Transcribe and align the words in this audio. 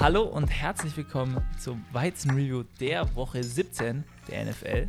Hallo 0.00 0.24
und 0.24 0.48
herzlich 0.48 0.96
willkommen 0.96 1.40
zum 1.56 1.84
Weizen-Review 1.92 2.64
der 2.80 3.14
Woche 3.14 3.44
17 3.44 4.02
der 4.28 4.44
NFL. 4.44 4.88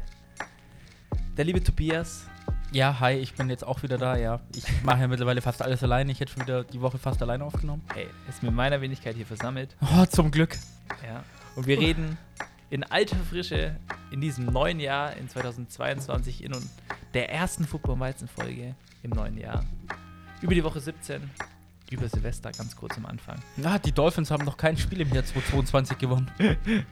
Der 1.38 1.46
liebe 1.46 1.64
Tobias. 1.64 2.26
Ja, 2.72 3.00
hi, 3.00 3.14
ich 3.14 3.36
bin 3.36 3.48
jetzt 3.52 3.64
auch 3.64 3.84
wieder 3.84 4.00
da, 4.00 4.18
ja. 4.18 4.42
Ich 4.56 4.66
mache 4.84 5.02
ja 5.02 5.08
mittlerweile 5.08 5.42
fast 5.42 5.62
alles 5.62 5.84
alleine. 5.84 6.12
Ich 6.12 6.20
hätte 6.20 6.34
schon 6.34 6.42
wieder 6.42 6.64
die 6.64 6.82
Woche 6.82 6.98
fast 6.98 7.22
alleine 7.22 7.44
aufgenommen. 7.46 7.84
Hey, 7.94 8.08
ist 8.28 8.42
mit 8.42 8.52
meiner 8.52 8.82
Wenigkeit 8.82 9.16
hier 9.16 9.28
versammelt. 9.28 9.78
Oh, 9.80 10.06
zum 10.08 10.32
Glück. 10.32 10.58
Ja. 11.06 11.24
Und 11.56 11.68
wir 11.68 11.80
reden 11.80 12.18
in 12.72 12.84
alter 12.84 13.18
Frische 13.30 13.76
in 14.10 14.22
diesem 14.22 14.46
neuen 14.46 14.80
Jahr, 14.80 15.16
in 15.18 15.30
2022, 15.30 16.44
in 16.44 16.52
der 17.14 17.32
ersten 17.32 17.66
Football-Weizen-Folge 17.66 18.74
im 19.04 19.12
neuen 19.12 19.38
Jahr. 19.38 19.64
Über 20.42 20.56
die 20.56 20.64
Woche 20.64 20.80
17, 20.80 21.30
über 21.92 22.10
Silvester, 22.10 22.52
ganz 22.52 22.76
kurz 22.76 22.98
am 22.98 23.06
Anfang. 23.06 23.38
Na, 23.58 23.78
die 23.80 23.92
Dolphins 23.92 24.32
haben 24.32 24.46
noch 24.46 24.58
kein 24.58 24.78
Spiel 24.78 25.02
im 25.02 25.14
Jahr 25.14 25.26
2022 25.26 25.98
gewonnen. 25.98 26.32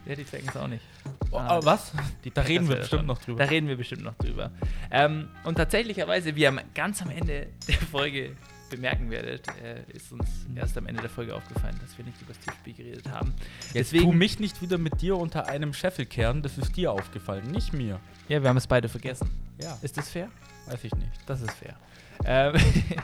ja, 0.05 0.15
die 0.15 0.23
Falcons 0.23 0.57
auch 0.57 0.67
nicht. 0.67 0.83
Oh, 1.31 1.37
ah, 1.37 1.59
was? 1.63 1.91
Die, 2.23 2.31
da 2.31 2.41
reden 2.41 2.69
wir 2.69 2.77
bestimmt 2.77 3.07
noch 3.07 3.17
drüber. 3.19 3.39
Da 3.39 3.49
reden 3.49 3.67
wir 3.67 3.77
bestimmt 3.77 4.03
noch 4.03 4.15
drüber. 4.15 4.51
Ähm, 4.91 5.29
und 5.43 5.55
tatsächlicherweise, 5.55 6.35
wie 6.35 6.47
am, 6.47 6.59
ganz 6.75 7.01
am 7.01 7.09
Ende 7.09 7.47
der 7.67 7.75
Folge 7.75 8.35
bemerken 8.75 9.09
werdet, 9.09 9.47
äh, 9.61 9.83
ist 9.93 10.11
uns 10.11 10.27
erst 10.55 10.77
am 10.77 10.87
Ende 10.87 11.01
der 11.01 11.09
Folge 11.09 11.35
aufgefallen, 11.35 11.77
dass 11.81 11.97
wir 11.97 12.05
nicht 12.05 12.21
über 12.21 12.33
das 12.33 12.39
Tippspiel 12.39 12.73
geredet 12.73 13.09
haben. 13.09 13.33
Jetzt 13.73 13.93
Deswegen, 13.93 14.03
tu 14.05 14.11
mich 14.11 14.39
nicht 14.39 14.61
wieder 14.61 14.77
mit 14.77 15.01
dir 15.01 15.17
unter 15.17 15.47
einem 15.47 15.73
Scheffelkern, 15.73 16.41
das 16.41 16.57
ist 16.57 16.75
dir 16.75 16.91
aufgefallen, 16.91 17.51
nicht 17.51 17.73
mir. 17.73 17.99
Ja, 18.27 18.41
wir 18.41 18.49
haben 18.49 18.57
es 18.57 18.67
beide 18.67 18.89
vergessen. 18.89 19.29
Ja. 19.61 19.77
Ist 19.81 19.97
das 19.97 20.09
fair? 20.09 20.29
Weiß 20.67 20.83
ich 20.83 20.93
nicht. 20.95 21.11
Das 21.25 21.41
ist 21.41 21.51
fair. 21.51 21.77
Ähm, 22.25 22.55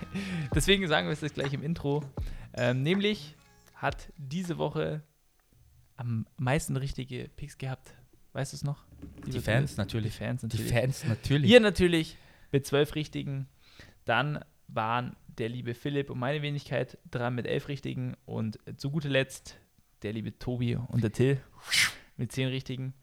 deswegen 0.55 0.87
sagen 0.87 1.07
wir 1.07 1.13
es 1.13 1.21
jetzt 1.21 1.35
gleich 1.35 1.53
im 1.53 1.63
Intro. 1.63 2.03
Ähm, 2.53 2.83
nämlich 2.83 3.35
hat 3.75 4.11
diese 4.17 4.57
Woche 4.57 5.03
am 5.97 6.25
meisten 6.37 6.77
richtige 6.77 7.29
Picks 7.35 7.57
gehabt. 7.57 7.93
Weißt 8.33 8.53
du 8.53 8.57
es 8.57 8.63
noch? 8.63 8.85
Die, 9.25 9.31
die 9.31 9.39
Fans 9.39 9.77
natürlich. 9.77 10.13
Die 10.13 10.17
Fans 10.17 10.43
natürlich. 10.43 10.67
Die 10.67 10.73
Fans 10.73 11.03
natürlich. 11.03 11.51
Ihr 11.51 11.59
natürlich 11.59 12.17
mit 12.51 12.65
zwölf 12.65 12.95
richtigen. 12.95 13.47
Dann 14.05 14.43
waren 14.67 15.15
der 15.39 15.49
liebe 15.49 15.73
Philipp 15.73 16.09
und 16.09 16.19
meine 16.19 16.41
Wenigkeit 16.41 16.97
dran 17.09 17.35
mit 17.35 17.47
elf 17.47 17.67
richtigen. 17.67 18.15
Und 18.25 18.59
zu 18.77 18.91
guter 18.91 19.09
Letzt 19.09 19.59
der 20.03 20.13
liebe 20.13 20.37
Tobi 20.37 20.75
und 20.75 21.03
der 21.03 21.11
Till 21.11 21.41
mit 22.17 22.31
zehn 22.31 22.49
richtigen. 22.49 22.93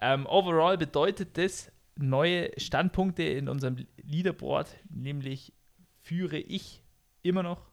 Ähm, 0.00 0.26
overall 0.26 0.78
bedeutet 0.78 1.36
das 1.38 1.72
neue 1.96 2.50
Standpunkte 2.58 3.24
in 3.24 3.48
unserem 3.48 3.76
Leaderboard, 4.02 4.68
nämlich 4.88 5.52
führe 6.00 6.38
ich 6.38 6.84
immer 7.22 7.42
noch 7.42 7.70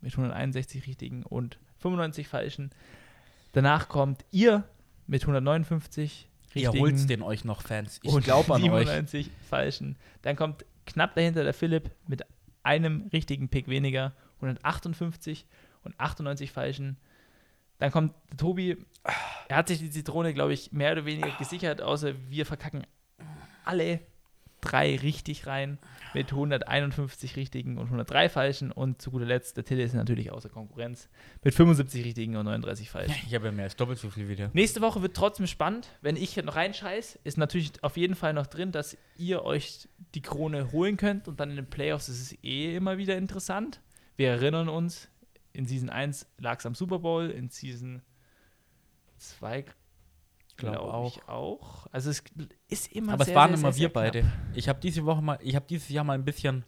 mit 0.00 0.12
161 0.12 0.86
richtigen 0.86 1.22
und 1.22 1.58
95 1.78 2.28
falschen. 2.28 2.70
Danach 3.52 3.88
kommt 3.88 4.24
ihr 4.30 4.64
mit 5.06 5.22
159 5.22 6.28
richtigen. 6.54 6.74
Ihr 6.74 6.80
holt 6.80 7.10
den 7.10 7.22
euch 7.22 7.44
noch, 7.44 7.62
Fans. 7.62 8.00
Ich 8.02 8.16
glaube 8.20 8.54
an 8.54 8.62
97 8.62 9.26
euch. 9.26 9.32
falschen. 9.48 9.96
Dann 10.22 10.36
kommt 10.36 10.64
knapp 10.86 11.14
dahinter 11.14 11.44
der 11.44 11.54
Philipp 11.54 11.90
mit 12.06 12.22
einem 12.62 13.08
richtigen 13.12 13.48
Pick 13.48 13.68
weniger, 13.68 14.14
158 14.36 15.46
und 15.84 15.98
98 15.98 16.52
falschen. 16.52 16.96
Dann 17.78 17.90
kommt 17.90 18.14
Tobi, 18.36 18.76
er 19.48 19.56
hat 19.56 19.68
sich 19.68 19.78
die 19.78 19.90
Zitrone, 19.90 20.34
glaube 20.34 20.52
ich, 20.52 20.72
mehr 20.72 20.92
oder 20.92 21.04
weniger 21.04 21.30
gesichert, 21.38 21.82
außer 21.82 22.14
wir 22.28 22.46
verkacken 22.46 22.86
alle 23.64 24.00
drei 24.62 24.96
richtig 24.96 25.46
rein 25.46 25.78
mit 26.14 26.32
151 26.32 27.36
richtigen 27.36 27.76
und 27.76 27.84
103 27.84 28.30
falschen. 28.30 28.72
Und 28.72 29.02
zu 29.02 29.10
guter 29.10 29.26
Letzt, 29.26 29.56
der 29.58 29.64
Tilly 29.64 29.82
ist 29.82 29.94
natürlich 29.94 30.32
außer 30.32 30.48
Konkurrenz 30.48 31.08
mit 31.42 31.54
75 31.54 32.04
richtigen 32.04 32.36
und 32.36 32.46
39 32.46 32.88
falschen. 32.88 33.14
Ich 33.26 33.34
habe 33.34 33.46
ja 33.46 33.52
mehr 33.52 33.64
als 33.64 33.76
doppelt 33.76 33.98
so 33.98 34.08
viel 34.08 34.28
wieder. 34.28 34.50
Nächste 34.54 34.80
Woche 34.80 35.02
wird 35.02 35.14
trotzdem 35.14 35.46
spannend. 35.46 35.88
Wenn 36.00 36.16
ich 36.16 36.36
noch 36.36 36.56
reinscheiß, 36.56 37.18
ist 37.24 37.36
natürlich 37.36 37.72
auf 37.82 37.96
jeden 37.96 38.14
Fall 38.14 38.32
noch 38.32 38.46
drin, 38.46 38.72
dass 38.72 38.96
ihr 39.18 39.44
euch 39.44 39.88
die 40.14 40.22
Krone 40.22 40.72
holen 40.72 40.96
könnt. 40.96 41.28
Und 41.28 41.40
dann 41.40 41.50
in 41.50 41.56
den 41.56 41.68
Playoffs 41.68 42.08
ist 42.08 42.20
es 42.22 42.44
eh 42.44 42.76
immer 42.76 42.96
wieder 42.98 43.16
interessant. 43.16 43.80
Wir 44.16 44.30
erinnern 44.30 44.68
uns, 44.68 45.08
in 45.52 45.66
Season 45.66 45.90
1 45.90 46.26
lag 46.38 46.60
es 46.60 46.66
am 46.66 46.74
Super 46.74 47.00
Bowl, 47.00 47.28
in 47.30 47.50
Season 47.50 48.02
2 49.18 49.64
glaube 50.62 50.78
glaub 50.78 50.94
auch. 50.94 51.16
ich 51.16 51.28
auch. 51.28 51.86
Also 51.92 52.10
es 52.10 52.24
ist 52.68 52.92
immer 52.92 53.12
Aber 53.12 53.24
sehr, 53.24 53.32
es 53.32 53.36
waren 53.36 53.50
sehr, 53.50 53.58
immer 53.58 53.72
sehr, 53.72 53.80
wir 53.82 53.92
beide. 53.92 54.32
Ich 54.54 54.68
habe 54.68 54.80
diese 54.80 55.04
Woche 55.04 55.22
mal, 55.22 55.38
ich 55.42 55.54
habe 55.54 55.66
dieses 55.68 55.88
Jahr 55.88 56.04
mal 56.04 56.14
ein 56.14 56.24
bisschen, 56.24 56.64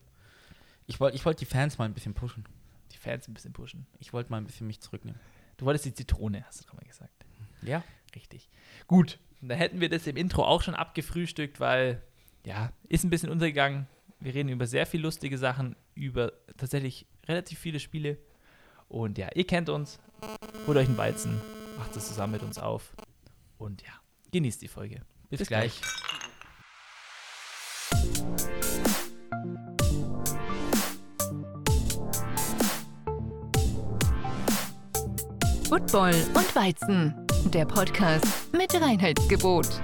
ich 0.86 1.00
wollte 1.00 1.16
ich 1.16 1.24
wollt 1.24 1.40
die 1.40 1.46
Fans 1.46 1.78
mal 1.78 1.86
ein 1.86 1.94
bisschen 1.94 2.14
pushen. 2.14 2.44
Die 2.92 2.98
Fans 2.98 3.26
ein 3.28 3.34
bisschen 3.34 3.52
pushen. 3.52 3.86
Ich 3.98 4.12
wollte 4.12 4.30
mal 4.30 4.38
ein 4.38 4.44
bisschen 4.44 4.66
mich 4.66 4.80
zurücknehmen. 4.80 5.20
Du 5.56 5.66
wolltest 5.66 5.84
die 5.84 5.94
Zitrone, 5.94 6.44
hast 6.46 6.60
du 6.60 6.66
doch 6.66 6.74
mal 6.74 6.86
gesagt. 6.86 7.24
Ja. 7.62 7.82
Richtig. 8.14 8.48
Gut, 8.86 9.18
da 9.40 9.54
hätten 9.54 9.80
wir 9.80 9.88
das 9.88 10.06
im 10.06 10.16
Intro 10.16 10.44
auch 10.44 10.62
schon 10.62 10.74
abgefrühstückt, 10.74 11.60
weil, 11.60 12.02
ja, 12.44 12.72
ist 12.88 13.04
ein 13.04 13.10
bisschen 13.10 13.30
untergegangen. 13.30 13.86
Wir 14.20 14.34
reden 14.34 14.48
über 14.48 14.66
sehr 14.66 14.86
viel 14.86 15.00
lustige 15.00 15.36
Sachen, 15.38 15.76
über 15.94 16.32
tatsächlich 16.56 17.06
relativ 17.26 17.58
viele 17.58 17.80
Spiele. 17.80 18.18
Und 18.88 19.18
ja, 19.18 19.28
ihr 19.34 19.46
kennt 19.46 19.68
uns. 19.68 19.98
Holt 20.66 20.78
euch 20.78 20.86
einen 20.86 20.96
Weizen, 20.96 21.40
macht 21.78 21.96
es 21.96 22.08
zusammen 22.08 22.34
mit 22.34 22.42
uns 22.42 22.58
auf. 22.58 22.94
Und 23.64 23.80
ja, 23.80 23.92
genießt 24.30 24.60
die 24.60 24.68
Folge. 24.68 25.00
Bis, 25.30 25.38
Bis 25.38 25.48
gleich. 25.48 25.80
gleich. 25.80 25.90
Football 35.66 36.14
und 36.34 36.54
Weizen, 36.54 37.14
der 37.46 37.64
Podcast 37.64 38.26
mit 38.52 38.74
Reinheitsgebot. 38.74 39.80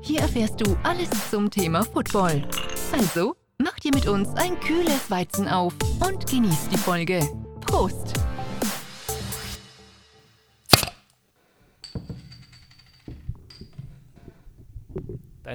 Hier 0.00 0.20
erfährst 0.20 0.60
du 0.60 0.76
alles 0.84 1.10
zum 1.32 1.50
Thema 1.50 1.82
Football. 1.82 2.48
Also, 2.92 3.34
mach 3.58 3.74
dir 3.80 3.92
mit 3.92 4.06
uns 4.06 4.28
ein 4.36 4.58
kühles 4.60 5.10
Weizen 5.10 5.48
auf 5.48 5.74
und 5.98 6.30
genieß 6.30 6.68
die 6.68 6.78
Folge. 6.78 7.28
Prost! 7.60 8.17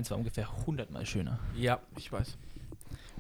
Deins 0.04 0.12
war 0.12 0.18
ungefähr 0.18 0.50
100 0.50 0.92
Mal 0.92 1.06
schöner. 1.06 1.40
Ja, 1.56 1.80
ich 1.96 2.12
weiß. 2.12 2.38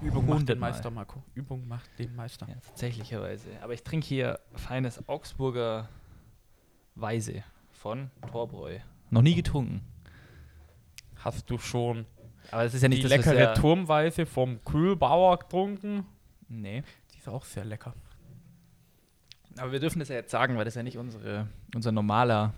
Übung 0.01 0.27
macht 0.27 0.49
den 0.49 0.59
Meister, 0.59 0.91
Marco. 0.91 1.23
Übung 1.33 1.65
macht 1.65 1.89
den 1.97 2.13
Meister. 2.13 2.45
Ja, 2.49 2.55
tatsächlicherweise. 2.55 3.47
Aber 3.61 3.73
ich 3.73 3.83
trinke 3.83 4.05
hier 4.05 4.37
feines 4.53 5.07
Augsburger 5.07 5.87
Weise 6.95 7.45
von 7.71 8.11
Torbräu. 8.29 8.79
Noch 9.11 9.21
nie 9.21 9.33
getrunken. 9.33 9.79
Hast 11.15 11.49
du 11.49 11.57
schon 11.57 12.05
aber 12.51 12.65
es 12.65 12.73
ist 12.73 12.81
ja 12.81 12.89
nicht 12.89 13.01
die 13.01 13.07
das, 13.07 13.25
leckere 13.25 13.53
Turmweise 13.53 14.25
vom 14.25 14.61
Kühlbauer 14.65 15.39
getrunken? 15.39 16.05
Nee. 16.49 16.83
Die 17.13 17.19
ist 17.19 17.29
auch 17.29 17.45
sehr 17.45 17.63
lecker. 17.63 17.93
Aber 19.57 19.71
wir 19.71 19.79
dürfen 19.79 19.99
das 19.99 20.09
ja 20.09 20.15
jetzt 20.15 20.31
sagen, 20.31 20.57
weil 20.57 20.65
das 20.65 20.75
ja 20.75 20.83
nicht 20.83 20.97
unsere, 20.97 21.47
unser 21.73 21.93
normaler 21.93 22.53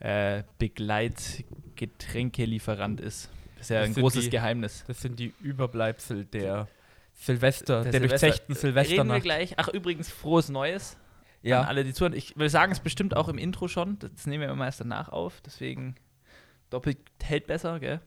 äh, 0.00 0.42
Begleitgetränkelieferant 0.58 3.00
ist. 3.00 3.30
Das 3.56 3.66
ist 3.66 3.70
ja 3.70 3.80
das 3.80 3.88
ein 3.88 3.94
großes 3.94 4.24
die, 4.24 4.30
Geheimnis. 4.30 4.84
Das 4.86 5.00
sind 5.00 5.18
die 5.18 5.32
Überbleibsel 5.40 6.26
der 6.26 6.68
Silvester, 7.14 7.82
der, 7.82 7.92
der 7.92 8.00
durchzechten 8.00 8.54
Silvester. 8.54 8.94
Reden 8.94 9.08
wir 9.08 9.20
gleich. 9.20 9.54
Ach, 9.56 9.68
übrigens, 9.68 10.10
frohes 10.10 10.48
Neues. 10.48 10.96
Ja. 11.42 11.60
An 11.60 11.66
alle, 11.66 11.84
die 11.84 11.92
zuhören. 11.92 12.14
Ich 12.14 12.36
will 12.36 12.48
sagen, 12.48 12.72
es 12.72 12.80
bestimmt 12.80 13.16
auch 13.16 13.28
im 13.28 13.38
Intro 13.38 13.68
schon. 13.68 13.98
Das 13.98 14.26
nehmen 14.26 14.42
wir 14.42 14.50
immer 14.50 14.64
erst 14.64 14.80
danach 14.80 15.10
auf. 15.10 15.40
Deswegen 15.42 15.94
doppelt 16.70 16.98
hält 17.22 17.46
besser, 17.46 17.78
gell? 17.80 18.00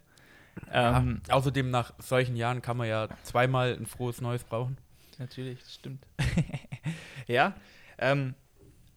Ja, 0.73 0.97
ähm, 0.97 1.21
außerdem 1.29 1.69
nach 1.69 1.93
solchen 1.99 2.35
Jahren 2.35 2.63
kann 2.63 2.77
man 2.77 2.87
ja 2.87 3.07
zweimal 3.23 3.73
ein 3.73 3.85
frohes 3.85 4.21
Neues 4.21 4.43
brauchen. 4.43 4.77
Natürlich, 5.19 5.59
das 5.59 5.75
stimmt. 5.75 6.03
ja. 7.27 7.53
Ähm, 7.99 8.33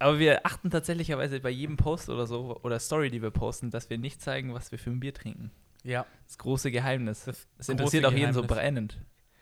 aber 0.00 0.18
wir 0.18 0.44
achten 0.46 0.70
tatsächlicherweise 0.70 1.40
bei 1.40 1.50
jedem 1.50 1.76
Post 1.76 2.08
oder 2.08 2.26
so 2.26 2.58
oder 2.62 2.78
Story, 2.78 3.10
die 3.10 3.22
wir 3.22 3.30
posten, 3.30 3.70
dass 3.70 3.90
wir 3.90 3.98
nicht 3.98 4.20
zeigen, 4.20 4.54
was 4.54 4.72
wir 4.72 4.78
für 4.78 4.90
ein 4.90 5.00
Bier 5.00 5.14
trinken. 5.14 5.50
Ja. 5.84 6.06
Das 6.26 6.38
große 6.38 6.70
Geheimnis. 6.70 7.24
Das, 7.24 7.46
das 7.56 7.68
interessiert 7.68 8.04
auch 8.04 8.12
jeden 8.12 8.32
so 8.32 8.42
brennend. 8.42 8.98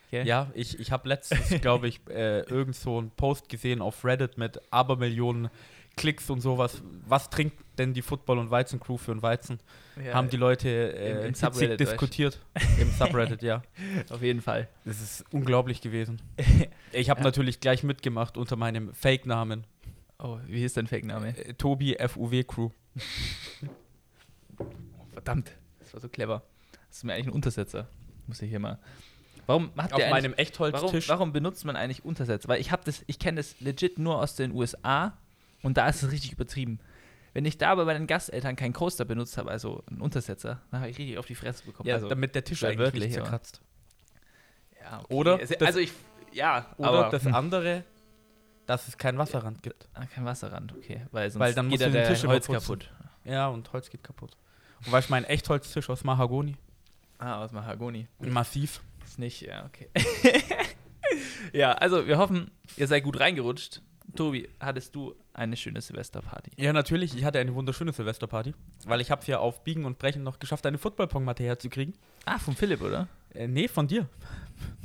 Okay? 0.08 0.24
Ja, 0.24 0.50
ich, 0.54 0.78
ich 0.78 0.90
habe 0.90 1.08
letztens, 1.08 1.48
glaube 1.60 1.88
ich, 1.88 2.00
äh, 2.08 2.40
irgend 2.40 2.74
so 2.74 2.98
einen 2.98 3.10
Post 3.10 3.48
gesehen 3.48 3.80
auf 3.80 4.04
Reddit 4.04 4.38
mit 4.38 4.60
Abermillionen 4.70 5.50
Klicks 5.96 6.30
und 6.30 6.40
sowas. 6.40 6.82
Was 7.06 7.28
trinkt 7.28 7.56
denn 7.76 7.92
die 7.92 8.02
Football- 8.02 8.38
und 8.38 8.50
Weizen-Crew 8.50 8.96
für 8.96 9.12
einen 9.12 9.22
Weizen? 9.22 9.58
Ja, 10.02 10.14
Haben 10.14 10.30
die 10.30 10.36
Leute 10.36 10.68
äh, 10.68 11.26
im, 11.26 11.34
im 11.34 11.76
diskutiert. 11.76 12.40
Im 12.80 12.90
Subreddit, 12.92 13.42
ja. 13.42 13.62
Auf 14.10 14.22
jeden 14.22 14.40
Fall. 14.40 14.68
Das 14.84 15.00
ist 15.00 15.24
unglaublich 15.30 15.80
gewesen. 15.80 16.22
Ich 16.90 17.10
habe 17.10 17.20
ja. 17.20 17.24
natürlich 17.24 17.60
gleich 17.60 17.82
mitgemacht 17.82 18.38
unter 18.38 18.56
meinem 18.56 18.94
Fake-Namen. 18.94 19.66
Oh, 20.20 20.38
wie 20.46 20.64
ist 20.64 20.76
dein 20.76 20.86
Fake-Name? 20.86 21.36
Äh, 21.36 21.54
Tobi 21.54 21.96
FUW 21.96 22.42
Crew. 22.42 22.70
oh, 24.58 24.64
verdammt, 25.12 25.52
das 25.78 25.94
war 25.94 26.00
so 26.00 26.08
clever. 26.08 26.42
Das 26.88 26.98
ist 26.98 27.04
mir 27.04 27.14
eigentlich 27.14 27.28
ein 27.28 27.32
Untersetzer. 27.32 27.88
Muss 28.26 28.42
ich 28.42 28.50
hier 28.50 28.58
mal. 28.58 28.78
Warum 29.46 29.70
macht 29.74 29.92
Auf 29.94 30.10
meinem 30.10 30.34
Echtholztisch? 30.34 31.08
Warum, 31.08 31.20
warum, 31.20 31.32
benutzt 31.32 31.64
man 31.64 31.76
eigentlich 31.76 32.04
Untersetzer? 32.04 32.48
Weil 32.48 32.60
ich 32.60 32.72
habe 32.72 32.82
das, 32.84 33.04
ich 33.06 33.18
kenne 33.18 33.36
das 33.36 33.60
legit 33.60 33.98
nur 33.98 34.18
aus 34.20 34.34
den 34.34 34.52
USA. 34.52 35.16
Und 35.62 35.76
da 35.76 35.88
ist 35.88 36.02
es 36.02 36.12
richtig 36.12 36.32
übertrieben. 36.32 36.80
Wenn 37.32 37.44
ich 37.44 37.56
da 37.56 37.74
bei 37.74 37.84
meinen 37.84 38.06
Gasteltern 38.06 38.56
keinen 38.56 38.72
Coaster 38.72 39.04
benutzt 39.04 39.38
habe, 39.38 39.50
also 39.50 39.84
einen 39.88 40.00
Untersetzer, 40.00 40.60
dann 40.70 40.80
habe 40.80 40.90
ich 40.90 40.98
richtig 40.98 41.18
auf 41.18 41.26
die 41.26 41.34
Fresse 41.34 41.64
bekommen. 41.64 41.88
Ja, 41.88 41.94
also, 41.94 42.08
damit 42.08 42.34
der 42.34 42.44
Tisch 42.44 42.64
eigentlich 42.64 42.78
wirklich, 42.78 43.12
zerkratzt. 43.12 43.60
ja, 44.82 45.00
okay. 45.00 45.14
Oder 45.14 45.38
Also, 45.38 45.54
also 45.60 45.78
ich, 45.78 45.92
ja, 46.32 46.66
Oder 46.76 46.88
aber 46.88 47.10
das 47.10 47.26
andere, 47.26 47.84
dass 48.68 48.86
es 48.86 48.98
keinen 48.98 49.16
Wasserrand 49.18 49.62
gibt. 49.62 49.88
Ah, 49.94 50.04
kein 50.04 50.24
Wasserrand, 50.26 50.74
okay. 50.76 51.06
Weil 51.10 51.30
sonst 51.30 51.40
Weil 51.40 51.54
dann 51.54 51.70
geht 51.70 51.80
musst 51.80 51.82
du 51.82 51.86
den 51.86 51.92
der 51.94 52.08
Tisch 52.08 52.22
immer 52.22 52.34
Holz 52.34 52.46
kaputt. 52.46 52.90
Ja, 53.24 53.48
und 53.48 53.72
Holz 53.72 53.88
geht 53.88 54.04
kaputt. 54.04 54.36
Und 54.84 54.92
weißt 54.92 55.08
du, 55.08 55.12
mein 55.12 55.24
Echtholztisch 55.24 55.88
aus 55.90 56.04
Mahagoni, 56.04 56.54
Ah, 57.18 57.42
aus 57.42 57.50
Mahagoni. 57.50 58.06
massiv. 58.20 58.80
Ist 59.04 59.18
nicht, 59.18 59.40
ja, 59.40 59.64
okay. 59.64 59.88
ja, 61.52 61.72
also 61.72 62.06
wir 62.06 62.18
hoffen, 62.18 62.50
ihr 62.76 62.86
seid 62.86 63.02
gut 63.04 63.18
reingerutscht. 63.18 63.80
Tobi, 64.14 64.48
hattest 64.60 64.94
du 64.94 65.14
eine 65.32 65.56
schöne 65.56 65.80
Silvesterparty? 65.80 66.50
Ja, 66.56 66.72
natürlich. 66.72 67.16
Ich 67.16 67.24
hatte 67.24 67.38
eine 67.38 67.54
wunderschöne 67.54 67.92
Silvesterparty, 67.92 68.54
weil 68.86 69.00
ich 69.00 69.10
habe 69.10 69.20
es 69.22 69.26
ja 69.26 69.38
auf 69.38 69.64
Biegen 69.64 69.84
und 69.84 69.98
Brechen 69.98 70.22
noch 70.22 70.38
geschafft, 70.38 70.64
eine 70.66 70.78
Footballpong-Matte 70.78 71.42
herzukriegen. 71.42 71.94
Ah, 72.26 72.38
von 72.38 72.54
Philipp, 72.54 72.80
oder? 72.82 73.08
Äh, 73.34 73.48
nee, 73.48 73.68
von 73.68 73.86
dir. 73.86 74.08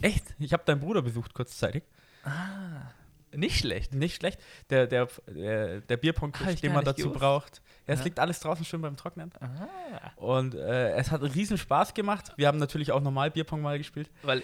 Echt? 0.02 0.24
Ich 0.40 0.54
habe 0.54 0.64
deinen 0.66 0.80
Bruder 0.80 1.02
besucht 1.02 1.34
kurzzeitig. 1.34 1.84
Ah, 2.24 2.92
nicht 3.36 3.60
schlecht. 3.60 3.94
Nicht 3.94 4.16
schlecht. 4.16 4.40
Der, 4.70 4.88
der, 4.88 5.08
der, 5.28 5.82
der 5.82 5.98
bierpong 5.98 6.34
Hab 6.40 6.50
ich 6.50 6.62
den 6.62 6.74
man 6.74 6.84
dazu 6.86 7.04
gewusst. 7.04 7.20
braucht. 7.20 7.62
Ja, 7.88 7.94
es 7.94 8.00
Ja. 8.00 8.06
liegt 8.06 8.20
alles 8.20 8.40
draußen 8.40 8.64
schön 8.66 8.82
beim 8.82 8.96
Trocknen. 8.96 9.32
Ah. 9.40 10.12
Und 10.16 10.56
äh, 10.56 10.92
es 10.96 11.12
hat 11.12 11.22
riesen 11.22 11.58
Spaß 11.58 11.94
gemacht. 11.94 12.32
Wir 12.38 12.48
haben 12.48 12.58
natürlich 12.58 12.92
auch 12.92 13.02
normal 13.02 13.32
Bierpong 13.32 13.62
mal 13.62 13.78
gespielt. 13.78 14.10
Weil 14.22 14.42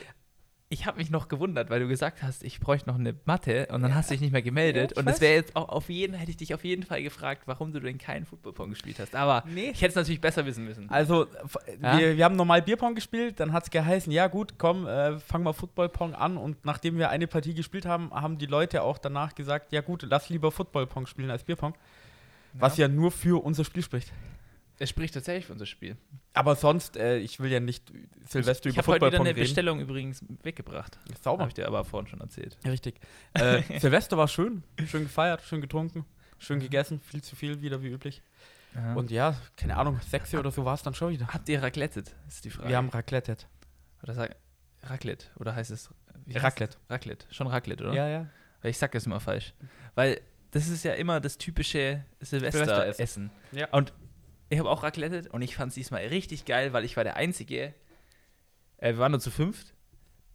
ich 0.71 0.85
habe 0.85 0.99
mich 0.99 1.09
noch 1.09 1.29
gewundert, 1.29 1.71
weil 1.71 1.79
du 1.79 1.87
gesagt 1.87 2.21
hast, 2.21 2.43
ich 2.43 2.59
bräuchte 2.59 2.87
noch 2.89 2.99
eine 2.99 3.15
Matte 3.25 3.67
und 3.71 3.81
dann 3.81 3.95
hast 3.95 4.09
du 4.09 4.13
dich 4.13 4.21
nicht 4.21 4.31
mehr 4.31 4.43
gemeldet. 4.43 4.91
Ja, 4.91 4.97
und 4.99 5.07
das 5.07 5.19
wäre 5.19 5.33
jetzt 5.33 5.55
auch 5.55 5.67
auf 5.69 5.89
jeden, 5.89 6.13
hätte 6.13 6.29
ich 6.29 6.37
dich 6.37 6.53
auf 6.53 6.63
jeden 6.63 6.83
Fall 6.83 7.01
gefragt, 7.01 7.41
warum 7.47 7.73
du 7.73 7.79
denn 7.79 7.97
keinen 7.97 8.27
Footballpong 8.27 8.69
gespielt 8.69 8.99
hast. 8.99 9.15
Aber 9.15 9.43
Nee. 9.47 9.71
ich 9.71 9.81
hätte 9.81 9.89
es 9.89 9.95
natürlich 9.95 10.21
besser 10.21 10.45
wissen 10.45 10.65
müssen. 10.65 10.87
Also, 10.91 11.25
Ja? 11.81 11.97
wir, 11.97 12.17
wir 12.17 12.23
haben 12.23 12.35
normal 12.35 12.61
Bierpong 12.61 12.93
gespielt, 12.93 13.39
dann 13.39 13.51
hat 13.51 13.63
es 13.63 13.71
geheißen, 13.71 14.11
ja 14.11 14.27
gut, 14.27 14.59
komm, 14.59 14.85
äh, 14.85 15.17
fang 15.19 15.41
mal 15.41 15.53
Footballpong 15.53 16.13
an. 16.13 16.37
Und 16.37 16.63
nachdem 16.65 16.99
wir 16.99 17.09
eine 17.09 17.25
Partie 17.25 17.55
gespielt 17.55 17.87
haben, 17.87 18.11
haben 18.11 18.37
die 18.37 18.45
Leute 18.45 18.83
auch 18.83 18.99
danach 18.99 19.33
gesagt, 19.33 19.71
ja 19.71 19.81
gut, 19.81 20.05
lass 20.07 20.29
lieber 20.29 20.51
Footballpong 20.51 21.07
spielen 21.07 21.31
als 21.31 21.43
Bierpong. 21.43 21.73
Was 22.53 22.77
ja 22.77 22.87
nur 22.87 23.09
für 23.09 23.43
unser 23.43 23.63
Spiel 23.65 23.81
spricht. 23.83 24.11
Es 24.81 24.89
spricht 24.89 25.13
tatsächlich 25.13 25.45
für 25.45 25.53
unser 25.53 25.65
Spiel. 25.65 25.97
Aber 26.33 26.55
sonst, 26.55 26.95
äh, 26.95 27.17
ich 27.17 27.39
will 27.41 27.51
ja 27.51 27.59
nicht 27.59 27.91
Silvester 28.25 28.69
Ich 28.69 28.75
über 28.75 28.81
habe 28.83 28.91
heute 28.93 29.05
wieder 29.07 29.19
eine 29.19 29.29
reden. 29.29 29.39
Bestellung 29.41 29.79
übrigens 29.81 30.23
weggebracht. 30.41 30.97
Sauber. 31.21 31.41
Habe 31.41 31.49
ich 31.49 31.53
dir 31.55 31.67
aber 31.67 31.83
vorhin 31.83 32.07
schon 32.09 32.21
erzählt. 32.21 32.57
Richtig. 32.65 32.95
Äh, 33.33 33.61
Silvester 33.79 34.17
war 34.17 34.29
schön, 34.29 34.63
schön 34.87 35.03
gefeiert, 35.03 35.41
schön 35.41 35.59
getrunken, 35.59 36.05
schön 36.37 36.59
gegessen, 36.61 37.01
viel 37.01 37.21
zu 37.21 37.35
viel 37.35 37.61
wieder 37.61 37.81
wie 37.83 37.89
üblich. 37.89 38.21
Und 38.73 38.97
Und 38.97 39.11
ja, 39.11 39.35
keine 39.57 39.75
Ahnung, 39.75 39.99
sechs 40.07 40.33
oder 40.33 40.51
so 40.51 40.63
war 40.63 40.75
es 40.75 40.83
dann 40.83 40.93
schon 40.93 41.11
wieder. 41.11 41.27
habt 41.27 41.49
ihr 41.49 41.61
raclettet? 41.61 42.15
Ist 42.27 42.45
die 42.45 42.49
Frage. 42.51 42.69
Wir 42.69 42.77
haben 42.77 42.89
Raclette. 42.89 43.35
oder 44.03 44.13
sag, 44.13 44.35
Raclette 44.83 45.25
oder 45.35 45.55
heißt 45.55 45.71
es 45.71 45.89
Raclette. 46.35 46.77
Raclette, 46.89 47.25
schon 47.31 47.47
Raclette, 47.47 47.83
oder? 47.83 47.93
Ja, 47.93 48.07
ja. 48.07 48.27
Weil 48.61 48.71
ich 48.71 48.77
sag 48.77 48.91
das 48.93 49.05
immer 49.07 49.19
falsch. 49.19 49.53
Weil 49.95 50.21
das 50.51 50.67
ist 50.69 50.83
ja 50.83 50.93
immer 50.93 51.19
das 51.19 51.37
typische 51.37 52.05
Silvesteressen. 52.21 52.67
Silvesteressen. 52.75 53.31
Ja. 53.51 53.67
Und 53.71 53.91
ich 54.49 54.59
habe 54.59 54.69
auch 54.69 54.83
raclettet 54.83 55.27
und 55.27 55.41
ich 55.41 55.55
fand 55.55 55.69
es 55.69 55.75
diesmal 55.75 56.01
richtig 56.07 56.45
geil, 56.45 56.73
weil 56.73 56.83
ich 56.85 56.97
war 56.97 57.03
der 57.03 57.15
Einzige, 57.15 57.73
äh, 58.77 58.93
wir 58.93 58.97
waren 58.97 59.11
nur 59.11 59.21
zu 59.21 59.31
fünft, 59.31 59.73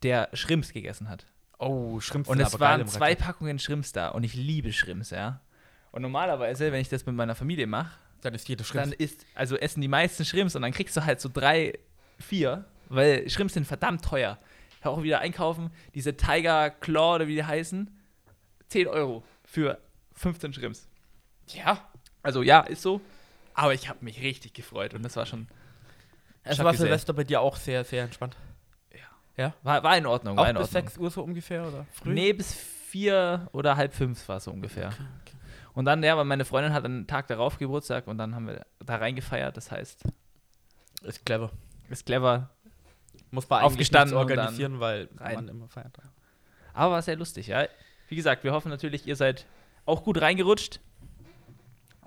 der 0.02 0.28
Shrimps 0.32 0.72
gegessen 0.72 1.08
hat. 1.08 1.26
Oh, 1.58 2.00
Schrimps 2.00 2.28
Und 2.28 2.40
es 2.40 2.58
waren 2.61 2.87
zwei. 2.87 3.14
Packungen 3.14 3.58
Shrimps 3.58 3.93
da 3.93 4.08
und 4.08 4.25
ich 4.25 4.34
liebe 4.34 4.72
Shrimps, 4.72 5.11
ja. 5.11 5.40
Und 5.93 6.02
normalerweise, 6.02 6.72
wenn 6.72 6.81
ich 6.81 6.88
das 6.88 7.06
mit 7.06 7.14
meiner 7.14 7.34
Familie 7.34 7.66
mache, 7.66 7.96
Dann 8.20 8.34
ist 8.34 8.49
jeder 8.49 8.64
dann 8.64 8.88
Schrimps. 8.88 8.96
ist, 8.96 9.26
also 9.34 9.56
essen 9.56 9.81
die 9.81 9.88
meisten 9.88 10.25
Shrimps 10.25 10.56
und 10.56 10.62
dann 10.62 10.72
kriegst 10.72 10.96
du 10.96 11.05
halt 11.05 11.20
so 11.20 11.28
drei, 11.32 11.78
vier, 12.19 12.64
weil 12.88 13.28
Shrimps 13.31 13.55
sind 13.55 13.67
verdammt 13.67 14.05
teuer. 14.05 14.38
Ich 14.78 14.84
habe 14.84 14.96
auch 14.96 15.02
wieder 15.02 15.20
einkaufen, 15.20 15.70
diese 15.94 16.17
Tiger 16.17 16.70
Claw 16.70 17.14
oder 17.17 17.26
wie 17.28 17.37
die 17.37 17.44
heißen, 17.44 17.90
10 18.69 18.88
Euro 18.88 19.25
für 19.44 19.78
15 20.14 20.52
Shrimps. 20.52 20.88
Ja. 21.49 21.88
Also 22.22 22.43
ja, 22.43 22.60
ist 22.60 22.82
so, 22.82 23.00
aber 23.54 23.72
ich 23.74 23.88
habe 23.88 24.04
mich 24.04 24.20
richtig 24.20 24.52
gefreut 24.54 24.94
und 24.94 25.02
das 25.02 25.16
war 25.16 25.26
schon, 25.26 25.48
Es 26.42 26.56
Chuck 26.56 26.66
war 26.66 26.74
Silvester 26.74 27.12
bei 27.12 27.24
dir 27.24 27.40
auch 27.40 27.56
sehr, 27.56 27.84
sehr 27.84 28.04
entspannt. 28.04 28.36
war, 29.62 29.82
war 29.82 29.96
in 29.96 30.06
Ordnung, 30.06 30.38
Auch 30.38 30.42
war 30.42 30.50
in 30.50 30.56
bis 30.56 30.66
Ordnung. 30.68 30.82
6 30.84 30.98
Uhr 30.98 31.10
so 31.10 31.22
ungefähr 31.22 31.66
oder 31.66 31.86
früh? 31.92 32.12
Nee, 32.14 32.32
bis 32.32 32.54
vier 32.54 33.48
oder 33.52 33.76
halb 33.76 33.92
fünf 33.94 34.28
war 34.28 34.36
es 34.36 34.44
so 34.44 34.52
ungefähr. 34.52 34.90
Und 35.72 35.86
dann, 35.86 36.02
ja, 36.04 36.16
weil 36.16 36.24
meine 36.24 36.44
Freundin 36.44 36.72
hat 36.72 36.84
einen 36.84 37.08
Tag 37.08 37.26
darauf 37.26 37.58
Geburtstag 37.58 38.06
und 38.06 38.16
dann 38.18 38.34
haben 38.36 38.46
wir 38.46 38.64
da 38.78 38.94
reingefeiert. 38.96 39.56
Das 39.56 39.72
heißt, 39.72 40.04
Ist 41.02 41.26
clever. 41.26 41.50
ist 41.90 42.06
clever, 42.06 42.50
Muss 43.32 43.48
man 43.50 43.64
Aufgestanden 43.64 44.16
organisieren, 44.16 44.78
weil 44.78 45.08
rein. 45.16 45.34
man 45.34 45.48
immer 45.48 45.68
feiert. 45.68 45.96
aber 46.72 46.92
war 46.94 47.02
sehr 47.02 47.16
lustig, 47.16 47.48
ja. 47.48 47.66
Wie 48.08 48.14
gesagt, 48.14 48.44
wir 48.44 48.52
hoffen 48.52 48.68
natürlich, 48.68 49.06
ihr 49.08 49.16
seid 49.16 49.46
auch 49.86 50.04
gut 50.04 50.20
reingerutscht. 50.20 50.78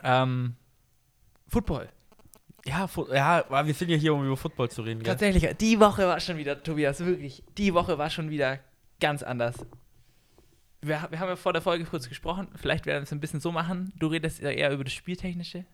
Ähm, 0.04 0.56
Football. 1.48 1.90
Ja, 2.66 2.90
ja, 3.14 3.66
wir 3.66 3.74
sind 3.74 3.90
ja 3.90 3.96
hier, 3.96 4.14
um 4.14 4.26
über 4.26 4.36
Football 4.36 4.70
zu 4.70 4.82
reden? 4.82 5.02
Tatsächlich, 5.04 5.48
die 5.58 5.80
Woche 5.80 6.06
war 6.06 6.20
schon 6.20 6.38
wieder, 6.38 6.62
Tobias, 6.62 7.00
wirklich, 7.00 7.44
die 7.58 7.74
Woche 7.74 7.98
war 7.98 8.10
schon 8.10 8.30
wieder 8.30 8.60
ganz 9.00 9.24
anders. 9.24 9.56
Wir, 10.82 11.08
wir 11.10 11.20
haben 11.20 11.30
ja 11.30 11.36
vor 11.38 11.54
der 11.54 11.62
Folge 11.62 11.86
kurz 11.86 12.10
gesprochen, 12.10 12.50
vielleicht 12.56 12.86
werden 12.86 13.00
wir 13.00 13.04
es 13.04 13.12
ein 13.12 13.22
bisschen 13.22 13.40
so 13.40 13.52
machen, 13.52 13.94
du 13.98 14.08
redest 14.08 14.42
ja 14.42 14.50
eher 14.50 14.72
über 14.72 14.84
das 14.84 14.94
Spieltechnische. 14.94 15.66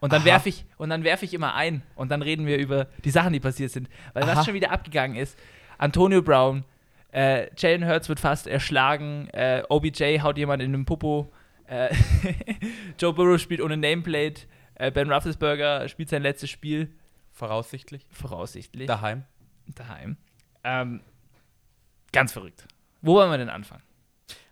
Und 0.00 0.12
dann 0.12 0.24
werfe 0.24 0.48
ich, 0.48 0.64
und 0.76 0.90
dann 0.90 1.04
werfe 1.04 1.24
ich 1.24 1.34
immer 1.34 1.54
ein 1.54 1.82
und 1.94 2.10
dann 2.10 2.22
reden 2.22 2.46
wir 2.46 2.58
über 2.58 2.86
die 3.04 3.10
Sachen, 3.10 3.32
die 3.32 3.40
passiert 3.40 3.72
sind. 3.72 3.88
Weil 4.12 4.24
Aha. 4.24 4.36
was 4.36 4.44
schon 4.44 4.54
wieder 4.54 4.70
abgegangen 4.70 5.16
ist, 5.16 5.36
Antonio 5.78 6.22
Brown, 6.22 6.64
äh, 7.12 7.48
Jalen 7.56 7.88
Hurts 7.88 8.08
wird 8.08 8.20
fast 8.20 8.46
erschlagen, 8.46 9.28
äh, 9.32 9.62
OBJ 9.68 10.20
haut 10.20 10.38
jemand 10.38 10.62
in 10.62 10.72
den 10.72 10.84
Popo, 10.84 11.32
äh, 11.66 11.94
Joe 13.00 13.12
Burrow 13.12 13.40
spielt 13.40 13.60
ohne 13.60 13.76
Nameplate, 13.76 14.42
äh, 14.76 14.90
Ben 14.90 15.10
Roethlisberger 15.10 15.88
spielt 15.88 16.08
sein 16.08 16.22
letztes 16.22 16.50
Spiel, 16.50 16.92
Voraussichtlich. 17.32 18.06
voraussichtlich 18.10 18.86
Daheim. 18.86 19.24
daheim. 19.74 20.16
Ähm, 20.64 21.00
ganz 22.12 22.32
verrückt. 22.32 22.66
Wo 23.02 23.14
wollen 23.14 23.30
wir 23.30 23.38
denn 23.38 23.50
anfangen? 23.50 23.82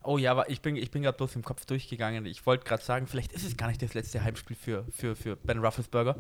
Oh 0.03 0.19
ja, 0.19 0.31
aber 0.32 0.50
ich 0.50 0.60
bin, 0.60 0.77
ich 0.77 0.91
bin 0.91 1.03
gerade 1.03 1.17
bloß 1.17 1.34
im 1.37 1.43
Kopf 1.43 1.65
durchgegangen. 1.65 2.27
Ich 2.27 2.44
wollte 2.44 2.65
gerade 2.65 2.82
sagen, 2.82 3.06
vielleicht 3.06 3.32
ist 3.32 3.44
es 3.44 3.56
gar 3.56 3.69
nicht 3.69 3.81
das 3.81 3.94
letzte 3.94 4.22
Heimspiel 4.22 4.55
für, 4.55 4.84
für, 4.93 5.17
für 5.17 5.37
Ben 5.37 5.58
Roethlisberger. 5.58 6.17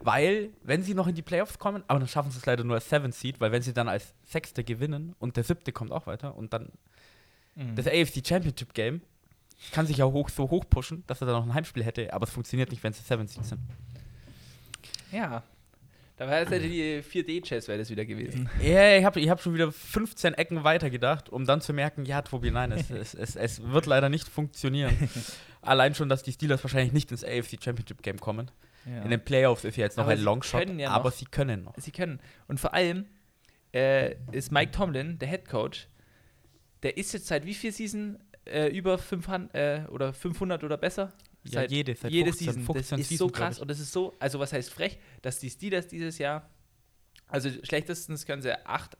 Weil, 0.00 0.50
wenn 0.64 0.82
sie 0.82 0.94
noch 0.94 1.06
in 1.06 1.14
die 1.14 1.22
Playoffs 1.22 1.60
kommen, 1.60 1.84
aber 1.86 2.00
dann 2.00 2.08
schaffen 2.08 2.32
sie 2.32 2.38
es 2.38 2.46
leider 2.46 2.64
nur 2.64 2.74
als 2.74 2.88
Seven 2.88 3.12
Seed, 3.12 3.40
weil 3.40 3.52
wenn 3.52 3.62
sie 3.62 3.72
dann 3.72 3.88
als 3.88 4.12
Sechste 4.24 4.64
gewinnen 4.64 5.14
und 5.20 5.36
der 5.36 5.44
Siebte 5.44 5.70
kommt 5.70 5.92
auch 5.92 6.06
weiter 6.08 6.34
und 6.34 6.52
dann 6.52 6.72
das 7.76 7.86
AFC 7.86 8.26
Championship 8.26 8.74
Game 8.74 9.02
kann 9.70 9.86
sich 9.86 9.98
ja 9.98 10.06
hoch, 10.06 10.28
so 10.28 10.50
hoch 10.50 10.64
pushen, 10.68 11.04
dass 11.06 11.20
er 11.20 11.26
dann 11.26 11.36
noch 11.36 11.44
ein 11.46 11.54
Heimspiel 11.54 11.84
hätte, 11.84 12.12
aber 12.12 12.24
es 12.24 12.30
funktioniert 12.32 12.70
nicht, 12.70 12.82
wenn 12.82 12.92
sie 12.92 13.02
Seven 13.02 13.28
Seed 13.28 13.44
sind. 13.44 13.60
ja. 15.12 15.42
Da 16.16 16.28
wäre 16.28 16.40
jetzt 16.42 16.64
die 16.64 17.02
4D-Chess 17.02 17.66
wäre 17.68 17.78
das 17.78 17.90
wieder 17.90 18.04
gewesen. 18.04 18.48
Ja, 18.62 18.96
ich 18.96 19.04
habe 19.04 19.18
ich 19.18 19.28
hab 19.28 19.40
schon 19.40 19.54
wieder 19.54 19.72
15 19.72 20.34
Ecken 20.34 20.62
weitergedacht, 20.62 21.30
um 21.30 21.46
dann 21.46 21.60
zu 21.60 21.72
merken, 21.72 22.04
ja, 22.04 22.22
Tobi, 22.22 22.50
nein, 22.50 22.70
es, 22.70 22.90
es, 22.90 23.14
es, 23.14 23.34
es 23.34 23.62
wird 23.72 23.86
leider 23.86 24.08
nicht 24.08 24.28
funktionieren. 24.28 24.96
Allein 25.62 25.94
schon, 25.94 26.08
dass 26.08 26.22
die 26.22 26.32
Steelers 26.32 26.62
wahrscheinlich 26.62 26.92
nicht 26.92 27.10
ins 27.10 27.24
AFC 27.24 27.56
Championship 27.60 28.02
Game 28.02 28.20
kommen. 28.20 28.50
Ja. 28.84 29.02
In 29.02 29.10
den 29.10 29.24
Playoffs 29.24 29.64
ist 29.64 29.76
ja 29.76 29.84
jetzt 29.84 29.96
noch 29.96 30.04
Aber 30.04 30.12
ein 30.12 30.20
Longshot, 30.20 30.68
ja 30.78 30.90
aber 30.90 31.08
noch. 31.10 31.16
sie 31.16 31.24
können 31.24 31.64
noch. 31.64 31.74
Sie 31.76 31.90
können. 31.90 32.20
Und 32.46 32.60
vor 32.60 32.74
allem 32.74 33.06
äh, 33.72 34.14
ist 34.32 34.52
Mike 34.52 34.70
Tomlin, 34.72 35.18
der 35.18 35.28
Head 35.28 35.48
Coach, 35.48 35.88
der 36.82 36.96
ist 36.98 37.12
jetzt 37.14 37.26
seit 37.26 37.46
wie 37.46 37.54
viel 37.54 37.72
Season 37.72 38.18
äh, 38.46 38.68
über 38.68 38.98
500, 38.98 39.54
äh, 39.54 39.84
oder 39.90 40.12
500 40.12 40.64
oder 40.64 40.76
besser? 40.76 41.12
Ja, 41.44 41.62
Seit 41.62 41.72
jede, 41.72 41.94
seit 41.94 42.10
jede 42.12 42.30
15, 42.32 42.46
Season. 42.46 42.64
15 42.64 42.74
das 42.74 43.00
ist 43.00 43.08
Season, 43.08 43.28
so 43.28 43.32
krass 43.32 43.58
und 43.58 43.68
das 43.68 43.80
ist 43.80 43.92
so, 43.92 44.14
also 44.20 44.38
was 44.38 44.52
heißt 44.52 44.72
frech, 44.72 44.98
dass 45.22 45.40
die 45.40 45.50
Steelers 45.50 45.88
dieses 45.88 46.18
Jahr, 46.18 46.48
also 47.26 47.50
schlechtestens 47.64 48.26
können 48.26 48.42
sie 48.42 48.54
8 48.64 48.96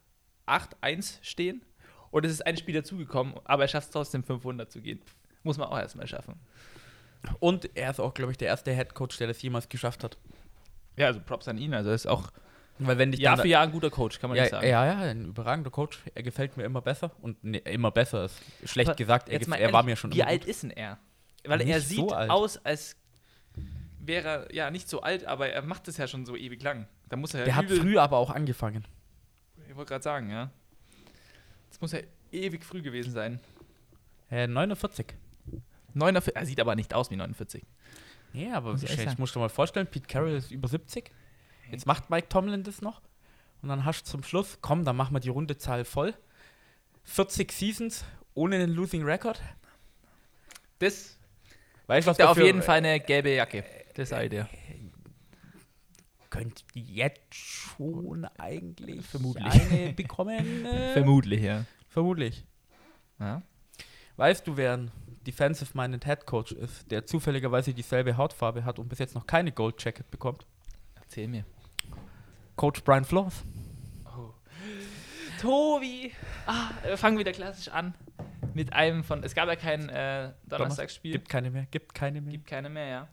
8-1 0.47 1.19
stehen 1.23 1.65
und 2.11 2.25
es 2.27 2.33
ist 2.33 2.47
ein 2.47 2.57
Spiel 2.57 2.75
dazugekommen, 2.75 3.35
aber 3.45 3.63
er 3.63 3.69
schafft 3.69 3.89
es 3.89 3.93
trotzdem 3.93 4.23
500 4.23 4.71
zu 4.71 4.81
gehen. 4.81 5.01
Muss 5.43 5.57
man 5.57 5.69
auch 5.69 5.79
erstmal 5.79 6.07
schaffen. 6.07 6.35
Und 7.39 7.71
er 7.77 7.91
ist 7.91 8.01
auch, 8.01 8.15
glaube 8.15 8.33
ich, 8.33 8.39
der 8.39 8.49
erste 8.49 8.73
Head 8.75 8.95
Coach, 8.95 9.17
der 9.19 9.29
das 9.29 9.41
jemals 9.43 9.69
geschafft 9.69 10.05
hat. 10.05 10.19
Ja, 10.97 11.07
also 11.07 11.21
Props 11.21 11.49
an 11.49 11.59
ihn, 11.59 11.75
also 11.75 11.91
er 11.91 11.95
ist 11.95 12.07
auch 12.07 12.31
Weil 12.79 12.99
wenn 12.99 13.13
dich 13.13 13.21
Jahr 13.21 13.39
für 13.39 13.49
Jahr 13.49 13.63
ein 13.63 13.71
guter 13.73 13.91
Coach, 13.91 14.19
kann 14.19 14.31
man 14.31 14.37
ja, 14.37 14.45
nicht 14.45 14.51
sagen. 14.51 14.67
ja, 14.67 14.87
ja, 14.87 14.99
ein 14.99 15.27
überragender 15.27 15.71
Coach. 15.71 16.01
Er 16.15 16.23
gefällt 16.23 16.57
mir 16.57 16.65
immer 16.65 16.81
besser. 16.81 17.13
Und 17.21 17.43
nee, 17.45 17.59
immer 17.59 17.91
besser 17.91 18.25
ist 18.25 18.41
schlecht 18.65 18.91
Aber 18.91 18.97
gesagt. 18.97 19.29
Er, 19.29 19.47
mal 19.49 19.57
er 19.57 19.73
war 19.73 19.81
ehrlich, 19.81 19.93
mir 19.93 19.97
schon 19.97 20.13
Wie 20.13 20.23
alt 20.23 20.43
gut. 20.43 20.51
ist 20.51 20.63
denn 20.63 20.71
er? 20.71 20.99
Weil 21.45 21.59
Nicht 21.59 21.69
er 21.69 21.81
so 21.81 21.87
sieht 21.87 22.13
alt. 22.13 22.31
aus, 22.31 22.65
als 22.65 22.97
wäre 24.01 24.29
er, 24.29 24.55
ja, 24.55 24.71
nicht 24.71 24.89
so 24.89 25.03
alt, 25.03 25.25
aber 25.27 25.49
er 25.49 25.63
macht 25.63 25.87
es 25.89 25.97
ja 25.97 26.07
schon 26.07 26.27
so 26.27 26.37
ewig 26.37 26.63
lang. 26.63 26.87
Da 27.09 27.17
muss 27.17 27.35
er 27.35 27.45
Der 27.45 27.57
hat 27.57 27.71
früh 27.71 27.99
aber 27.99 28.17
auch 28.17 28.31
angefangen. 28.31 28.85
Ich 29.69 29.77
wollte 29.77 29.91
gerade 29.91 30.03
sagen, 30.03 30.31
ja. 30.31 30.51
Das 31.69 31.81
muss 31.81 31.93
ja 31.93 32.01
ewig 32.33 32.65
früh 32.65 32.83
gewesen 32.83 33.13
sein. 33.13 33.41
Äh, 34.31 34.47
49. 34.47 35.07
49, 35.95 36.37
er 36.37 36.47
sieht 36.47 36.61
aber 36.61 36.75
nicht 36.75 36.95
aus 36.95 37.11
wie 37.11 37.17
49. 37.17 37.65
Nee, 38.33 38.51
aber 38.51 38.75
ich 38.75 38.85
ich, 38.85 38.91
ehrlich 38.91 39.13
ich 39.13 39.19
muss 39.19 39.33
dir 39.33 39.41
mal 39.41 39.49
vorstellen, 39.49 39.87
Pete 39.87 40.07
Carroll 40.07 40.33
ist 40.33 40.51
über 40.51 40.69
70. 40.69 41.11
Jetzt 41.73 41.87
macht 41.87 42.11
Mike 42.11 42.29
Tomlin 42.29 42.63
das 42.63 42.83
noch. 42.83 43.01
Und 43.63 43.69
dann 43.69 43.85
hast 43.85 44.03
du 44.07 44.11
zum 44.11 44.23
Schluss, 44.23 44.59
komm, 44.61 44.85
dann 44.85 44.97
machen 44.97 45.15
wir 45.15 45.21
die 45.21 45.29
Rundezahl 45.31 45.85
voll. 45.85 46.15
40 47.05 47.51
Seasons 47.51 48.05
ohne 48.35 48.57
einen 48.57 48.73
Losing 48.73 49.03
Record. 49.05 49.41
Das 50.79 51.19
Weißt 51.87 52.07
du, 52.07 52.11
was 52.11 52.19
ist 52.19 52.25
auf 52.25 52.39
jeden 52.39 52.63
Fall 52.63 52.79
eine 52.79 53.01
gelbe 53.01 53.35
Jacke. 53.35 53.65
Das 53.95 54.09
ist 54.09 54.13
eine 54.13 54.27
Idee. 54.27 54.47
Könnt 56.31 56.65
ihr 56.75 56.83
jetzt 56.83 57.35
schon 57.35 58.25
eigentlich 58.39 59.05
Vermutlich. 59.07 59.53
eine 59.53 59.93
bekommen? 59.97 60.65
Äh, 60.65 60.93
Vermutlich, 60.95 61.43
ja. 61.43 61.65
vermutlich. 61.89 62.45
ja. 63.21 63.43
Weißt 64.17 64.47
du, 64.47 64.57
wer 64.57 64.75
ein 64.75 64.91
Defensive-Minded 65.27 66.05
Head 66.05 66.27
Coach 66.27 66.53
ist, 66.53 66.91
der 66.91 67.07
zufälligerweise 67.07 67.75
dieselbe 67.75 68.17
Hautfarbe 68.17 68.65
hat 68.65 68.79
und 68.79 68.89
bis 68.89 68.99
jetzt 68.99 69.15
noch 69.15 69.27
keine 69.27 69.53
Gold 69.53 69.83
Jacket 69.83 70.11
bekommt? 70.11 70.47
Erzähl 70.95 71.29
mir. 71.29 71.45
Coach 72.57 72.83
Brian 72.85 73.05
Flores. 73.05 73.43
Tobi! 75.41 76.13
Ah, 76.47 76.71
wir 76.85 76.97
fangen 76.97 77.19
wieder 77.19 77.33
klassisch 77.33 77.69
an. 77.69 77.95
Mit 78.55 78.73
einem 78.73 79.03
von. 79.03 79.25
Es 79.25 79.35
gab 79.35 79.49
ja 79.49 79.57
kein 79.57 79.89
äh, 79.89 80.33
Donnerstagsspiel. 80.47 81.13
Gibt 81.13 81.29
keine 81.29 81.51
mehr, 81.51 81.67
gibt 81.71 81.95
keine 81.95 82.21
mehr. 82.21 82.31
Gibt 82.33 82.47
keine 82.47 82.69
mehr, 82.69 82.87
ja. 82.87 83.09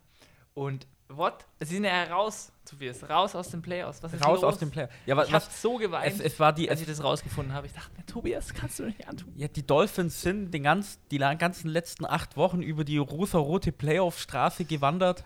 Und 0.53 0.85
what? 1.07 1.45
Sie 1.59 1.75
sind 1.75 1.85
ja 1.85 2.03
raus, 2.03 2.51
Tobias. 2.65 3.09
Raus 3.09 3.33
aus 3.35 3.49
dem 3.49 3.61
Playoffs. 3.61 4.03
Was 4.03 4.13
ist 4.13 4.23
Raus 4.23 4.41
los? 4.41 4.53
aus 4.53 4.59
dem 4.59 4.69
Player. 4.69 4.89
Ja, 5.07 5.15
was, 5.17 5.29
Ich 5.29 5.33
hab 5.33 5.47
was, 5.47 5.61
so 5.61 5.77
geweint, 5.77 6.13
es, 6.13 6.19
es 6.19 6.39
war 6.39 6.53
die, 6.53 6.69
als 6.69 6.81
ich 6.81 6.87
das 6.87 7.03
rausgefunden 7.03 7.53
habe. 7.53 7.65
Ich 7.67 7.73
dachte 7.73 7.89
mir, 7.97 8.05
Tobias, 8.05 8.53
kannst 8.53 8.77
du 8.77 8.83
nicht 8.83 9.07
antun. 9.07 9.31
ja, 9.35 9.47
die 9.47 9.65
Dolphins 9.65 10.21
sind 10.21 10.51
den 10.51 10.63
ganz, 10.63 10.99
die 11.09 11.17
ganzen 11.17 11.69
letzten 11.69 12.05
acht 12.05 12.37
Wochen 12.37 12.61
über 12.61 12.83
die 12.83 12.97
rosa-rote 12.97 13.71
Playoff-Straße 13.71 14.65
gewandert 14.65 15.23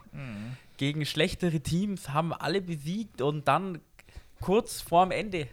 gegen 0.77 1.05
schlechtere 1.05 1.59
Teams, 1.59 2.09
haben 2.09 2.33
alle 2.33 2.61
besiegt 2.61 3.21
und 3.21 3.47
dann 3.47 3.81
kurz 4.43 4.81
vorm 4.81 5.11
Ende 5.11 5.47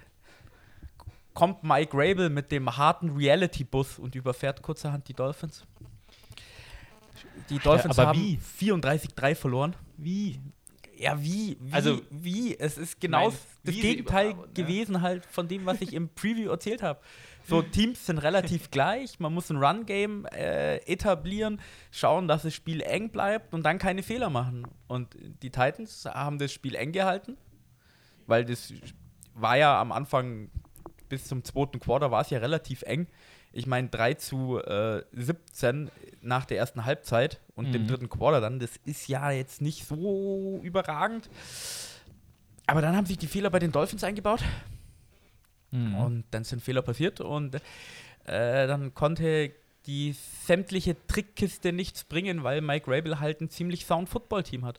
kommt 1.33 1.63
Mike 1.63 1.93
Rabel 1.97 2.29
mit 2.29 2.51
dem 2.51 2.77
harten 2.77 3.11
Reality-Bus 3.11 4.01
und 4.01 4.17
überfährt 4.17 4.63
kurzerhand 4.63 5.07
die 5.07 5.15
Dolphins. 5.15 5.65
Die 7.49 7.61
Dolphins 7.61 8.01
aber 8.01 8.09
haben 8.09 8.19
wie? 8.21 8.41
34-3 8.59 9.37
verloren. 9.37 9.77
Wie? 9.97 10.41
Ja, 10.97 11.23
wie? 11.23 11.57
wie? 11.61 11.73
Also- 11.73 12.01
wie? 12.11 12.59
Es 12.59 12.79
ist 12.79 13.01
genau 13.01 13.29
meine, 13.29 13.41
das 13.63 13.75
Gegenteil 13.77 14.37
wurden, 14.37 14.51
ja. 14.57 14.65
gewesen 14.65 15.03
halt 15.03 15.25
von 15.25 15.47
dem, 15.47 15.67
was 15.67 15.81
ich 15.81 15.95
im 15.95 16.09
Preview 16.17 16.51
erzählt 16.51 16.83
habe. 16.83 16.99
So, 17.47 17.63
Teams 17.63 18.05
sind 18.05 18.19
relativ 18.19 18.71
gleich. 18.73 19.21
Man 19.21 19.33
muss 19.33 19.51
ein 19.51 19.57
Run-Game 19.59 20.27
äh, 20.27 20.79
etablieren, 20.79 21.61
schauen, 21.93 22.27
dass 22.27 22.43
das 22.43 22.55
Spiel 22.55 22.81
eng 22.81 23.11
bleibt 23.11 23.55
und 23.55 23.63
dann 23.63 23.79
keine 23.79 24.03
Fehler 24.03 24.31
machen. 24.31 24.67
Und 24.89 25.15
die 25.43 25.51
Titans 25.51 26.07
haben 26.07 26.39
das 26.41 26.53
Spiel 26.53 26.75
eng 26.75 26.91
gehalten, 26.91 27.37
weil 28.31 28.45
das 28.47 28.73
war 29.35 29.57
ja 29.57 29.79
am 29.81 29.93
Anfang 29.93 30.51
bis 31.09 31.25
zum 31.27 31.45
zweiten 31.45 31.81
Quarter 31.81 32.11
war 32.11 32.23
es 32.23 32.31
ja 32.31 32.39
relativ 32.39 32.83
eng. 32.83 33.07
Ich 33.53 33.67
meine, 33.67 33.89
3 33.89 34.15
zu 34.15 34.59
äh, 34.59 35.03
17 35.13 35.91
nach 36.23 36.45
der 36.45 36.59
ersten 36.59 36.85
Halbzeit 36.85 37.41
und 37.57 37.73
dem 37.73 37.83
Mhm. 37.83 37.87
dritten 37.89 38.09
Quarter 38.09 38.41
dann, 38.41 38.61
das 38.61 38.71
ist 38.85 39.09
ja 39.09 39.31
jetzt 39.33 39.61
nicht 39.61 39.87
so 39.87 40.61
überragend. 40.63 41.29
Aber 42.67 42.81
dann 42.81 42.95
haben 42.97 43.07
sich 43.07 43.19
die 43.19 43.27
Fehler 43.27 43.51
bei 43.51 43.59
den 43.59 43.73
Dolphins 43.73 44.05
eingebaut 44.05 44.43
Mhm. 45.73 45.95
und 45.97 46.25
dann 46.31 46.45
sind 46.45 46.63
Fehler 46.63 46.83
passiert 46.83 47.21
und 47.21 47.55
äh, 48.25 48.67
dann 48.67 48.95
konnte 48.95 49.53
die 49.87 50.15
sämtliche 50.45 50.95
Trickkiste 51.07 51.73
nichts 51.73 52.05
bringen, 52.05 52.43
weil 52.45 52.61
Mike 52.61 52.89
Rabel 52.91 53.19
halt 53.19 53.41
ein 53.41 53.51
ziemlich 53.51 53.87
sound 53.87 54.09
Football-Team 54.09 54.65
hat. 54.65 54.79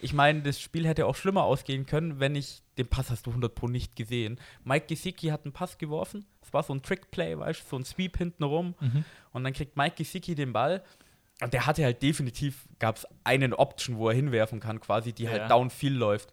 Ich 0.00 0.12
meine, 0.14 0.42
das 0.42 0.60
Spiel 0.60 0.86
hätte 0.86 1.06
auch 1.06 1.14
schlimmer 1.16 1.44
ausgehen 1.44 1.86
können, 1.86 2.18
wenn 2.18 2.34
ich 2.34 2.61
den 2.78 2.86
Pass 2.88 3.10
hast 3.10 3.26
du 3.26 3.30
100 3.30 3.54
pro 3.54 3.68
nicht 3.68 3.96
gesehen. 3.96 4.40
Mike 4.64 4.86
Gesicki 4.86 5.28
hat 5.28 5.44
einen 5.44 5.52
Pass 5.52 5.76
geworfen. 5.78 6.24
Es 6.40 6.52
war 6.52 6.62
so 6.62 6.74
ein 6.74 6.82
Trickplay, 6.82 7.38
weißt 7.38 7.62
du, 7.62 7.68
so 7.68 7.76
ein 7.76 7.84
Sweep 7.84 8.16
hinten 8.18 8.42
rum. 8.44 8.74
Mhm. 8.80 9.04
Und 9.32 9.44
dann 9.44 9.52
kriegt 9.52 9.76
Mike 9.76 9.96
Gesicki 9.96 10.34
den 10.34 10.52
Ball. 10.52 10.82
Und 11.42 11.52
der 11.52 11.66
hatte 11.66 11.84
halt 11.84 12.02
definitiv, 12.02 12.68
gab 12.78 12.96
es 12.96 13.06
einen 13.24 13.52
Option, 13.52 13.96
wo 13.98 14.08
er 14.08 14.14
hinwerfen 14.14 14.60
kann, 14.60 14.80
quasi, 14.80 15.12
die 15.12 15.24
Ja. 15.24 15.30
halt 15.32 15.50
downfield 15.50 15.94
läuft. 15.96 16.32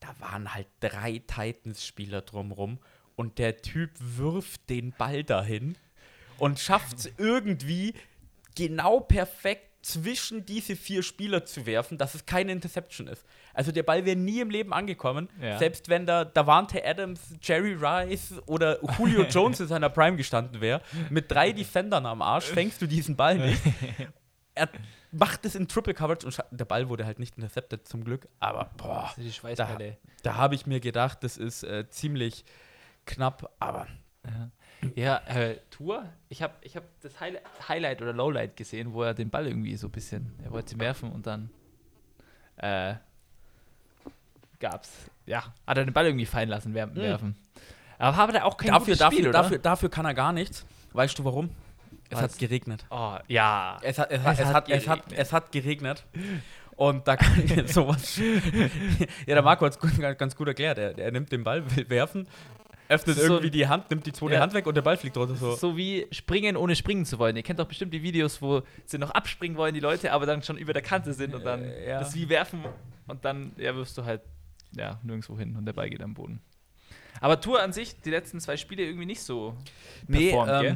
Da 0.00 0.08
waren 0.18 0.52
halt 0.54 0.66
drei 0.80 1.18
Titans-Spieler 1.26 2.22
drumrum. 2.22 2.78
Und 3.14 3.38
der 3.38 3.58
Typ 3.58 3.90
wirft 3.98 4.68
den 4.70 4.92
Ball 4.92 5.22
dahin 5.22 5.76
und 6.38 6.58
schafft 6.58 6.98
es 6.98 7.12
irgendwie 7.18 7.94
genau 8.56 9.00
perfekt 9.00 9.71
zwischen 9.82 10.46
diese 10.46 10.76
vier 10.76 11.02
Spieler 11.02 11.44
zu 11.44 11.66
werfen, 11.66 11.98
dass 11.98 12.14
es 12.14 12.24
keine 12.24 12.52
Interception 12.52 13.08
ist. 13.08 13.24
Also 13.52 13.72
der 13.72 13.82
Ball 13.82 14.04
wäre 14.04 14.16
nie 14.16 14.40
im 14.40 14.48
Leben 14.50 14.72
angekommen, 14.72 15.28
Ja. 15.40 15.58
selbst 15.58 15.88
wenn 15.88 16.06
da 16.06 16.24
Davante 16.24 16.84
Adams, 16.84 17.20
Jerry 17.42 17.74
Rice 17.74 18.34
oder 18.46 18.78
Julio 18.96 19.24
Jones 19.30 19.60
in 19.60 19.66
seiner 19.66 19.90
Prime 19.90 20.16
gestanden 20.16 20.60
wäre. 20.60 20.80
Mit 21.10 21.30
drei 21.30 21.52
Defendern 21.52 22.06
am 22.06 22.22
Arsch 22.22 22.46
fängst 22.46 22.80
du 22.80 22.86
diesen 22.86 23.16
Ball 23.16 23.38
nicht. 23.38 23.60
Er 24.54 24.68
macht 25.12 25.46
es 25.46 25.54
in 25.54 25.66
Triple 25.66 25.94
Coverage 25.94 26.26
und 26.26 26.38
der 26.50 26.66
Ball 26.66 26.86
wurde 26.90 27.06
halt 27.06 27.18
nicht 27.18 27.36
intercepted 27.36 27.88
zum 27.88 28.04
Glück. 28.04 28.28
Aber 28.38 28.70
boah, 28.76 29.10
da, 29.56 29.78
da 30.22 30.34
habe 30.36 30.54
ich 30.54 30.66
mir 30.66 30.78
gedacht, 30.78 31.24
das 31.24 31.38
ist 31.38 31.62
äh, 31.64 31.88
ziemlich 31.88 32.44
knapp, 33.06 33.50
aber 33.60 33.86
Ja, 34.26 34.50
äh, 34.96 35.56
Tour. 35.70 36.04
Ich 36.28 36.42
habe 36.42 36.54
ich 36.62 36.76
hab 36.76 36.84
das 37.00 37.20
Highli- 37.20 37.40
Highlight 37.68 38.02
oder 38.02 38.12
Lowlight 38.12 38.56
gesehen, 38.56 38.92
wo 38.92 39.02
er 39.02 39.14
den 39.14 39.30
Ball 39.30 39.46
irgendwie 39.46 39.76
so 39.76 39.88
ein 39.88 39.90
bisschen, 39.92 40.32
er 40.42 40.50
wollte 40.50 40.70
sie 40.70 40.78
werfen 40.80 41.12
und 41.12 41.26
dann 41.26 41.50
äh, 42.56 42.94
gab's, 44.58 45.10
ja, 45.26 45.44
hat 45.66 45.78
er 45.78 45.84
den 45.84 45.92
Ball 45.92 46.06
irgendwie 46.06 46.26
fallen 46.26 46.48
lassen, 46.48 46.74
wer, 46.74 46.94
werfen. 46.94 47.36
Aber 47.98 48.16
hat 48.16 48.34
er 48.34 48.44
auch 48.44 48.56
kein 48.56 48.68
dafür, 48.68 48.86
gutes 48.86 48.98
dafür, 48.98 49.16
Spiel, 49.18 49.28
oder? 49.28 49.42
dafür, 49.42 49.58
dafür 49.58 49.90
kann 49.90 50.04
er 50.06 50.14
gar 50.14 50.32
nichts. 50.32 50.66
Weißt 50.92 51.18
du 51.18 51.24
warum? 51.24 51.50
Es 52.10 52.16
Was? 52.18 52.32
hat 52.32 52.38
geregnet. 52.38 52.84
Oh, 52.90 53.16
ja. 53.28 53.78
Es 53.82 53.98
hat, 53.98 54.10
es, 54.10 54.20
hat, 54.22 54.38
Es 54.38 54.40
es, 54.40 54.46
hat 54.46 54.68
es, 54.68 54.88
hat, 54.88 55.06
geregnet. 55.08 55.18
es 55.18 55.32
hat 55.32 55.52
geregnet. 55.52 56.04
Und 56.76 57.06
da 57.06 57.16
kann 57.16 57.42
ich 57.44 57.54
jetzt 57.54 57.74
sowas. 57.74 58.16
ja, 59.26 59.34
der 59.34 59.42
Marco 59.42 59.64
hat 59.64 59.72
es 59.72 59.78
gut, 59.78 59.92
ganz 60.18 60.36
gut 60.36 60.48
erklärt. 60.48 60.78
Er, 60.78 60.98
er 60.98 61.12
nimmt 61.12 61.30
den 61.32 61.44
Ball, 61.44 61.64
will 61.76 61.88
werfen, 61.88 62.26
öffnet 62.92 63.18
irgendwie 63.18 63.50
die 63.50 63.66
Hand, 63.66 63.90
nimmt 63.90 64.06
die 64.06 64.12
zweite 64.12 64.34
Ja. 64.34 64.40
Hand 64.40 64.54
weg 64.54 64.66
und 64.66 64.74
der 64.74 64.82
Ball 64.82 64.96
fliegt 64.96 65.16
runter. 65.16 65.34
So. 65.34 65.54
So 65.56 65.76
wie 65.76 66.06
springen, 66.12 66.56
ohne 66.56 66.76
springen 66.76 67.04
zu 67.04 67.18
wollen. 67.18 67.36
Ihr 67.36 67.42
kennt 67.42 67.58
doch 67.58 67.66
bestimmt 67.66 67.92
die 67.92 68.02
Videos, 68.02 68.40
wo 68.42 68.62
sie 68.84 68.98
noch 68.98 69.10
abspringen 69.10 69.56
wollen, 69.56 69.74
die 69.74 69.80
Leute, 69.80 70.12
aber 70.12 70.26
dann 70.26 70.42
schon 70.42 70.56
über 70.56 70.72
der 70.72 70.82
Kante 70.82 71.12
sind 71.12 71.34
und 71.34 71.44
dann 71.44 71.64
Äh, 71.64 71.88
ja. 71.88 71.98
das 72.00 72.14
wie 72.14 72.28
werfen 72.28 72.64
und 73.06 73.24
dann 73.24 73.52
ja, 73.56 73.74
wirfst 73.74 73.96
du 73.98 74.04
halt 74.04 74.20
ja, 74.76 74.98
nirgendwo 75.02 75.38
hin 75.38 75.56
und 75.56 75.66
der 75.66 75.72
Ball 75.72 75.90
geht 75.90 76.02
am 76.02 76.14
Boden. 76.14 76.40
Aber 77.20 77.40
Tour 77.40 77.60
an 77.62 77.72
sich, 77.72 78.00
die 78.00 78.10
letzten 78.10 78.40
zwei 78.40 78.56
Spiele 78.56 78.84
irgendwie 78.84 79.06
nicht 79.06 79.22
so 79.22 79.54
Nee, 80.08 80.30
performt, 80.30 80.60
gell? 80.62 80.70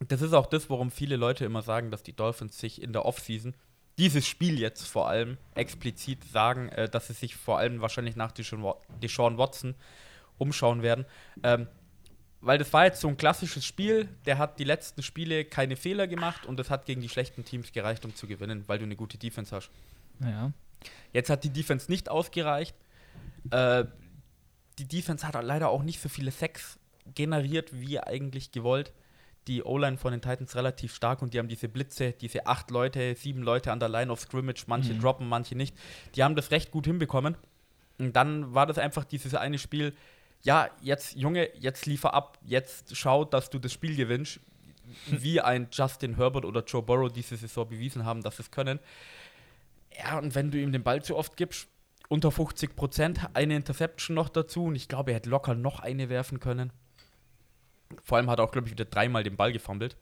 ähm, 0.00 0.06
das 0.08 0.22
ist 0.22 0.32
auch 0.32 0.46
das, 0.46 0.68
warum 0.70 0.90
viele 0.90 1.16
Leute 1.16 1.44
immer 1.44 1.62
sagen, 1.62 1.90
dass 1.90 2.02
die 2.02 2.12
Dolphins 2.14 2.58
sich 2.58 2.82
in 2.82 2.92
der 2.92 3.04
Offseason, 3.04 3.54
dieses 3.96 4.26
Spiel 4.26 4.58
jetzt 4.58 4.88
vor 4.88 5.08
allem, 5.08 5.38
explizit 5.54 6.24
sagen, 6.24 6.68
äh, 6.70 6.88
dass 6.88 7.06
sie 7.06 7.12
sich 7.12 7.36
vor 7.36 7.58
allem 7.58 7.80
wahrscheinlich 7.80 8.16
nach 8.16 8.32
Deshaun 8.32 8.74
Deshaun 9.00 9.38
Watson 9.38 9.76
umschauen 10.38 10.82
werden. 10.82 11.04
Ähm, 11.42 11.66
weil 12.40 12.58
das 12.58 12.72
war 12.74 12.84
jetzt 12.84 13.00
so 13.00 13.08
ein 13.08 13.16
klassisches 13.16 13.64
Spiel, 13.64 14.08
der 14.26 14.36
hat 14.36 14.58
die 14.58 14.64
letzten 14.64 15.02
Spiele 15.02 15.44
keine 15.46 15.76
Fehler 15.76 16.06
gemacht 16.06 16.44
und 16.44 16.58
das 16.58 16.68
hat 16.68 16.84
gegen 16.84 17.00
die 17.00 17.08
schlechten 17.08 17.44
Teams 17.44 17.72
gereicht, 17.72 18.04
um 18.04 18.14
zu 18.14 18.26
gewinnen, 18.26 18.64
weil 18.66 18.78
du 18.78 18.84
eine 18.84 18.96
gute 18.96 19.16
Defense 19.16 19.54
hast. 19.56 19.70
Ja. 20.20 20.52
Jetzt 21.12 21.30
hat 21.30 21.42
die 21.44 21.50
Defense 21.50 21.90
nicht 21.90 22.10
ausgereicht. 22.10 22.76
Äh, 23.50 23.84
die 24.78 24.86
Defense 24.86 25.26
hat 25.26 25.42
leider 25.42 25.70
auch 25.70 25.82
nicht 25.82 26.00
so 26.00 26.08
viele 26.10 26.30
Sacks 26.30 26.78
generiert, 27.14 27.70
wie 27.72 27.98
eigentlich 28.00 28.52
gewollt. 28.52 28.92
Die 29.46 29.62
O-Line 29.62 29.98
von 29.98 30.12
den 30.12 30.20
Titans 30.22 30.56
relativ 30.56 30.94
stark 30.94 31.22
und 31.22 31.32
die 31.34 31.38
haben 31.38 31.48
diese 31.48 31.68
Blitze, 31.68 32.12
diese 32.12 32.46
acht 32.46 32.70
Leute, 32.70 33.14
sieben 33.14 33.42
Leute 33.42 33.72
an 33.72 33.80
der 33.80 33.88
Line 33.90 34.10
of 34.10 34.20
Scrimmage, 34.20 34.64
manche 34.66 34.94
Mhm. 34.94 35.00
droppen, 35.00 35.28
manche 35.28 35.54
nicht. 35.54 35.76
Die 36.14 36.22
haben 36.24 36.34
das 36.34 36.50
recht 36.50 36.70
gut 36.70 36.86
hinbekommen. 36.86 37.36
Und 37.98 38.16
dann 38.16 38.54
war 38.54 38.66
das 38.66 38.78
einfach 38.78 39.04
dieses 39.04 39.34
eine 39.34 39.58
Spiel, 39.58 39.94
ja, 40.44 40.68
jetzt 40.82 41.16
Junge, 41.16 41.48
jetzt 41.58 41.86
liefer 41.86 42.14
ab, 42.14 42.38
jetzt 42.42 42.96
schau, 42.96 43.24
dass 43.24 43.50
du 43.50 43.58
das 43.58 43.72
Spiel 43.72 43.96
gewinnst, 43.96 44.40
wie 45.06 45.40
ein 45.40 45.68
Justin 45.72 46.16
Herbert 46.16 46.44
oder 46.44 46.62
Joe 46.62 46.82
Burrow 46.82 47.10
diese 47.10 47.36
Saison 47.36 47.66
bewiesen 47.66 48.04
haben, 48.04 48.22
dass 48.22 48.36
sie 48.36 48.42
es 48.42 48.50
können. 48.50 48.78
Ja, 49.98 50.18
und 50.18 50.34
wenn 50.34 50.50
du 50.50 50.58
ihm 50.58 50.70
den 50.70 50.82
Ball 50.82 51.02
zu 51.02 51.16
oft 51.16 51.36
gibst, 51.36 51.68
unter 52.08 52.30
50 52.30 52.76
Prozent, 52.76 53.20
eine 53.32 53.56
Interception 53.56 54.14
noch 54.14 54.28
dazu 54.28 54.64
und 54.64 54.74
ich 54.74 54.88
glaube, 54.88 55.12
er 55.12 55.16
hätte 55.16 55.30
locker 55.30 55.54
noch 55.54 55.80
eine 55.80 56.10
werfen 56.10 56.40
können. 56.40 56.70
Vor 58.02 58.18
allem 58.18 58.28
hat 58.28 58.38
er 58.38 58.44
auch, 58.44 58.52
glaube 58.52 58.68
ich, 58.68 58.72
wieder 58.72 58.84
dreimal 58.84 59.22
den 59.22 59.36
Ball 59.36 59.52
gefummelt. 59.52 59.96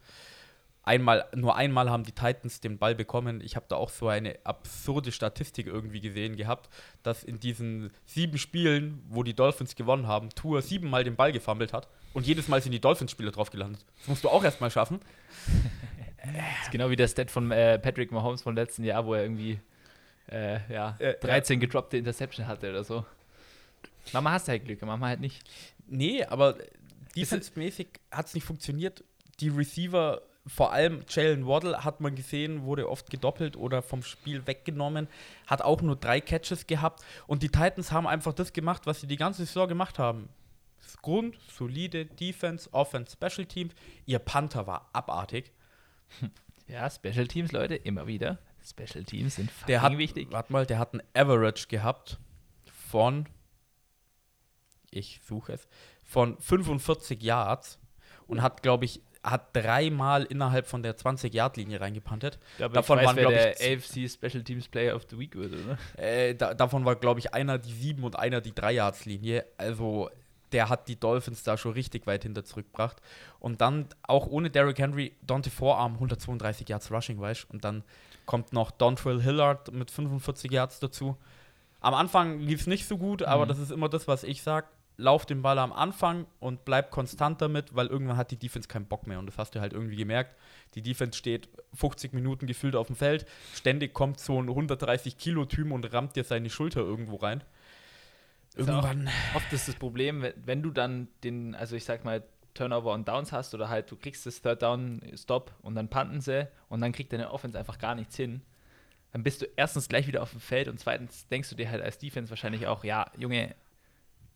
Einmal, 0.85 1.27
nur 1.35 1.55
einmal 1.55 1.91
haben 1.91 2.03
die 2.03 2.13
Titans 2.13 2.61
den 2.61 2.79
Ball 2.79 2.95
bekommen. 2.95 3.41
Ich 3.41 3.55
habe 3.55 3.67
da 3.69 3.77
auch 3.77 3.91
so 3.91 4.09
eine 4.09 4.37
absurde 4.45 5.13
Statistik 5.13 5.67
irgendwie 5.69 6.01
gesehen 6.01 6.37
gehabt, 6.37 6.69
dass 7.05 7.23
in 7.23 7.39
diesen 7.39 7.93
sieben 8.05 8.37
Spielen, 8.37 9.01
wo 9.09 9.23
die 9.23 9.35
Dolphins 9.35 9.77
gewonnen 9.77 10.09
haben, 10.09 10.31
Tour 10.31 10.61
siebenmal 10.61 11.05
den 11.05 11.15
Ball 11.15 11.31
gefummelt 11.33 11.73
hat 11.73 11.89
und 12.15 12.27
jedes 12.27 12.49
Mal 12.49 12.61
sind 12.61 12.73
die 12.73 12.81
Dolphins-Spieler 12.81 13.31
drauf 13.31 13.51
gelandet. 13.51 13.85
Das 13.99 14.09
musst 14.09 14.25
du 14.25 14.29
auch 14.29 14.43
erstmal 14.45 14.71
schaffen. 14.71 15.01
Das 16.25 16.67
ist 16.67 16.71
genau 16.71 16.89
wie 16.89 16.95
der 16.95 17.09
Stat 17.09 17.33
von 17.33 17.51
äh, 17.51 17.81
Patrick 17.81 18.13
Mahomes 18.13 18.43
vom 18.43 18.55
letzten 18.55 18.85
Jahr, 18.85 19.05
wo 19.05 19.15
er 19.15 19.25
irgendwie 19.25 19.59
äh, 20.31 20.61
ja, 20.73 20.95
Äh, 21.01 21.15
13 21.19 21.59
gedroppte 21.59 21.97
Interception 21.97 22.47
hatte 22.47 22.71
oder 22.71 22.85
so. 22.85 23.05
Mama 24.13 24.31
hast 24.31 24.47
halt 24.47 24.65
Glück, 24.65 24.81
Mama 24.83 25.09
halt 25.09 25.21
nicht. 25.21 25.43
Nee, 25.89 26.25
aber 26.25 26.57
defense-mäßig 27.17 27.89
hat 28.11 28.27
es 28.27 28.35
nicht 28.35 28.45
funktioniert. 28.45 29.03
Die 29.41 29.49
Receiver, 29.49 30.23
vor 30.47 30.73
allem 30.73 31.05
Jalen 31.09 31.47
Waddle, 31.47 31.85
hat 31.85 32.01
man 32.01 32.15
gesehen, 32.15 32.65
wurde 32.65 32.89
oft 32.89 33.11
gedoppelt 33.11 33.57
oder 33.57 33.81
vom 33.83 34.03
Spiel 34.03 34.47
weggenommen, 34.47 35.09
hat 35.47 35.63
auch 35.63 35.83
nur 35.83 35.97
drei 35.97 36.21
Catches 36.21 36.67
gehabt. 36.67 37.05
Und 37.27 37.43
die 37.43 37.49
Titans 37.49 37.93
haben 37.93 38.07
einfach 38.07 38.33
das 38.33 38.53
gemacht, 38.53 38.87
was 38.87 39.01
sie 39.01 39.07
die 39.07 39.17
ganze 39.17 39.45
Saison 39.47 39.69
gemacht 39.69 39.99
haben. 39.99 40.29
Grund, 41.01 41.37
solide 41.49 42.07
Defense, 42.07 42.69
Offense, 42.73 43.13
Special 43.13 43.47
Teams. 43.47 43.73
Ihr 44.05 44.19
Panther 44.19 44.67
war 44.67 44.89
abartig. 44.93 45.53
Ja, 46.69 46.89
Special 46.89 47.27
Teams, 47.27 47.53
Leute, 47.53 47.75
immer 47.75 48.07
wieder. 48.07 48.39
Special 48.65 49.05
Teams 49.05 49.35
sind 49.35 49.51
fucking 49.51 49.67
Der 49.67 49.83
hat, 49.83 49.99
wichtig. 49.99 50.29
warte 50.31 50.53
mal, 50.53 50.65
der 50.65 50.79
hat 50.79 50.95
ein 50.95 51.03
Average 51.13 51.67
gehabt 51.67 52.19
von, 52.73 53.27
ich 54.91 55.21
suche 55.27 55.53
es, 55.55 55.69
von 56.05 56.41
45 56.41 57.21
Yards 57.23 57.79
und 58.27 58.41
hat, 58.43 58.63
glaube 58.63 58.85
ich, 58.87 59.03
hat 59.23 59.55
dreimal 59.55 60.25
innerhalb 60.25 60.67
von 60.67 60.83
der 60.83 60.97
20-Yard-Linie 60.97 61.81
reingepantet. 61.81 62.39
Glaube, 62.57 62.75
davon 62.75 62.99
weiß, 62.99 63.07
waren, 63.07 63.17
wer 63.17 63.23
glaub 63.23 63.35
der 63.35 63.61
ich, 63.61 63.79
AFC 63.79 64.11
Special 64.11 64.43
Teams 64.43 64.69
Player 64.69 64.97
of 64.97 65.07
the 65.11 65.19
Week 65.19 65.35
wird, 65.37 65.53
oder? 65.53 65.79
Äh, 65.97 66.35
da, 66.35 66.55
davon 66.55 66.85
war, 66.85 66.97
glaube 66.97 67.21
ich, 67.21 67.33
einer 67.33 67.59
die 67.59 67.73
7 67.73 68.03
und 68.03 68.19
einer 68.19 68.41
die 68.41 68.53
3-Yards-Linie. 68.53 69.45
Also 69.59 70.11
der 70.51 70.69
hat 70.69 70.89
die 70.89 70.99
Dolphins 70.99 71.43
da 71.45 71.57
schon 71.57 71.73
richtig 71.73 72.07
weit 72.07 72.25
hinter 72.25 72.45
zurückgebracht. 72.45 73.01
Und 73.39 73.61
dann 73.61 73.87
auch 74.03 74.27
ohne 74.27 74.51
Derrick 74.51 74.79
Henry, 74.79 75.15
Dante 75.23 75.51
Vorarm 75.51 75.95
132 75.95 76.69
Yards 76.69 76.91
Rushing, 76.91 77.21
weißt 77.21 77.47
Und 77.51 77.65
dann 77.65 77.85
kommt 78.27 78.53
noch 78.53 78.71
Dontrell 78.71 79.23
Hillard 79.23 79.73
mit 79.73 79.91
45 79.91 80.51
Yards 80.51 80.79
dazu. 80.81 81.17
Am 81.81 81.95
Anfang 81.95 82.39
lief 82.41 82.61
es 82.61 82.67
nicht 82.67 82.87
so 82.87 82.99
gut, 82.99 83.23
aber 83.23 83.45
Mhm. 83.45 83.49
das 83.49 83.59
ist 83.59 83.73
immer 83.73 83.89
das, 83.89 84.07
was 84.09 84.25
ich 84.25 84.43
sage. 84.43 84.67
Lauf 85.03 85.27
den 85.27 85.43
Ball 85.43 85.59
am 85.59 85.73
Anfang 85.73 86.27
und 86.39 86.65
bleib 86.65 86.91
konstant 86.91 87.43
damit, 87.43 87.75
weil 87.75 87.89
irgendwann 87.89 88.17
hat 88.17 88.31
die 88.31 88.37
Defense 88.39 88.69
keinen 88.69 88.87
Bock 88.87 89.07
mehr. 89.07 89.19
Und 89.19 89.27
das 89.27 89.37
hast 89.37 89.55
du 89.55 89.61
halt 89.61 89.73
irgendwie 89.73 89.97
gemerkt. 89.97 90.37
Die 90.75 90.83
Defense 90.83 91.19
steht 91.19 91.49
50 91.75 92.13
Minuten 92.13 92.47
gefühlt 92.47 92.77
auf 92.77 92.87
dem 92.87 92.97
Feld. 92.97 93.27
Ständig 93.55 93.93
kommt 93.95 94.21
so 94.21 94.41
ein 94.41 94.49
130 94.49 95.19
Kilo 95.19 95.45
Typ 95.45 95.71
und 95.73 95.93
rammt 95.93 96.15
dir 96.17 96.25
seine 96.25 96.51
Schulter 96.51 96.81
irgendwo 96.81 97.17
rein. 97.17 97.43
Ist 98.55 98.69
Irgendwann. 98.69 99.09
Oft 99.35 99.53
ist 99.53 99.67
das 99.69 99.75
Problem, 99.75 100.25
wenn- 100.45 100.63
du 100.63 100.71
dann 100.71 101.09
den, 101.25 101.55
also 101.55 101.75
ich 101.75 101.85
sag 101.85 102.05
mal, 102.05 102.23
Turnover 102.55 102.93
und 102.93 103.09
Downs 103.09 103.33
hast 103.33 103.55
oder 103.55 103.71
halt 103.71 103.91
du 103.91 103.97
kriegst 103.97 104.27
das 104.27 104.43
Third 104.43 104.63
Down 104.63 105.01
Stop 105.15 105.53
und 105.63 105.75
dann 105.75 105.89
panten 105.89 106.21
sie 106.21 106.47
und 106.69 106.81
dann 106.83 106.93
kriegt 106.93 107.13
deine 107.13 107.31
Offense 107.31 107.59
einfach 107.59 107.79
gar 107.79 107.95
nichts 107.95 108.15
hin. 108.17 108.43
Dann 109.13 109.23
bist 109.23 109.41
du 109.43 109.47
erstens 109.57 109.89
gleich 109.89 110.07
wieder 110.07 110.23
auf 110.23 110.31
dem 110.33 110.41
Feld 110.41 110.69
und 110.69 110.79
zweitens 110.79 111.27
denkst 111.29 111.49
du 111.51 111.57
dir 111.57 111.71
halt 111.71 111.83
als 111.83 111.99
Defense 111.99 112.31
wahrscheinlich 112.31 112.67
auch, 112.67 112.85
ja, 112.85 113.11
Junge, 113.17 113.55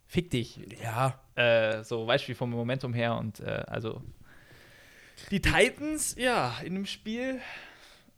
fick 0.07 0.31
dich. 0.31 0.61
Ja, 0.83 1.21
Äh, 1.35 1.85
so 1.85 2.07
weißt 2.07 2.25
du, 2.25 2.29
wie 2.29 2.35
vom 2.35 2.51
Momentum 2.51 2.95
her 2.95 3.17
und 3.17 3.41
äh, 3.41 3.63
also 3.67 4.03
die 5.31 5.41
Titans, 5.41 6.15
ja, 6.19 6.57
in 6.65 6.75
dem 6.75 6.87
Spiel 6.87 7.41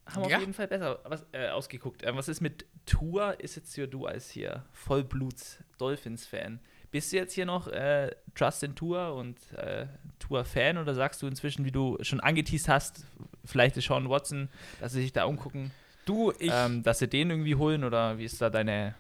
haben 0.06 0.22
auf 0.22 0.30
Ja. 0.30 0.38
jeden 0.38 0.54
Fall 0.54 0.68
besser 0.68 1.00
was, 1.04 1.26
äh, 1.32 1.48
ausgeguckt. 1.48 2.02
Äh, 2.04 2.14
was 2.14 2.28
ist 2.28 2.40
mit 2.40 2.64
Tour? 2.86 3.38
Ist 3.40 3.56
jetzt 3.56 3.74
hier 3.74 3.86
du 3.86 4.06
als 4.06 4.30
hier 4.30 4.64
Vollbluts-Dolphins-Fan? 4.72 6.60
Bist 6.90 7.12
du 7.12 7.16
jetzt 7.16 7.34
hier 7.34 7.44
noch 7.44 7.68
äh, 7.68 8.10
Justin 8.36 8.74
Tour 8.74 9.14
und 9.14 9.36
äh, 9.54 9.86
Tour-Fan 10.18 10.78
oder 10.78 10.94
sagst 10.94 11.20
du 11.20 11.26
inzwischen, 11.26 11.64
wie 11.64 11.70
du 11.72 11.98
schon 12.00 12.20
angeteased 12.20 12.68
hast, 12.68 13.04
vielleicht 13.44 13.76
ist 13.76 13.86
Sean 13.86 14.08
Watson, 14.08 14.48
dass 14.80 14.92
sie 14.92 15.02
sich 15.02 15.12
da 15.12 15.24
umgucken, 15.24 15.70
du, 16.06 16.32
ich, 16.38 16.50
ähm, 16.52 16.82
dass 16.82 17.00
sie 17.00 17.08
den 17.08 17.28
irgendwie 17.30 17.56
holen 17.56 17.84
oder 17.84 18.16
wie 18.16 18.24
ist 18.24 18.40
da 18.40 18.48
deine 18.48 18.94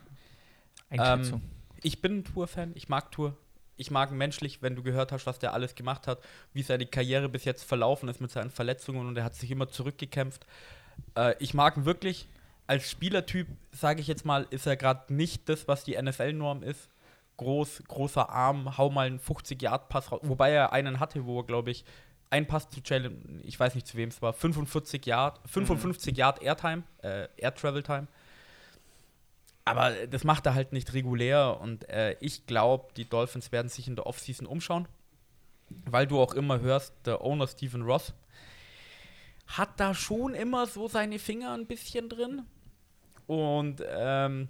Einschätzung? 0.90 1.40
Ich 1.82 2.00
bin 2.00 2.18
ein 2.18 2.24
Tour-Fan, 2.24 2.72
ich 2.74 2.88
mag 2.88 3.10
Tour. 3.10 3.36
Ich 3.76 3.92
mag 3.92 4.10
ihn 4.10 4.18
menschlich, 4.18 4.60
wenn 4.60 4.74
du 4.74 4.82
gehört 4.82 5.12
hast, 5.12 5.26
was 5.26 5.38
der 5.38 5.54
alles 5.54 5.76
gemacht 5.76 6.08
hat, 6.08 6.20
wie 6.52 6.62
seine 6.62 6.86
Karriere 6.86 7.28
bis 7.28 7.44
jetzt 7.44 7.62
verlaufen 7.62 8.08
ist 8.08 8.20
mit 8.20 8.30
seinen 8.30 8.50
Verletzungen 8.50 9.06
und 9.06 9.16
er 9.16 9.22
hat 9.22 9.36
sich 9.36 9.50
immer 9.52 9.68
zurückgekämpft. 9.68 10.46
Äh, 11.16 11.34
ich 11.38 11.54
mag 11.54 11.76
ihn 11.76 11.84
wirklich. 11.84 12.28
Als 12.66 12.90
Spielertyp, 12.90 13.46
sage 13.72 14.00
ich 14.00 14.08
jetzt 14.08 14.26
mal, 14.26 14.46
ist 14.50 14.66
er 14.66 14.76
gerade 14.76 15.14
nicht 15.14 15.48
das, 15.48 15.68
was 15.68 15.84
die 15.84 16.00
NFL-Norm 16.00 16.62
ist. 16.62 16.90
Groß, 17.38 17.84
großer 17.86 18.28
Arm, 18.28 18.76
hau 18.76 18.90
mal 18.90 19.06
einen 19.06 19.20
50-Yard-Pass 19.20 20.12
raus. 20.12 20.20
Wobei 20.24 20.50
er 20.50 20.72
einen 20.72 21.00
hatte, 21.00 21.24
wo 21.24 21.40
er, 21.40 21.46
glaube 21.46 21.70
ich, 21.70 21.84
ein 22.30 22.46
Pass 22.46 22.68
zu 22.68 22.80
Jalen, 22.84 23.40
ich 23.44 23.58
weiß 23.58 23.74
nicht 23.74 23.86
zu 23.86 23.96
wem 23.96 24.10
es 24.10 24.20
war, 24.20 24.32
45 24.32 25.06
Yard, 25.06 25.40
55 25.46 26.16
Yard 26.16 26.42
Airtime, 26.42 26.82
äh, 27.02 27.28
Air 27.36 27.54
Travel 27.54 27.82
Time. 27.82 28.08
Aber 29.68 30.06
das 30.06 30.24
macht 30.24 30.46
er 30.46 30.54
halt 30.54 30.72
nicht 30.72 30.94
regulär 30.94 31.58
und 31.60 31.88
äh, 31.88 32.16
ich 32.20 32.46
glaube, 32.46 32.92
die 32.96 33.08
Dolphins 33.08 33.52
werden 33.52 33.68
sich 33.68 33.86
in 33.86 33.96
der 33.96 34.06
Offseason 34.06 34.46
umschauen, 34.46 34.88
weil 35.68 36.06
du 36.06 36.20
auch 36.20 36.34
immer 36.34 36.60
hörst, 36.60 36.94
der 37.04 37.22
Owner 37.22 37.46
Stephen 37.46 37.82
Ross 37.82 38.14
hat 39.48 39.80
da 39.80 39.94
schon 39.94 40.34
immer 40.34 40.66
so 40.66 40.88
seine 40.88 41.18
Finger 41.18 41.54
ein 41.54 41.66
bisschen 41.66 42.08
drin. 42.08 42.42
Und 43.26 43.82
ähm, 43.88 44.48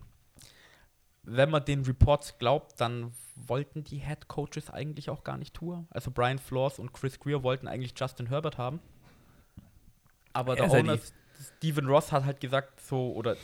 wenn 1.22 1.50
man 1.50 1.64
den 1.64 1.84
Reports 1.84 2.38
glaubt, 2.38 2.80
dann 2.80 3.12
wollten 3.36 3.84
die 3.84 3.98
Head 3.98 4.28
Coaches 4.28 4.70
eigentlich 4.70 5.10
auch 5.10 5.24
gar 5.24 5.36
nicht 5.36 5.54
Tour. 5.54 5.86
Also 5.90 6.10
Brian 6.10 6.38
Flores 6.38 6.78
und 6.78 6.92
Chris 6.92 7.20
Greer 7.20 7.42
wollten 7.42 7.68
eigentlich 7.68 7.94
Justin 7.96 8.26
Herbert 8.26 8.58
haben. 8.58 8.80
Aber 10.32 10.56
der 10.56 10.66
Er 10.66 10.80
Owner 10.80 10.98
Stephen 11.58 11.86
Ross 11.86 12.10
hat 12.12 12.24
halt 12.24 12.40
gesagt, 12.40 12.80
so, 12.80 13.12
oder 13.12 13.36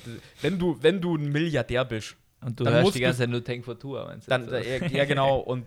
wenn 0.43 0.59
du, 0.59 0.77
wenn 0.83 1.01
du 1.01 1.17
ein 1.17 1.31
Milliardär 1.31 1.85
bist, 1.85 2.17
und 2.41 2.59
du 2.61 2.65
dann 2.65 2.75
hörst 2.75 2.85
musst 2.85 2.97
die 2.97 3.01
ganze 3.01 3.21
Zeit 3.21 3.31
nur 3.31 3.43
Tank 3.43 3.65
for 3.65 3.79
Tour. 3.79 4.05
meinst 4.07 4.27
du 4.27 4.31
dann, 4.31 4.43
jetzt, 4.43 4.53
ja, 4.53 4.87
oder? 4.87 4.91
ja, 4.97 5.05
genau, 5.05 5.39
und 5.41 5.67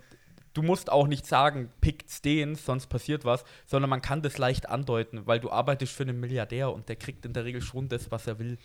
du 0.53 0.61
musst 0.61 0.91
auch 0.91 1.07
nicht 1.07 1.25
sagen, 1.25 1.69
pickt 1.81 2.23
den, 2.25 2.55
sonst 2.55 2.87
passiert 2.87 3.25
was, 3.25 3.43
sondern 3.65 3.89
man 3.89 4.01
kann 4.01 4.21
das 4.21 4.37
leicht 4.37 4.69
andeuten, 4.69 5.25
weil 5.25 5.39
du 5.39 5.49
arbeitest 5.51 5.93
für 5.93 6.03
einen 6.03 6.19
Milliardär 6.19 6.71
und 6.71 6.89
der 6.89 6.95
kriegt 6.95 7.25
in 7.25 7.33
der 7.33 7.45
Regel 7.45 7.61
schon 7.61 7.89
das, 7.89 8.11
was 8.11 8.27
er 8.27 8.37
will. 8.39 8.57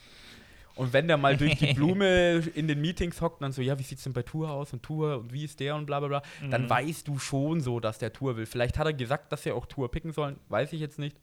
Und 0.75 0.95
wenn 0.95 1.07
der 1.07 1.19
mal 1.19 1.37
durch 1.37 1.57
die 1.57 1.67
Blume 1.75 2.37
in 2.55 2.67
den 2.67 2.81
Meetings 2.81 3.21
hockt 3.21 3.41
und 3.41 3.43
dann 3.45 3.53
so, 3.53 3.61
ja, 3.61 3.79
wie 3.79 3.83
sieht's 3.83 4.05
denn 4.05 4.15
bei 4.15 4.23
Tour 4.23 4.51
aus 4.51 4.73
und 4.73 4.83
Tour 4.83 5.19
und 5.19 5.31
wie 5.33 5.45
ist 5.45 5.61
der 5.61 5.77
und 5.77 5.85
bla 5.85 6.01
bla 6.01 6.09
bla, 6.09 6.23
dann 6.51 6.63
Mhm. 6.65 6.71
weißt 6.71 7.07
du 7.09 7.19
schon 7.19 7.61
so, 7.61 7.79
dass 7.79 7.99
der 7.99 8.11
Tour 8.13 8.37
will. 8.39 8.47
Vielleicht 8.47 8.79
hat 8.79 8.87
er 8.87 8.95
gesagt, 8.95 9.31
dass 9.33 9.43
sie 9.43 9.53
auch 9.53 9.67
Tour 9.67 9.91
picken 9.91 10.13
sollen, 10.13 10.37
weiß 10.49 10.73
ich 10.73 10.81
jetzt 10.81 10.99
nicht. 10.99 11.17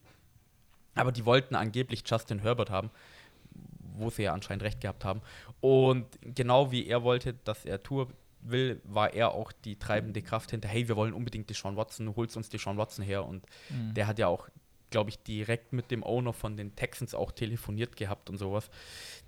Aber 0.99 1.11
die 1.11 1.25
wollten 1.25 1.55
angeblich 1.55 2.03
Justin 2.05 2.39
Herbert 2.39 2.69
haben, 2.69 2.89
wo 3.95 4.09
sie 4.09 4.23
ja 4.23 4.33
anscheinend 4.33 4.63
recht 4.63 4.81
gehabt 4.81 5.03
haben. 5.05 5.21
Und 5.61 6.05
genau 6.21 6.71
wie 6.71 6.87
er 6.87 7.03
wollte, 7.03 7.33
dass 7.43 7.65
er 7.65 7.81
Tour 7.83 8.07
will, 8.41 8.79
war 8.85 9.13
er 9.13 9.33
auch 9.33 9.51
die 9.51 9.77
treibende 9.77 10.21
Kraft 10.21 10.51
hinter, 10.51 10.69
hey, 10.69 10.87
wir 10.87 10.95
wollen 10.95 11.13
unbedingt 11.13 11.49
Deshaun 11.49 11.75
Watson, 11.75 12.15
holst 12.15 12.37
uns 12.37 12.49
Deshaun 12.49 12.77
Watson 12.77 13.03
her. 13.03 13.25
Und 13.25 13.45
Mhm. 13.69 13.93
der 13.93 14.07
hat 14.07 14.17
ja 14.19 14.27
auch, 14.27 14.47
glaube 14.91 15.09
ich, 15.09 15.19
direkt 15.23 15.73
mit 15.73 15.91
dem 15.91 16.03
Owner 16.03 16.31
von 16.33 16.55
den 16.55 16.75
Texans 16.75 17.13
auch 17.13 17.31
telefoniert 17.33 17.97
gehabt 17.97 18.29
und 18.29 18.37
sowas. 18.37 18.69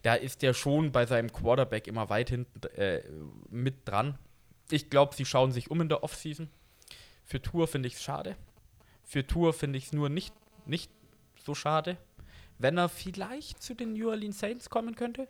Da 0.02 0.16
ist 0.16 0.42
der 0.42 0.54
schon 0.54 0.92
bei 0.94 1.06
seinem 1.06 1.32
Quarterback 1.34 1.88
immer 1.88 2.10
weit 2.10 2.30
hinten 2.30 2.62
äh, 2.78 3.02
mit 3.50 3.86
dran. 3.88 4.18
Ich 4.70 4.90
glaube, 4.90 5.14
sie 5.14 5.26
schauen 5.26 5.52
sich 5.52 5.70
um 5.70 5.82
in 5.82 5.90
der 5.90 6.04
Offseason. 6.04 6.50
Für 7.26 7.42
Tour 7.42 7.68
finde 7.68 7.88
ich 7.88 7.96
es 7.96 8.04
schade. 8.04 8.38
Für 9.04 9.28
Tour 9.28 9.52
finde 9.52 9.78
ich 9.78 9.88
es 9.88 9.94
nur 9.94 10.08
nicht, 10.08 10.34
nicht 10.66 10.90
so 11.46 11.56
schade, 11.56 11.98
wenn 12.60 12.78
er 12.78 12.90
vielleicht 12.90 13.62
zu 13.62 13.74
den 13.74 13.94
New 13.94 14.10
Orleans 14.10 14.40
Saints 14.40 14.70
kommen 14.70 14.96
könnte. 14.96 15.28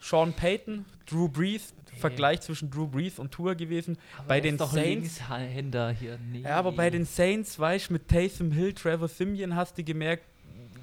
Sean 0.00 0.32
Payton, 0.32 0.84
Drew 1.06 1.28
Brees, 1.28 1.74
Vergleich 1.98 2.40
zwischen 2.42 2.70
Drew 2.70 2.86
Brees 2.86 3.18
und 3.18 3.32
Tour 3.32 3.56
gewesen. 3.56 3.98
Aber 4.16 4.28
bei 4.28 4.38
er 4.38 4.44
ist 4.44 4.50
den 4.50 4.56
doch 4.56 4.72
Saints 4.72 5.20
Linkshänder 5.28 5.90
hier. 5.90 6.18
Nee. 6.30 6.42
ja, 6.42 6.56
aber 6.56 6.70
bei 6.72 6.90
den 6.90 7.04
Saints, 7.04 7.58
weißt 7.58 7.88
du, 7.88 7.94
mit 7.94 8.06
Taysom 8.08 8.52
Hill, 8.52 8.72
Trevor 8.72 9.08
Simeon 9.08 9.56
hast 9.56 9.76
du 9.76 9.82
gemerkt, 9.82 10.24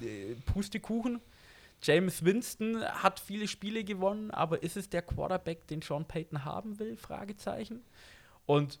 äh, 0.02 0.34
Pustekuchen. 0.44 1.20
James 1.82 2.24
Winston 2.24 2.82
hat 2.84 3.20
viele 3.20 3.48
Spiele 3.48 3.84
gewonnen, 3.84 4.30
aber 4.30 4.62
ist 4.62 4.76
es 4.76 4.88
der 4.88 5.02
Quarterback, 5.02 5.66
den 5.68 5.82
Sean 5.82 6.04
Payton 6.04 6.44
haben 6.44 6.78
will? 6.78 6.96
Fragezeichen. 6.96 7.82
Und 8.44 8.78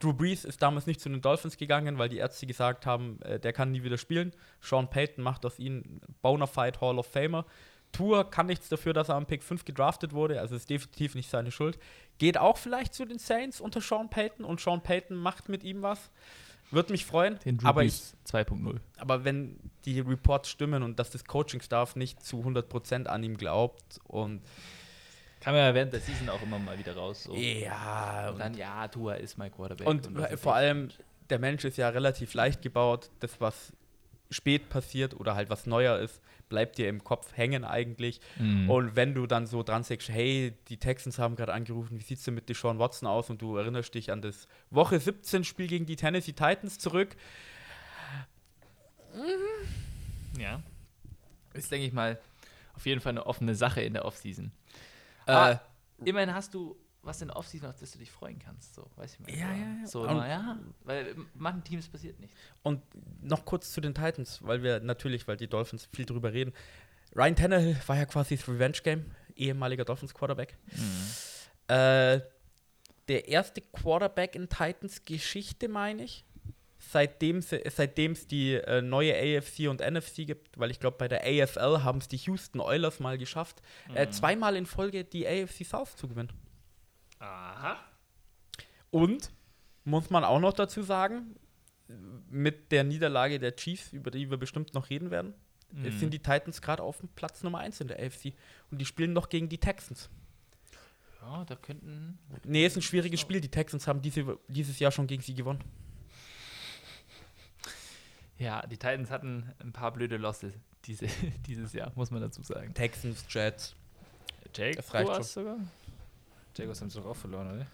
Drew 0.00 0.12
Brees 0.12 0.44
ist 0.44 0.62
damals 0.62 0.86
nicht 0.86 1.00
zu 1.00 1.08
den 1.08 1.20
Dolphins 1.20 1.56
gegangen, 1.56 1.98
weil 1.98 2.08
die 2.08 2.18
Ärzte 2.18 2.46
gesagt 2.46 2.86
haben, 2.86 3.20
äh, 3.22 3.40
der 3.40 3.52
kann 3.52 3.72
nie 3.72 3.82
wieder 3.82 3.98
spielen. 3.98 4.32
Sean 4.60 4.88
Payton 4.88 5.22
macht 5.22 5.44
aus 5.44 5.58
ihm 5.58 6.00
Bonafide 6.22 6.80
Hall 6.80 6.98
of 6.98 7.06
Famer. 7.06 7.44
Tour 7.92 8.30
kann 8.30 8.46
nichts 8.46 8.68
dafür, 8.68 8.92
dass 8.92 9.08
er 9.08 9.14
am 9.14 9.26
Pick 9.26 9.42
5 9.42 9.64
gedraftet 9.64 10.12
wurde, 10.12 10.40
also 10.40 10.54
ist 10.54 10.68
definitiv 10.68 11.14
nicht 11.14 11.30
seine 11.30 11.50
Schuld. 11.50 11.78
Geht 12.18 12.36
auch 12.36 12.58
vielleicht 12.58 12.94
zu 12.94 13.06
den 13.06 13.18
Saints 13.18 13.60
unter 13.60 13.80
Sean 13.80 14.10
Payton 14.10 14.44
und 14.44 14.60
Sean 14.60 14.82
Payton 14.82 15.16
macht 15.16 15.48
mit 15.48 15.64
ihm 15.64 15.82
was. 15.82 16.10
Würde 16.70 16.92
mich 16.92 17.06
freuen. 17.06 17.38
den 17.46 17.56
Drew 17.56 17.66
aber, 17.66 17.82
ich, 17.82 17.94
Brees 17.94 18.16
2.0. 18.26 18.78
aber 18.98 19.24
wenn 19.24 19.58
die 19.86 20.00
Reports 20.00 20.50
stimmen 20.50 20.82
und 20.82 20.98
dass 20.98 21.10
das 21.10 21.24
Coaching-Staff 21.24 21.96
nicht 21.96 22.22
zu 22.22 22.42
100% 22.42 23.06
an 23.06 23.22
ihm 23.22 23.38
glaubt 23.38 24.00
und 24.04 24.42
Kam 25.40 25.54
ja 25.54 25.72
während 25.74 25.92
der 25.92 26.00
Season 26.00 26.28
auch 26.28 26.42
immer 26.42 26.58
mal 26.58 26.78
wieder 26.78 26.94
raus. 26.96 27.24
So. 27.24 27.34
ja, 27.34 28.30
Und 28.30 28.40
dann, 28.40 28.54
ja, 28.54 28.88
Tua 28.88 29.14
ist 29.14 29.38
mein 29.38 29.52
Quarterback. 29.52 29.86
Und 29.86 30.16
weiß 30.16 30.40
vor 30.40 30.54
allem, 30.54 30.88
der 31.30 31.38
Mensch 31.38 31.64
ist 31.64 31.76
ja 31.76 31.88
relativ 31.88 32.34
leicht 32.34 32.62
gebaut. 32.62 33.10
Das, 33.20 33.40
was 33.40 33.72
spät 34.30 34.68
passiert 34.68 35.14
oder 35.18 35.34
halt 35.34 35.48
was 35.50 35.66
neuer 35.66 35.98
ist, 35.98 36.20
bleibt 36.48 36.78
dir 36.78 36.88
im 36.88 37.04
Kopf 37.04 37.36
hängen 37.36 37.64
eigentlich. 37.64 38.20
Mhm. 38.38 38.68
Und 38.68 38.96
wenn 38.96 39.14
du 39.14 39.26
dann 39.26 39.46
so 39.46 39.62
dran 39.62 39.84
sagst, 39.84 40.08
hey, 40.08 40.54
die 40.68 40.76
Texans 40.76 41.18
haben 41.18 41.36
gerade 41.36 41.52
angerufen, 41.52 41.98
wie 41.98 42.02
sieht 42.02 42.18
es 42.18 42.24
denn 42.24 42.34
mit 42.34 42.48
Deshaun 42.48 42.78
Watson 42.78 43.08
aus? 43.08 43.30
Und 43.30 43.42
du 43.42 43.56
erinnerst 43.56 43.94
dich 43.94 44.10
an 44.10 44.22
das 44.22 44.48
Woche 44.70 44.98
17 44.98 45.44
Spiel 45.44 45.66
gegen 45.66 45.86
die 45.86 45.96
Tennessee 45.96 46.32
Titans 46.32 46.78
zurück. 46.78 47.16
Ja. 50.38 50.62
Ist, 51.54 51.70
denke 51.70 51.86
ich 51.86 51.92
mal, 51.92 52.18
auf 52.74 52.86
jeden 52.86 53.00
Fall 53.00 53.10
eine 53.10 53.26
offene 53.26 53.54
Sache 53.54 53.80
in 53.80 53.94
der 53.94 54.04
Offseason. 54.04 54.52
Ah. 55.28 55.52
Äh, 55.52 55.58
immerhin 56.04 56.34
hast 56.34 56.54
du 56.54 56.76
was 57.02 57.22
in 57.22 57.28
der 57.28 57.36
Offseason, 57.36 57.70
auf 57.70 57.78
das 57.78 57.92
du 57.92 57.98
dich 57.98 58.10
freuen 58.10 58.38
kannst. 58.38 58.74
So, 58.74 58.90
weiß 58.96 59.14
ich 59.14 59.20
mal. 59.20 59.30
Ja, 59.30 59.52
ja, 59.52 59.80
ja. 59.80 59.86
So, 59.86 60.04
na 60.04 60.28
ja, 60.28 60.58
weil 60.84 61.14
manchen 61.34 61.64
Teams 61.64 61.88
passiert 61.88 62.18
nichts. 62.20 62.36
Und 62.62 62.82
noch 63.22 63.44
kurz 63.44 63.72
zu 63.72 63.80
den 63.80 63.94
Titans, 63.94 64.40
weil 64.42 64.62
wir 64.62 64.80
natürlich, 64.80 65.26
weil 65.26 65.36
die 65.36 65.48
Dolphins 65.48 65.88
viel 65.92 66.04
drüber 66.04 66.32
reden. 66.32 66.52
Ryan 67.14 67.36
Tannehill 67.36 67.76
war 67.86 67.96
ja 67.96 68.04
quasi 68.04 68.36
das 68.36 68.46
Revenge-Game, 68.48 69.10
ehemaliger 69.34 69.84
Dolphins-Quarterback. 69.84 70.58
Äh, 71.68 72.20
der 73.08 73.28
erste 73.28 73.62
Quarterback 73.62 74.34
in 74.34 74.48
Titans-Geschichte, 74.48 75.68
meine 75.68 76.04
ich. 76.04 76.24
Seitdem 76.78 77.38
es 77.38 78.26
die 78.28 78.54
äh, 78.54 78.80
neue 78.82 79.14
AFC 79.14 79.68
und 79.68 79.80
NFC 79.80 80.26
gibt, 80.26 80.58
weil 80.58 80.70
ich 80.70 80.78
glaube, 80.78 80.96
bei 80.96 81.08
der 81.08 81.22
AFL 81.24 81.82
haben 81.82 81.98
es 81.98 82.08
die 82.08 82.16
Houston 82.18 82.60
Oilers 82.60 83.00
mal 83.00 83.18
geschafft, 83.18 83.60
äh, 83.94 84.08
zweimal 84.10 84.54
in 84.56 84.64
Folge 84.64 85.04
die 85.04 85.26
AFC 85.26 85.64
South 85.64 85.96
zu 85.96 86.08
gewinnen. 86.08 86.32
Aha. 87.18 87.78
Und, 88.90 89.30
muss 89.84 90.08
man 90.10 90.22
auch 90.24 90.38
noch 90.38 90.52
dazu 90.52 90.82
sagen, 90.82 91.34
mit 92.30 92.70
der 92.70 92.84
Niederlage 92.84 93.38
der 93.38 93.56
Chiefs, 93.56 93.92
über 93.92 94.10
die 94.10 94.30
wir 94.30 94.36
bestimmt 94.36 94.74
noch 94.74 94.88
reden 94.90 95.10
werden, 95.10 95.34
Mhm. 95.70 95.98
sind 95.98 96.14
die 96.14 96.18
Titans 96.18 96.62
gerade 96.62 96.82
auf 96.82 96.98
dem 97.00 97.08
Platz 97.10 97.42
Nummer 97.42 97.58
1 97.58 97.80
in 97.80 97.88
der 97.88 97.98
AFC. 97.98 98.32
Und 98.70 98.80
die 98.80 98.86
spielen 98.86 99.12
noch 99.12 99.28
gegen 99.28 99.48
die 99.48 99.58
Texans. 99.58 100.08
Ja, 101.20 101.44
da 101.44 101.56
könnten. 101.56 102.18
Nee, 102.44 102.64
ist 102.64 102.76
ein 102.76 102.82
schwieriges 102.82 103.20
Spiel. 103.20 103.40
Die 103.40 103.50
Texans 103.50 103.86
haben 103.86 104.00
diese, 104.00 104.38
dieses 104.48 104.78
Jahr 104.78 104.92
schon 104.92 105.06
gegen 105.06 105.22
sie 105.22 105.34
gewonnen. 105.34 105.62
Ja, 108.38 108.66
die 108.66 108.76
Titans 108.76 109.10
hatten 109.10 109.52
ein 109.60 109.72
paar 109.72 109.92
blöde 109.92 110.16
Losses 110.16 110.52
diese, 110.84 111.06
dieses 111.46 111.72
Jahr, 111.72 111.92
muss 111.96 112.10
man 112.10 112.20
dazu 112.22 112.42
sagen. 112.42 112.72
Texans, 112.74 113.24
Jets. 113.28 113.74
Jaguars 114.56 115.32
sogar? 115.34 115.58
Jaguars 116.56 116.80
haben 116.80 116.88
es 116.88 116.94
doch 116.94 117.04
auch 117.06 117.16
verloren, 117.16 117.52
oder? 117.52 117.66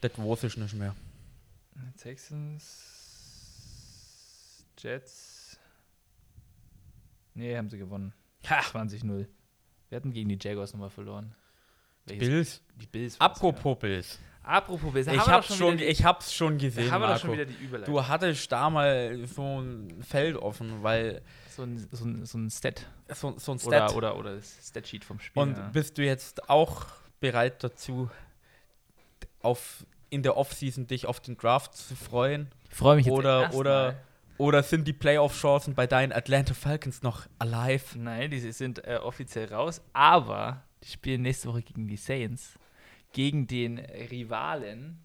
Das 0.00 0.12
weiß 0.18 0.44
ich 0.44 0.56
nicht 0.56 0.74
mehr. 0.74 0.94
Texans, 1.96 2.64
Jets. 4.78 5.58
Nee, 7.34 7.56
haben 7.56 7.70
sie 7.70 7.78
gewonnen. 7.78 8.12
Ha, 8.48 8.60
20-0. 8.60 9.26
Wir 9.88 9.96
hatten 9.96 10.12
gegen 10.12 10.28
die 10.28 10.38
Jaguars 10.40 10.72
nochmal 10.72 10.90
verloren. 10.90 11.34
Welches- 12.06 12.28
Bills. 12.28 12.60
Die 12.80 12.86
Bills. 12.86 13.20
Apropos 13.20 13.78
Bills. 13.78 14.18
Apropos 14.42 14.94
Ich 14.94 15.06
wir 15.06 15.16
doch 15.16 15.28
hab's, 15.28 15.54
schon, 15.56 15.74
wieder 15.74 15.76
die- 15.76 15.84
ich 15.84 16.04
hab's 16.04 16.32
schon 16.32 16.56
gesehen, 16.58 16.90
haben 16.90 17.02
schon 17.18 17.30
Marco. 17.30 17.32
wieder 17.32 17.44
die 17.44 17.64
Überleitung. 17.64 17.94
Du 17.94 18.06
hattest 18.06 18.50
da 18.50 18.70
mal 18.70 19.26
so 19.26 19.60
ein 19.60 20.02
Feld 20.02 20.36
offen, 20.36 20.82
weil 20.82 21.20
so 21.54 21.64
ein, 21.64 21.86
so 21.92 22.04
ein, 22.04 22.24
so 22.24 22.38
ein 22.38 22.50
Stat. 22.50 22.86
so, 23.14 23.34
so 23.38 23.52
ein 23.52 23.58
Oder, 23.58 23.76
Stat. 23.88 23.94
oder, 23.94 24.16
oder 24.16 24.36
das 24.36 24.56
Statsheet 24.68 25.04
vom 25.04 25.20
Spiel. 25.20 25.42
Und 25.42 25.56
ja. 25.56 25.68
bist 25.68 25.98
du 25.98 26.02
jetzt 26.04 26.48
auch 26.48 26.86
bereit 27.20 27.62
dazu, 27.62 28.08
auf, 29.42 29.84
in 30.10 30.22
der 30.22 30.36
Offseason 30.36 30.86
dich 30.86 31.06
auf 31.06 31.20
den 31.20 31.36
Draft 31.36 31.76
zu 31.76 31.94
freuen? 31.96 32.48
Ich 32.70 32.76
freue 32.76 32.96
mich 32.96 33.06
jetzt 33.06 33.14
oder- 33.14 33.42
erst 33.42 33.54
oder- 33.54 33.82
mal. 33.92 34.00
Oder 34.40 34.62
sind 34.62 34.86
die 34.86 34.92
Playoff-Chancen 34.92 35.74
bei 35.74 35.88
deinen 35.88 36.12
Atlanta 36.12 36.54
Falcons 36.54 37.02
noch 37.02 37.26
alive? 37.40 37.98
Nein, 37.98 38.30
die 38.30 38.38
sind 38.52 38.78
äh, 38.86 39.00
offiziell 39.02 39.52
raus, 39.52 39.82
aber 39.92 40.62
die 40.84 40.88
spielen 40.92 41.22
nächste 41.22 41.48
Woche 41.48 41.62
gegen 41.62 41.88
die 41.88 41.96
Saints, 41.96 42.54
gegen 43.18 43.48
den 43.48 43.80
Rivalen. 44.12 44.96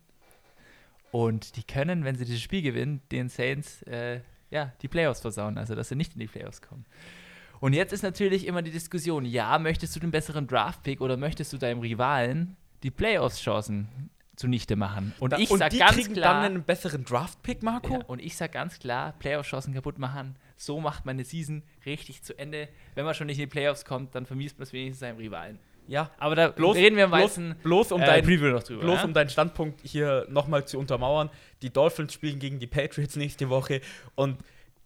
Und 1.10 1.56
die 1.58 1.64
können, 1.64 2.04
wenn 2.06 2.16
sie 2.16 2.26
dieses 2.26 2.42
Spiel 2.44 2.62
gewinnen, 2.62 3.02
den 3.12 3.28
Saints 3.28 3.82
äh, 3.84 4.20
ja, 4.52 4.72
die 4.84 4.88
Playoffs 4.88 5.22
versauen, 5.22 5.58
also 5.58 5.74
dass 5.74 5.90
sie 5.90 5.96
nicht 5.96 6.14
in 6.14 6.20
die 6.20 6.28
Playoffs 6.28 6.62
kommen. 6.62 6.86
Und 7.60 7.74
jetzt 7.74 7.92
ist 7.92 8.04
natürlich 8.04 8.46
immer 8.46 8.62
die 8.62 8.70
Diskussion, 8.70 9.26
ja, 9.26 9.58
möchtest 9.58 9.96
du 9.96 10.00
den 10.00 10.12
besseren 10.12 10.46
Draft-Pick 10.46 11.02
oder 11.02 11.18
möchtest 11.18 11.54
du 11.54 11.58
deinem 11.58 11.80
Rivalen 11.80 12.56
die 12.84 12.92
Playoffs-Chancen 12.92 13.88
zunichte 14.36 14.76
machen? 14.76 15.14
Und 15.20 15.34
Da- 15.34 15.38
ich 15.40 15.50
und 15.50 15.58
sag 15.58 15.72
die 15.72 15.80
ganz 15.80 15.94
kriegen 15.96 16.14
klar, 16.14 16.36
dann 16.44 16.52
einen 16.54 16.64
besseren 16.64 17.04
Draft-Pick, 17.06 17.64
Marco? 17.64 17.94
ja, 17.96 18.06
und 18.06 18.20
ich 18.22 18.38
sag 18.38 18.52
ganz 18.52 18.78
klar, 18.78 19.14
Playoff-Chancen 19.18 19.74
kaputt 19.74 19.98
machen. 19.98 20.36
So 20.56 20.80
macht 20.80 21.04
man 21.06 21.16
eine 21.16 21.24
Season 21.26 21.64
richtig 21.84 22.22
zu 22.22 22.38
Ende. 22.38 22.70
Wenn 22.94 23.06
man 23.06 23.16
schon 23.16 23.26
nicht 23.26 23.40
in 23.40 23.46
die 23.46 23.52
Playoffs 23.52 23.86
kommt, 23.86 24.14
dann 24.14 24.28
vermisst 24.28 24.60
man 24.60 24.64
es 24.64 24.74
wenigstens 24.74 25.00
seinem 25.00 25.18
Rivalen. 25.18 25.58
Ja. 25.88 26.12
Aber 26.18 26.36
da 26.36 26.48
Bloß- 26.48 26.76
reden 26.76 26.96
wir 26.96 27.06
im 27.06 27.12
bloß- 27.12 27.24
Weißen 27.24 27.56
bloß 27.64 27.92
um 27.92 28.02
äh, 28.02 28.06
dein- 28.06 28.24
Preview 28.24 28.48
noch 28.52 28.64
drüber. 28.64 28.82
Bloß 28.82 29.00
ja? 29.00 29.04
um 29.06 29.14
deinen 29.14 29.30
Standpunkt 29.30 29.82
hier 29.84 30.26
nochmal 30.30 30.66
zu 30.66 30.80
untermauern. 30.80 31.30
Die 31.62 31.70
Dolphins 31.72 32.14
spielen 32.14 32.40
gegen 32.40 32.60
die 32.60 32.68
Patriots 32.68 33.16
nächste 33.16 33.50
Woche 33.50 33.82
und 34.16 34.38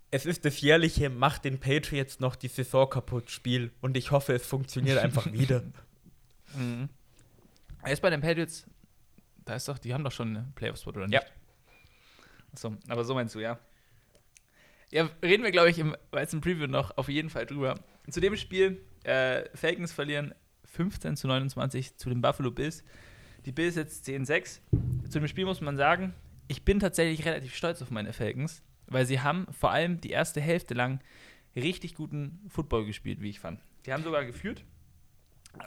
es 0.10 0.26
ist 0.26 0.46
das 0.46 0.62
jährliche 0.62 1.10
Macht 1.10 1.46
den 1.46 1.60
Patriots 1.60 2.20
noch 2.20 2.36
die 2.36 2.48
Saison 2.48 2.90
kaputt 2.90 3.30
Spiel 3.30 3.72
und 3.82 3.98
ich 3.98 4.12
hoffe, 4.12 4.34
es 4.34 4.46
funktioniert 4.48 4.98
einfach 5.00 5.26
wieder. 5.32 5.64
Mhm. 6.56 6.90
Jetzt 7.86 8.02
bei 8.02 8.10
den 8.10 8.22
Patriots, 8.22 8.66
da 9.46 9.56
ist 9.56 9.68
doch, 9.68 9.78
die 9.78 9.94
haben 9.94 10.04
doch 10.04 10.12
schon 10.12 10.36
einen 10.36 10.54
Playoff-Spot, 10.56 10.92
oder 10.92 11.08
nicht? 11.08 11.14
Ja. 11.14 11.22
Achso, 12.54 12.76
aber 12.88 13.04
so 13.04 13.14
meinst 13.14 13.36
du, 13.36 13.40
ja. 13.40 13.60
Ja, 14.90 15.10
reden 15.22 15.44
wir, 15.44 15.52
glaube 15.52 15.70
ich, 15.70 15.78
im 15.80 15.96
weißen 16.12 16.40
Preview 16.42 16.68
noch 16.68 16.98
auf 16.98 17.10
jeden 17.10 17.30
Fall 17.30 17.46
drüber. 17.46 17.76
Zu 18.10 18.22
dem 18.22 18.36
Spiel, 18.38 18.82
äh, 19.04 19.44
Falcons 19.54 19.92
verlieren 19.92 20.34
15 20.78 21.18
zu 21.18 21.28
29 21.28 21.98
zu 21.98 22.10
den 22.10 22.22
Buffalo 22.22 22.52
Bills. 22.52 22.84
Die 23.46 23.52
Bills 23.52 23.76
jetzt 23.76 24.08
10-6. 24.08 24.60
Zu 25.10 25.20
dem 25.20 25.28
Spiel 25.28 25.46
muss 25.46 25.60
man 25.60 25.76
sagen, 25.76 26.14
ich 26.48 26.64
bin 26.64 26.80
tatsächlich 26.80 27.26
relativ 27.26 27.56
stolz 27.56 27.82
auf 27.82 27.90
meine 27.90 28.14
Falcons, 28.14 28.62
weil 28.86 29.06
sie 29.06 29.22
haben 29.22 29.48
vor 29.52 29.72
allem 29.72 30.00
die 30.00 30.12
erste 30.12 30.40
Hälfte 30.40 30.76
lang 30.76 31.00
richtig 31.56 31.96
guten 31.96 32.40
Football 32.48 32.86
gespielt, 32.86 33.22
wie 33.22 33.30
ich 33.30 33.40
fand. 33.40 33.60
Die 33.86 33.94
haben 33.94 34.04
sogar 34.04 34.24
geführt. 34.24 34.64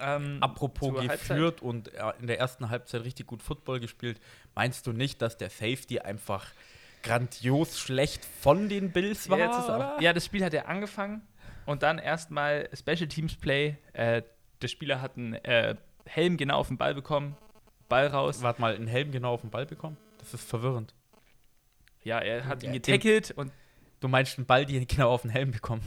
Ähm, 0.01 0.38
Apropos 0.40 0.90
zur 0.90 1.01
Halbzeit. 1.01 1.29
geführt 1.29 1.62
und 1.62 1.92
äh, 1.92 2.12
in 2.20 2.29
der 2.29 2.38
ersten 2.38 2.70
Halbzeit 2.70 3.03
richtig 3.03 3.27
gut 3.27 3.42
Football 3.42 3.81
gespielt, 3.81 4.20
meinst 4.55 4.87
du 4.87 4.92
nicht, 4.92 5.20
dass 5.20 5.37
der 5.37 5.51
Safety 5.51 5.99
einfach 5.99 6.46
grandios 7.03 7.81
schlecht 7.81 8.25
von 8.25 8.68
den 8.68 8.92
Bills 8.92 9.29
war? 9.29 9.38
Ja, 9.38 9.96
auch, 9.96 10.01
ja, 10.01 10.12
das 10.12 10.25
Spiel 10.25 10.44
hat 10.44 10.53
ja 10.53 10.66
angefangen 10.66 11.23
und 11.66 11.83
dann 11.83 11.99
erstmal 11.99 12.68
Special 12.73 13.09
Teams 13.09 13.35
Play. 13.37 13.77
Äh, 13.92 14.23
der 14.62 14.68
Spieler 14.68 15.01
hat 15.01 15.16
einen 15.16 15.35
äh, 15.35 15.77
Helm 16.07 16.37
genau 16.37 16.59
auf 16.59 16.68
den 16.68 16.79
Ball 16.79 16.94
bekommen, 16.94 17.37
Ball 17.88 18.07
raus. 18.07 18.42
Warte 18.42 18.61
mal, 18.61 18.75
einen 18.75 18.87
Helm 18.87 19.12
genau 19.12 19.35
auf 19.35 19.42
den 19.42 19.51
Ball 19.51 19.66
bekommen? 19.66 19.96
Das 20.18 20.33
ist 20.35 20.49
verwirrend. 20.49 20.94
Ja, 22.03 22.18
er 22.18 22.46
hat 22.46 22.62
ihn 22.62 22.73
getackelt 22.73 23.33
und. 23.33 23.53
Du 24.01 24.09
meinst 24.09 24.38
einen 24.38 24.46
Ball, 24.46 24.64
den 24.64 24.87
genau 24.87 25.11
auf 25.11 25.23
den 25.23 25.31
Helm 25.31 25.51
bekommen? 25.51 25.83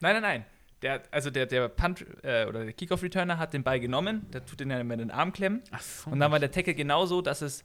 Nein, 0.00 0.14
nein, 0.14 0.22
nein. 0.22 0.44
Der, 0.82 1.02
also 1.12 1.30
der, 1.30 1.46
der 1.46 1.68
Punt 1.68 2.04
äh, 2.24 2.46
oder 2.46 2.64
der 2.64 2.72
Kickoff-Returner 2.72 3.38
hat 3.38 3.54
den 3.54 3.62
Ball 3.62 3.78
genommen, 3.78 4.28
der 4.32 4.44
tut 4.44 4.60
den 4.60 4.70
dann 4.70 4.90
in 4.90 4.98
den 4.98 5.10
Arm 5.12 5.32
klemmen. 5.32 5.62
Ach 5.70 5.80
so. 5.80 6.10
Und 6.10 6.18
dann 6.18 6.32
war 6.32 6.40
der 6.40 6.50
Tackle 6.50 6.74
genauso, 6.74 7.22
dass 7.22 7.42
es, 7.42 7.64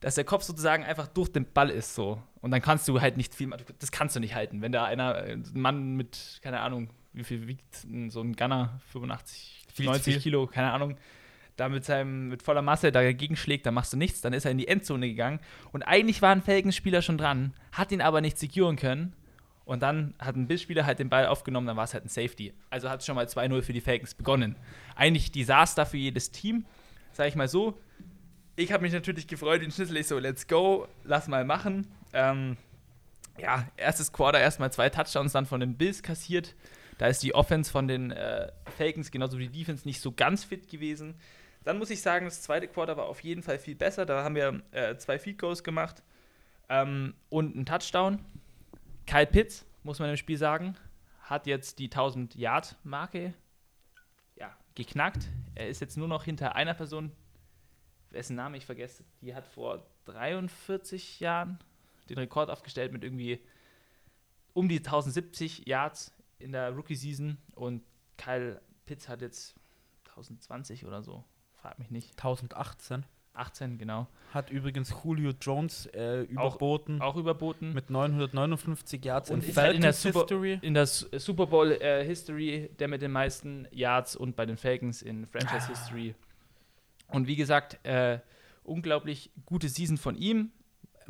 dass 0.00 0.14
der 0.14 0.24
Kopf 0.24 0.42
sozusagen 0.42 0.84
einfach 0.84 1.06
durch 1.06 1.30
den 1.30 1.44
Ball 1.52 1.70
ist 1.70 1.94
so. 1.94 2.20
Und 2.40 2.50
dann 2.50 2.62
kannst 2.62 2.88
du 2.88 3.00
halt 3.00 3.18
nicht 3.18 3.34
viel 3.34 3.46
machen. 3.46 3.64
Das 3.78 3.92
kannst 3.92 4.16
du 4.16 4.20
nicht 4.20 4.34
halten. 4.34 4.62
Wenn 4.62 4.72
da 4.72 4.84
einer, 4.84 5.16
äh, 5.22 5.32
ein 5.32 5.44
Mann 5.52 5.96
mit, 5.96 6.40
keine 6.42 6.60
Ahnung, 6.60 6.88
wie 7.12 7.24
viel 7.24 7.46
wiegt 7.46 7.86
so 8.08 8.20
ein 8.22 8.34
Gunner, 8.34 8.80
85, 8.92 9.59
Viel 9.72 9.86
zu 9.86 9.92
90 9.92 10.14
viel. 10.14 10.22
Kilo, 10.22 10.46
keine 10.46 10.72
Ahnung, 10.72 10.96
da 11.56 11.68
mit 11.68 11.84
seinem, 11.84 12.28
mit 12.28 12.42
voller 12.42 12.62
Masse 12.62 12.90
dagegen 12.90 13.36
schlägt, 13.36 13.66
dann 13.66 13.74
machst 13.74 13.92
du 13.92 13.96
nichts, 13.96 14.20
dann 14.20 14.32
ist 14.32 14.44
er 14.44 14.50
in 14.50 14.58
die 14.58 14.68
Endzone 14.68 15.08
gegangen. 15.08 15.40
Und 15.72 15.82
eigentlich 15.82 16.22
war 16.22 16.30
ein 16.30 16.42
Falcons-Spieler 16.42 17.02
schon 17.02 17.18
dran, 17.18 17.52
hat 17.72 17.92
ihn 17.92 18.00
aber 18.00 18.20
nicht 18.20 18.38
securen 18.38 18.76
können. 18.76 19.14
Und 19.66 19.82
dann 19.82 20.14
hat 20.18 20.34
ein 20.36 20.48
Biss-Spieler 20.48 20.84
halt 20.84 20.98
den 20.98 21.10
Ball 21.10 21.26
aufgenommen, 21.26 21.66
dann 21.66 21.76
war 21.76 21.84
es 21.84 21.94
halt 21.94 22.04
ein 22.04 22.08
Safety. 22.08 22.52
Also 22.70 22.88
hat 22.88 23.00
es 23.00 23.06
schon 23.06 23.14
mal 23.14 23.26
2-0 23.26 23.62
für 23.62 23.72
die 23.72 23.80
Falcons 23.80 24.14
begonnen. 24.14 24.56
Eigentlich 24.96 25.30
Desaster 25.30 25.86
für 25.86 25.98
jedes 25.98 26.30
Team, 26.30 26.64
sag 27.12 27.28
ich 27.28 27.36
mal 27.36 27.46
so. 27.46 27.78
Ich 28.56 28.72
habe 28.72 28.82
mich 28.82 28.92
natürlich 28.92 29.28
gefreut, 29.28 29.62
den 29.62 29.70
Schnitzel 29.70 29.96
ich 29.98 30.08
so, 30.08 30.18
let's 30.18 30.48
go, 30.48 30.88
lass 31.04 31.28
mal 31.28 31.44
machen. 31.44 31.86
Ähm, 32.12 32.56
ja, 33.38 33.66
erstes 33.76 34.12
Quarter 34.12 34.40
erstmal 34.40 34.72
zwei 34.72 34.88
Touchdowns 34.88 35.32
dann 35.32 35.46
von 35.46 35.60
den 35.60 35.76
Bills 35.76 36.02
kassiert. 36.02 36.54
Da 37.00 37.06
ist 37.06 37.22
die 37.22 37.34
Offense 37.34 37.70
von 37.70 37.88
den 37.88 38.10
äh, 38.10 38.52
Falcons 38.76 39.10
genauso 39.10 39.38
wie 39.38 39.48
die 39.48 39.60
Defense 39.60 39.88
nicht 39.88 40.02
so 40.02 40.12
ganz 40.12 40.44
fit 40.44 40.68
gewesen. 40.68 41.14
Dann 41.64 41.78
muss 41.78 41.88
ich 41.88 42.02
sagen, 42.02 42.26
das 42.26 42.42
zweite 42.42 42.68
Quarter 42.68 42.98
war 42.98 43.06
auf 43.06 43.20
jeden 43.20 43.42
Fall 43.42 43.58
viel 43.58 43.74
besser. 43.74 44.04
Da 44.04 44.22
haben 44.22 44.34
wir 44.34 44.60
äh, 44.72 44.94
zwei 44.98 45.18
Field 45.18 45.38
Goals 45.38 45.64
gemacht 45.64 46.02
ähm, 46.68 47.14
und 47.30 47.56
einen 47.56 47.64
Touchdown. 47.64 48.22
Kyle 49.06 49.24
Pitts, 49.26 49.64
muss 49.82 49.98
man 49.98 50.10
im 50.10 50.18
Spiel 50.18 50.36
sagen, 50.36 50.76
hat 51.22 51.46
jetzt 51.46 51.78
die 51.78 51.88
1000-Yard-Marke 51.88 53.32
ja, 54.36 54.54
geknackt. 54.74 55.26
Er 55.54 55.68
ist 55.68 55.80
jetzt 55.80 55.96
nur 55.96 56.06
noch 56.06 56.24
hinter 56.24 56.54
einer 56.54 56.74
Person, 56.74 57.12
wessen 58.10 58.36
Name 58.36 58.58
ich 58.58 58.66
vergesse. 58.66 59.04
Die 59.22 59.34
hat 59.34 59.46
vor 59.46 59.86
43 60.04 61.18
Jahren 61.18 61.60
den 62.10 62.18
Rekord 62.18 62.50
aufgestellt 62.50 62.92
mit 62.92 63.04
irgendwie 63.04 63.40
um 64.52 64.68
die 64.68 64.80
1070 64.80 65.66
Yards 65.66 66.12
in 66.40 66.52
der 66.52 66.70
Rookie-Season 66.70 67.36
und 67.54 67.82
Kyle 68.16 68.60
Pitts 68.86 69.08
hat 69.08 69.20
jetzt 69.22 69.54
1020 70.08 70.84
oder 70.86 71.02
so. 71.02 71.24
Frag 71.60 71.78
mich 71.78 71.90
nicht. 71.90 72.10
1018. 72.12 73.04
18, 73.32 73.78
genau. 73.78 74.08
Hat 74.34 74.50
übrigens 74.50 74.92
Julio 75.04 75.32
Jones 75.40 75.86
äh, 75.94 76.22
überboten. 76.22 77.00
Auch 77.00 77.16
überboten. 77.16 77.72
Mit 77.72 77.88
959 77.88 79.04
Yards 79.04 79.30
und 79.30 79.44
in 79.44 79.54
halt 79.56 79.76
in 79.76 79.82
der 79.82 79.92
Super, 79.92 80.20
History. 80.20 80.58
in 80.62 80.74
der 80.74 80.86
Su- 80.86 81.06
Super 81.18 81.46
Bowl 81.46 81.70
äh, 81.70 82.04
History 82.04 82.70
der 82.78 82.88
mit 82.88 83.02
den 83.02 83.12
meisten 83.12 83.68
Yards 83.70 84.16
und 84.16 84.34
bei 84.36 84.46
den 84.46 84.56
Falcons 84.56 85.00
in 85.02 85.26
Franchise 85.26 85.66
Ah. 85.66 85.68
History. 85.68 86.14
Und 87.08 87.28
wie 87.28 87.36
gesagt, 87.36 87.78
äh, 87.86 88.18
unglaublich 88.64 89.30
gute 89.46 89.68
Season 89.68 89.96
von 89.96 90.16
ihm. 90.16 90.50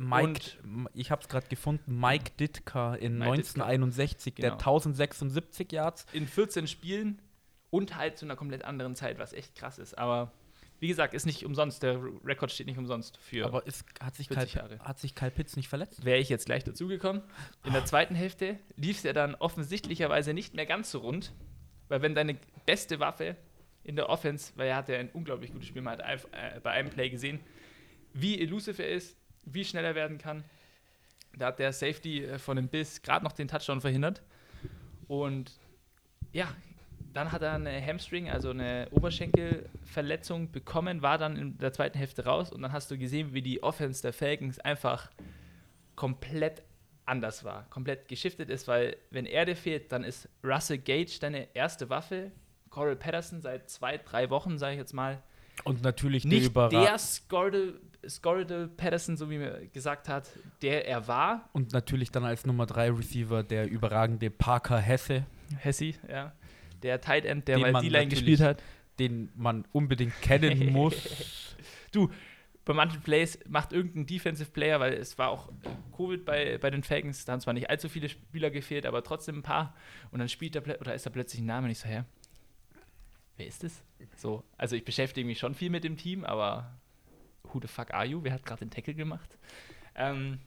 Mike, 0.09 0.41
Und- 0.65 0.89
ich 0.95 1.11
habe 1.11 1.21
es 1.23 1.29
gerade 1.29 1.47
gefunden, 1.49 1.99
Mike 2.01 2.33
Ditka 2.41 2.95
in 2.95 3.19
Mike 3.19 3.31
1961, 3.33 4.35
der 4.37 4.51
Genau. 4.51 4.59
1076 4.59 5.73
Yards. 5.73 6.07
in 6.13 6.27
14 6.27 6.67
Spielen 6.67 7.21
und 7.71 7.97
halt 7.97 8.17
zu 8.19 8.25
einer 8.25 8.37
komplett 8.37 8.65
anderen 8.65 8.97
Zeit, 8.97 9.19
was 9.19 9.33
echt 9.33 9.55
krass 9.55 9.79
ist. 9.79 9.97
Aber 9.99 10.33
wie 10.79 10.89
gesagt, 10.89 11.13
ist 11.13 11.27
nicht 11.27 11.45
umsonst. 11.45 11.83
Der 11.83 12.01
Rekord 12.25 12.51
steht 12.51 12.67
nicht 12.67 12.79
umsonst 12.79 13.19
für. 13.19 13.45
Aber 13.45 13.67
ist, 13.67 13.85
hat, 14.01 14.15
sich 14.17 14.29
40 14.29 14.53
Kyle, 14.55 14.63
Jahre. 14.63 14.79
hat 14.81 14.99
sich 14.99 15.15
Kyle 15.15 15.31
Pitts 15.31 15.55
nicht 15.57 15.69
verletzt? 15.69 16.05
wäre 16.07 16.19
ich 16.19 16.31
jetzt 16.31 16.47
gleich 16.47 16.65
dazugekommen. 16.65 17.23
In 17.67 17.75
der 17.75 17.85
zweiten 17.85 18.15
Hälfte 18.15 18.59
lief 18.77 18.97
es 18.97 19.03
ja 19.03 19.13
dann 19.13 19.35
offensichtlicherweise 19.35 20.33
nicht 20.33 20.55
mehr 20.55 20.65
ganz 20.65 20.91
so 20.91 21.01
rund, 21.01 21.35
weil 21.89 22.01
wenn 22.01 22.15
deine 22.15 22.39
beste 22.65 22.99
Waffe 22.99 23.37
in 23.85 23.97
der 23.97 24.09
Offense, 24.09 24.53
weil 24.57 24.69
er 24.69 24.77
hatte 24.77 24.97
ein 24.97 25.11
unglaublich 25.11 25.53
gutes 25.53 25.69
Spiel, 25.69 25.83
man 25.83 25.99
hat 25.99 26.25
äh, 26.33 26.61
bei 26.63 26.71
einem 26.71 26.89
Play 26.89 27.11
gesehen, 27.11 27.41
wie 28.15 28.41
elusive 28.41 28.83
er 28.83 28.91
ist, 28.97 29.17
wie 29.45 29.65
schnell 29.65 29.85
er 29.85 29.95
werden 29.95 30.19
kann. 30.19 30.45
Da 31.37 31.47
hat 31.47 31.59
der 31.59 31.73
Safety 31.73 32.25
äh, 32.25 32.39
von 32.39 32.57
den 32.57 32.69
Bills 32.69 33.03
gerade 33.03 33.25
noch 33.25 33.33
den 33.33 33.49
Touchdown 33.49 33.81
verhindert. 33.81 34.23
Und 35.07 35.53
ja, 36.33 36.55
dann 37.13 37.33
hat 37.33 37.43
er 37.43 37.55
eine 37.55 37.85
Hamstring, 37.85 38.31
also 38.31 38.51
eine 38.51 38.89
Oberschenkelverletzung 38.93 40.53
bekommen, 40.53 41.03
war 41.03 41.19
dann 41.19 41.37
in 41.37 41.59
der 41.59 41.73
zweiten 41.73 41.99
Hälfte 41.99 42.25
raus 42.25 42.53
und 42.53 42.63
dann 42.63 42.73
hast 42.73 42.91
du 42.91 42.99
gesehen, 42.99 43.35
wie 43.35 43.43
die 43.43 43.63
Offense 43.63 44.03
der 44.03 44.13
Falcons 44.13 44.61
einfach 44.61 45.11
komplett 45.97 46.63
anders 47.07 47.43
war, 47.43 47.69
komplett 47.71 48.07
geschiftet 48.07 48.49
ist, 48.49 48.69
weil 48.69 48.97
wenn 49.11 49.27
er 49.27 49.45
dir 49.45 49.57
fehlt, 49.57 49.91
dann 49.91 50.05
ist 50.05 50.29
Russell 50.45 50.79
Gage 50.79 51.19
deine 51.21 51.49
erste 51.55 51.91
Waffe. 51.91 52.31
Coral 52.69 52.95
Patterson 52.95 53.43
seit 53.43 53.69
zwei, 53.69 53.99
drei 53.99 54.31
Wochen, 54.31 54.57
sage 54.57 54.75
ich 54.75 54.79
jetzt 54.79 54.93
mal, 54.95 55.21
Und 55.65 55.83
natürlich 55.83 56.23
der 56.23 56.31
nicht 56.31 56.47
Überra 56.47 56.69
der 56.69 56.99
Scordle 58.09 58.69
Patterson, 58.69 59.17
so 59.17 59.29
wie 59.31 59.39
mir 59.39 59.67
gesagt 59.73 60.09
hat, 60.09 60.29
der 60.63 60.87
er 60.87 61.07
war. 61.09 61.49
Und 61.53 61.73
natürlich 61.73 62.11
dann 62.11 62.25
als 62.25 62.47
Nummer 62.47 62.67
3 62.67 62.91
Receiver 62.93 63.43
der 63.43 63.71
überragende 63.71 64.31
Parker 64.31 64.79
Hesse, 64.79 65.25
Hessi, 65.59 65.97
ja. 66.09 66.33
Der 66.83 67.01
Tight 67.01 67.25
End, 67.27 67.47
der 67.47 67.59
Den 67.59 67.73
mal 67.73 67.83
D-Line 67.83 68.09
gespielt 68.09 68.41
hat. 68.41 68.63
den 68.99 69.31
man 69.35 69.67
unbedingt 69.73 70.19
kennen 70.23 70.73
muss. 70.73 71.57
Bei 72.65 72.73
manchen 72.75 73.03
Plays 73.03 73.39
macht 73.49 73.73
irgendein 73.73 74.07
Defensive 74.07 74.51
Player, 74.51 74.81
weil 74.81 74.93
es 74.95 75.19
war 75.19 75.29
auch 75.29 75.51
Covid 75.97 76.25
bei, 76.25 76.57
bei 76.59 76.71
den 76.71 76.83
Falcons, 76.83 77.25
da 77.25 77.33
haben 77.33 77.41
zwar 77.41 77.55
nicht 77.55 77.69
allzu 77.69 77.89
viele 77.89 78.09
Spieler 78.09 78.51
gefehlt, 78.51 78.87
aber 78.87 79.03
trotzdem 79.03 79.39
ein 79.39 79.43
paar. 79.43 79.75
Und 80.11 80.21
dann 80.21 80.29
spielt 80.29 80.55
er, 80.57 80.81
oder 80.81 80.95
ist 80.95 81.05
da 81.05 81.11
plötzlich 81.11 81.43
ein 81.43 81.47
Name 81.47 81.69
nicht 81.69 81.81
so 81.81 81.89
her. 81.89 82.05
Wer 83.37 83.47
ist 83.47 83.65
es? 83.65 83.83
So, 84.17 84.45
also 84.57 84.77
ich 84.77 84.85
beschäftige 84.85 85.27
mich 85.27 85.39
schon 85.39 85.55
viel 85.55 85.71
mit 85.71 85.85
dem 85.85 85.97
Team, 85.97 86.25
aber 86.25 86.79
who 87.53 87.61
the 87.61 87.69
fuck 87.69 87.93
are 87.93 88.05
you? 88.05 88.23
Wer 88.23 88.33
hat 88.33 88.45
gerade 88.45 88.61
den 88.61 88.71
Tackle 88.71 88.95
gemacht? 88.95 89.39
Ähm, 89.95 90.39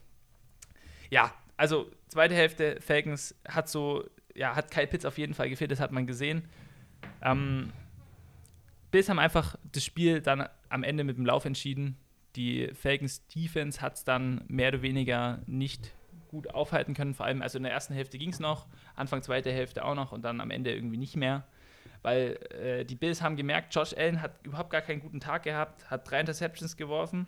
ja, 1.10 1.32
also 1.56 1.90
zweite 2.08 2.34
Hälfte 2.34 2.80
Falcons 2.80 3.34
hat 3.48 3.68
so, 3.68 4.04
ja, 4.34 4.54
hat 4.56 4.70
Kyle 4.70 4.86
Pitts 4.86 5.04
auf 5.04 5.18
jeden 5.18 5.34
Fall 5.34 5.48
gefehlt, 5.48 5.70
das 5.70 5.80
hat 5.80 5.92
man 5.92 6.06
gesehen. 6.06 6.48
Ähm, 7.22 7.72
Bills 8.90 9.08
haben 9.08 9.18
einfach 9.18 9.56
das 9.72 9.84
Spiel 9.84 10.20
dann 10.20 10.48
am 10.68 10.82
Ende 10.82 11.04
mit 11.04 11.16
dem 11.16 11.26
Lauf 11.26 11.44
entschieden. 11.44 11.96
Die 12.36 12.70
Falcons 12.74 13.26
Defense 13.28 13.80
hat 13.80 13.94
es 13.94 14.04
dann 14.04 14.44
mehr 14.48 14.68
oder 14.68 14.82
weniger 14.82 15.40
nicht 15.46 15.92
gut 16.28 16.52
aufhalten 16.52 16.94
können. 16.94 17.14
Vor 17.14 17.26
allem, 17.26 17.42
also 17.42 17.58
in 17.58 17.64
der 17.64 17.72
ersten 17.72 17.94
Hälfte 17.94 18.18
ging 18.18 18.30
es 18.30 18.40
noch, 18.40 18.66
Anfang 18.96 19.22
zweite 19.22 19.52
Hälfte 19.52 19.84
auch 19.84 19.94
noch 19.94 20.12
und 20.12 20.22
dann 20.22 20.40
am 20.40 20.50
Ende 20.50 20.74
irgendwie 20.74 20.96
nicht 20.96 21.16
mehr. 21.16 21.46
Weil 22.04 22.38
äh, 22.50 22.84
die 22.84 22.96
Bills 22.96 23.22
haben 23.22 23.34
gemerkt, 23.34 23.74
Josh 23.74 23.94
Allen 23.96 24.20
hat 24.20 24.46
überhaupt 24.46 24.68
gar 24.68 24.82
keinen 24.82 25.00
guten 25.00 25.20
Tag 25.20 25.44
gehabt, 25.44 25.90
hat 25.90 26.08
drei 26.10 26.20
Interceptions 26.20 26.76
geworfen. 26.76 27.26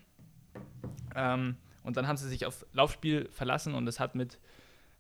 Ähm, 1.15 1.57
und 1.83 1.97
dann 1.97 2.07
haben 2.07 2.19
sie 2.19 2.29
sich 2.29 2.45
auf 2.45 2.67
Laufspiel 2.75 3.27
verlassen 3.31 3.75
und 3.75 3.89
es 3.89 3.99
hat 3.99 4.15
mit 4.15 4.39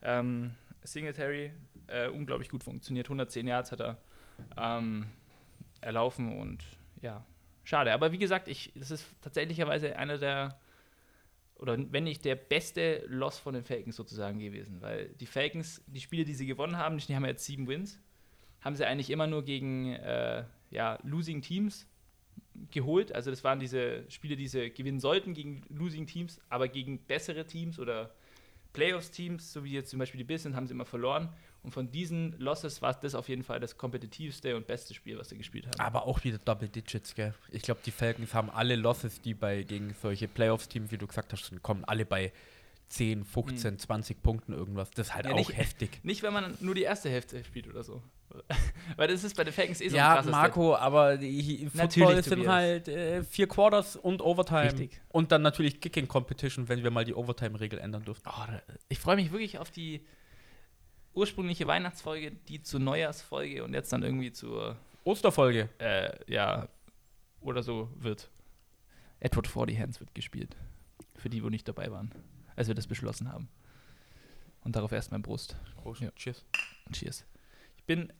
ähm, 0.00 0.54
Singletary 0.82 1.52
äh, 1.88 2.08
unglaublich 2.08 2.48
gut 2.48 2.64
funktioniert. 2.64 3.08
110 3.08 3.46
Yards 3.46 3.70
hat 3.70 3.82
er 3.82 3.98
ähm, 4.56 5.08
erlaufen 5.82 6.40
und 6.40 6.64
ja, 7.02 7.26
schade. 7.62 7.92
Aber 7.92 8.12
wie 8.12 8.18
gesagt, 8.18 8.48
ich, 8.48 8.72
das 8.76 8.90
ist 8.90 9.04
tatsächlicherweise 9.20 9.94
einer 9.96 10.16
der, 10.16 10.58
oder 11.56 11.76
wenn 11.92 12.04
nicht 12.04 12.24
der 12.24 12.36
beste 12.36 13.04
Loss 13.08 13.38
von 13.38 13.52
den 13.52 13.64
Falcons 13.64 13.96
sozusagen 13.96 14.38
gewesen, 14.38 14.80
weil 14.80 15.10
die 15.20 15.26
Falcons, 15.26 15.82
die 15.86 16.00
Spiele, 16.00 16.24
die 16.24 16.34
sie 16.34 16.46
gewonnen 16.46 16.78
haben, 16.78 16.96
die 16.96 17.14
haben 17.14 17.26
jetzt 17.26 17.44
sieben 17.44 17.68
Wins, 17.68 18.00
haben 18.66 18.74
sie 18.74 18.84
eigentlich 18.84 19.10
immer 19.10 19.28
nur 19.28 19.44
gegen 19.44 19.92
äh, 19.92 20.42
ja, 20.70 20.98
Losing 21.04 21.40
Teams 21.40 21.86
geholt. 22.72 23.14
Also 23.14 23.30
das 23.30 23.44
waren 23.44 23.60
diese 23.60 24.04
Spiele, 24.10 24.34
die 24.34 24.48
sie 24.48 24.70
gewinnen 24.70 24.98
sollten 24.98 25.34
gegen 25.34 25.62
Losing 25.68 26.08
Teams, 26.08 26.40
aber 26.48 26.66
gegen 26.66 26.98
bessere 26.98 27.46
Teams 27.46 27.78
oder 27.78 28.10
Playoffs-Teams, 28.72 29.52
so 29.52 29.62
wie 29.62 29.70
jetzt 29.70 29.90
zum 29.90 30.00
Beispiel 30.00 30.22
die 30.22 30.36
sind, 30.36 30.56
haben 30.56 30.66
sie 30.66 30.74
immer 30.74 30.84
verloren. 30.84 31.28
Und 31.62 31.70
von 31.70 31.92
diesen 31.92 32.36
Losses 32.40 32.82
war 32.82 32.92
das 32.94 33.14
auf 33.14 33.28
jeden 33.28 33.44
Fall 33.44 33.60
das 33.60 33.78
kompetitivste 33.78 34.56
und 34.56 34.66
beste 34.66 34.94
Spiel, 34.94 35.16
was 35.16 35.28
sie 35.28 35.38
gespielt 35.38 35.68
haben. 35.68 35.78
Aber 35.78 36.04
auch 36.04 36.24
wieder 36.24 36.38
Double 36.38 36.68
Digits, 36.68 37.14
gell? 37.14 37.34
Ich 37.52 37.62
glaube, 37.62 37.80
die 37.86 37.92
Falcons 37.92 38.34
haben 38.34 38.50
alle 38.50 38.74
Losses, 38.74 39.20
die 39.20 39.34
bei 39.34 39.62
gegen 39.62 39.94
solche 39.94 40.26
Playoffs-Teams, 40.26 40.90
wie 40.90 40.98
du 40.98 41.06
gesagt 41.06 41.32
hast, 41.32 41.52
kommen 41.62 41.84
alle 41.84 42.04
bei 42.04 42.32
10, 42.88 43.24
15, 43.24 43.78
20 43.80 44.22
Punkten 44.22 44.52
irgendwas. 44.52 44.90
Das 44.92 45.08
ist 45.08 45.14
halt 45.14 45.26
Ja, 45.26 45.32
auch 45.32 45.36
nicht- 45.36 45.56
heftig. 45.56 46.00
Nicht, 46.04 46.22
wenn 46.22 46.32
man 46.32 46.56
nur 46.60 46.74
die 46.74 46.82
erste 46.82 47.10
Hälfte 47.10 47.42
spielt 47.44 47.66
oder 47.68 47.82
so. 47.82 48.02
Weil 48.96 49.08
das 49.08 49.24
ist 49.24 49.36
bei 49.36 49.44
den 49.44 49.52
Falcons 49.52 49.80
eh 49.80 49.88
so 49.88 49.96
ein 49.96 49.98
ja, 49.98 50.14
krasses 50.14 50.30
Marco, 50.30 50.74
aber 50.76 51.16
die 51.16 51.68
Football 51.72 52.22
sind 52.22 52.46
halt 52.48 52.88
äh, 52.88 53.22
vier 53.24 53.48
Quarters 53.48 53.96
und 53.96 54.20
Overtime. 54.20 54.64
Richtig. 54.64 55.00
Und 55.08 55.32
dann 55.32 55.42
natürlich 55.42 55.80
Kicking 55.80 56.06
Competition, 56.06 56.68
wenn 56.68 56.82
wir 56.82 56.90
mal 56.90 57.04
die 57.04 57.14
Overtime-Regel 57.14 57.78
ändern 57.78 58.04
dürfen. 58.04 58.22
Oh, 58.26 58.52
ich 58.88 58.98
freue 58.98 59.16
mich 59.16 59.32
wirklich 59.32 59.58
auf 59.58 59.70
die 59.70 60.04
ursprüngliche 61.14 61.66
Weihnachtsfolge, 61.66 62.32
die 62.48 62.62
zur 62.62 62.80
Neujahrsfolge 62.80 63.64
und 63.64 63.72
jetzt 63.74 63.92
dann 63.92 64.02
irgendwie 64.02 64.32
zur, 64.32 64.76
Osterfolge. 65.04 65.68
äh, 65.78 66.10
ja, 66.32 66.68
oder 67.40 67.62
so 67.62 67.88
wird. 67.96 68.28
Edward 69.20 69.46
Forty 69.46 69.74
Hands 69.76 69.98
wird 69.98 70.14
gespielt. 70.14 70.56
Für 71.16 71.30
die, 71.30 71.42
wo 71.42 71.48
nicht 71.48 71.66
dabei 71.66 71.90
waren, 71.90 72.10
als 72.56 72.68
wir 72.68 72.74
das 72.74 72.86
beschlossen 72.86 73.30
haben. 73.32 73.48
Und 74.64 74.74
darauf 74.74 74.92
erst 74.92 75.12
mein 75.12 75.22
Brust. 75.22 75.56
Prost. 75.76 76.00
Ja. 76.00 76.10
Cheers. 76.16 76.44
Cheers. 76.90 77.24
Ich 77.76 77.84
bin, 77.84 78.12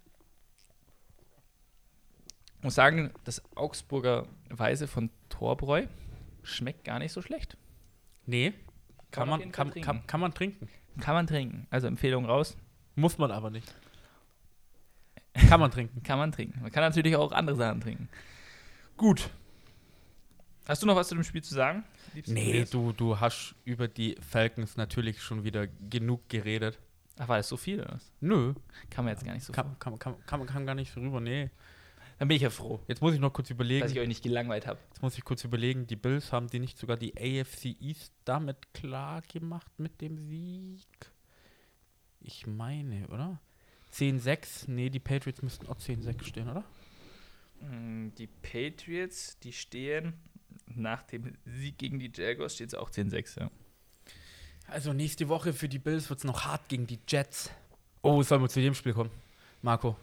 muss 2.63 2.77
sagen, 2.77 3.13
das 3.25 3.43
Augsburger 3.57 4.29
Weise 4.51 4.87
von 4.87 5.11
Torbräu 5.29 5.87
schmeckt 6.43 6.85
gar 6.85 7.01
nicht 7.01 7.13
so 7.13 7.23
schlecht. 7.23 7.57
Nee, 8.27 8.53
Kann 9.11 9.29
kann, 9.29 9.29
man 9.29 9.53
kann, 9.53 9.71
kann, 9.81 10.07
kann 10.07 10.21
man 10.21 10.35
trinken. 10.35 10.69
Kann 11.01 11.15
man 11.15 11.27
trinken. 11.27 11.67
Also 11.71 11.89
Empfehlung 11.89 12.27
raus. 12.27 12.57
Muss 12.95 13.19
man 13.19 13.31
aber 13.31 13.51
nicht. 13.51 13.75
Kann 15.49 15.61
man 15.61 15.71
trinken. 15.71 16.03
Kann 16.03 16.19
man 16.19 16.33
trinken. 16.33 16.63
Man 16.63 16.73
kann 16.73 16.83
natürlich 16.83 17.15
auch 17.15 17.31
andere 17.33 17.57
Sachen 17.57 17.83
trinken. 17.83 18.09
Gut. 18.97 19.29
Hast 20.67 20.83
du 20.83 20.87
noch 20.87 20.97
was 20.97 21.09
zu 21.09 21.15
dem 21.15 21.25
Spiel 21.25 21.43
zu 21.43 21.55
sagen? 21.55 21.85
Liebsten 22.17 22.35
Nee, 22.35 22.65
Tobias? 22.65 22.71
du, 22.71 22.93
du 22.93 23.21
hast 23.21 23.55
über 23.65 23.89
die 23.89 24.17
Falcons 24.21 24.77
natürlich 24.77 25.23
schon 25.23 25.45
wieder 25.45 25.67
genug 25.67 26.29
geredet. 26.29 26.79
Ach, 27.19 27.29
war 27.29 27.37
das 27.39 27.49
so 27.49 27.57
viel? 27.57 27.81
Oder? 27.81 27.99
Nö, 28.21 28.55
Kann 28.91 29.05
man 29.05 29.15
jetzt 29.15 29.25
gar 29.25 29.33
nicht 29.35 29.45
so. 29.45 29.53
kann, 29.53 29.79
kann, 29.79 29.99
kann, 29.99 30.17
kann, 30.27 30.41
man- 30.41 30.49
kann 30.49 30.67
gar 30.67 30.75
nicht 30.75 30.93
so 30.93 31.01
rüber. 31.01 31.21
Nee. 31.21 31.51
Dann 32.19 32.29
bin 32.29 32.37
ich 32.37 32.43
ja 32.43 32.51
froh, 32.51 32.81
Jetzt 32.89 33.03
muss 33.03 33.13
ich 33.15 33.21
noch 33.21 33.33
kurz 33.33 33.49
dass 33.49 33.55
überlegen. 33.55 33.87
ich 33.91 33.99
euch 34.01 34.09
nicht 34.09 34.23
gelangweilt 34.23 34.67
habe. 34.67 34.79
Jetzt 34.89 35.03
muss 35.03 35.17
ich 35.19 35.25
kurz 35.25 35.45
überlegen, 35.45 35.87
die 35.87 35.97
Bills 35.97 36.33
haben 36.33 36.49
die 36.49 36.59
nicht 36.59 36.79
sogar 36.79 36.97
die 36.97 37.15
AFC 37.15 37.77
East 37.81 38.13
damit 38.25 38.73
klar 38.73 39.21
gemacht 39.31 39.71
mit 39.79 40.01
dem 40.01 40.17
Sieg? 40.19 40.87
Ich 42.21 42.47
meine, 42.47 43.07
oder? 43.09 43.39
10-6? 43.93 44.71
Nee, 44.71 44.89
die 44.91 44.99
Patriots 44.99 45.43
müssten 45.43 45.67
auch 45.69 45.77
10-6 45.79 46.25
stehen, 46.25 46.49
oder? 46.49 46.65
Mm, 47.61 48.11
Die 48.19 48.27
Patriots, 48.27 49.39
die 49.41 49.53
stehen 49.53 50.15
nach 50.75 51.03
dem 51.05 51.37
Sieg 51.45 51.79
gegen 51.79 51.99
die 51.99 52.11
Jaguars, 52.15 52.55
steht 52.55 52.69
es 52.69 52.75
auch 52.75 52.91
10-6, 52.91 53.41
ja. 53.41 53.51
Also 54.69 54.93
nächste 54.93 55.29
Woche 55.29 55.53
für 55.53 55.69
die 55.69 55.79
Bills 55.79 56.09
wird 56.11 56.19
es 56.21 56.25
noch 56.25 56.45
hart 56.45 56.69
gegen 56.69 56.87
die 56.87 56.99
Jets. 57.07 57.51
Oh, 58.03 58.23
sollen 58.23 58.43
wir 58.43 58.49
zu 58.49 58.61
dem 58.61 58.75
Spiel 58.75 58.93
kommen? 58.95 59.11
Marco. 59.63 59.97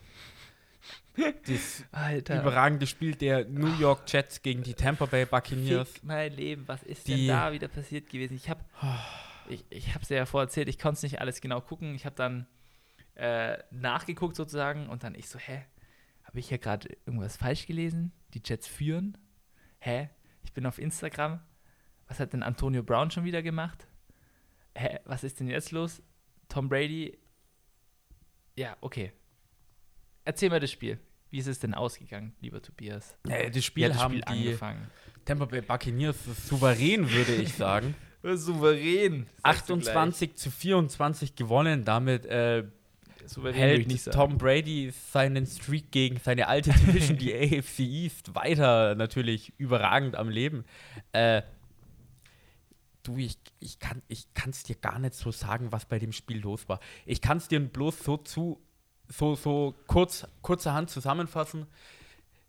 Das 1.45 1.84
Alter. 1.91 2.41
überragende 2.41 2.88
Spiel 2.88 3.13
der 3.15 3.45
New 3.45 3.71
York 3.80 4.12
Jets 4.12 4.41
gegen 4.41 4.63
die 4.63 4.73
Tampa 4.73 5.06
Bay 5.06 5.26
Buccaneers. 5.26 5.89
Fick 5.89 6.04
mein 6.04 6.34
Leben, 6.34 6.67
was 6.67 6.82
ist 6.84 7.08
Die- 7.08 7.15
denn 7.15 7.28
da 7.28 7.52
wieder 7.52 7.67
passiert 7.67 8.10
gewesen? 8.10 8.36
Ich 8.36 8.49
habe 8.49 8.63
ich, 9.49 9.63
ich 9.69 9.89
habe 9.93 9.99
es 10.04 10.10
ja 10.10 10.26
vorher 10.26 10.47
erzählt, 10.47 10.69
ich 10.69 10.80
konnte 10.80 10.95
es 10.97 11.04
nicht 11.04 11.19
alles 11.21 11.39
genau 11.41 11.62
gucken. 11.62 11.93
Ich 11.95 12.06
habe 12.06 12.15
dann 12.15 12.47
äh, 13.15 13.58
nachgeguckt 13.71 14.36
sozusagen 14.36 14.88
und 14.89 15.04
dann 15.04 15.13
ich 15.13 15.28
so, 15.30 15.38
hä, 15.38 15.63
habe 16.23 16.39
ich 16.39 16.47
hier 16.49 16.58
gerade 16.58 16.89
irgendwas 17.06 17.38
falsch 17.38 17.67
gelesen? 17.67 18.12
Die 18.34 18.41
Jets 18.43 18.65
führen? 18.67 19.17
Hä? 19.80 20.10
Ich 20.53 20.55
bin 20.55 20.67
auf 20.67 20.77
Instagram. 20.77 21.39
Was 22.07 22.19
hat 22.19 22.33
denn 22.33 22.43
Antonio 22.43 22.83
Brown 22.83 23.09
schon 23.09 23.23
wieder 23.23 23.41
gemacht? 23.41 23.87
Hä, 24.77 24.99
was 25.03 25.23
ist 25.23 25.39
denn 25.39 25.47
jetzt 25.47 25.71
los? 25.71 26.03
Tom 26.47 26.69
Brady. 26.69 27.17
Ja, 28.55 28.77
okay. 28.81 29.13
Erzähl 30.25 30.51
mal 30.51 30.59
das 30.59 30.69
Spiel. 30.69 30.99
Wie 31.31 31.39
ist 31.39 31.47
es 31.47 31.57
denn 31.57 31.73
ausgegangen, 31.73 32.35
lieber 32.39 32.61
Tobias? 32.61 33.17
Ja, 33.25 33.49
das 33.49 33.65
Spiel, 33.65 33.87
das 33.87 33.97
haben 33.97 34.11
Spiel 34.11 34.21
die 34.21 34.27
angefangen. 34.27 34.91
Tampa 35.25 35.45
Bay 35.45 35.61
Buccaneers 35.61 36.23
souverän, 36.47 37.09
würde 37.09 37.33
ich 37.33 37.55
sagen. 37.55 37.95
Souverän. 38.21 39.25
sagst 39.43 39.69
du 39.69 39.73
28 39.73 40.35
zu 40.35 40.51
24 40.51 41.35
gewonnen. 41.35 41.83
Damit 41.83 42.27
äh. 42.27 42.65
Souverän 43.27 43.55
würde 43.55 43.73
ich 43.73 43.79
hält 43.79 43.88
nicht 43.88 44.03
sagen. 44.03 44.17
Tom 44.17 44.38
Brady 44.38 44.91
seinen 45.12 45.45
Streak 45.45 45.91
gegen 45.91 46.19
seine 46.19 46.47
alte 46.47 46.71
Division, 46.71 47.17
die 47.17 47.33
AFC 47.59 47.79
East, 47.79 48.36
weiter 48.36 48.95
natürlich 48.95 49.53
überragend 49.57 50.15
am 50.15 50.29
Leben. 50.29 50.65
Äh, 51.12 51.41
du, 53.03 53.17
ich, 53.17 53.38
ich 53.59 53.79
kann 53.79 54.01
es 54.49 54.63
dir 54.63 54.75
gar 54.75 54.99
nicht 54.99 55.13
so 55.13 55.31
sagen, 55.31 55.71
was 55.71 55.86
bei 55.86 55.99
dem 55.99 56.12
Spiel 56.12 56.39
los 56.39 56.67
war. 56.69 56.79
Ich 57.05 57.21
kann 57.21 57.38
es 57.38 57.47
dir 57.47 57.59
bloß 57.59 57.99
so 57.99 58.17
zu, 58.17 58.62
so, 59.07 59.36
so 59.36 59.75
kurz, 59.88 60.27
kurzerhand 60.41 60.89
zusammenfassen. 60.89 61.67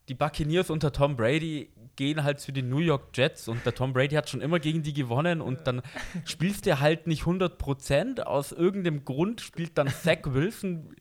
Die 0.08 0.14
Buccaneers 0.14 0.70
unter 0.70 0.92
Tom 0.92 1.16
Brady 1.16 1.70
gehen 1.96 2.24
halt 2.24 2.40
zu 2.40 2.52
den 2.52 2.68
New 2.68 2.78
York 2.78 3.16
Jets 3.16 3.48
und 3.48 3.64
der 3.64 3.74
Tom 3.74 3.92
Brady 3.92 4.14
hat 4.14 4.28
schon 4.28 4.40
immer 4.40 4.58
gegen 4.58 4.82
die 4.82 4.92
gewonnen 4.92 5.40
und 5.40 5.66
dann 5.66 5.82
spielst 6.24 6.66
du 6.66 6.80
halt 6.80 7.06
nicht 7.06 7.24
100%. 7.24 8.20
Aus 8.20 8.52
irgendeinem 8.52 9.04
Grund 9.04 9.40
spielt 9.40 9.78
dann 9.78 9.88
Zach 10.02 10.18
Wilson 10.24 10.94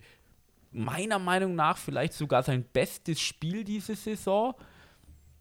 meiner 0.72 1.20
Meinung 1.20 1.56
nach 1.56 1.78
vielleicht 1.78 2.14
sogar 2.14 2.44
sein 2.44 2.64
bestes 2.64 3.22
Spiel 3.22 3.64
diese 3.64 3.96
Saison. 3.96 4.56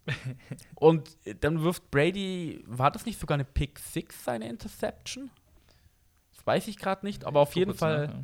Und 0.75 1.17
dann 1.41 1.63
wirft 1.63 1.89
Brady, 1.89 2.63
war 2.67 2.91
das 2.91 3.05
nicht 3.05 3.19
sogar 3.19 3.35
eine 3.35 3.45
Pick 3.45 3.79
6, 3.79 4.25
seine 4.25 4.49
Interception? 4.49 5.31
Das 6.35 6.45
weiß 6.45 6.67
ich 6.67 6.77
gerade 6.77 7.05
nicht, 7.05 7.25
aber 7.25 7.39
auf 7.39 7.55
jeden 7.55 7.73
Fall 7.73 8.07
nach, 8.07 8.13
ja. 8.13 8.23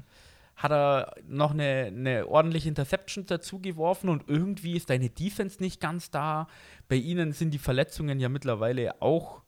Hat 0.60 0.72
er 0.72 1.16
noch 1.26 1.52
eine, 1.52 1.86
eine 1.86 2.28
ordentliche 2.28 2.68
Interception 2.68 3.26
dazu 3.26 3.60
geworfen 3.60 4.10
und 4.10 4.28
irgendwie 4.28 4.76
ist 4.76 4.90
deine 4.90 5.10
Defense 5.10 5.64
nicht 5.64 5.80
ganz 5.80 6.12
da. 6.12 6.48
Bei 6.90 6.98
ihnen 6.98 7.32
sind 7.32 7.52
die 7.52 7.60
Verletzungen 7.60 8.20
ja 8.20 8.28
mittlerweile 8.28 9.02
auch 9.02 9.42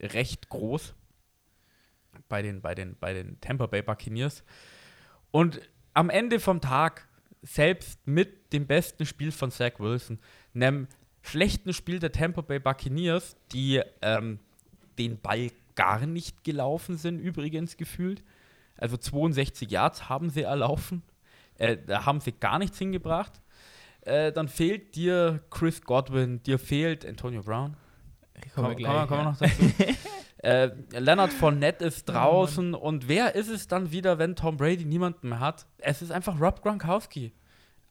recht 0.00 0.48
groß. 0.48 0.94
Bei 2.26 2.40
den, 2.40 2.62
bei 2.62 2.74
den, 2.74 2.96
bei 2.98 3.12
den 3.12 3.38
Tampa 3.42 3.66
Bay 3.66 3.82
Buccaneers. 3.82 4.44
Und 5.30 5.60
am 5.92 6.08
Ende 6.08 6.40
vom 6.40 6.62
Tag, 6.62 7.06
selbst 7.42 8.06
mit 8.06 8.54
dem 8.54 8.66
besten 8.66 9.04
Spiel 9.04 9.30
von 9.30 9.50
Zach 9.50 9.78
Wilson, 9.78 10.18
einem 10.54 10.88
schlechten 11.20 11.74
Spiel 11.74 11.98
der 11.98 12.12
Tampa 12.12 12.40
Bay 12.40 12.60
Buccaneers, 12.60 13.36
die 13.52 13.82
ähm, 14.00 14.40
den 14.98 15.20
Ball 15.20 15.50
gar 15.74 16.06
nicht 16.06 16.44
gelaufen 16.44 16.96
sind, 16.96 17.18
übrigens 17.18 17.76
gefühlt. 17.76 18.22
Also 18.78 18.96
62 18.96 19.70
Yards 19.70 20.08
haben 20.08 20.30
sie 20.30 20.42
erlaufen. 20.42 21.02
Äh, 21.58 21.76
da 21.86 22.06
haben 22.06 22.20
sie 22.20 22.32
gar 22.32 22.58
nichts 22.58 22.78
hingebracht. 22.78 23.32
Äh, 24.02 24.32
dann 24.32 24.48
fehlt 24.48 24.94
dir 24.94 25.40
Chris 25.50 25.82
Godwin, 25.82 26.42
dir 26.44 26.58
fehlt 26.58 27.04
Antonio 27.04 27.42
Brown. 27.42 27.76
Kommen 28.54 28.68
Komm- 28.68 28.76
gleich, 28.76 29.08
kommen 29.08 29.10
wir 29.10 29.16
ja. 29.18 29.24
noch 29.24 29.36
dazu. 29.38 29.96
äh, 30.44 30.70
Leonard 31.00 31.32
Fournette 31.32 31.84
ist 31.84 32.04
draußen 32.08 32.74
und 32.74 33.08
wer 33.08 33.34
ist 33.34 33.48
es 33.48 33.66
dann 33.66 33.90
wieder, 33.90 34.18
wenn 34.18 34.36
Tom 34.36 34.56
Brady 34.56 34.84
niemanden 34.84 35.28
mehr 35.30 35.40
hat? 35.40 35.66
Es 35.78 36.00
ist 36.00 36.12
einfach 36.12 36.40
Rob 36.40 36.62
Gronkowski. 36.62 37.32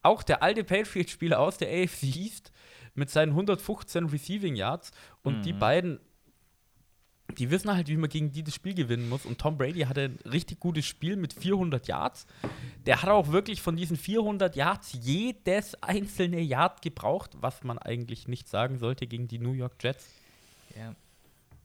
Auch 0.03 0.23
der 0.23 0.41
alte 0.41 0.63
Patriots-Spieler 0.63 1.39
aus 1.39 1.57
der 1.57 1.67
AFC 1.67 2.03
East 2.15 2.53
mit 2.95 3.09
seinen 3.09 3.31
115 3.31 4.05
Receiving 4.05 4.55
Yards 4.55 4.91
und 5.23 5.41
die 5.45 5.51
Mhm. 5.53 5.59
beiden, 5.59 5.99
die 7.37 7.51
wissen 7.51 7.71
halt, 7.75 7.87
wie 7.89 7.97
man 7.97 8.09
gegen 8.09 8.31
die 8.31 8.43
das 8.43 8.55
Spiel 8.55 8.73
gewinnen 8.73 9.09
muss. 9.09 9.25
Und 9.25 9.37
Tom 9.39 9.57
Brady 9.57 9.81
hatte 9.81 10.05
ein 10.05 10.19
richtig 10.29 10.59
gutes 10.59 10.85
Spiel 10.85 11.15
mit 11.17 11.33
400 11.33 11.87
Yards. 11.87 12.25
Der 12.85 13.01
hat 13.01 13.09
auch 13.09 13.29
wirklich 13.31 13.61
von 13.61 13.75
diesen 13.75 13.97
400 13.97 14.55
Yards 14.55 14.93
jedes 15.01 15.81
einzelne 15.83 16.39
Yard 16.39 16.81
gebraucht, 16.81 17.31
was 17.39 17.63
man 17.63 17.77
eigentlich 17.77 18.27
nicht 18.27 18.47
sagen 18.47 18.77
sollte 18.77 19.07
gegen 19.07 19.27
die 19.27 19.39
New 19.39 19.51
York 19.53 19.73
Jets. 19.81 20.07
Ja. 20.75 20.95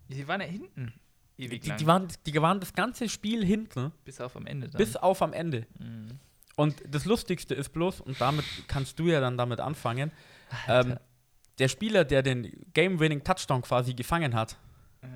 Sie 0.09 0.27
waren 0.29 0.41
ja 0.41 0.47
hinten. 0.47 0.93
Ewig 1.39 1.63
Die, 1.63 1.69
lang. 1.71 1.79
die, 1.79 1.87
waren, 1.87 2.09
die 2.27 2.43
waren 2.43 2.61
das 2.61 2.73
ganze 2.75 3.09
Spiel 3.09 3.45
hinten, 3.45 3.93
bis 4.05 4.21
auf 4.21 4.37
am 4.37 4.47
Ende 4.47 4.69
dann. 4.69 4.79
bis 4.79 4.97
auf 4.97 5.23
am 5.23 5.33
Ende. 5.33 5.67
Mhm. 5.79 6.19
Und 6.57 6.83
das 6.87 7.07
Lustigste 7.07 7.55
ist 7.55 7.71
bloß, 7.71 8.01
und 8.03 8.21
damit 8.21 8.45
kannst 8.69 8.99
du 8.99 9.07
ja 9.09 9.21
dann 9.21 9.39
damit 9.39 9.59
anfangen, 9.61 10.13
ähm, 10.69 10.99
der 11.59 11.69
Spieler, 11.69 12.05
der 12.05 12.23
den 12.23 12.53
Game-Winning-Touchdown 12.75 13.63
quasi 13.63 13.95
gefangen 13.95 14.35
hat, 14.35 14.59
Ja. 15.03 15.09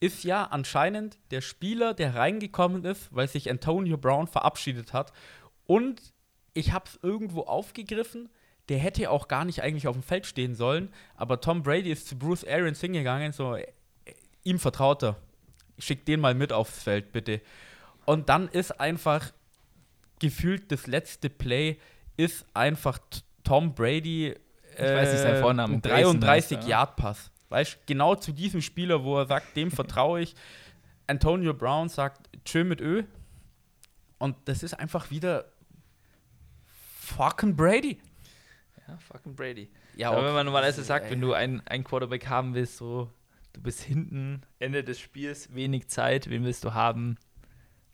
Ist 0.00 0.24
ja 0.24 0.44
anscheinend 0.44 1.18
der 1.30 1.40
Spieler, 1.40 1.94
der 1.94 2.14
reingekommen 2.14 2.84
ist, 2.84 3.14
weil 3.14 3.28
sich 3.28 3.50
Antonio 3.50 3.96
Brown 3.96 4.26
verabschiedet 4.26 4.92
hat. 4.92 5.12
Und 5.66 6.00
ich 6.52 6.72
habe 6.72 6.84
es 6.86 6.98
irgendwo 7.02 7.42
aufgegriffen, 7.42 8.28
der 8.68 8.78
hätte 8.78 9.10
auch 9.10 9.28
gar 9.28 9.44
nicht 9.44 9.62
eigentlich 9.62 9.86
auf 9.86 9.96
dem 9.96 10.02
Feld 10.02 10.26
stehen 10.26 10.54
sollen, 10.54 10.92
aber 11.14 11.40
Tom 11.40 11.62
Brady 11.62 11.90
ist 11.90 12.08
zu 12.08 12.18
Bruce 12.18 12.44
Arians 12.44 12.80
hingegangen, 12.80 13.32
so, 13.32 13.54
äh, 13.54 13.66
ihm 14.42 14.58
vertraut 14.58 15.02
er. 15.02 15.16
Schick 15.78 16.04
den 16.06 16.20
mal 16.20 16.34
mit 16.34 16.52
aufs 16.52 16.82
Feld, 16.82 17.12
bitte. 17.12 17.40
Und 18.06 18.28
dann 18.28 18.48
ist 18.48 18.80
einfach 18.80 19.32
gefühlt 20.18 20.72
das 20.72 20.86
letzte 20.86 21.28
Play 21.28 21.78
ist 22.16 22.46
einfach 22.54 22.98
Tom 23.44 23.74
Brady 23.74 24.34
Ich 24.74 24.80
weiß 24.80 25.12
nicht 25.12 25.22
seinen 25.22 25.42
Vornamen. 25.42 25.74
ein 25.74 25.82
Grayson 25.82 26.20
33 26.20 26.58
heißt 26.58 26.64
er. 26.64 26.70
Yard 26.70 26.96
Pass. 26.96 27.30
Weißt 27.48 27.74
du, 27.74 27.78
genau 27.86 28.14
zu 28.14 28.32
diesem 28.32 28.60
Spieler, 28.60 29.04
wo 29.04 29.18
er 29.18 29.26
sagt, 29.26 29.56
dem 29.56 29.70
vertraue 29.70 30.20
ich. 30.20 30.34
Antonio 31.06 31.54
Brown 31.54 31.88
sagt, 31.88 32.28
tschö 32.44 32.64
mit 32.64 32.80
Ö. 32.80 33.04
Und 34.18 34.36
das 34.46 34.62
ist 34.62 34.74
einfach 34.74 35.10
wieder 35.10 35.44
fucking 37.00 37.54
Brady. 37.54 37.98
ja, 38.88 38.96
fucking 38.98 39.34
Brady. 39.36 39.68
Ja, 39.94 40.10
Aber 40.10 40.26
wenn 40.26 40.34
man 40.34 40.46
normalerweise 40.46 40.82
sagt, 40.82 41.10
wenn 41.10 41.20
du 41.20 41.32
einen, 41.32 41.60
einen 41.66 41.84
Quarterback 41.84 42.26
haben 42.28 42.54
willst, 42.54 42.76
so, 42.76 43.10
du 43.52 43.60
bist 43.62 43.80
hinten, 43.82 44.42
Ende 44.58 44.82
des 44.84 44.98
Spiels, 44.98 45.54
wenig 45.54 45.88
Zeit, 45.88 46.28
wen 46.28 46.44
willst 46.44 46.64
du 46.64 46.74
haben? 46.74 47.16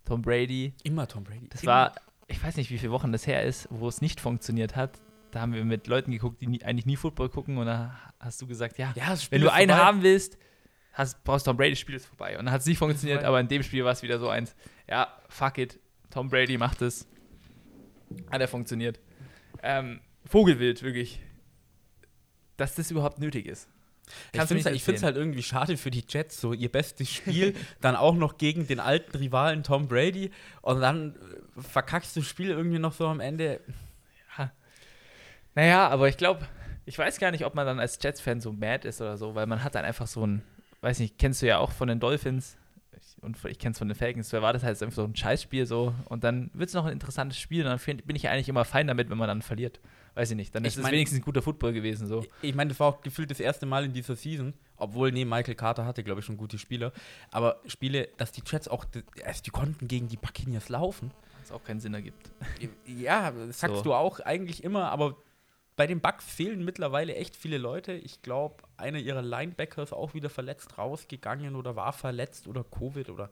Tom 0.04 0.22
Brady. 0.22 0.74
immer 0.82 1.06
Tom 1.06 1.22
Brady. 1.24 1.48
Das 1.48 1.62
Immer. 1.62 1.72
war, 1.72 1.94
ich 2.26 2.42
weiß 2.42 2.56
nicht, 2.56 2.70
wie 2.70 2.78
viele 2.78 2.90
Wochen 2.92 3.12
das 3.12 3.26
her 3.26 3.42
ist, 3.44 3.68
wo 3.70 3.86
es 3.88 4.00
nicht 4.00 4.20
funktioniert 4.20 4.74
hat. 4.74 4.98
Da 5.32 5.40
haben 5.40 5.54
wir 5.54 5.64
mit 5.64 5.86
Leuten 5.86 6.12
geguckt, 6.12 6.40
die 6.40 6.46
nie, 6.46 6.62
eigentlich 6.62 6.86
nie 6.86 6.96
Football 6.96 7.30
gucken 7.30 7.56
und 7.56 7.66
da 7.66 7.98
hast 8.20 8.40
du 8.40 8.46
gesagt, 8.46 8.78
ja, 8.78 8.92
ja, 8.94 9.16
wenn 9.30 9.40
du 9.40 9.50
einen 9.50 9.70
vorbei. 9.70 9.84
haben 9.84 10.02
willst, 10.02 10.38
hast, 10.92 11.24
brauchst 11.24 11.46
Tom 11.46 11.56
Brady, 11.56 11.70
das 11.70 11.80
Spiel 11.80 11.94
ist 11.96 12.06
vorbei. 12.06 12.38
Und 12.38 12.44
dann 12.44 12.54
hat 12.54 12.60
es 12.60 12.66
nicht 12.66 12.78
funktioniert, 12.78 13.24
aber 13.24 13.40
in 13.40 13.48
dem 13.48 13.62
Spiel 13.62 13.84
war 13.84 13.92
es 13.92 14.02
wieder 14.02 14.18
so 14.18 14.28
eins, 14.28 14.54
ja, 14.88 15.08
fuck 15.28 15.58
it, 15.58 15.80
Tom 16.10 16.28
Brady 16.28 16.58
macht 16.58 16.82
es. 16.82 17.08
Hat 18.30 18.40
er 18.42 18.48
funktioniert. 18.48 19.00
Ähm, 19.62 20.00
Vogelwild, 20.26 20.82
wirklich. 20.82 21.20
Dass 22.58 22.74
das 22.74 22.90
überhaupt 22.90 23.18
nötig 23.18 23.46
ist. 23.46 23.68
Ich 24.06 24.38
Kannst 24.38 24.50
du 24.50 24.56
finde 24.56 24.72
nicht 24.72 24.82
es 24.82 24.88
erzählen. 24.88 25.04
halt 25.04 25.16
irgendwie 25.16 25.42
schade 25.42 25.76
für 25.76 25.90
die 25.90 26.04
Jets, 26.06 26.40
so 26.40 26.52
ihr 26.52 26.70
bestes 26.70 27.08
Spiel, 27.10 27.54
dann 27.80 27.96
auch 27.96 28.14
noch 28.14 28.36
gegen 28.36 28.66
den 28.66 28.80
alten 28.80 29.16
Rivalen 29.16 29.62
Tom 29.62 29.88
Brady 29.88 30.30
und 30.60 30.80
dann 30.80 31.14
äh, 31.56 31.62
verkackst 31.62 32.14
du 32.16 32.20
das 32.20 32.28
Spiel 32.28 32.50
irgendwie 32.50 32.78
noch 32.78 32.92
so 32.92 33.06
am 33.06 33.20
Ende. 33.20 33.60
Naja, 35.54 35.88
aber 35.88 36.08
ich 36.08 36.16
glaube, 36.16 36.46
ich 36.84 36.98
weiß 36.98 37.18
gar 37.18 37.30
nicht, 37.30 37.44
ob 37.44 37.54
man 37.54 37.66
dann 37.66 37.78
als 37.80 37.98
Jets-Fan 38.02 38.40
so 38.40 38.52
mad 38.52 38.86
ist 38.88 39.00
oder 39.00 39.16
so, 39.16 39.34
weil 39.34 39.46
man 39.46 39.62
hat 39.62 39.74
dann 39.74 39.84
einfach 39.84 40.06
so 40.06 40.26
ein, 40.26 40.42
weiß 40.80 40.98
nicht, 40.98 41.18
kennst 41.18 41.42
du 41.42 41.46
ja 41.46 41.58
auch 41.58 41.70
von 41.72 41.88
den 41.88 42.00
Dolphins 42.00 42.56
ich, 42.92 43.22
und 43.22 43.36
ich 43.44 43.58
kenn's 43.58 43.78
von 43.78 43.88
den 43.88 43.94
Falcons, 43.96 44.28
da 44.30 44.42
war 44.42 44.52
das 44.52 44.62
halt 44.62 44.80
einfach 44.82 44.94
so 44.96 45.04
ein 45.04 45.14
Scheißspiel 45.16 45.66
so 45.66 45.94
und 46.06 46.24
dann 46.24 46.50
wird 46.54 46.68
es 46.68 46.74
noch 46.74 46.86
ein 46.86 46.92
interessantes 46.92 47.38
Spiel 47.38 47.62
und 47.64 47.70
dann 47.70 47.78
find, 47.78 48.06
bin 48.06 48.16
ich 48.16 48.24
ja 48.24 48.30
eigentlich 48.30 48.48
immer 48.48 48.64
fein 48.64 48.86
damit, 48.86 49.10
wenn 49.10 49.18
man 49.18 49.28
dann 49.28 49.42
verliert. 49.42 49.80
Weiß 50.14 50.30
ich 50.30 50.36
nicht, 50.36 50.54
dann 50.54 50.62
Ich 50.64 50.68
ist 50.72 50.76
es 50.76 50.82
mein- 50.82 50.92
wenigstens 50.92 51.20
ein 51.20 51.24
guter 51.24 51.40
Football 51.40 51.72
gewesen 51.72 52.06
so. 52.06 52.24
Ich 52.42 52.54
meine, 52.54 52.68
das 52.68 52.78
war 52.80 52.88
auch 52.88 53.00
gefühlt 53.00 53.30
das 53.30 53.40
erste 53.40 53.64
Mal 53.64 53.84
in 53.86 53.92
dieser 53.94 54.14
Season, 54.14 54.52
obwohl, 54.76 55.10
nee, 55.10 55.24
Michael 55.24 55.54
Carter 55.54 55.86
hatte, 55.86 56.02
glaube 56.04 56.20
ich, 56.20 56.26
schon 56.26 56.36
gute 56.36 56.58
Spieler, 56.58 56.92
aber 57.30 57.60
Spiele, 57.66 58.08
dass 58.18 58.30
die 58.32 58.42
Jets 58.46 58.68
auch, 58.68 58.84
also 59.24 59.42
die 59.42 59.50
konnten 59.50 59.88
gegen 59.88 60.08
die 60.08 60.16
Buccaneers 60.18 60.68
laufen. 60.68 61.12
Was 61.40 61.50
auch 61.52 61.64
keinen 61.64 61.80
Sinn 61.80 61.94
ergibt. 61.94 62.30
Ja, 62.86 63.30
das 63.30 63.60
sagst 63.60 63.76
So. 63.78 63.82
du 63.84 63.94
auch 63.94 64.20
eigentlich 64.20 64.62
immer, 64.64 64.90
aber 64.90 65.16
bei 65.74 65.86
den 65.86 66.00
Bucks 66.00 66.24
fehlen 66.24 66.64
mittlerweile 66.64 67.14
echt 67.14 67.34
viele 67.34 67.58
Leute. 67.58 67.92
Ich 67.92 68.20
glaube, 68.22 68.62
einer 68.76 68.98
ihrer 68.98 69.22
Linebacker 69.22 69.82
ist 69.82 69.92
auch 69.92 70.12
wieder 70.14 70.28
verletzt 70.28 70.76
rausgegangen 70.76 71.56
oder 71.56 71.76
war 71.76 71.92
verletzt 71.92 72.46
oder 72.46 72.62
Covid 72.62 73.08
oder 73.08 73.30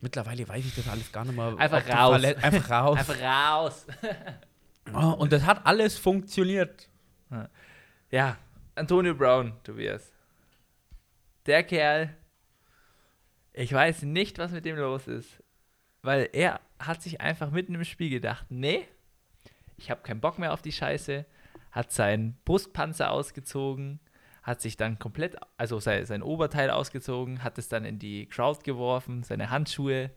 mittlerweile 0.00 0.48
weiß 0.48 0.64
ich 0.64 0.74
das 0.74 0.88
alles 0.88 1.10
gar 1.10 1.24
nicht 1.24 1.36
mehr. 1.36 1.56
Einfach 1.58 1.88
raus. 1.88 2.24
Einfach 2.24 2.70
raus. 2.70 2.98
Einfach 2.98 3.20
raus. 3.20 3.86
Oh, 4.94 5.14
und 5.18 5.32
das 5.32 5.44
hat 5.44 5.66
alles 5.66 5.98
funktioniert. 5.98 6.88
Ja, 8.10 8.36
Antonio 8.76 9.14
Brown, 9.14 9.52
Tobias. 9.62 10.12
Der 11.46 11.64
Kerl, 11.64 12.16
Ich 13.52 13.72
weiß 13.72 14.02
nicht, 14.02 14.38
was 14.38 14.52
mit 14.52 14.64
dem 14.64 14.76
los 14.76 15.06
ist. 15.06 15.42
Weil 16.02 16.30
er 16.32 16.60
hat 16.78 17.02
sich 17.02 17.20
einfach 17.20 17.50
mitten 17.50 17.74
im 17.74 17.84
Spiel 17.84 18.08
gedacht, 18.10 18.46
nee, 18.48 18.86
ich 19.76 19.90
habe 19.90 20.02
keinen 20.02 20.20
Bock 20.20 20.38
mehr 20.38 20.52
auf 20.52 20.62
die 20.62 20.72
Scheiße, 20.72 21.26
hat 21.72 21.92
seinen 21.92 22.36
Brustpanzer 22.44 23.10
ausgezogen, 23.10 24.00
hat 24.42 24.60
sich 24.60 24.76
dann 24.76 24.98
komplett, 24.98 25.36
also 25.56 25.80
sein, 25.80 26.06
sein 26.06 26.22
Oberteil 26.22 26.70
ausgezogen, 26.70 27.44
hat 27.44 27.58
es 27.58 27.68
dann 27.68 27.84
in 27.84 27.98
die 27.98 28.26
Crowd 28.26 28.60
geworfen, 28.64 29.22
seine 29.22 29.50
Handschuhe, 29.50 30.10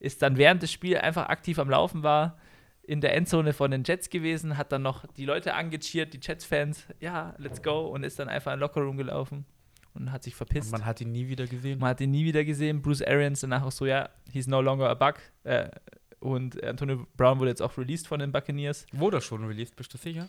ist 0.00 0.22
dann 0.22 0.36
während 0.36 0.62
des 0.62 0.72
Spiels 0.72 1.00
einfach 1.00 1.28
aktiv 1.28 1.58
am 1.58 1.70
Laufen 1.70 2.02
war, 2.02 2.38
in 2.82 3.00
der 3.00 3.14
Endzone 3.14 3.52
von 3.52 3.70
den 3.70 3.84
Jets 3.84 4.08
gewesen, 4.10 4.56
hat 4.56 4.72
dann 4.72 4.82
noch 4.82 5.04
die 5.16 5.26
Leute 5.26 5.54
angecheert, 5.54 6.14
die 6.14 6.20
Jets-Fans, 6.22 6.86
ja, 7.00 7.34
let's 7.38 7.62
go, 7.62 7.86
und 7.88 8.02
ist 8.02 8.18
dann 8.18 8.28
einfach 8.28 8.52
in 8.52 8.56
den 8.56 8.60
Lockerroom 8.60 8.96
gelaufen 8.96 9.44
und 9.98 10.12
hat 10.12 10.22
sich 10.22 10.34
verpisst. 10.34 10.72
Und 10.72 10.80
man 10.80 10.86
hat 10.86 11.00
ihn 11.00 11.12
nie 11.12 11.28
wieder 11.28 11.46
gesehen. 11.46 11.78
Man 11.78 11.90
hat 11.90 12.00
ihn 12.00 12.10
nie 12.10 12.24
wieder 12.24 12.44
gesehen. 12.44 12.80
Bruce 12.80 13.02
Arians 13.02 13.40
danach 13.40 13.62
auch 13.62 13.72
so, 13.72 13.86
ja, 13.86 14.08
he's 14.32 14.46
no 14.46 14.60
longer 14.60 14.88
a 14.88 14.94
bug. 14.94 15.16
Äh, 15.44 15.68
und 16.20 16.62
Antonio 16.64 17.06
Brown 17.16 17.38
wurde 17.38 17.50
jetzt 17.50 17.62
auch 17.62 17.76
released 17.78 18.08
von 18.08 18.20
den 18.20 18.32
Buccaneers. 18.32 18.86
Wurde 18.92 19.20
schon 19.20 19.44
released, 19.44 19.76
bist 19.76 19.92
du 19.92 19.98
sicher? 19.98 20.28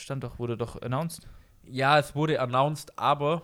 Stand 0.00 0.24
doch, 0.24 0.38
wurde 0.38 0.56
doch 0.56 0.80
announced. 0.80 1.26
Ja, 1.64 1.98
es 1.98 2.14
wurde 2.14 2.40
announced, 2.40 2.98
aber 2.98 3.42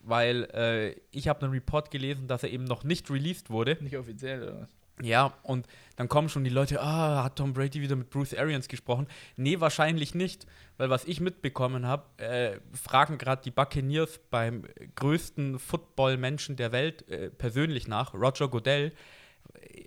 weil 0.00 0.44
äh, 0.54 1.00
ich 1.10 1.28
habe 1.28 1.42
einen 1.42 1.52
Report 1.52 1.90
gelesen, 1.90 2.28
dass 2.28 2.42
er 2.42 2.50
eben 2.50 2.64
noch 2.64 2.84
nicht 2.84 3.10
released 3.10 3.50
wurde. 3.50 3.76
Nicht 3.80 3.96
offiziell, 3.96 4.42
oder 4.42 4.60
was? 4.62 4.78
Ja, 5.00 5.34
und 5.44 5.66
dann 5.96 6.08
kommen 6.08 6.28
schon 6.28 6.42
die 6.42 6.50
Leute, 6.50 6.80
ah, 6.80 7.22
hat 7.22 7.36
Tom 7.36 7.52
Brady 7.52 7.80
wieder 7.80 7.94
mit 7.94 8.10
Bruce 8.10 8.34
Arians 8.34 8.66
gesprochen? 8.66 9.06
Nee, 9.36 9.60
wahrscheinlich 9.60 10.14
nicht, 10.14 10.46
weil 10.76 10.90
was 10.90 11.04
ich 11.04 11.20
mitbekommen 11.20 11.86
habe, 11.86 12.04
äh, 12.22 12.58
fragen 12.72 13.16
gerade 13.16 13.42
die 13.42 13.52
Buccaneers 13.52 14.18
beim 14.30 14.64
größten 14.96 15.60
Football-Menschen 15.60 16.56
der 16.56 16.72
Welt 16.72 17.08
äh, 17.08 17.30
persönlich 17.30 17.86
nach, 17.86 18.12
Roger 18.14 18.48
Goodell, 18.48 18.92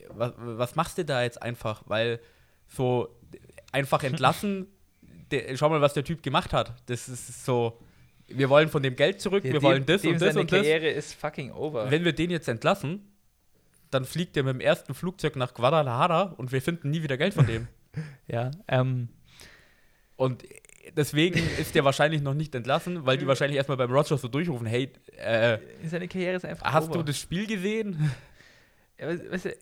was, 0.10 0.34
was 0.38 0.76
machst 0.76 0.98
du 0.98 1.06
da 1.06 1.24
jetzt 1.24 1.42
einfach? 1.42 1.84
Weil 1.88 2.20
so 2.68 3.10
einfach 3.72 4.04
entlassen, 4.04 4.68
der, 5.32 5.56
schau 5.58 5.70
mal, 5.70 5.82
was 5.82 5.94
der 5.94 6.04
Typ 6.04 6.22
gemacht 6.24 6.54
hat. 6.54 6.74
Das 6.88 7.08
ist 7.10 7.46
so, 7.46 7.80
wir 8.28 8.50
wollen 8.50 8.70
von 8.70 8.84
dem 8.84 8.96
Geld 8.96 9.22
zurück, 9.22 9.44
Ja, 9.44 9.54
wir 9.54 9.60
dem- 9.60 9.64
wollen 9.64 9.86
das 9.86 10.04
und 10.06 10.22
das 10.22 10.36
und 10.36 10.52
das. 10.52 10.60
Karriere 10.62 10.90
ist 10.90 11.14
fucking 11.14 11.52
over. 11.52 11.90
Wenn 11.90 12.04
wir 12.06 12.14
den 12.14 12.30
jetzt 12.32 12.48
entlassen, 12.48 13.08
dann 13.90 14.06
fliegt 14.06 14.38
er 14.38 14.44
mit 14.44 14.54
dem 14.54 14.62
ersten 14.62 14.94
Flugzeug 14.94 15.36
nach 15.36 15.54
Guadalajara 15.54 16.34
und 16.38 16.52
wir 16.52 16.62
finden 16.62 16.90
nie 16.92 17.04
wieder 17.04 17.18
Geld 17.18 17.34
von 17.34 17.46
dem. 17.46 17.68
ja, 18.28 18.52
ähm, 18.68 19.10
und 20.16 20.44
deswegen 20.96 21.40
ist 21.60 21.76
der 21.76 21.84
wahrscheinlich 21.84 22.22
noch 22.22 22.34
nicht 22.34 22.54
entlassen, 22.56 23.06
weil 23.06 23.18
die 23.18 23.28
wahrscheinlich 23.28 23.58
erstmal 23.58 23.78
beim 23.78 23.92
Roger 23.92 24.18
so 24.18 24.28
durchrufen, 24.28 24.66
hey, 24.68 24.92
äh, 25.18 25.58
seine 25.88 26.08
Karriere 26.08 26.36
ist 26.38 26.46
einfach 26.46 26.72
hast 26.72 26.90
over. 26.90 27.00
du 27.00 27.04
das 27.04 27.20
Spiel 27.20 27.48
gesehen? 27.48 28.12
Ja, 29.00 29.08
weißt, 29.08 29.46
du, 29.46 29.56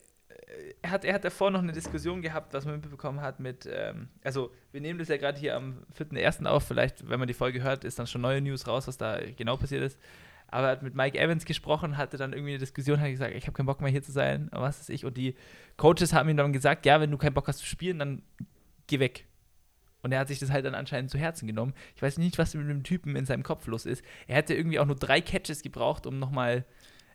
er 0.82 0.91
hat, 0.91 1.06
er 1.06 1.14
hat 1.14 1.24
davor 1.24 1.52
noch 1.52 1.62
eine 1.62 1.72
Diskussion 1.72 2.22
gehabt, 2.22 2.54
was 2.54 2.66
man 2.66 2.76
mitbekommen 2.76 3.22
hat 3.22 3.39
mit, 3.39 3.68
ähm, 3.72 4.10
also 4.24 4.52
wir 4.72 4.82
nehmen 4.82 5.00
das 5.00 5.08
ja 5.08 5.18
gerade 5.18 5.39
hier 5.39 5.56
am 5.56 5.84
4.1. 5.97 6.45
auf, 6.45 6.64
vielleicht, 6.64 7.08
wenn 7.10 7.20
man 7.20 7.28
die 7.28 7.34
Folge 7.34 7.62
hört, 7.62 7.84
ist 7.84 8.00
dann 8.00 8.08
schon 8.08 8.22
neue 8.22 8.41
News 8.41 8.68
raus, 8.68 8.88
was 8.88 8.97
da 8.97 9.20
genau 9.38 9.58
passiert 9.58 9.84
ist. 9.84 10.00
Aber 10.47 10.68
er 10.68 10.72
hat 10.72 10.84
mit 10.84 10.95
Mike 10.95 11.18
Evans 11.20 11.45
gesprochen, 11.45 11.97
hatte 11.97 12.18
dann 12.18 12.34
irgendwie 12.34 12.52
eine 12.52 12.60
Diskussion, 12.60 13.00
hat 13.00 13.10
gesagt, 13.10 13.36
ich 13.36 13.43
habe 13.45 13.54
keinen 13.56 13.68
Bock 13.68 13.82
mehr 13.82 13.91
hier 13.91 14.02
zu 14.02 14.12
sein, 14.12 14.50
was 14.52 14.82
ist 14.82 14.89
ich. 14.89 15.06
Und 15.06 15.16
die 15.16 15.36
Coaches 15.78 16.14
haben 16.14 16.28
ihm 16.28 16.38
dann 16.38 16.54
gesagt, 16.54 16.86
ja, 16.88 17.00
wenn 17.00 17.12
du 17.12 17.18
keinen 17.18 17.36
Bock 17.36 17.47
hast 17.47 17.60
zu 17.60 17.66
spielen, 17.66 18.00
dann 18.00 18.24
geh 18.88 19.00
weg. 19.00 19.26
Und 20.02 20.12
er 20.12 20.20
hat 20.20 20.30
sich 20.30 20.39
das 20.39 20.50
halt 20.50 20.66
dann 20.66 20.76
anscheinend 20.76 21.12
zu 21.12 21.18
Herzen 21.18 21.45
genommen. 21.45 21.74
Ich 21.95 22.02
weiß 22.02 22.18
nicht, 22.18 22.38
was 22.38 22.56
mit 22.56 22.68
dem 22.68 22.84
Typen 22.84 23.16
in 23.16 23.26
seinem 23.26 23.43
Kopf 23.43 23.68
los 23.68 23.86
ist. 23.86 24.04
Er 24.28 24.38
hätte 24.38 24.56
irgendwie 24.56 24.80
auch 24.80 24.86
nur 24.86 24.95
drei 24.95 25.22
Catches 25.22 25.62
gebraucht, 25.62 26.08
um 26.08 26.20
nochmal 26.20 26.66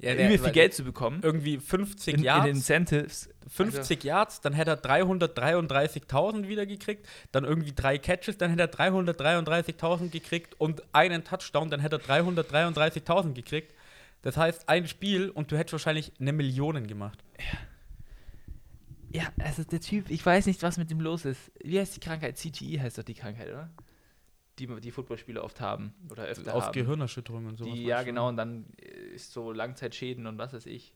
Ja, 0.00 0.12
übel 0.14 0.38
viel 0.38 0.52
Geld 0.52 0.74
zu 0.74 0.84
bekommen. 0.84 1.20
Irgendwie 1.22 1.58
50 1.58 2.14
In, 2.14 2.20
in 2.20 2.24
Yards. 2.24 2.48
Incentives. 2.48 3.28
50 3.48 4.02
Yards, 4.04 4.40
dann 4.40 4.52
hätte 4.54 4.72
er 4.72 4.82
333.000 4.82 6.48
wieder 6.48 6.66
gekriegt, 6.66 7.06
dann 7.30 7.44
irgendwie 7.44 7.72
drei 7.72 7.98
Catches, 7.98 8.38
dann 8.38 8.50
hätte 8.50 8.62
er 8.62 8.72
333.000 8.72 10.10
gekriegt 10.10 10.58
und 10.58 10.82
einen 10.92 11.24
Touchdown, 11.24 11.70
dann 11.70 11.80
hätte 11.80 11.96
er 11.96 12.24
333.000 12.24 13.34
gekriegt. 13.34 13.72
Das 14.22 14.36
heißt, 14.38 14.68
ein 14.68 14.88
Spiel 14.88 15.28
und 15.28 15.52
du 15.52 15.58
hättest 15.58 15.74
wahrscheinlich 15.74 16.12
eine 16.18 16.32
Million 16.32 16.86
gemacht. 16.86 17.22
Ja, 19.12 19.24
also 19.38 19.62
der 19.62 19.80
Typ, 19.80 20.10
ich 20.10 20.24
weiß 20.24 20.46
nicht, 20.46 20.62
was 20.62 20.78
mit 20.78 20.90
ihm 20.90 21.00
los 21.00 21.24
ist. 21.24 21.52
Wie 21.62 21.78
heißt 21.78 21.94
die 21.94 22.00
Krankheit? 22.00 22.36
CTE 22.36 22.80
heißt 22.80 22.98
doch 22.98 23.04
die 23.04 23.14
Krankheit, 23.14 23.48
oder? 23.48 23.70
Die 24.58 24.66
die 24.80 24.90
Footballspieler 24.92 25.42
oft 25.42 25.60
haben 25.60 25.94
oder 26.10 26.24
öfter 26.24 26.54
Aus 26.54 26.64
haben. 26.66 26.72
Gehirnerschütterung 26.72 27.46
und 27.46 27.56
sowas. 27.56 27.72
Die, 27.74 27.84
ja, 27.84 28.02
genau, 28.02 28.28
und 28.28 28.36
dann 28.36 28.66
äh, 28.80 29.14
ist 29.14 29.32
so 29.32 29.50
Langzeitschäden 29.52 30.26
und 30.26 30.38
was 30.38 30.52
weiß 30.52 30.66
ich. 30.66 30.94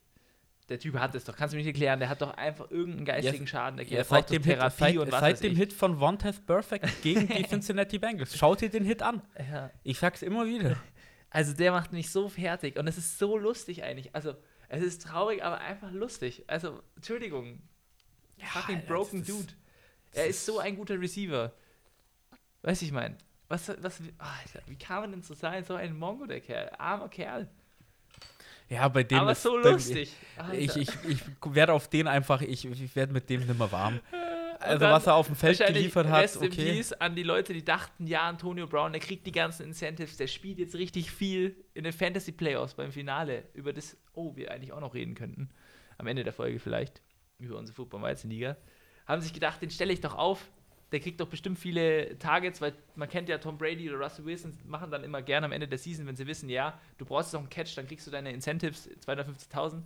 Der 0.69 0.79
Typ 0.79 0.95
hat 0.97 1.15
es 1.15 1.25
doch, 1.25 1.35
kannst 1.35 1.55
du 1.55 1.57
mir 1.57 1.63
nicht 1.63 1.69
erklären, 1.75 1.99
der 1.99 2.09
hat 2.11 2.21
doch 2.21 2.35
einfach 2.35 2.71
irgendeinen 2.71 3.07
geistigen 3.07 3.47
Schaden. 3.47 3.79
Der, 3.79 3.87
Ja, 3.87 3.97
der 3.97 4.05
seit 4.05 4.29
dem 4.31 4.43
Hit, 4.43 4.53
Therapie 4.59 4.77
seit, 4.79 4.97
und 4.99 5.11
was 5.13 5.21
seit 5.21 5.43
dem 5.43 5.53
ich. 5.53 5.59
Hit 5.59 5.73
von 5.73 5.99
Vontez 5.99 6.39
Perfect 6.41 7.03
gegen 7.03 7.27
die 7.27 7.43
Cincinnati 7.49 7.99
Bengals. 7.99 8.37
Schaut 8.37 8.61
dir 8.61 8.69
den 8.69 8.85
Hit 8.85 9.03
an. 9.03 9.23
Ja. 9.51 9.71
Ich 9.83 9.99
sag's 9.99 10.23
immer 10.23 10.47
wieder. 10.47 10.77
Also 11.31 11.53
der 11.53 11.73
macht 11.73 11.93
mich 11.93 12.11
so 12.11 12.31
fertig 12.31 12.79
und 12.79 12.87
es 12.89 12.97
ist 12.97 13.19
so 13.19 13.37
lustig 13.37 13.83
eigentlich. 13.83 14.15
Also 14.15 14.35
es 14.71 14.83
ist 14.83 15.03
traurig, 15.03 15.45
aber 15.45 15.59
einfach 15.59 15.93
lustig. 15.93 16.45
Also 16.47 16.81
Entschuldigung, 16.97 17.61
fucking 18.43 18.77
Alter, 18.77 18.87
broken 18.87 19.21
das 19.21 19.29
ist- 19.29 19.39
Dude. 19.39 19.53
Er 20.13 20.27
ist 20.29 20.47
so 20.47 20.59
ein 20.59 20.75
guter 20.75 20.99
Receiver. 20.99 21.53
Weiß 22.63 22.81
ich 22.81 22.93
mein. 22.93 23.19
Was, 23.49 23.69
was, 23.83 24.01
Alter, 24.19 24.61
wie 24.67 24.77
kann 24.77 25.01
man 25.01 25.11
denn 25.13 25.23
so 25.23 25.35
sein? 25.35 25.65
So 25.65 25.75
ein 25.75 25.97
Mongo, 25.99 26.27
der 26.27 26.41
Kerl. 26.41 26.71
Armer 26.79 27.09
Kerl. 27.09 27.49
Ja, 28.69 28.87
bei 28.89 29.03
dem 29.03 29.19
aber 29.21 29.33
ist- 29.33 29.43
so 29.43 29.61
bei- 29.63 29.71
lustig. 29.71 30.13
Alter. 30.37 30.55
Ich, 30.55 30.77
ich, 30.77 30.89
ich 31.09 31.21
werde 31.45 31.73
auf 31.73 31.89
den 31.89 32.07
einfach, 32.07 32.43
ich, 32.43 32.67
ich 32.67 32.95
werde 32.97 33.13
mit 33.13 33.31
dem 33.31 33.47
nimmer 33.47 33.71
warm. 33.73 34.01
Also 34.61 34.87
was 34.87 35.07
er 35.07 35.15
auf 35.15 35.29
dem 35.29 35.37
Feld 35.37 35.57
geliefert 35.65 36.09
hat, 36.09 36.21
Rest 36.25 36.43
in 36.43 36.51
okay. 36.51 36.73
Peace 36.73 36.93
an 36.93 37.15
die 37.15 37.23
Leute, 37.23 37.53
die 37.53 37.65
dachten, 37.65 38.09
ja, 38.09 38.23
Antonio 38.23 38.67
Brown, 38.67 38.91
der 38.91 39.01
kriegt 39.01 39.25
die 39.25 39.31
ganzen 39.31 39.67
Incentives, 39.67 40.17
der 40.17 40.27
spielt 40.27 40.59
jetzt 40.59 40.75
richtig 40.75 41.13
viel 41.13 41.65
in 41.75 41.85
den 41.85 41.93
Fantasy 41.93 42.33
Playoffs 42.33 42.75
beim 42.75 42.91
Finale, 42.91 43.45
über 43.55 43.73
das, 43.73 43.97
oh, 44.15 44.35
wir 44.35 44.51
eigentlich 44.51 44.73
auch 44.73 44.81
noch 44.81 44.95
reden 44.95 45.15
könnten, 45.15 45.49
am 45.97 46.09
Ende 46.09 46.25
der 46.25 46.33
Folge 46.33 46.59
vielleicht, 46.59 47.03
über 47.39 47.57
unsere 47.57 47.77
Football-Weizenliga, 47.77 48.57
haben 49.07 49.23
sich 49.23 49.33
gedacht, 49.33 49.63
den 49.63 49.71
stelle 49.71 49.93
ich 49.93 50.01
doch 50.01 50.17
auf, 50.17 50.51
der 50.93 51.01
kriegt 51.01 51.21
doch 51.21 51.29
bestimmt 51.29 51.59
viele 51.59 52.19
Targets, 52.19 52.61
weil 52.61 52.73
man 52.95 53.09
kennt 53.09 53.29
ja 53.29 53.39
Tom 53.39 53.59
Brady 53.59 53.91
oder 53.91 54.03
Russell 54.05 54.25
Wilson, 54.25 54.57
machen 54.67 54.91
dann 54.91 55.05
immer 55.05 55.23
gerne 55.23 55.47
am 55.47 55.53
Ende 55.53 55.69
der 55.69 55.79
Season, 55.79 56.07
wenn 56.07 56.17
sie 56.17 56.27
wissen, 56.27 56.49
ja, 56.49 56.79
du 56.97 57.05
brauchst 57.05 57.29
jetzt 57.29 57.35
noch 57.35 57.41
einen 57.41 57.51
Catch, 57.51 57.77
dann 57.77 57.87
kriegst 57.87 58.07
du 58.07 58.11
deine 58.11 58.33
Incentives, 58.33 58.89
250.000. 59.07 59.83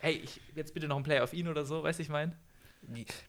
Hey, 0.00 0.20
ich, 0.24 0.40
jetzt 0.54 0.72
bitte 0.74 0.88
noch 0.88 0.96
ein 0.96 1.02
Play 1.02 1.20
auf 1.20 1.32
ihn 1.32 1.48
oder 1.48 1.64
so, 1.64 1.82
weißt 1.82 1.98
du, 1.98 2.02
ich 2.02 2.08
meine? 2.08 2.32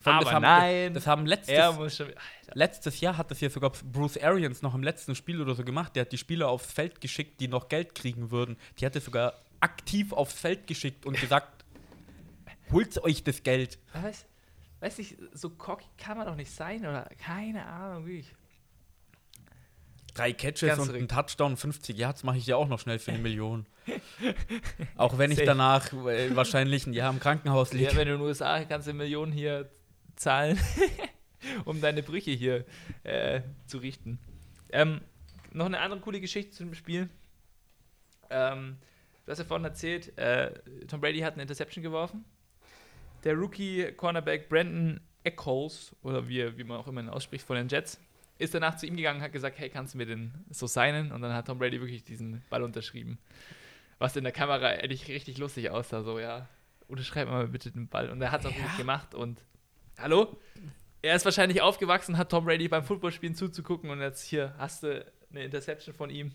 Aber 0.04 0.24
das 0.24 0.34
haben, 0.34 0.42
nein, 0.44 0.94
Das 0.94 1.08
haben 1.08 1.26
letztes, 1.26 1.76
muss 1.76 1.98
schon. 1.98 2.14
Letztes 2.54 3.00
Jahr 3.02 3.18
hat 3.18 3.32
das 3.32 3.42
ja 3.42 3.50
sogar 3.50 3.72
Bruce 3.92 4.18
Arians 4.18 4.62
noch 4.62 4.76
im 4.76 4.84
letzten 4.84 5.16
Spiel 5.16 5.42
oder 5.42 5.56
so 5.56 5.64
gemacht. 5.64 5.96
Der 5.96 6.02
hat 6.02 6.12
die 6.12 6.18
Spieler 6.18 6.50
aufs 6.50 6.72
Feld 6.72 7.02
geschickt, 7.02 7.40
die 7.40 7.48
noch 7.48 7.68
Geld 7.68 7.96
kriegen 7.96 8.30
würden. 8.30 8.58
Die 8.80 8.86
hat 8.86 8.96
er 8.96 9.02
sogar 9.02 9.34
aktiv 9.60 10.14
aufs 10.14 10.40
Feld 10.40 10.68
geschickt 10.68 11.06
und 11.06 11.20
gesagt, 11.20 11.66
holt 12.72 13.02
euch 13.04 13.24
das 13.24 13.42
Geld. 13.42 13.80
Weiß, 13.94 14.26
weiß 14.80 15.00
ich, 15.00 15.18
so 15.34 15.50
cocky 15.50 15.88
kann 15.98 16.18
man 16.18 16.28
doch 16.28 16.36
nicht 16.36 16.52
sein, 16.52 16.82
oder? 16.82 17.10
Keine 17.18 17.66
Ahnung, 17.66 18.06
wie 18.06 18.20
ich. 18.20 18.34
Drei 20.14 20.34
Catches 20.34 20.70
Ganz 20.70 20.90
und 20.90 20.96
ein 20.96 21.08
Touchdown, 21.08 21.58
50 21.58 21.96
Yards 21.96 22.24
mache 22.24 22.38
ich 22.38 22.48
ja 22.48 22.56
auch 22.56 22.68
noch 22.68 22.80
schnell 22.80 22.98
für 22.98 23.12
eine 23.12 23.22
Million. 23.22 23.68
auch 24.96 25.18
wenn 25.18 25.32
ich 25.32 25.44
danach 25.44 25.94
äh, 25.94 26.36
wahrscheinlich 26.36 26.88
ein 26.88 26.94
Jahr 26.94 27.14
im 27.14 27.20
Krankenhaus 27.20 27.72
liege. 27.72 27.86
Ja, 27.86 27.96
wenn 27.96 28.08
du 28.08 28.16
in 28.16 28.20
den 28.20 28.28
USA 28.28 28.64
kannst 28.64 28.88
du 28.88 28.94
Millionen 28.94 29.32
hier 29.32 29.70
zahlen, 30.16 30.60
um 31.66 31.80
deine 31.82 32.02
Brüche 32.02 32.32
hier 32.32 32.66
äh, 33.04 33.42
zu 33.68 33.78
richten. 33.78 34.18
Ähm, 34.72 35.02
noch 35.52 35.68
eine 35.68 35.80
andere 35.80 36.00
coole 36.00 36.20
Geschichte 36.20 36.52
zu 36.52 36.64
dem 36.64 36.74
Spiel. 36.74 37.10
Ähm, 38.30 38.78
du 39.26 39.32
hast 39.32 39.38
ja 39.38 39.46
vorhin 39.46 39.66
erzählt, 39.66 40.18
äh, 40.18 40.52
Tom 40.88 41.00
Brady 41.00 41.20
hat 41.20 41.34
eine 41.34 41.44
Interception 41.44 41.84
geworfen. 41.84 42.26
Der 43.24 43.36
Rookie-Cornerback 43.36 44.50
Brandon 44.50 45.00
Eccles, 45.24 45.96
oder 46.04 46.28
wie, 46.28 46.58
wie 46.58 46.64
man 46.64 46.78
auch 46.78 46.88
immer 46.88 47.02
ihn 47.02 47.10
ausspricht, 47.10 47.46
von 47.46 47.56
den 47.56 47.68
Jets, 47.68 48.00
ist 48.38 48.54
danach 48.54 48.78
zu 48.78 48.86
ihm 48.86 48.96
gegangen 48.96 49.20
und 49.20 49.24
hat 49.26 49.34
gesagt, 49.34 49.58
hey, 49.60 49.70
kannst 49.70 49.94
du 49.94 49.98
mir 49.98 50.06
den 50.06 50.32
so 50.50 50.68
signen? 50.68 51.12
Und 51.12 51.22
dann 51.22 51.34
hat 51.34 51.48
Tom 51.48 51.58
Brady 51.58 51.82
wirklich 51.82 52.04
diesen 52.04 52.44
Ball 52.50 52.64
unterschrieben. 52.64 53.18
Was 54.00 54.16
in 54.16 54.24
der 54.24 54.32
Kamera 54.34 54.74
ehrlich 54.74 55.08
richtig 55.08 55.38
lustig 55.40 55.72
aussah, 55.72 56.04
so, 56.04 56.20
ja, 56.20 56.48
unterschreib 56.88 57.28
mal 57.28 57.48
bitte 57.48 57.72
den 57.72 57.88
Ball. 57.88 58.10
Und 58.10 58.22
er 58.22 58.32
hat 58.32 58.42
es 58.42 58.46
auch 58.46 58.52
Ja. 58.52 58.58
wirklich 58.60 58.78
gemacht 58.78 59.16
und, 59.16 59.44
hallo? 59.98 60.38
Er 61.02 61.16
ist 61.16 61.26
wahrscheinlich 61.26 61.62
aufgewachsen, 61.62 62.18
hat 62.18 62.30
Tom 62.30 62.46
Brady 62.46 62.68
beim 62.68 62.84
Footballspielen 62.84 63.36
zuzugucken 63.36 63.90
und 63.90 64.00
jetzt 64.02 64.24
hier 64.24 64.54
hast 64.58 64.84
du 64.84 65.04
eine 65.32 65.44
Interception 65.44 65.94
von 65.96 66.10
ihm. 66.10 66.32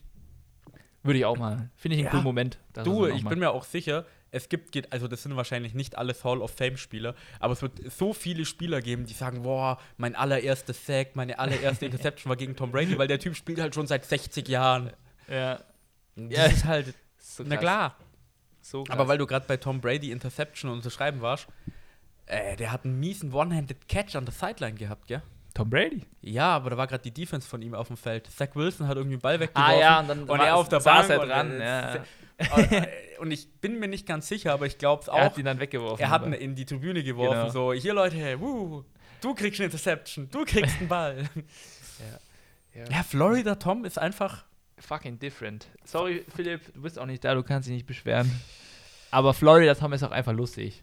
Würde 1.05 1.19
ich 1.19 1.25
auch 1.25 1.39
mal. 1.39 1.71
Finde 1.77 1.97
ich 1.97 2.01
einen 2.01 2.05
Ja. 2.07 2.11
coolen 2.11 2.25
Moment. 2.25 2.59
Du, 2.85 3.07
ich 3.07 3.25
bin 3.25 3.39
mir 3.39 3.51
auch 3.51 3.65
sicher, 3.65 4.07
es 4.33 4.49
gibt, 4.49 4.73
geht- 4.73 4.93
also 4.93 5.07
das 5.07 5.23
sind 5.23 5.37
wahrscheinlich 5.37 5.75
nicht 5.75 5.97
alles 5.97 6.25
Hall 6.25 6.41
of 6.43 6.51
Fame-Spieler, 6.51 7.15
aber 7.39 7.53
es 7.53 7.63
wird 7.63 7.73
so 7.93 8.13
viele 8.13 8.45
Spieler 8.45 8.81
geben, 8.81 9.07
die 9.07 9.13
sagen, 9.15 9.43
boah, 9.43 9.79
mein 9.99 10.17
allererster 10.17 10.73
Sack, 10.73 11.15
meine 11.15 11.39
allererste 11.39 11.87
Interception 11.87 12.29
war 12.31 12.37
gegen 12.37 12.57
Tom 12.57 12.73
Brady, 12.73 12.99
weil 12.99 13.07
der 13.09 13.21
Typ 13.21 13.37
spielt 13.37 13.61
halt 13.61 13.75
schon 13.75 13.87
seit 13.87 14.05
60 14.05 14.49
Jahren. 14.49 14.91
Ja. 15.29 15.61
Das 16.17 16.37
Ja. 16.37 16.45
ist 16.47 16.65
halt, 16.65 16.95
So 17.19 17.45
na 17.47 17.57
klar. 17.57 17.97
So 18.61 18.85
Aber 18.89 19.07
weil 19.09 19.19
du 19.19 19.27
gerade 19.27 19.47
bei 19.47 19.57
Tom 19.57 19.81
Brady 19.81 20.11
Interception 20.13 20.71
unterschreiben 20.71 21.21
warst, 21.21 21.47
äh, 22.27 22.57
der 22.57 22.73
hat 22.73 22.85
einen 22.85 22.99
miesen 23.01 23.33
One-Handed 23.33 23.89
Catch 23.89 24.15
an 24.17 24.25
der 24.25 24.33
Sideline 24.33 24.75
gehabt, 24.77 25.09
gell? 25.09 25.23
Tom 25.55 25.69
Brady. 25.69 26.07
Ja, 26.23 26.55
aber 26.57 26.71
da 26.71 26.77
war 26.79 26.87
gerade 26.87 27.03
die 27.03 27.11
Defense 27.11 27.47
von 27.47 27.61
ihm 27.61 27.75
auf 27.75 27.89
dem 27.89 27.97
Feld. 27.99 28.27
Zach 28.31 28.49
Wilson 28.55 28.87
hat 28.89 28.97
irgendwie 28.97 29.17
den 29.17 29.21
Ball 29.21 29.39
weggeworfen. 29.39 29.75
Ah 29.75 29.79
ja, 29.79 30.01
und 30.01 30.09
dann 30.09 30.21
und 30.23 30.29
war- 30.29 30.47
er 30.47 30.57
auf 30.57 30.69
der 30.69 30.81
saß 30.81 31.09
Bank 31.09 31.11
er 31.11 31.21
und 31.23 31.29
dran. 31.29 31.61
Ja. 31.61 32.05
Und, 32.57 32.73
äh, 32.73 32.87
und 33.19 33.31
ich 33.31 33.49
bin 33.61 33.79
mir 33.79 33.89
nicht 33.89 34.07
ganz 34.07 34.29
sicher, 34.29 34.53
aber 34.53 34.67
ich 34.67 34.79
glaube 34.79 35.03
es 35.03 35.09
Er 35.09 35.25
hat 35.25 35.33
auch. 35.35 35.39
ihn 35.39 35.45
dann 35.45 35.61
weggeworfen. 35.61 36.03
Er 36.03 36.11
hat 36.11 36.25
ihn 36.27 36.33
in 36.33 36.55
die 36.55 36.65
Tribüne 36.65 37.03
geworfen, 37.03 37.39
Genau. 37.41 37.51
so, 37.51 37.73
hier 37.73 37.95
Leute, 37.95 38.41
wuh, 38.41 38.85
du 39.21 39.35
kriegst 39.35 39.61
eine 39.61 39.67
Interception, 39.67 40.29
du 40.31 40.45
kriegst 40.45 40.79
einen 40.79 40.89
Ball. 40.89 41.29
ja. 42.75 42.85
ja, 42.91 43.03
Florida 43.03 43.55
Tom 43.57 43.85
ist 43.85 43.99
einfach, 43.99 44.45
fucking 44.79 45.19
different. 45.19 45.67
Sorry, 45.85 46.25
Philipp, 46.35 46.73
du 46.75 46.83
bist 46.83 46.99
auch 46.99 47.07
nicht 47.07 47.23
da, 47.25 47.35
du 47.35 47.43
kannst 47.43 47.69
dich 47.69 47.75
nicht 47.75 47.87
beschweren. 47.87 48.31
Aber 49.11 49.35
Florida 49.35 49.75
Tom 49.75 49.93
ist 49.93 50.03
auch 50.03 50.11
einfach 50.11 50.33
lustig. 50.33 50.83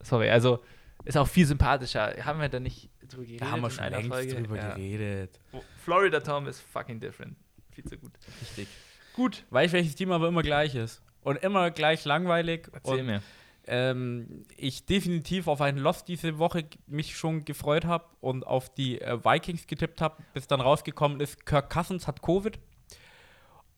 Sorry, 0.00 0.30
also 0.30 0.62
ist 1.04 1.16
auch 1.16 1.28
viel 1.28 1.46
sympathischer. 1.46 2.14
Haben 2.24 2.40
wir 2.40 2.48
da 2.48 2.58
nicht 2.58 2.88
drüber 3.06 3.24
geredet? 3.24 3.42
da 3.42 3.50
haben 3.50 3.60
wir 3.62 3.70
schon 3.70 3.88
längst 3.90 4.08
Folge? 4.08 4.34
drüber 4.34 4.56
Ja. 4.56 4.68
geredet. 4.74 5.38
Florida 5.84 6.20
Tom 6.20 6.46
ist 6.48 6.60
fucking 6.60 6.98
different. 7.00 7.36
Viel 7.72 7.84
zu 7.84 7.98
gut. 7.98 8.12
Richtig. 8.40 8.68
Gut, 9.14 9.44
Weißt 9.50 9.72
du, 9.72 9.78
welches 9.78 9.94
Team 9.94 10.10
aber 10.12 10.28
immer 10.28 10.42
gleich 10.42 10.74
ist? 10.74 11.02
Und 11.22 11.36
immer 11.42 11.70
gleich 11.70 12.04
langweilig. 12.04 12.68
erzähl 12.72 13.00
und 13.00 13.06
mir. 13.06 13.22
ähm, 13.66 14.44
ich 14.56 14.84
definitiv 14.86 15.46
auf 15.46 15.60
einen 15.60 15.78
Loss 15.78 16.04
diese 16.04 16.38
Woche 16.38 16.64
mich 16.86 17.16
schon 17.16 17.44
gefreut 17.44 17.84
habe 17.84 18.04
und 18.20 18.46
auf 18.46 18.74
die 18.74 19.00
äh, 19.00 19.24
Vikings 19.24 19.66
getippt 19.66 20.00
habe, 20.00 20.22
bis 20.34 20.46
dann 20.48 20.60
rausgekommen 20.60 21.20
ist, 21.20 21.46
Kirk 21.46 21.70
Cousins 21.70 22.06
hat 22.06 22.22
Covid. 22.22 22.58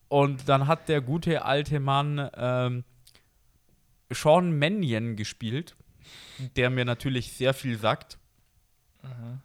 Und 0.09 0.49
dann 0.49 0.67
hat 0.67 0.89
der 0.89 1.01
gute 1.01 1.45
alte 1.45 1.79
Mann 1.79 2.29
ähm, 2.35 2.83
Sean 4.09 4.57
Mannion 4.57 5.15
gespielt, 5.15 5.75
der 6.55 6.69
mir 6.69 6.85
natürlich 6.85 7.33
sehr 7.33 7.53
viel 7.53 7.77
sagt. 7.77 8.17
Aha. 9.03 9.41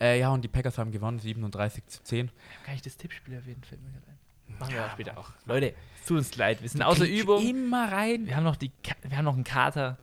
Äh, 0.00 0.20
ja, 0.20 0.30
und 0.30 0.42
die 0.42 0.48
Packers 0.48 0.78
haben 0.78 0.92
gewonnen, 0.92 1.18
37 1.18 1.86
zu 1.86 2.02
10. 2.02 2.30
Kann 2.64 2.74
ich 2.74 2.82
das 2.82 2.96
Tippspiel 2.96 3.34
erwähnen? 3.34 3.62
Fällt 3.64 3.82
mir 3.82 3.90
gerade. 3.90 4.11
Machen 4.62 4.74
wir 4.74 4.84
auch 4.86 4.90
später 4.92 5.18
auch. 5.18 5.30
Leute, 5.46 5.74
es 6.00 6.06
tut 6.06 6.18
uns 6.18 6.36
leid. 6.36 6.62
Wir 6.62 6.68
sind 6.68 6.82
außer 6.82 7.06
Übung. 7.06 7.46
Immer 7.46 7.90
rein. 7.92 8.26
Wir 8.26 8.36
haben 8.36 8.44
noch 8.44 8.56
die, 8.56 8.70
Ka- 8.82 8.96
wir 9.02 9.16
haben 9.16 9.24
noch 9.24 9.34
einen 9.34 9.44
Kater. 9.44 9.98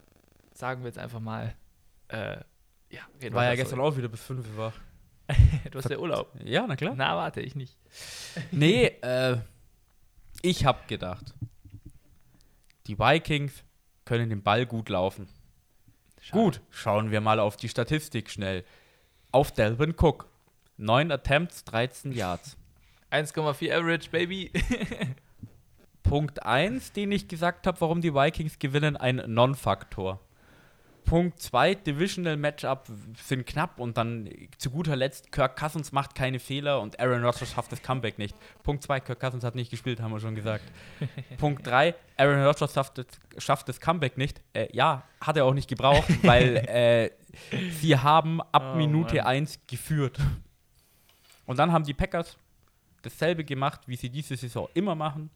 Sagen 0.53 0.81
wir 0.81 0.87
jetzt 0.87 0.97
einfach 0.99 1.19
mal. 1.19 1.55
Äh, 2.09 2.37
ja, 2.89 3.01
War 3.31 3.45
ja 3.45 3.55
gestern 3.55 3.79
auch 3.79 3.95
wieder 3.97 4.07
bis 4.07 4.21
5 4.21 4.47
Uhr 4.49 4.57
wach. 4.57 4.73
Du 5.71 5.77
hast 5.77 5.89
ja 5.89 5.97
Urlaub. 5.99 6.31
Ja, 6.43 6.65
na 6.67 6.75
klar. 6.75 6.93
Na, 6.95 7.15
warte, 7.15 7.41
ich 7.41 7.55
nicht. 7.55 7.77
Nee, 8.51 8.85
äh, 9.01 9.37
ich 10.41 10.65
hab 10.65 10.87
gedacht, 10.87 11.33
die 12.87 12.97
Vikings 12.97 13.63
können 14.05 14.29
den 14.29 14.41
Ball 14.41 14.65
gut 14.65 14.89
laufen. 14.89 15.27
Schade. 16.21 16.41
Gut, 16.43 16.61
schauen 16.71 17.11
wir 17.11 17.21
mal 17.21 17.39
auf 17.39 17.57
die 17.57 17.69
Statistik 17.69 18.29
schnell. 18.29 18.65
Auf 19.31 19.51
Delvin 19.51 19.93
Cook. 19.97 20.27
9 20.77 21.11
Attempts, 21.11 21.63
13 21.65 22.11
Yards. 22.13 22.57
1,4 23.11 23.73
Average, 23.73 24.09
Baby. 24.09 24.51
Punkt 26.03 26.43
1, 26.43 26.93
den 26.93 27.11
ich 27.11 27.27
gesagt 27.27 27.67
habe, 27.67 27.79
warum 27.81 28.01
die 28.01 28.13
Vikings 28.13 28.57
gewinnen, 28.57 28.97
ein 28.97 29.21
Non-Faktor. 29.27 30.19
Punkt 31.05 31.39
2, 31.39 31.73
Divisional 31.73 32.37
Matchup 32.37 32.87
sind 33.23 33.47
knapp 33.47 33.79
und 33.79 33.97
dann 33.97 34.29
zu 34.59 34.69
guter 34.69 34.95
Letzt, 34.95 35.31
Kirk 35.31 35.57
Cousins 35.57 35.91
macht 35.91 36.13
keine 36.13 36.39
Fehler 36.39 36.79
und 36.81 36.99
Aaron 36.99 37.23
Rodgers 37.23 37.51
schafft 37.51 37.71
das 37.71 37.81
Comeback 37.81 38.19
nicht. 38.19 38.35
Punkt 38.61 38.83
2, 38.83 38.99
Kirk 38.99 39.19
Cousins 39.19 39.43
hat 39.43 39.55
nicht 39.55 39.71
gespielt, 39.71 40.01
haben 40.01 40.11
wir 40.11 40.19
schon 40.19 40.35
gesagt. 40.35 40.63
Punkt 41.37 41.65
3, 41.65 41.95
Aaron 42.17 42.43
Rodgers 42.43 42.73
schafft 42.73 42.99
das, 42.99 43.07
schafft 43.39 43.67
das 43.69 43.79
Comeback 43.79 44.17
nicht. 44.19 44.39
Äh, 44.53 44.67
ja, 44.71 45.03
hat 45.19 45.35
er 45.37 45.45
auch 45.45 45.53
nicht 45.55 45.67
gebraucht, 45.67 46.07
weil 46.21 46.57
äh, 46.67 47.09
sie 47.71 47.97
haben 47.97 48.39
ab 48.51 48.73
Oh, 48.73 48.77
Minute 48.77 49.15
Mann. 49.15 49.25
1 49.25 49.61
geführt. 49.65 50.19
Und 51.47 51.57
dann 51.57 51.71
haben 51.71 51.85
die 51.85 51.95
Packers 51.95 52.37
dasselbe 53.01 53.43
gemacht, 53.43 53.81
wie 53.87 53.95
sie 53.95 54.09
diese 54.09 54.35
Saison 54.35 54.67
immer 54.73 54.95
machen. 54.95 55.29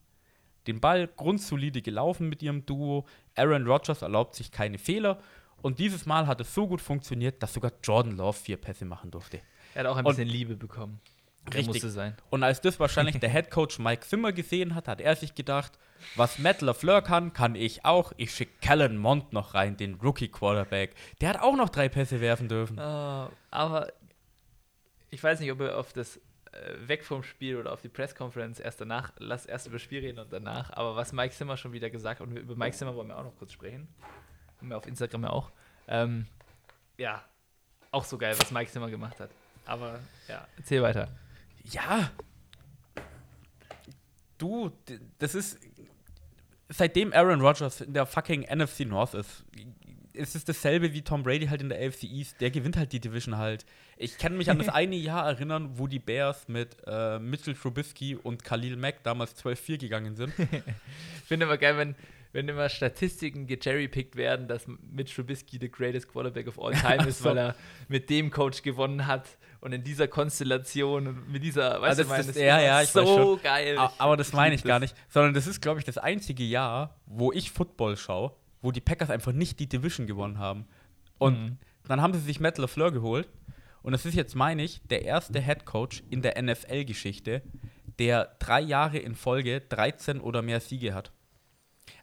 Den 0.68 0.80
Ball 0.80 1.08
grundsolide 1.08 1.82
gelaufen 1.82 2.30
mit 2.30 2.42
ihrem 2.42 2.66
Duo. 2.66 3.06
Aaron 3.36 3.68
Rodgers 3.68 4.02
erlaubt 4.02 4.36
sich 4.36 4.52
keine 4.52 4.78
Fehler. 4.78 5.20
Und 5.62 5.80
dieses 5.80 6.06
Mal 6.06 6.28
hat 6.28 6.40
es 6.42 6.54
so 6.54 6.68
gut 6.68 6.82
funktioniert, 6.82 7.42
dass 7.44 7.54
sogar 7.54 7.72
Jordan 7.84 8.18
Love 8.18 8.38
vier 8.38 8.58
Pässe 8.58 8.86
machen 8.86 9.12
durfte. 9.12 9.40
Er 9.74 9.82
hat 9.84 9.88
auch 9.88 9.98
ein 9.98 10.06
Und- 10.06 10.16
bisschen 10.16 10.30
Liebe 10.30 10.56
bekommen. 10.56 11.00
Richtig. 11.48 11.68
musste 11.68 11.90
sein. 11.90 12.16
Und 12.30 12.42
als 12.44 12.62
das 12.62 12.80
wahrscheinlich 12.80 13.20
der 13.20 13.30
Head 13.34 13.52
Coach 13.52 13.78
Mike 13.78 14.08
Zimmer 14.08 14.32
gesehen 14.32 14.76
hat, 14.76 14.88
hat 14.88 15.02
er 15.02 15.14
sich 15.18 15.36
gedacht, 15.36 15.78
was 16.16 16.40
Matt 16.40 16.62
LaFleur 16.62 17.02
kann, 17.02 17.34
kann 17.34 17.56
ich 17.56 17.84
auch. 17.84 18.14
Ich 18.16 18.34
schicke 18.34 18.54
Callan 18.62 18.96
Mond 18.96 19.34
noch 19.34 19.54
rein, 19.54 19.76
den 19.76 19.96
Rookie 19.96 20.30
Quarterback. 20.30 20.96
Der 21.20 21.28
hat 21.28 21.42
auch 21.42 21.58
noch 21.58 21.68
drei 21.68 21.90
Pässe 21.90 22.22
werfen 22.22 22.48
dürfen. 22.48 22.80
Ah, 22.80 23.30
aber 23.52 23.92
ich 25.10 25.22
weiß 25.22 25.42
nicht, 25.42 25.52
ob 25.52 25.60
wir 25.60 25.78
auf 25.78 25.92
das 25.92 26.22
weg 26.88 27.04
vom 27.04 27.24
Spiel 27.24 27.58
oder 27.58 27.74
auf 27.74 27.82
die 27.82 27.90
Pressconference 27.90 28.60
erst 28.60 28.82
danach, 28.82 29.12
lass 29.18 29.46
erst 29.46 29.68
über 29.68 29.76
das 29.76 29.82
Spiel 29.82 30.00
reden 30.00 30.20
und 30.20 30.32
danach. 30.32 30.72
Aber 30.72 30.96
was 30.96 31.14
Mike 31.14 31.34
Zimmer 31.34 31.58
schon 31.58 31.74
wieder 31.74 31.90
gesagt 31.90 32.20
hat, 32.20 32.28
und 32.28 32.36
über 32.38 32.56
Mike 32.56 32.76
Zimmer 32.76 32.96
wollen 32.96 33.08
wir 33.08 33.18
auch 33.18 33.24
noch 33.24 33.36
kurz 33.38 33.52
sprechen. 33.52 33.88
Wir 34.62 34.78
auf 34.78 34.88
Instagram 34.88 35.24
ja 35.24 35.30
auch. 35.30 35.52
Ähm, 35.88 36.26
ja, 36.98 37.24
auch 37.92 38.06
so 38.06 38.18
geil, 38.18 38.36
was 38.40 38.52
Mike 38.52 38.72
Zimmer 38.72 38.90
gemacht 38.90 39.20
hat. 39.20 39.30
Aber 39.66 40.00
ja, 40.28 40.48
erzähl 40.58 40.82
weiter. 40.82 41.10
Ja. 41.64 42.12
Du, 44.38 44.72
das 45.20 45.36
ist. 45.36 45.60
Seitdem 46.70 47.14
Aaron 47.14 47.42
Rodgers 47.42 47.82
in 47.82 47.94
der 47.94 48.06
fucking 48.06 48.42
NFC 48.44 48.82
North 48.82 49.14
ist, 49.14 49.46
ist 50.14 50.36
es 50.36 50.46
dasselbe 50.46 50.94
wie 50.94 51.02
Tom 51.02 51.24
Brady 51.24 51.48
halt 51.48 51.62
in 51.62 51.70
der 51.70 51.80
AFC 51.86 52.04
East. 52.04 52.40
Der 52.42 52.52
gewinnt 52.52 52.78
halt 52.78 52.92
die 52.94 53.00
Division 53.00 53.38
halt. 53.38 53.66
Ich 53.98 54.18
kann 54.18 54.38
mich 54.38 54.50
an 54.50 54.58
das 54.60 54.70
eine 54.70 54.96
Jahr 54.96 55.28
erinnern, 55.28 55.72
wo 55.74 55.88
die 55.88 56.00
Bears 56.00 56.48
mit 56.48 56.78
äh, 56.86 57.20
Mitchell 57.20 57.56
Trubisky 57.56 58.16
und 58.16 58.44
Khalil 58.44 58.76
Mack 58.78 59.04
damals 59.04 59.36
12-4 59.44 59.78
gegangen 59.80 60.16
sind. 60.16 60.34
Ich 60.38 60.48
finde 61.28 61.46
immer 61.46 61.58
geil, 61.58 61.78
wenn, 61.78 61.96
wenn 62.32 62.48
immer 62.48 62.70
Statistiken 62.70 63.48
gecherrypickt 63.48 64.16
werden, 64.16 64.48
dass 64.48 64.66
Mitch 64.92 65.16
Trubisky 65.16 65.58
the 65.60 65.70
greatest 65.70 66.08
quarterback 66.12 66.48
of 66.48 66.60
all 66.60 66.74
time 66.74 67.06
ist, 67.08 67.20
so. 67.20 67.26
weil 67.30 67.38
er 67.38 67.56
mit 67.88 68.10
dem 68.10 68.30
Coach 68.32 68.62
gewonnen 68.62 69.08
hat 69.08 69.38
und 69.62 69.72
in 69.72 69.84
dieser 69.84 70.08
Konstellation 70.08 71.08
und 71.08 71.32
mit 71.32 71.42
dieser, 71.44 71.82
weißt 71.82 72.00
das 72.00 72.06
du, 72.08 72.12
mein, 72.12 72.20
ist- 72.22 72.30
das 72.30 72.38
ja, 72.38 72.60
ja, 72.60 72.82
ich 72.82 72.90
so 72.90 73.40
geil. 73.42 73.78
A- 73.78 73.92
Ich- 73.94 74.02
Aber 74.02 74.18
das 74.18 74.34
meine 74.34 74.54
ich 74.56 74.64
gar 74.64 74.80
das. 74.80 74.92
nicht. 74.92 74.96
Sondern 75.10 75.34
das 75.34 75.48
ist, 75.48 75.62
glaube 75.62 75.80
ich, 75.80 75.86
das 75.86 75.98
einzige 75.98 76.44
Jahr, 76.44 77.00
wo 77.06 77.32
ich 77.32 77.50
Football 77.52 77.96
schaue, 77.98 78.34
wo 78.64 78.72
die 78.72 78.82
Packers 78.82 79.12
einfach 79.12 79.32
nicht 79.34 79.60
die 79.60 79.68
Division 79.70 80.08
gewonnen 80.08 80.40
haben. 80.40 80.66
Und 81.20 81.40
Mhm. 81.40 81.58
dann 81.88 82.02
haben 82.02 82.14
sie 82.14 82.20
sich 82.22 82.40
Matt 82.40 82.58
LaFleur 82.58 82.92
geholt. 82.92 83.30
Und 83.84 83.92
das 83.92 84.06
ist 84.06 84.16
jetzt, 84.16 84.34
meine 84.36 84.64
ich, 84.64 84.82
der 84.88 85.04
erste 85.04 85.40
Head 85.42 85.66
Coach 85.66 86.02
in 86.10 86.22
der 86.24 86.38
NFL-Geschichte, 86.42 87.42
der 88.00 88.36
drei 88.40 88.62
Jahre 88.62 88.98
in 88.98 89.14
Folge 89.16 89.62
13 89.62 90.20
oder 90.22 90.42
mehr 90.42 90.60
Siege 90.62 90.94
hat. 90.96 91.12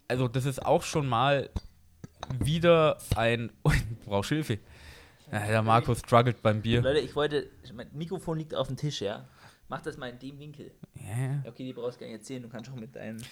Also, 0.07 0.29
das 0.29 0.45
ist 0.45 0.65
auch 0.65 0.83
schon 0.83 1.09
mal 1.09 1.51
wieder 2.39 2.99
ein. 3.17 3.51
Oh, 3.65 3.73
brauchst 4.05 4.29
Hilfe. 4.31 4.59
Ja, 5.33 5.47
der 5.47 5.63
Markus 5.63 6.01
struggelt 6.01 6.43
beim 6.43 6.61
Bier. 6.61 6.83
Leute, 6.83 6.99
ich 7.01 7.15
wollte, 7.15 7.49
mein 7.75 7.87
Mikrofon 7.93 8.39
liegt 8.39 8.55
auf 8.55 8.67
dem 8.67 8.77
Tisch, 8.77 9.01
ja. 9.01 9.27
Mach 9.69 9.81
das 9.81 9.97
mal 9.97 10.11
in 10.11 10.19
dem 10.19 10.39
Winkel. 10.41 10.73
Ja. 10.97 11.43
Okay, 11.47 11.65
die 11.65 11.73
brauchst 11.73 11.97
du 11.97 12.01
gar 12.01 12.07
nicht 12.11 12.19
erzählen, 12.19 12.43
du 12.43 12.49
kannst 12.49 12.69
auch 12.71 12.75
mit 12.75 12.97
deinen 12.97 13.25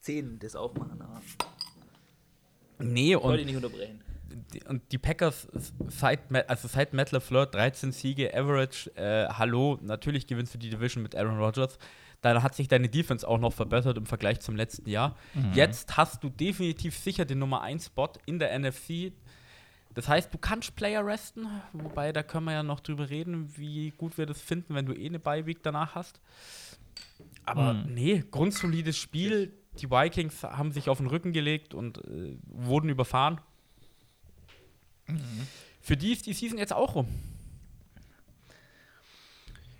Zähnen 0.00 0.38
das 0.38 0.54
aufmachen, 0.54 1.00
aber 1.00 1.22
Nee, 2.78 3.14
ich 3.14 3.22
wollte 3.22 3.28
und 3.28 3.36
dich 3.38 3.46
nicht 3.46 3.56
unterbrechen. 3.56 4.00
die, 4.52 4.62
und 4.64 4.82
die 4.92 4.98
Packers 4.98 5.48
seit, 5.88 6.20
also 6.48 6.68
seit 6.68 6.92
Matt 6.94 7.10
LaFleur 7.12 7.46
13 7.46 7.92
Siege, 7.92 8.32
Average, 8.34 8.90
äh, 8.96 9.28
hallo, 9.28 9.78
natürlich 9.82 10.26
gewinnst 10.26 10.54
du 10.54 10.58
die 10.58 10.70
Division 10.70 11.02
mit 11.02 11.14
Aaron 11.16 11.38
Rodgers. 11.38 11.78
Da 12.20 12.42
hat 12.42 12.54
sich 12.56 12.66
deine 12.66 12.88
Defense 12.88 13.26
auch 13.26 13.38
noch 13.38 13.52
verbessert 13.52 13.96
im 13.96 14.06
Vergleich 14.06 14.40
zum 14.40 14.56
letzten 14.56 14.88
Jahr. 14.90 15.16
Jetzt 15.54 15.96
hast 15.96 16.24
du 16.24 16.28
definitiv 16.30 16.98
sicher 16.98 17.24
den 17.24 17.38
Nummer 17.38 17.62
1 17.62 17.86
Spot 17.86 18.10
in 18.26 18.40
der 18.40 18.58
NFC. 18.58 19.12
Das 19.94 20.08
heißt, 20.08 20.34
du 20.34 20.38
kannst 20.38 20.74
Player 20.74 21.04
resten, 21.06 21.46
wobei 21.72 22.12
da 22.12 22.22
können 22.24 22.46
wir 22.46 22.52
ja 22.52 22.62
noch 22.64 22.80
drüber 22.80 23.08
reden, 23.08 23.52
wie 23.56 23.90
gut 23.96 24.18
wir 24.18 24.26
das 24.26 24.40
finden, 24.40 24.74
wenn 24.74 24.86
du 24.86 24.92
eh 24.94 25.06
eine 25.06 25.18
Bye-Week 25.20 25.58
danach 25.62 25.94
hast. 25.94 26.20
Aber 27.44 27.74
Mhm. 27.74 27.94
nee, 27.94 28.24
grundsolides 28.30 28.96
Spiel. 28.96 29.52
Die 29.78 29.90
Vikings 29.90 30.42
haben 30.42 30.72
sich 30.72 30.88
auf 30.88 30.98
den 30.98 31.06
Rücken 31.06 31.32
gelegt 31.32 31.74
und 31.74 31.98
äh, 31.98 32.36
wurden 32.44 32.88
überfahren. 32.88 33.40
Für 35.80 35.96
die 35.96 36.12
ist 36.12 36.26
die 36.26 36.32
Season 36.32 36.58
jetzt 36.58 36.72
auch 36.72 36.94
rum. 36.94 37.08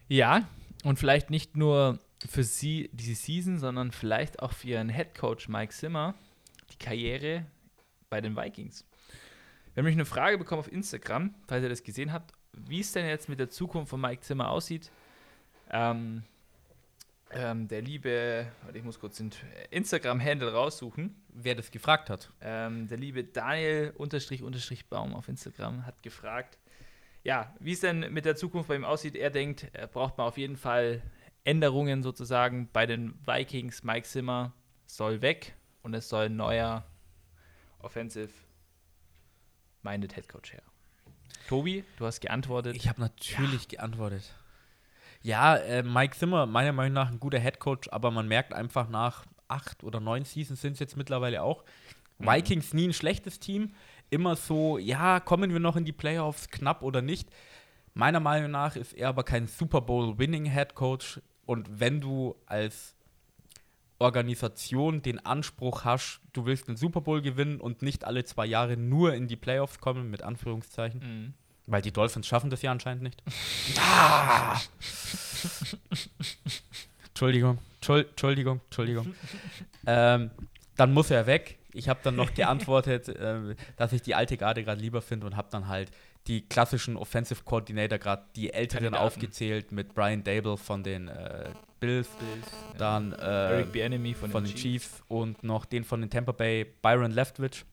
Ja, 0.08 0.48
und 0.84 0.98
vielleicht 0.98 1.30
nicht 1.30 1.56
nur 1.56 1.98
für 2.26 2.42
sie 2.42 2.88
diese 2.92 3.14
Season, 3.14 3.58
sondern 3.58 3.92
vielleicht 3.92 4.40
auch 4.40 4.52
für 4.52 4.68
ihren 4.68 4.88
Head 4.88 5.14
Coach 5.14 5.48
Mike 5.48 5.72
Zimmer 5.72 6.14
die 6.72 6.78
Karriere 6.78 7.46
bei 8.08 8.20
den 8.20 8.36
Vikings. 8.36 8.84
Wir 9.74 9.82
haben 9.82 9.84
nämlich 9.84 9.96
eine 9.96 10.06
Frage 10.06 10.38
bekommen 10.38 10.60
auf 10.60 10.72
Instagram, 10.72 11.34
falls 11.46 11.62
ihr 11.62 11.68
das 11.68 11.82
gesehen 11.82 12.12
habt, 12.12 12.32
wie 12.52 12.80
es 12.80 12.92
denn 12.92 13.06
jetzt 13.06 13.28
mit 13.28 13.38
der 13.38 13.50
Zukunft 13.50 13.90
von 13.90 14.00
Mike 14.00 14.22
Zimmer 14.22 14.50
aussieht. 14.50 14.90
Ähm, 15.70 16.22
ähm, 17.30 17.68
der 17.68 17.82
liebe, 17.82 18.50
warte, 18.62 18.78
ich 18.78 18.84
muss 18.84 18.98
kurz 18.98 19.18
den 19.18 19.30
Instagram-Handle 19.70 20.52
raussuchen, 20.52 21.14
wer 21.28 21.54
das 21.54 21.70
gefragt 21.70 22.10
hat. 22.10 22.32
Ähm, 22.40 22.88
der 22.88 22.98
liebe 22.98 23.22
Daniel 23.24 23.92
unterstrich 23.96 24.42
unterstrich 24.42 24.88
Baum 24.88 25.14
auf 25.14 25.28
Instagram 25.28 25.86
hat 25.86 26.02
gefragt, 26.02 26.58
ja, 27.24 27.54
wie 27.60 27.72
es 27.72 27.80
denn 27.80 28.12
mit 28.12 28.24
der 28.24 28.36
Zukunft 28.36 28.68
bei 28.68 28.76
ihm 28.76 28.84
aussieht. 28.84 29.16
Er 29.16 29.30
denkt, 29.30 29.66
er 29.72 29.86
braucht 29.86 30.16
mal 30.16 30.24
auf 30.24 30.38
jeden 30.38 30.56
Fall 30.56 31.02
Änderungen 31.44 32.02
sozusagen 32.02 32.70
bei 32.72 32.86
den 32.86 33.14
Vikings. 33.26 33.82
Mike 33.82 34.06
Zimmer 34.06 34.54
soll 34.86 35.20
weg 35.20 35.54
und 35.82 35.92
es 35.94 36.08
soll 36.08 36.26
ein 36.26 36.36
neuer 36.36 36.86
Offensive-Minded 37.80 40.14
Head 40.14 40.28
Coach 40.28 40.52
her. 40.52 40.62
Tobi, 41.48 41.84
du 41.96 42.06
hast 42.06 42.20
geantwortet. 42.20 42.76
Ich 42.76 42.88
habe 42.88 43.00
natürlich 43.00 43.64
ja. 43.64 43.78
geantwortet. 43.78 44.32
Ja, 45.22 45.56
äh, 45.56 45.82
Mike 45.82 46.16
Zimmer, 46.16 46.46
meiner 46.46 46.72
Meinung 46.72 46.94
nach 46.94 47.10
ein 47.10 47.20
guter 47.20 47.38
Head 47.38 47.58
Coach, 47.58 47.88
aber 47.90 48.10
man 48.10 48.28
merkt 48.28 48.52
einfach 48.52 48.88
nach 48.88 49.26
acht 49.48 49.82
oder 49.82 50.00
neun 50.00 50.24
Seasons 50.24 50.60
sind 50.60 50.74
es 50.74 50.78
jetzt 50.78 50.96
mittlerweile 50.96 51.42
auch. 51.42 51.64
Mhm. 52.18 52.26
Vikings 52.26 52.74
nie 52.74 52.88
ein 52.88 52.92
schlechtes 52.92 53.40
Team, 53.40 53.72
immer 54.10 54.36
so, 54.36 54.78
ja, 54.78 55.20
kommen 55.20 55.52
wir 55.52 55.60
noch 55.60 55.76
in 55.76 55.84
die 55.84 55.92
Playoffs, 55.92 56.48
knapp 56.48 56.82
oder 56.82 57.02
nicht. 57.02 57.28
Meiner 57.94 58.20
Meinung 58.20 58.50
nach 58.50 58.76
ist 58.76 58.92
er 58.92 59.08
aber 59.08 59.24
kein 59.24 59.46
Super 59.46 59.80
Bowl 59.80 60.18
Winning 60.18 60.46
Head 60.46 60.74
Coach 60.74 61.20
und 61.46 61.80
wenn 61.80 62.00
du 62.00 62.36
als 62.46 62.94
Organisation 63.98 65.02
den 65.02 65.24
Anspruch 65.24 65.84
hast, 65.84 66.20
du 66.32 66.46
willst 66.46 66.68
einen 66.68 66.76
Super 66.76 67.00
Bowl 67.00 67.20
gewinnen 67.20 67.60
und 67.60 67.82
nicht 67.82 68.04
alle 68.04 68.24
zwei 68.24 68.46
Jahre 68.46 68.76
nur 68.76 69.14
in 69.14 69.26
die 69.26 69.36
Playoffs 69.36 69.80
kommen, 69.80 70.10
mit 70.10 70.22
Anführungszeichen. 70.22 71.00
Mhm. 71.00 71.34
Weil 71.68 71.82
die 71.82 71.92
Dolphins 71.92 72.26
schaffen 72.26 72.48
das 72.48 72.62
ja 72.62 72.72
anscheinend 72.72 73.02
nicht. 73.02 73.22
ah! 73.78 74.58
Entschuldigung, 77.08 77.58
Entschuldigung, 77.80 78.60
Entschuldigung. 78.66 79.14
ähm, 79.86 80.30
dann 80.76 80.92
muss 80.94 81.10
er 81.10 81.26
weg. 81.26 81.58
Ich 81.74 81.88
habe 81.88 82.00
dann 82.02 82.16
noch 82.16 82.32
geantwortet, 82.32 83.08
äh, 83.10 83.54
dass 83.76 83.92
ich 83.92 84.00
die 84.02 84.14
alte 84.14 84.36
Garde 84.36 84.64
gerade 84.64 84.80
lieber 84.80 85.02
finde 85.02 85.26
und 85.26 85.36
habe 85.36 85.48
dann 85.50 85.68
halt 85.68 85.90
die 86.26 86.40
klassischen 86.42 86.96
Offensive 86.96 87.42
Coordinator, 87.44 87.98
gerade 87.98 88.24
die 88.34 88.52
älteren 88.52 88.84
Kandidaten. 88.84 89.04
aufgezählt 89.06 89.72
mit 89.72 89.94
Brian 89.94 90.24
Dable 90.24 90.56
von 90.56 90.82
den 90.82 91.08
äh, 91.08 91.50
Bills, 91.80 92.08
Bills, 92.08 92.46
dann 92.78 93.12
äh, 93.12 93.16
Eric 93.16 93.72
Bieniemy 93.72 94.14
von, 94.14 94.30
von 94.30 94.44
den, 94.44 94.54
Chiefs. 94.54 94.62
Chiefs. 94.90 95.02
und 95.08 95.42
noch 95.42 95.64
den 95.64 95.84
von 95.84 96.00
den 96.00 96.08
Tampa 96.10 96.32
Bay, 96.32 96.64
Byron 96.64 97.10
Leftwich. 97.10 97.64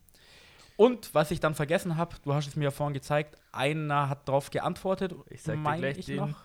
Und 0.78 1.14
was 1.14 1.32
ich 1.32 1.40
dann 1.40 1.56
vergessen 1.56 1.96
habe, 1.98 2.16
du 2.24 2.34
hast 2.34 2.48
es 2.48 2.56
mir 2.56 2.66
ja 2.66 2.72
vorhin 2.72 2.94
gezeigt, 2.94 3.38
einer 3.52 4.10
hat 4.10 4.28
darauf 4.28 4.50
geantwortet. 4.50 5.14
Ich 5.30 5.42
sag 5.42 5.64
dir 5.64 5.78
gleich 5.78 5.98
ich 5.98 6.06
den, 6.08 6.18
noch. 6.18 6.44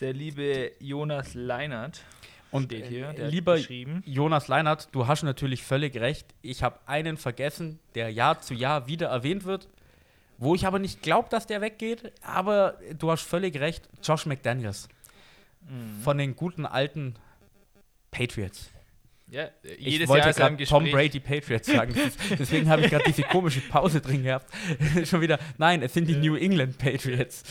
Der 0.00 0.12
liebe 0.12 0.72
Jonas 0.80 1.34
Leinert. 1.34 2.02
Und 2.50 2.66
steht 2.66 2.86
hier, 2.86 3.12
lieber 3.12 3.56
Jonas 3.56 4.46
Leinert, 4.46 4.88
du 4.92 5.08
hast 5.08 5.24
natürlich 5.24 5.64
völlig 5.64 5.96
recht. 5.96 6.34
Ich 6.40 6.62
habe 6.62 6.78
einen 6.86 7.16
vergessen, 7.16 7.80
der 7.96 8.10
Jahr 8.10 8.40
zu 8.40 8.54
Jahr 8.54 8.86
wieder 8.86 9.08
erwähnt 9.08 9.44
wird, 9.44 9.68
wo 10.38 10.54
ich 10.54 10.64
aber 10.64 10.78
nicht 10.78 11.02
glaube, 11.02 11.28
dass 11.30 11.48
der 11.48 11.60
weggeht. 11.62 12.12
Aber 12.22 12.78
du 12.96 13.10
hast 13.10 13.22
völlig 13.22 13.58
recht, 13.58 13.88
Josh 14.02 14.26
McDaniels. 14.26 14.88
Mhm. 15.62 16.02
Von 16.02 16.18
den 16.18 16.36
guten 16.36 16.64
alten 16.64 17.16
Patriots. 18.12 18.70
Ja, 19.34 19.48
jedes 19.64 20.02
ich 20.02 20.08
wollte 20.08 20.32
gerade 20.32 20.64
Tom 20.64 20.88
Brady 20.92 21.18
Patriots 21.18 21.66
sagen. 21.66 21.92
Deswegen 22.38 22.68
habe 22.68 22.82
ich 22.82 22.90
gerade 22.90 23.02
diese 23.04 23.24
komische 23.24 23.60
Pause 23.62 24.00
drin 24.00 24.22
gehabt. 24.22 24.46
Schon 25.04 25.20
wieder, 25.20 25.40
nein, 25.58 25.82
es 25.82 25.92
sind 25.92 26.08
die 26.08 26.14
New 26.14 26.36
England 26.36 26.78
Patriots. 26.78 27.42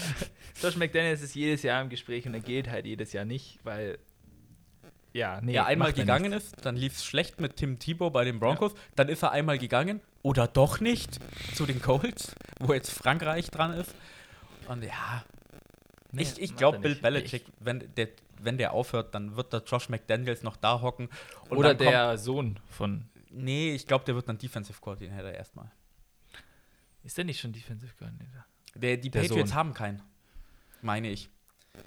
Josh 0.62 0.78
McDaniels 0.78 1.22
ist 1.22 1.36
jedes 1.36 1.62
Jahr 1.62 1.82
im 1.82 1.90
Gespräch 1.90 2.26
und 2.26 2.36
er 2.36 2.40
geht 2.40 2.70
halt 2.70 2.86
jedes 2.86 3.12
Jahr 3.12 3.26
nicht, 3.26 3.60
weil 3.66 3.98
ja, 5.12 5.42
nee, 5.42 5.56
er 5.56 5.66
einmal 5.66 5.92
gegangen 5.92 6.32
ist, 6.32 6.66
dann 6.66 6.78
lief 6.78 6.94
es 6.94 7.04
schlecht 7.04 7.42
mit 7.42 7.58
Tim 7.58 7.80
Tebow 7.80 8.10
bei 8.12 8.24
den 8.24 8.40
Broncos, 8.40 8.72
ja. 8.72 8.80
dann 8.96 9.10
ist 9.10 9.22
er 9.22 9.32
einmal 9.32 9.58
gegangen 9.58 10.00
oder 10.22 10.48
doch 10.48 10.80
nicht 10.80 11.20
zu 11.54 11.66
den 11.66 11.82
Colts, 11.82 12.34
wo 12.62 12.72
jetzt 12.74 12.92
Frankreich 12.92 13.52
dran 13.52 13.74
ist. 13.74 13.94
Und 14.70 14.86
ja, 14.86 15.26
nee, 16.14 16.22
ich, 16.22 16.42
ich 16.42 16.56
glaube, 16.56 16.80
Bill 16.80 16.96
Belichick, 16.96 17.44
wenn 17.60 17.84
der, 17.98 18.08
wenn 18.44 18.58
der 18.58 18.74
aufhört, 18.74 19.14
dann 19.16 19.36
wird 19.36 19.54
der 19.54 19.64
Josh 19.64 19.90
McDaniels 19.90 20.44
noch 20.44 20.58
da 20.58 20.82
hocken. 20.82 21.10
oder 21.50 21.74
der 21.74 22.18
Sohn 22.18 22.60
von. 22.70 23.10
Nee, 23.30 23.74
ich 23.74 23.88
glaube, 23.88 24.06
der 24.06 24.16
wird 24.16 24.30
dann 24.30 24.38
Defensive 24.38 24.80
Coordinator 24.80 25.32
erstmal. 25.32 25.72
Ist 27.04 27.18
der 27.18 27.26
nicht 27.26 27.40
schon 27.40 27.52
Defensive 27.52 27.94
Coordinator? 27.98 28.46
Der, 28.76 28.98
die 28.98 29.10
der 29.10 29.22
Patriots 29.22 29.50
Sohn. 29.50 29.58
haben 29.58 29.74
keinen, 29.74 30.02
meine 30.82 31.10
ich. 31.10 31.30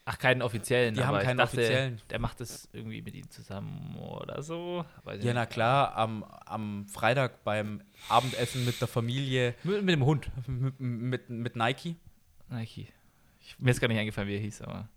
Ach, 0.04 0.18
keinen 0.18 0.42
offiziellen. 0.42 0.94
Die 0.94 1.04
haben 1.04 1.18
keinen 1.20 1.38
dachte, 1.38 1.59
offiziellen. 1.59 2.00
Der 2.11 2.18
macht 2.18 2.40
das 2.40 2.68
irgendwie 2.72 3.02
mit 3.02 3.14
ihm 3.14 3.30
zusammen 3.30 3.96
oder 3.96 4.42
so. 4.42 4.84
ja, 5.04 5.14
nicht. 5.14 5.32
na 5.32 5.46
klar, 5.46 5.94
am, 5.96 6.24
am 6.24 6.86
Freitag 6.88 7.44
beim 7.44 7.82
Abendessen 8.09 8.64
mit 8.64 8.80
der 8.80 8.88
Familie. 8.88 9.54
Mit, 9.62 9.84
mit 9.84 9.94
dem 9.94 10.04
Hund. 10.04 10.28
Mit, 10.48 10.80
mit, 10.80 11.30
mit 11.30 11.57
Nike. 11.57 11.96
Nike. 12.48 12.88
Ich, 13.40 13.59
mir 13.61 13.70
ist 13.70 13.80
gar 13.80 13.86
nicht 13.86 13.98
eingefallen, 13.98 14.28
wie 14.28 14.34
er 14.34 14.40
hieß, 14.40 14.62
aber. 14.62 14.88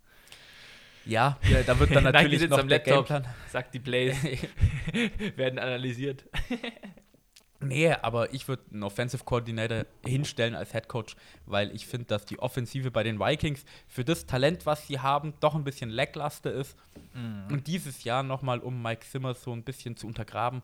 Ja, 1.06 1.38
ja 1.48 1.62
da 1.62 1.78
wird 1.78 1.94
dann 1.94 2.04
natürlich 2.12 2.48
noch 2.48 2.58
am 2.58 2.68
der 2.68 2.78
Laptop, 2.78 3.08
Gameplan. 3.08 3.34
Sagt 3.48 3.74
die 3.74 3.80
Plays, 3.80 4.16
werden 5.36 5.58
analysiert. 5.58 6.24
Nee, 7.62 7.92
aber 7.92 8.32
ich 8.32 8.48
würde 8.48 8.62
einen 8.72 8.82
Offensive 8.82 9.22
Coordinator 9.22 9.84
hinstellen 10.06 10.54
als 10.54 10.72
Head 10.72 10.88
Coach, 10.88 11.14
weil 11.44 11.74
ich 11.74 11.86
finde, 11.86 12.06
dass 12.06 12.24
die 12.24 12.38
Offensive 12.38 12.90
bei 12.90 13.02
den 13.02 13.20
Vikings 13.20 13.64
für 13.86 14.02
das 14.02 14.24
Talent, 14.24 14.64
was 14.64 14.86
sie 14.86 14.98
haben, 14.98 15.34
doch 15.40 15.54
ein 15.54 15.64
bisschen 15.64 15.90
lackluster 15.90 16.52
ist. 16.52 16.74
Mhm. 17.12 17.52
Und 17.52 17.66
dieses 17.66 18.02
Jahr 18.04 18.22
nochmal, 18.22 18.60
um 18.60 18.80
Mike 18.80 19.06
Zimmer 19.06 19.34
so 19.34 19.52
ein 19.52 19.62
bisschen 19.62 19.94
zu 19.94 20.06
untergraben, 20.06 20.62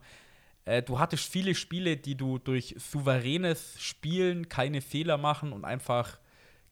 äh, 0.65 0.81
du 0.81 0.97
hattest 0.97 1.31
viele 1.31 1.53
Spiele, 1.53 1.97
die 1.97 2.15
du 2.15 2.39
durch 2.39 2.75
souveränes 2.79 3.79
Spielen, 3.79 4.49
keine 4.49 4.81
Fehler 4.81 5.17
machen 5.17 5.53
und 5.53 5.65
einfach 5.65 6.17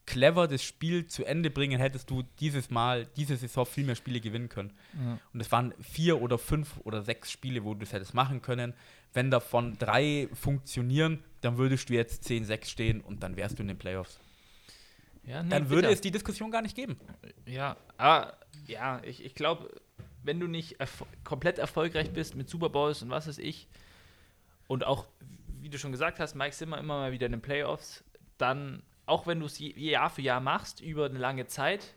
clever 0.06 0.48
das 0.48 0.64
Spiel 0.64 1.08
zu 1.08 1.26
Ende 1.26 1.50
bringen, 1.50 1.80
hättest 1.80 2.10
du 2.10 2.24
dieses 2.40 2.70
Mal, 2.70 3.08
diese 3.18 3.38
Saison 3.38 3.66
viel 3.66 3.86
mehr 3.86 3.96
Spiele 3.96 4.20
gewinnen 4.20 4.50
können. 4.50 4.74
Ja. 4.94 5.20
Und 5.34 5.42
es 5.42 5.52
waren 5.52 5.74
vier 5.82 6.22
oder 6.22 6.38
fünf 6.38 6.80
oder 6.84 7.02
sechs 7.02 7.32
Spiele, 7.32 7.64
wo 7.64 7.74
du 7.74 7.84
es 7.84 7.94
hättest 7.94 8.14
machen 8.14 8.42
können. 8.42 8.74
Wenn 9.14 9.32
davon 9.32 9.78
drei 9.78 10.28
funktionieren, 10.34 11.24
dann 11.42 11.58
würdest 11.58 11.90
du 11.90 11.94
jetzt 11.94 12.28
10-6 12.28 12.66
stehen 12.66 13.02
und 13.02 13.24
dann 13.24 13.36
wärst 13.36 13.58
du 13.58 13.64
in 13.64 13.68
den 13.68 13.78
Playoffs. 13.78 14.20
Ja, 15.24 15.42
nee, 15.42 15.50
dann 15.50 15.70
würde 15.70 15.84
bitte. 15.84 15.94
es 15.94 16.02
die 16.02 16.12
Diskussion 16.12 16.52
gar 16.52 16.62
nicht 16.62 16.76
geben. 16.76 16.98
Ja, 17.46 17.78
aber 17.98 18.38
ja, 18.68 19.02
ich, 19.04 19.26
ich 19.26 19.34
glaube, 19.34 19.70
wenn 20.24 20.40
du 20.40 20.48
nicht 20.48 20.80
erf 20.80 21.04
komplett 21.24 21.58
erfolgreich 21.58 22.12
bist 22.12 22.36
mit 22.36 22.50
Super 22.50 22.70
Bowls 22.70 23.02
und 23.02 23.10
was 23.10 23.28
weiß 23.28 23.40
ich, 23.40 23.68
und 24.68 24.86
auch, 24.86 25.08
wie 25.62 25.70
du 25.70 25.78
schon 25.78 25.92
gesagt 25.92 26.20
hast, 26.20 26.36
Mike 26.36 26.56
Zimmer 26.56 26.78
immer 26.80 26.98
mal 27.00 27.12
wieder 27.12 27.28
in 27.28 27.34
den 27.34 27.42
Playoffs, 27.42 28.04
dann 28.38 28.82
auch 29.06 29.28
wenn 29.28 29.40
du 29.40 29.46
es 29.46 29.60
Jahr 29.60 30.10
für 30.10 30.22
Jahr 30.22 30.40
machst, 30.40 30.82
über 30.82 31.06
eine 31.06 31.20
lange 31.20 31.48
Zeit, 31.48 31.96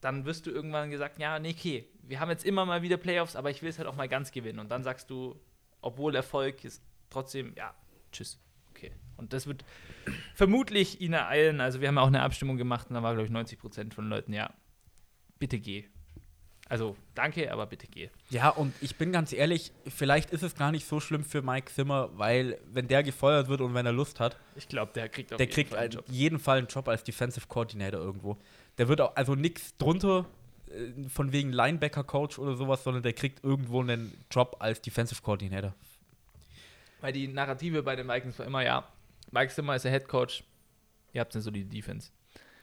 dann 0.00 0.24
wirst 0.24 0.46
du 0.46 0.50
irgendwann 0.50 0.90
gesagt, 0.90 1.18
ja, 1.18 1.38
nee, 1.38 1.54
okay, 1.56 1.88
wir 2.02 2.20
haben 2.20 2.30
jetzt 2.30 2.44
immer 2.44 2.64
mal 2.64 2.82
wieder 2.82 2.96
Playoffs, 2.96 3.36
aber 3.36 3.50
ich 3.50 3.62
will 3.62 3.70
es 3.70 3.78
halt 3.78 3.88
auch 3.88 3.96
mal 3.96 4.08
ganz 4.08 4.30
gewinnen. 4.30 4.60
Und 4.60 4.70
dann 4.70 4.84
sagst 4.84 5.10
du, 5.10 5.38
obwohl 5.80 6.14
Erfolg 6.14 6.64
ist, 6.64 6.82
trotzdem, 7.10 7.52
ja, 7.56 7.74
tschüss. 8.12 8.40
Okay. 8.70 8.92
Und 9.16 9.32
das 9.32 9.46
wird 9.46 9.64
vermutlich 10.34 11.00
ihn 11.00 11.12
ereilen. 11.12 11.60
Also 11.60 11.80
wir 11.80 11.88
haben 11.88 11.98
auch 11.98 12.06
eine 12.06 12.22
Abstimmung 12.22 12.56
gemacht 12.56 12.88
und 12.88 12.94
da 12.94 13.02
war, 13.02 13.14
glaube 13.14 13.26
ich, 13.26 13.32
90 13.32 13.58
Prozent 13.58 13.94
von 13.94 14.08
Leuten, 14.08 14.32
ja, 14.32 14.54
bitte 15.38 15.58
geh. 15.58 15.88
Also 16.68 16.96
danke, 17.14 17.50
aber 17.50 17.66
bitte 17.66 17.86
geh. 17.86 18.10
Ja, 18.28 18.50
und 18.50 18.74
ich 18.82 18.96
bin 18.96 19.10
ganz 19.10 19.32
ehrlich, 19.32 19.72
vielleicht 19.86 20.30
ist 20.30 20.42
es 20.42 20.54
gar 20.54 20.70
nicht 20.70 20.86
so 20.86 21.00
schlimm 21.00 21.24
für 21.24 21.40
Mike 21.40 21.72
Zimmer, 21.72 22.10
weil 22.14 22.58
wenn 22.72 22.88
der 22.88 23.02
gefeuert 23.02 23.48
wird 23.48 23.62
und 23.62 23.72
wenn 23.72 23.86
er 23.86 23.92
Lust 23.92 24.20
hat, 24.20 24.36
ich 24.54 24.68
glaube, 24.68 24.92
der 24.92 25.08
kriegt 25.08 25.32
auf 25.32 25.38
der 25.38 25.46
jeden, 25.46 25.54
kriegt 25.54 25.70
Fall 25.70 25.78
einen 25.78 25.92
Job. 25.92 26.04
jeden 26.08 26.38
Fall 26.38 26.58
einen 26.58 26.66
Job 26.66 26.88
als 26.88 27.02
Defensive 27.04 27.46
Coordinator 27.46 28.00
irgendwo. 28.00 28.36
Der 28.76 28.88
wird 28.88 29.00
auch 29.00 29.16
also 29.16 29.34
nichts 29.34 29.76
drunter 29.78 30.26
äh, 30.70 31.08
von 31.08 31.32
wegen 31.32 31.52
Linebacker 31.52 32.04
Coach 32.04 32.38
oder 32.38 32.54
sowas, 32.54 32.84
sondern 32.84 33.02
der 33.02 33.14
kriegt 33.14 33.42
irgendwo 33.42 33.80
einen 33.80 34.12
Job 34.30 34.56
als 34.58 34.82
Defensive 34.82 35.22
Coordinator. 35.22 35.74
Weil 37.00 37.14
die 37.14 37.28
Narrative 37.28 37.82
bei 37.82 37.96
den 37.96 38.06
Vikings 38.08 38.38
war 38.38 38.46
immer 38.46 38.62
ja, 38.62 38.86
Mike 39.30 39.54
Zimmer 39.54 39.76
ist 39.76 39.84
der 39.84 39.92
Head 39.92 40.06
Coach, 40.06 40.44
ihr 41.14 41.20
habt 41.22 41.34
eine 41.34 41.42
solide 41.42 41.68
Defense. 41.68 42.10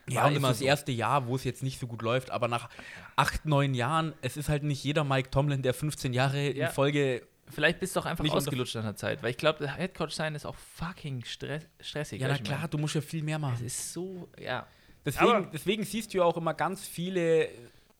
Ja, 0.09 0.27
immer 0.27 0.49
das 0.49 0.59
so. 0.59 0.65
erste 0.65 0.91
Jahr, 0.91 1.27
wo 1.27 1.35
es 1.35 1.43
jetzt 1.43 1.63
nicht 1.63 1.79
so 1.79 1.87
gut 1.87 2.01
läuft, 2.01 2.29
aber 2.29 2.47
nach 2.47 2.69
acht, 3.15 3.45
neun 3.45 3.73
Jahren, 3.73 4.13
es 4.21 4.37
ist 4.37 4.49
halt 4.49 4.63
nicht 4.63 4.83
jeder 4.83 5.03
Mike 5.03 5.31
Tomlin, 5.31 5.61
der 5.61 5.73
15 5.73 6.13
Jahre 6.13 6.51
ja. 6.51 6.67
in 6.67 6.73
Folge. 6.73 7.23
Vielleicht 7.49 7.79
bist 7.79 7.95
du 7.95 7.99
auch 7.99 8.05
einfach 8.05 8.27
ausgelutscht 8.29 8.75
an 8.75 8.83
der 8.83 8.95
Zeit, 8.95 9.23
weil 9.23 9.31
ich 9.31 9.37
glaube, 9.37 9.67
Headcoach 9.67 10.11
sein 10.11 10.35
ist 10.35 10.45
auch 10.45 10.55
fucking 10.55 11.23
stress 11.25 11.67
stressig. 11.79 12.21
Ja, 12.21 12.27
na 12.27 12.37
klar, 12.37 12.57
meine. 12.57 12.69
du 12.69 12.77
musst 12.77 12.95
ja 12.95 13.01
viel 13.01 13.23
mehr 13.23 13.39
machen. 13.39 13.55
Es 13.55 13.61
ist 13.61 13.93
so, 13.93 14.27
ja. 14.39 14.67
Deswegen, 15.05 15.49
deswegen 15.53 15.83
siehst 15.83 16.13
du 16.13 16.19
ja 16.19 16.23
auch 16.23 16.37
immer 16.37 16.55
ganz 16.55 16.85
viele 16.87 17.49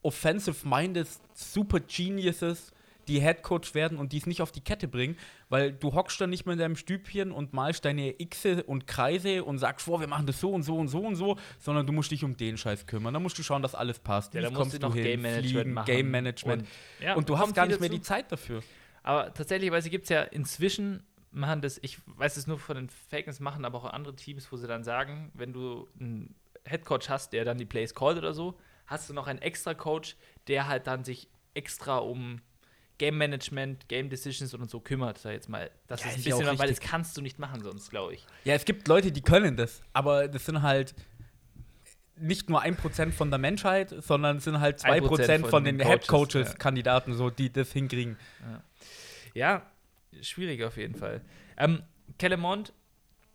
offensive-minded 0.02 1.08
Super 1.34 1.80
Geniuses, 1.80 2.72
die 3.08 3.20
Headcoach 3.20 3.74
werden 3.74 3.98
und 3.98 4.12
die 4.12 4.18
es 4.18 4.26
nicht 4.26 4.42
auf 4.42 4.52
die 4.52 4.62
Kette 4.62 4.88
bringen, 4.88 5.18
weil 5.50 5.72
du 5.72 5.94
hockst 5.94 6.20
dann 6.20 6.30
nicht 6.30 6.46
mehr 6.46 6.54
in 6.54 6.60
deinem 6.60 6.76
Stübchen 6.76 7.32
und 7.32 7.54
malst 7.54 7.86
deine 7.86 8.14
Xe 8.14 8.64
und 8.64 8.88
Kreise 8.88 9.44
und 9.44 9.58
sagst, 9.58 9.86
vor, 9.86 10.00
wir 10.00 10.08
machen 10.08 10.26
das 10.26 10.40
so 10.40 10.52
und 10.52 10.64
so 10.64 10.78
und 10.78 10.88
so 10.88 11.00
und 11.00 11.16
so, 11.16 11.38
sondern 11.60 11.86
du 11.86 11.94
musst 11.94 12.12
dich 12.12 12.24
um 12.24 12.36
den 12.38 12.58
Scheiß 12.58 12.86
kümmern. 12.88 13.14
Da 13.14 13.20
musst 13.20 13.38
du 13.38 13.44
schauen, 13.44 13.62
dass 13.62 13.76
alles 13.76 14.00
passt. 14.00 14.34
Ja, 14.34 14.42
da 14.42 14.50
kommst 14.50 14.76
du 14.76 14.80
noch 14.80 14.94
hin, 14.94 15.04
Game 15.04 15.22
Management 15.22 15.54
Fliegen, 15.54 15.74
machen. 15.74 15.86
Game 15.86 16.12
Management. 16.12 16.62
Und, 16.64 17.06
ja, 17.06 17.16
und 17.16 17.30
du 17.30 17.38
hast 17.38 17.54
gar 17.54 17.66
nicht 17.66 17.80
mehr 17.80 17.90
die 17.90 18.02
Zeit 18.02 18.32
dafür. 18.32 18.62
Aber 19.04 19.34
tatsächlich, 19.34 19.72
gibt 19.92 20.06
es 20.06 20.10
ja 20.10 20.24
inzwischen, 20.24 21.04
machen 21.32 21.62
das, 21.62 21.80
ich 21.84 22.00
weiß 22.06 22.38
es 22.38 22.48
nur 22.48 22.58
von 22.58 22.76
den 22.76 22.90
Falcons, 22.90 23.40
machen 23.40 23.66
aber 23.66 23.78
auch 23.78 23.86
andere 23.86 24.16
Teams, 24.16 24.52
wo 24.52 24.58
sie 24.58 24.68
dann 24.68 24.84
sagen, 24.84 25.32
wenn 25.36 25.54
du 25.54 25.88
einen 26.00 26.36
Headcoach 26.64 27.10
hast, 27.10 27.34
der 27.34 27.46
dann 27.46 27.58
die 27.58 27.66
Plays 27.66 27.94
callt 27.94 28.18
oder 28.18 28.34
so, 28.34 28.58
hast 28.88 29.10
du 29.10 29.14
noch 29.14 29.28
einen 29.28 29.40
extra 29.40 29.74
Coach, 29.74 30.16
der 30.48 30.68
halt 30.68 30.88
dann 30.88 31.04
sich 31.04 31.28
extra 31.54 31.98
um 31.98 32.42
Game 32.98 33.18
Management, 33.18 33.88
Game 33.90 34.10
Decisions 34.10 34.54
und 34.54 34.70
so 34.70 34.80
kümmert, 34.80 35.18
sag 35.18 35.34
jetzt 35.34 35.50
mal. 35.50 35.70
Das 35.88 36.02
ja, 36.02 36.08
ist 36.08 36.18
ein 36.18 36.24
bisschen, 36.24 36.46
ja 36.46 36.60
weil 36.60 36.70
das 36.70 36.80
kannst 36.80 37.18
du 37.18 37.22
nicht 37.22 37.40
machen 37.40 37.62
sonst, 37.62 37.90
glaube 37.90 38.14
ich. 38.14 38.26
Ja, 38.44 38.54
es 38.54 38.66
gibt 38.66 38.88
Leute, 38.88 39.12
die 39.12 39.22
können 39.22 39.58
das, 39.58 39.82
aber 39.94 40.28
das 40.28 40.46
sind 40.46 40.62
halt 40.62 40.96
nicht 42.18 42.50
nur 42.50 42.62
ein 42.62 42.78
Prozent 42.78 43.14
von 43.14 43.30
der 43.30 43.40
Menschheit, 43.40 43.94
sondern 44.00 44.38
es 44.38 44.46
sind 44.46 44.60
halt 44.60 44.80
zwei 44.80 45.02
Prozent 45.02 45.42
von, 45.42 45.52
von 45.52 45.64
den 45.66 45.80
Head 45.80 46.08
Coaches, 46.08 46.50
ja. 46.50 46.54
Kandidaten, 46.54 47.14
so 47.14 47.30
die 47.30 47.52
das 47.52 47.72
hinkriegen. 47.74 48.18
Ja, 48.42 48.64
ja 49.34 49.72
schwierig 50.22 50.64
auf 50.64 50.78
jeden 50.78 50.96
Fall. 50.96 51.22
Ähm, 51.58 51.84
Kellemont, 52.18 52.74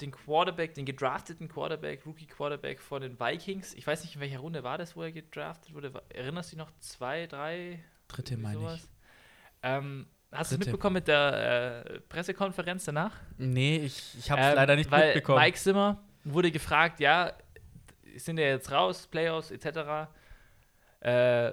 den 0.01 0.11
Quarterback, 0.13 0.75
den 0.75 0.87
gedrafteten 0.87 1.49
Quarterback, 1.49 2.07
Rookie 2.07 2.27
Quarterback 2.27 2.81
von 2.81 3.03
den 3.03 3.21
Vikings. 3.21 3.75
Ich 3.75 3.87
weiß 3.87 4.03
nicht, 4.03 4.15
in 4.15 4.21
welcher 4.21 4.39
Runde 4.39 4.63
war 4.65 4.79
das, 4.79 4.97
wo 4.97 5.03
er 5.03 5.13
gedraftet 5.13 5.75
wurde. 5.75 5.93
Erinnerst 6.09 6.53
du 6.53 6.57
dich 6.57 6.65
noch? 6.65 6.73
Zwei, 6.79 7.27
drei? 7.27 7.85
Dritte, 8.09 8.39
meine 8.39 8.75
ich. 8.75 8.83
Ähm, 9.63 10.07
hast 10.33 10.51
du 10.51 10.57
es 10.57 10.61
mitbekommen 10.61 10.95
mit 10.95 11.09
der 11.09 11.85
äh, 11.87 12.01
Pressekonferenz 12.01 12.85
danach? 12.85 13.15
Nee, 13.39 13.79
ich, 13.79 14.19
ich 14.19 14.31
habe 14.31 14.41
es 14.41 14.49
ähm, 14.49 14.55
leider 14.55 14.77
nicht 14.77 14.91
weil 14.91 15.07
mitbekommen. 15.07 15.43
Mike 15.43 15.59
Zimmer 15.59 16.03
wurde 16.25 16.51
gefragt, 16.51 17.01
ja, 17.01 17.33
sind 18.17 18.39
ja 18.39 18.47
jetzt 18.47 18.71
raus, 18.71 19.07
Playoffs 19.07 19.51
etc. 19.51 20.09
Äh, 21.01 21.53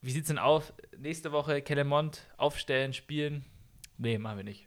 wie 0.00 0.10
sieht's 0.10 0.28
denn 0.28 0.38
aus? 0.38 0.72
Nächste 0.98 1.32
Woche 1.32 1.62
Kellemont 1.62 2.26
aufstellen, 2.36 2.92
spielen? 2.92 3.44
Nee, 3.98 4.18
machen 4.18 4.38
wir 4.38 4.44
nicht. 4.44 4.66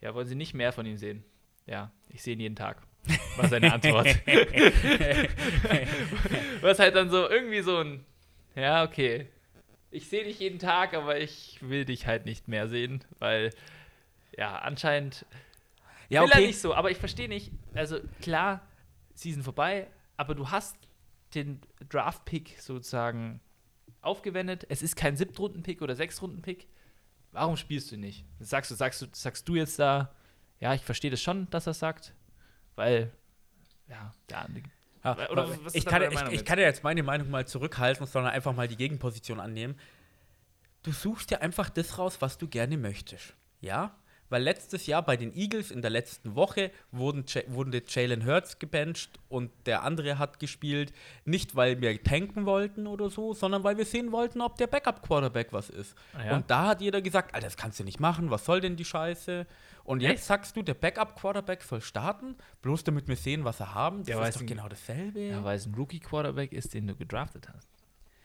Ja, 0.00 0.14
wollen 0.14 0.26
Sie 0.26 0.36
nicht 0.36 0.54
mehr 0.54 0.72
von 0.72 0.86
ihm 0.86 0.96
sehen? 0.96 1.24
Ja, 1.66 1.90
ich 2.08 2.22
sehe 2.22 2.34
ihn 2.34 2.40
jeden 2.40 2.56
Tag. 2.56 2.82
War 3.36 3.48
seine 3.48 3.72
Antwort. 3.72 4.06
Was 6.60 6.78
halt 6.78 6.94
dann 6.94 7.10
so 7.10 7.28
irgendwie 7.28 7.62
so 7.62 7.78
ein, 7.78 8.04
ja, 8.54 8.84
okay, 8.84 9.28
ich 9.90 10.08
sehe 10.08 10.24
dich 10.24 10.40
jeden 10.40 10.58
Tag, 10.58 10.94
aber 10.94 11.18
ich 11.18 11.58
will 11.60 11.84
dich 11.84 12.06
halt 12.06 12.24
nicht 12.24 12.48
mehr 12.48 12.68
sehen, 12.68 13.04
weil 13.18 13.50
ja, 14.36 14.58
anscheinend 14.58 15.24
ja, 16.08 16.22
will 16.22 16.28
okay. 16.28 16.42
er 16.42 16.46
nicht 16.46 16.60
so. 16.60 16.74
Aber 16.74 16.90
ich 16.90 16.98
verstehe 16.98 17.28
nicht, 17.28 17.52
also 17.74 17.98
klar, 18.20 18.66
Season 19.14 19.42
vorbei, 19.42 19.88
aber 20.16 20.34
du 20.34 20.50
hast 20.50 20.76
den 21.34 21.60
Draft-Pick 21.88 22.60
sozusagen 22.60 23.40
aufgewendet. 24.00 24.66
Es 24.68 24.82
ist 24.82 24.96
kein 24.96 25.16
Siebtrunden-Pick 25.16 25.82
oder 25.82 25.94
Sechstrunden-Pick. 25.94 26.66
Warum 27.32 27.56
spielst 27.56 27.92
du 27.92 27.96
nicht? 27.96 28.24
Sagst 28.40 28.70
du, 28.70 28.74
sagst 28.74 29.02
du, 29.02 29.06
sagst 29.12 29.48
du 29.48 29.54
jetzt 29.54 29.78
da, 29.78 30.14
ja, 30.60 30.74
ich 30.74 30.82
verstehe 30.82 31.10
das 31.10 31.20
schon, 31.20 31.48
dass 31.50 31.66
er 31.66 31.74
sagt, 31.74 32.14
weil, 32.74 33.12
ja, 33.88 34.14
der 34.30 34.44
andere 34.44 34.64
ja, 35.16 35.48
ich, 35.72 35.84
kann, 35.84 36.02
ich, 36.02 36.20
ich 36.32 36.44
kann 36.44 36.58
ja 36.58 36.64
jetzt 36.64 36.82
meine 36.82 37.02
Meinung 37.02 37.30
mal 37.30 37.46
zurückhalten, 37.46 38.06
sondern 38.06 38.32
einfach 38.32 38.54
mal 38.54 38.68
die 38.68 38.76
Gegenposition 38.76 39.40
annehmen. 39.40 39.78
Du 40.82 40.92
suchst 40.92 41.30
dir 41.30 41.42
einfach 41.42 41.70
das 41.70 41.98
raus, 41.98 42.16
was 42.20 42.38
du 42.38 42.48
gerne 42.48 42.76
möchtest. 42.76 43.34
Ja? 43.60 43.94
Weil 44.30 44.42
letztes 44.42 44.86
Jahr 44.86 45.02
bei 45.02 45.16
den 45.16 45.34
Eagles 45.34 45.70
in 45.70 45.80
der 45.80 45.90
letzten 45.90 46.34
Woche 46.34 46.70
wurden, 46.92 47.24
wurden 47.46 47.82
Jalen 47.86 48.26
Hurts 48.26 48.58
gebencht 48.58 49.18
und 49.28 49.50
der 49.64 49.84
andere 49.84 50.18
hat 50.18 50.38
gespielt, 50.38 50.92
nicht 51.24 51.56
weil 51.56 51.80
wir 51.80 52.02
tanken 52.02 52.44
wollten 52.44 52.86
oder 52.86 53.08
so, 53.08 53.32
sondern 53.32 53.64
weil 53.64 53.78
wir 53.78 53.86
sehen 53.86 54.12
wollten, 54.12 54.42
ob 54.42 54.56
der 54.58 54.66
Backup-Quarterback 54.66 55.52
was 55.52 55.70
ist. 55.70 55.94
Ja? 56.22 56.36
Und 56.36 56.50
da 56.50 56.68
hat 56.68 56.80
jeder 56.82 57.00
gesagt, 57.00 57.34
Alter, 57.34 57.46
das 57.46 57.56
kannst 57.56 57.80
du 57.80 57.84
nicht 57.84 58.00
machen, 58.00 58.30
was 58.30 58.44
soll 58.44 58.60
denn 58.60 58.76
die 58.76 58.84
Scheiße? 58.84 59.46
Und 59.88 60.02
jetzt 60.02 60.26
sagst 60.26 60.54
du, 60.54 60.62
der 60.62 60.74
Backup-Quarterback 60.74 61.62
soll 61.62 61.80
starten, 61.80 62.36
bloß 62.60 62.84
damit 62.84 63.08
wir 63.08 63.16
sehen, 63.16 63.44
was 63.44 63.58
er 63.58 63.74
haben. 63.74 64.00
Das 64.00 64.08
ja, 64.08 64.26
ist 64.26 64.38
doch 64.38 64.44
genau 64.44 64.68
dasselbe. 64.68 65.18
Ja, 65.18 65.42
weil 65.42 65.56
es 65.56 65.64
ein 65.64 65.74
Rookie-Quarterback 65.74 66.52
ist, 66.52 66.74
den 66.74 66.86
du 66.88 66.94
gedraftet 66.94 67.48
hast. 67.48 67.70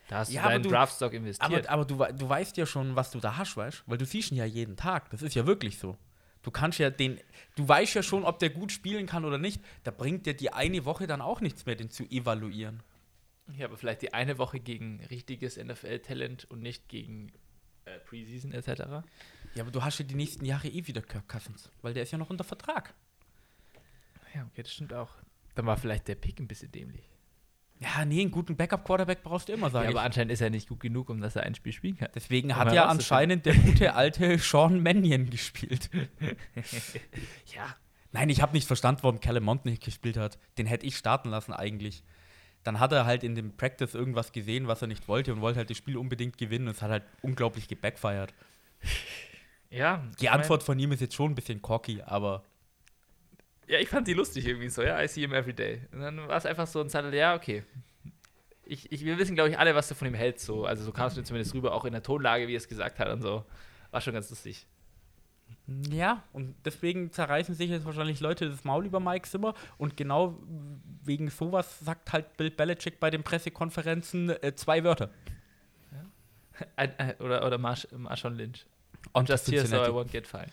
Da 0.10 0.18
hast 0.18 0.34
ja, 0.34 0.44
du 0.44 0.50
deinen 0.50 0.64
Draftstock 0.64 1.14
investiert. 1.14 1.70
Aber, 1.70 1.86
aber 1.94 2.10
du, 2.12 2.18
du 2.18 2.28
weißt 2.28 2.58
ja 2.58 2.66
schon, 2.66 2.98
was 2.98 3.12
du 3.12 3.22
da 3.22 3.38
hast, 3.38 3.56
weißt 3.56 3.84
Weil 3.86 3.98
du 3.98 4.06
siehst 4.06 4.32
ihn 4.32 4.38
ja 4.38 4.44
jeden 4.44 4.76
Tag. 4.76 5.10
Das 5.12 5.22
ist 5.22 5.36
ja 5.36 5.48
wirklich 5.48 5.78
so. 5.78 5.98
Du 6.42 6.52
kannst 6.52 6.80
ja 6.80 6.90
den, 6.90 7.18
du 7.56 7.66
weißt 7.66 7.94
ja 7.94 8.04
schon, 8.04 8.26
ob 8.26 8.40
der 8.40 8.50
gut 8.50 8.74
spielen 8.74 9.06
kann 9.06 9.24
oder 9.24 9.38
nicht. 9.38 9.62
Da 9.86 9.92
bringt 9.92 10.26
dir 10.26 10.34
die 10.34 10.52
eine 10.52 10.84
Woche 10.84 11.08
dann 11.08 11.22
auch 11.22 11.40
nichts 11.40 11.66
mehr, 11.66 11.78
den 11.78 11.90
zu 11.90 12.04
evaluieren. 12.04 12.84
Ja, 13.56 13.68
aber 13.68 13.78
vielleicht 13.78 14.02
die 14.02 14.14
eine 14.14 14.38
Woche 14.38 14.60
gegen 14.60 15.02
richtiges 15.10 15.56
NFL-Talent 15.56 16.44
und 16.44 16.62
nicht 16.62 16.90
gegen 16.90 17.32
äh, 17.86 18.00
Preseason 18.00 18.52
etc. 18.52 19.06
Ja, 19.56 19.64
aber 19.64 19.72
du 19.72 19.84
hast 19.84 20.00
ja 20.00 20.06
die 20.06 20.16
nächsten 20.16 20.46
Jahre 20.46 20.68
eh 20.68 20.88
wieder 20.88 21.02
Kirk 21.02 21.28
Cousins, 21.28 21.70
weil 21.82 21.94
der 21.94 22.04
ist 22.04 22.12
ja 22.12 22.18
noch 22.18 22.30
unter 22.30 22.44
Vertrag. 22.44 22.94
Ja, 24.34 24.48
okay, 24.52 24.64
das 24.64 24.74
stimmt 24.74 24.94
auch. 24.94 25.12
Dann 25.56 25.66
war 25.66 25.78
vielleicht 25.78 26.08
der 26.08 26.16
Pick 26.16 26.40
ein 26.40 26.48
bisschen 26.48 26.72
dämlich. 26.72 27.10
Ja, 27.80 28.06
nee, 28.06 28.22
einen 28.22 28.32
guten 28.32 28.56
Backup-Quarterback 28.56 29.24
brauchst 29.24 29.50
du 29.50 29.54
immer, 29.54 29.70
sage 29.70 29.86
ja, 29.86 29.92
aber 29.92 30.04
anscheinend 30.04 30.32
ist 30.32 30.42
er 30.42 30.50
nicht 30.50 30.70
gut 30.70 30.80
genug, 30.80 31.10
um 31.10 31.20
dass 31.20 31.36
er 31.36 31.44
ein 31.44 31.54
Spiel 31.54 31.74
spielen 31.74 31.98
kann. 31.98 32.10
Deswegen 32.16 32.52
um 32.52 32.56
hat 32.56 32.72
ja 32.74 32.86
anscheinend 32.86 33.46
der 33.46 33.56
gute 33.56 33.94
alte 33.94 34.38
Sean 34.40 34.82
Mannion 34.82 35.30
gespielt. 35.30 35.90
ja. 37.54 37.76
Nein, 38.12 38.30
ich 38.30 38.42
habe 38.42 38.54
nicht 38.54 38.68
verstanden, 38.68 39.02
warum 39.04 39.20
Calamont 39.20 39.66
nicht 39.66 39.84
gespielt 39.84 40.18
hat. 40.18 40.38
Den 40.58 40.66
hätte 40.66 40.86
ich 40.86 40.96
starten 40.96 41.30
lassen 41.30 41.52
eigentlich. 41.52 42.04
Dann 42.64 42.80
hat 42.80 42.94
er 42.94 43.06
halt 43.06 43.24
in 43.24 43.36
dem 43.36 43.58
Practice 43.58 43.96
irgendwas 43.96 44.32
gesehen, 44.32 44.68
was 44.68 44.82
er 44.82 44.88
nicht 44.88 45.08
wollte 45.08 45.34
und 45.34 45.42
wollte 45.42 45.58
halt 45.58 45.70
das 45.70 45.78
Spiel 45.78 45.98
unbedingt 45.98 46.38
gewinnen 46.38 46.68
und 46.68 46.76
es 46.76 46.82
hat 46.82 46.92
halt 46.92 47.04
unglaublich 47.22 47.68
gebackfired. 47.68 48.34
Ja. 49.74 50.04
Die 50.20 50.30
Antwort 50.30 50.62
von 50.64 50.78
ihm 50.78 50.92
ist 50.92 51.02
jetzt 51.02 51.16
schon 51.16 51.32
ein 51.32 51.36
bisschen 51.36 51.62
cocky, 51.62 52.02
aber. 52.06 52.44
Ja, 53.68 53.80
ich 53.80 53.90
fand 53.90 54.06
sie 54.06 54.14
lustig 54.14 54.46
irgendwie 54.46 54.70
so, 54.70 54.84
ja, 54.84 55.02
I 55.02 55.08
see 55.08 55.22
him 55.22 55.34
every 55.34 55.54
day. 55.54 55.82
Und 55.92 56.02
dann 56.02 56.18
war 56.28 56.38
es 56.38 56.46
einfach 56.46 56.68
so 56.68 56.82
ein 56.82 56.90
Zettel, 56.90 57.14
ja, 57.14 57.34
okay. 57.36 57.64
Ich, 58.66 58.92
ich, 58.92 59.04
wir 59.04 59.18
wissen, 59.18 59.36
glaube 59.36 59.50
ich, 59.50 59.58
alle, 59.58 59.74
was 59.74 59.88
du 59.88 59.96
von 59.96 60.08
ihm 60.08 60.14
hältst. 60.14 60.46
So. 60.46 60.66
Also 60.66 60.84
so 60.84 60.92
kam 60.92 61.08
es 61.08 61.16
mir 61.16 61.24
zumindest 61.24 61.54
rüber, 61.56 61.74
auch 61.74 61.86
in 61.86 61.94
der 61.94 62.04
Tonlage, 62.04 62.48
wie 62.48 62.54
er 62.54 62.58
es 62.58 62.68
gesagt 62.68 63.00
hat 63.00 63.10
und 63.10 63.22
so. 63.22 63.46
War 63.92 64.02
schon 64.02 64.14
ganz 64.14 64.30
lustig. 64.30 64.68
Ja, 65.90 66.24
und 66.34 66.56
deswegen 66.66 67.12
zerreißen 67.12 67.56
sich 67.56 67.70
jetzt 67.70 67.86
wahrscheinlich 67.86 68.20
Leute 68.20 68.50
das 68.50 68.64
Maul 68.64 68.86
über 68.86 69.00
Mike 69.00 69.30
Zimmer 69.30 69.54
und 69.78 69.96
genau 69.96 70.38
wegen 71.04 71.30
sowas 71.30 71.80
sagt 71.80 72.12
halt 72.12 72.36
Bill 72.38 72.52
Belichick 72.52 73.00
bei 73.00 73.10
den 73.10 73.24
Pressekonferenzen 73.24 74.30
äh, 74.30 74.56
zwei 74.56 74.84
Wörter. 74.84 75.10
Ja. 75.92 77.16
oder 77.20 77.46
oder 77.46 77.58
Marsh, 77.58 77.88
Marshawn 77.92 78.36
Lynch. 78.36 78.66
Und 79.12 79.30
just 79.30 79.48
here 79.48 79.66
so 79.66 79.84
I 79.84 79.90
won't 79.90 80.12
get 80.12 80.28
fined. 80.28 80.52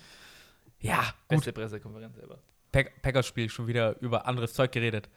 Ja, 0.80 1.14
Beste 1.28 1.52
Pressekonferenz 1.52 2.16
selber. 2.16 2.38
Pack 2.72 3.02
Packers 3.02 3.26
Spiel 3.26 3.48
schon 3.48 3.66
wieder 3.66 3.98
über 4.00 4.26
anderes 4.26 4.54
Zeug 4.54 4.72
geredet. 4.72 5.08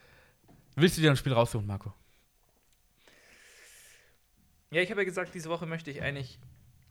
Willst 0.76 0.98
du 0.98 1.02
dir 1.02 1.12
ein 1.12 1.18
Spiel 1.18 1.34
raussuchen, 1.34 1.66
Marco? 1.66 1.94
Ja, 4.72 4.82
ich 4.82 4.90
habe 4.90 5.02
ja 5.02 5.06
gesagt, 5.06 5.34
diese 5.36 5.50
Woche 5.50 5.66
möchte 5.66 5.92
ich 5.92 6.02
eigentlich 6.02 6.40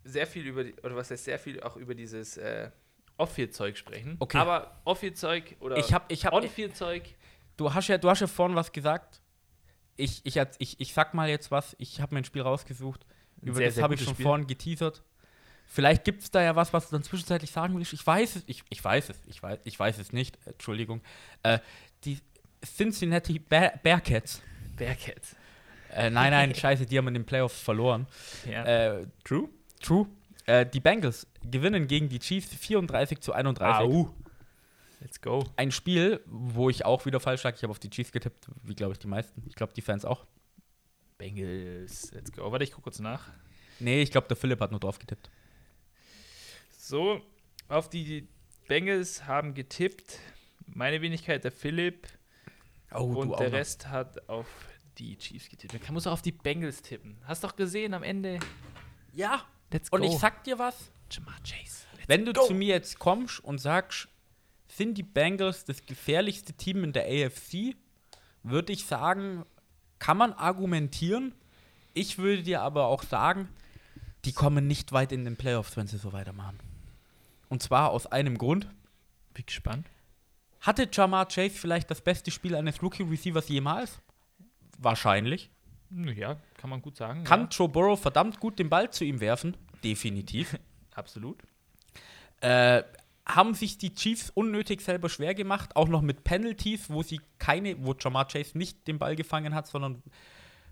sehr 0.05 0.26
viel 0.26 0.47
über, 0.47 0.64
die, 0.64 0.74
oder 0.82 0.97
was 0.97 1.11
heißt 1.11 1.24
sehr 1.24 1.38
viel, 1.38 1.61
auch 1.62 1.76
über 1.76 1.95
dieses 1.95 2.36
äh, 2.36 2.70
Off-Field-Zeug 3.16 3.76
sprechen. 3.76 4.16
Okay. 4.20 4.38
Aber 4.38 4.80
Off-Field-Zeug 4.84 5.57
oder 5.61 5.76
ich 5.76 5.93
hab, 5.93 6.11
ich 6.11 6.24
hab, 6.24 6.32
On-Field-Zeug. 6.32 7.03
Du 7.57 7.74
hast 7.74 7.88
ja, 7.88 7.99
du 7.99 8.09
hast 8.09 8.20
ja 8.20 8.26
vorhin 8.26 8.57
was 8.57 8.72
gesagt. 8.72 9.20
Ich, 9.97 10.24
ich, 10.24 10.40
ich, 10.59 10.80
ich 10.80 10.95
sag 10.95 11.12
mal 11.12 11.28
jetzt 11.28 11.51
was. 11.51 11.76
Ich 11.78 12.01
habe 12.01 12.14
mir 12.14 12.22
ein 12.22 12.24
Spiel 12.24 12.43
rausgesucht. 12.43 13.05
Über 13.40 13.57
sehr, 13.57 13.66
das 13.66 13.82
habe 13.82 13.95
ich 13.95 14.03
schon 14.03 14.14
Spiel. 14.14 14.24
vorhin 14.24 14.47
geteasert. 14.47 15.03
Vielleicht 15.73 16.05
gibt 16.05 16.23
es 16.23 16.31
da 16.31 16.43
ja 16.43 16.55
was, 16.55 16.70
was 16.75 16.91
du 16.91 16.97
dann 16.97 17.03
zwischenzeitlich 17.03 17.51
sagen 17.51 17.75
willst. 17.75 17.95
Ich 17.95 18.07
weiß 18.07 18.37
es, 18.37 18.43
ich, 18.47 18.62
ich 18.68 18.85
weiß 18.85 19.09
es, 19.09 19.16
ich 19.27 19.43
weiß, 19.43 19.59
ich 19.64 19.81
weiß 19.81 19.97
es 19.97 20.12
nicht. 20.12 20.39
Entschuldigung. 20.45 21.01
Äh, 21.43 21.61
die 22.05 22.18
Cincinnati 22.62 23.39
Bear 23.39 23.73
Bearcats. 23.83 24.43
Bearcats. 24.77 25.35
Äh, 25.95 26.11
nein, 26.11 26.31
nein, 26.31 26.55
scheiße, 26.55 26.85
die 26.85 26.99
haben 26.99 27.09
in 27.09 27.14
den 27.14 27.25
Playoffs 27.25 27.59
verloren. 27.59 28.07
Ja. 28.45 28.64
Äh, 28.66 29.07
True? 29.25 29.49
True. 29.81 30.07
Äh, 30.45 30.66
die 30.66 30.81
Bengals 30.81 31.27
gewinnen 31.51 31.87
gegen 31.87 32.11
die 32.11 32.18
Chiefs 32.18 32.55
34 32.55 33.20
zu 33.20 33.33
31. 33.33 33.81
Au. 33.81 34.14
Let's 35.01 35.23
go. 35.23 35.43
Ein 35.57 35.73
Spiel, 35.73 36.20
wo 36.27 36.68
ich 36.68 36.85
auch 36.85 37.07
wieder 37.07 37.18
falsch 37.18 37.45
lag. 37.45 37.55
Ich 37.55 37.62
habe 37.62 37.70
auf 37.70 37.79
die 37.79 37.89
Chiefs 37.89 38.12
getippt, 38.12 38.47
wie 38.62 38.75
glaube 38.75 38.93
ich 38.93 38.99
die 38.99 39.09
meisten. 39.09 39.43
Ich 39.49 39.55
glaube 39.55 39.73
die 39.73 39.81
Fans 39.81 40.05
auch. 40.05 40.27
Bengals, 41.16 42.12
let's 42.12 42.31
go. 42.31 42.53
Warte, 42.53 42.62
ich 42.62 42.73
gucke 42.73 42.83
kurz 42.83 42.99
nach. 42.99 43.27
Nee, 43.81 44.03
ich 44.03 44.11
glaube 44.11 44.29
der 44.29 44.37
Philipp 44.37 44.61
hat 44.61 44.70
nur 44.70 44.79
drauf 44.79 44.99
getippt. 44.99 45.31
So, 46.85 47.20
auf 47.68 47.89
die 47.89 48.26
Bengals 48.66 49.24
haben 49.24 49.55
getippt. 49.55 50.18
Meine 50.66 51.01
Wenigkeit 51.01 51.45
der 51.45 51.53
Philipp. 51.53 52.09
Oh, 52.93 53.05
und 53.05 53.39
der 53.39 53.53
Rest 53.53 53.87
hat 53.87 54.28
auf 54.28 54.49
die 54.99 55.16
Chiefs 55.16 55.49
getippt. 55.49 55.80
Man 55.85 55.95
muss 55.95 56.09
auch 56.09 56.14
auf 56.14 56.22
die 56.22 56.33
Bengals 56.33 56.83
tippen. 56.83 57.18
Hast 57.24 57.45
doch 57.45 57.55
gesehen 57.55 57.95
am 57.95 58.03
Ende. 58.03 58.41
Ja. 59.12 59.47
Let's 59.70 59.93
go. 59.93 59.97
Und 59.97 60.03
ich 60.03 60.18
sag 60.18 60.43
dir 60.43 60.59
was. 60.59 60.91
Jamar 61.09 61.37
Chase. 61.45 61.87
Wenn 62.09 62.24
du 62.24 62.33
go. 62.33 62.45
zu 62.49 62.53
mir 62.53 62.74
jetzt 62.74 62.99
kommst 62.99 63.39
und 63.45 63.59
sagst, 63.59 64.09
sind 64.66 64.99
die 64.99 65.05
Bengals 65.05 65.64
das 65.64 65.87
gefährlichste 65.87 66.53
Team 66.53 66.83
in 66.83 66.93
der 66.93 67.05
AFC, 67.05 67.76
würde 68.43 68.72
ich 68.72 68.87
sagen, 68.87 69.47
kann 70.01 70.16
man 70.16 70.33
argumentieren. 70.33 71.33
Ich 71.95 72.18
würde 72.18 72.43
dir 72.43 72.61
aber 72.61 72.87
auch 72.87 73.05
sagen, 73.05 73.49
die 74.24 74.33
kommen 74.33 74.66
nicht 74.66 74.91
weit 74.91 75.12
in 75.12 75.24
den 75.24 75.37
Playoffs, 75.37 75.76
wenn 75.76 75.87
sie 75.87 75.99
so 75.99 76.12
weitermachen. 76.12 76.72
Und 77.53 77.63
zwar 77.63 77.91
aus 77.91 78.07
einem 78.07 78.39
Grund. 78.39 78.67
Bin 79.35 79.45
gespannt. 79.45 79.87
Hatte 80.63 80.89
Jamar 80.91 81.29
Chase 81.29 81.51
vielleicht 81.51 81.91
das 81.91 82.01
beste 82.01 82.31
Spiel 82.31 82.55
eines 82.55 82.83
Rookie-Receivers 82.83 83.51
jemals? 83.51 84.01
Wahrscheinlich. 84.79 85.51
Ja, 85.91 86.39
kann 86.57 86.71
man 86.71 86.81
gut 86.81 86.97
sagen. 86.97 87.25
Kann 87.25 87.43
ja. 87.43 87.49
Joe 87.51 87.69
Burrow 87.69 88.01
verdammt 88.01 88.41
gut 88.41 88.59
den 88.59 88.71
Ball 88.71 88.91
zu 88.91 89.05
ihm 89.05 89.21
werfen? 89.21 89.55
Definitiv. 89.85 90.59
Absolut. 90.95 91.43
Äh, 92.41 92.85
haben 93.27 93.53
sich 93.53 93.77
die 93.77 93.95
Chiefs 93.95 94.31
unnötig 94.31 94.81
selber 94.81 95.11
schwer 95.11 95.35
gemacht, 95.35 95.77
auch 95.77 95.89
noch 95.89 96.01
mit 96.01 96.25
Penalties, 96.25 96.89
wo 96.89 97.03
sie 97.03 97.21
keine, 97.39 97.85
wo 97.85 97.93
Jamar 97.93 98.29
Chase 98.29 98.57
nicht 98.57 98.89
den 98.89 98.99
Ball 98.99 99.15
gefangen 99.15 99.55
hat, 99.55 99.67
sondern 99.67 100.03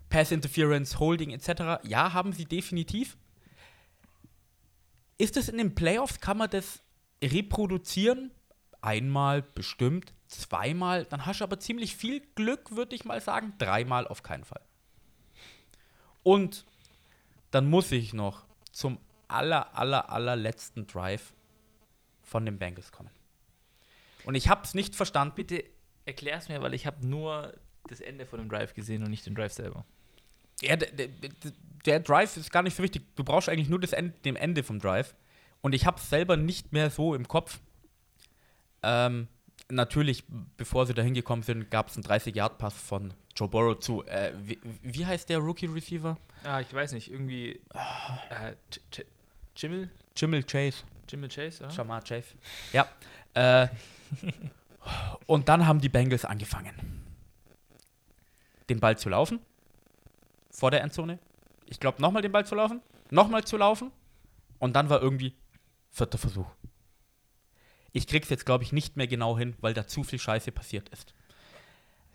Pass 0.09 0.31
Interference, 0.31 0.99
Holding 0.99 1.29
etc. 1.29 1.85
Ja, 1.87 2.13
haben 2.13 2.33
sie 2.33 2.45
definitiv. 2.45 3.17
Ist 5.21 5.37
es 5.37 5.49
in 5.49 5.59
den 5.59 5.75
Playoffs, 5.75 6.19
kann 6.19 6.39
man 6.39 6.49
das 6.49 6.81
reproduzieren? 7.23 8.31
Einmal 8.81 9.43
bestimmt, 9.43 10.15
zweimal, 10.27 11.05
dann 11.05 11.27
hast 11.27 11.41
du 11.41 11.43
aber 11.43 11.59
ziemlich 11.59 11.95
viel 11.95 12.21
Glück, 12.33 12.75
würde 12.75 12.95
ich 12.95 13.05
mal 13.05 13.21
sagen. 13.21 13.53
Dreimal 13.59 14.07
auf 14.07 14.23
keinen 14.23 14.45
Fall. 14.45 14.63
Und 16.23 16.65
dann 17.51 17.69
muss 17.69 17.91
ich 17.91 18.13
noch 18.13 18.45
zum 18.71 18.97
aller, 19.27 19.77
aller, 19.77 20.09
allerletzten 20.09 20.87
Drive 20.87 21.35
von 22.23 22.43
den 22.43 22.57
Bengals 22.57 22.91
kommen. 22.91 23.11
Und 24.25 24.33
ich 24.33 24.49
habe 24.49 24.63
es 24.63 24.73
nicht 24.73 24.95
verstanden. 24.95 25.35
Bitte 25.35 25.63
erklär's 26.05 26.49
mir, 26.49 26.63
weil 26.63 26.73
ich 26.73 26.87
habe 26.87 27.05
nur 27.05 27.53
das 27.87 27.99
Ende 28.01 28.25
von 28.25 28.39
dem 28.39 28.49
Drive 28.49 28.73
gesehen 28.73 29.03
und 29.03 29.11
nicht 29.11 29.27
den 29.27 29.35
Drive 29.35 29.53
selber. 29.53 29.85
Ja, 30.61 30.75
der, 30.75 30.91
der, 30.91 31.09
der 31.85 31.99
Drive 31.99 32.37
ist 32.37 32.51
gar 32.51 32.63
nicht 32.63 32.75
so 32.75 32.83
wichtig. 32.83 33.03
Du 33.15 33.23
brauchst 33.23 33.49
eigentlich 33.49 33.69
nur 33.69 33.79
das 33.79 33.93
Ende, 33.93 34.13
dem 34.25 34.35
Ende 34.35 34.63
vom 34.63 34.79
Drive. 34.79 35.15
Und 35.61 35.73
ich 35.73 35.85
habe 35.85 35.97
es 35.97 36.09
selber 36.09 36.37
nicht 36.37 36.73
mehr 36.73 36.89
so 36.89 37.15
im 37.15 37.27
Kopf. 37.27 37.59
Ähm, 38.83 39.27
natürlich, 39.69 40.23
bevor 40.57 40.85
sie 40.85 40.93
da 40.93 41.01
hingekommen 41.01 41.43
sind, 41.43 41.69
gab 41.69 41.89
es 41.89 41.95
einen 41.95 42.03
30-Yard-Pass 42.03 42.73
von 42.73 43.13
Joe 43.35 43.47
Burrow 43.47 43.79
zu. 43.79 44.03
Äh, 44.05 44.33
wie, 44.37 44.59
wie, 44.81 45.05
heißt 45.05 45.29
der 45.29 45.39
Rookie-Receiver? 45.39 46.17
Ah, 46.43 46.61
ich 46.61 46.73
weiß 46.73 46.93
nicht. 46.93 47.11
Irgendwie. 47.11 47.59
Äh, 48.29 48.55
Jimmel? 49.55 49.89
Jimmel 50.15 50.43
Chase. 50.43 50.83
Jimmel 51.07 51.29
Chase, 51.29 51.63
oder? 51.63 51.73
Jamar 51.73 52.01
Chase. 52.01 52.35
Ja. 52.73 52.87
Äh, 53.33 53.67
und 55.25 55.47
dann 55.49 55.67
haben 55.67 55.79
die 55.79 55.89
Bengals 55.89 56.25
angefangen, 56.25 57.03
den 58.69 58.79
Ball 58.79 58.97
zu 58.97 59.09
laufen. 59.09 59.39
Vor 60.51 60.71
der 60.71 60.81
Endzone. 60.81 61.19
Ich 61.65 61.79
glaube, 61.79 62.01
nochmal 62.01 62.21
den 62.21 62.31
Ball 62.31 62.45
zu 62.45 62.55
laufen. 62.55 62.81
Nochmal 63.09 63.43
zu 63.43 63.57
laufen. 63.57 63.91
Und 64.59 64.75
dann 64.75 64.89
war 64.89 65.01
irgendwie 65.01 65.35
vierter 65.89 66.17
Versuch. 66.17 66.47
Ich 67.93 68.07
krieg's 68.07 68.29
jetzt, 68.29 68.45
glaube 68.45 68.63
ich, 68.63 68.71
nicht 68.71 68.95
mehr 68.95 69.07
genau 69.07 69.37
hin, 69.37 69.55
weil 69.59 69.73
da 69.73 69.87
zu 69.87 70.03
viel 70.03 70.19
Scheiße 70.19 70.51
passiert 70.51 70.89
ist. 70.89 71.13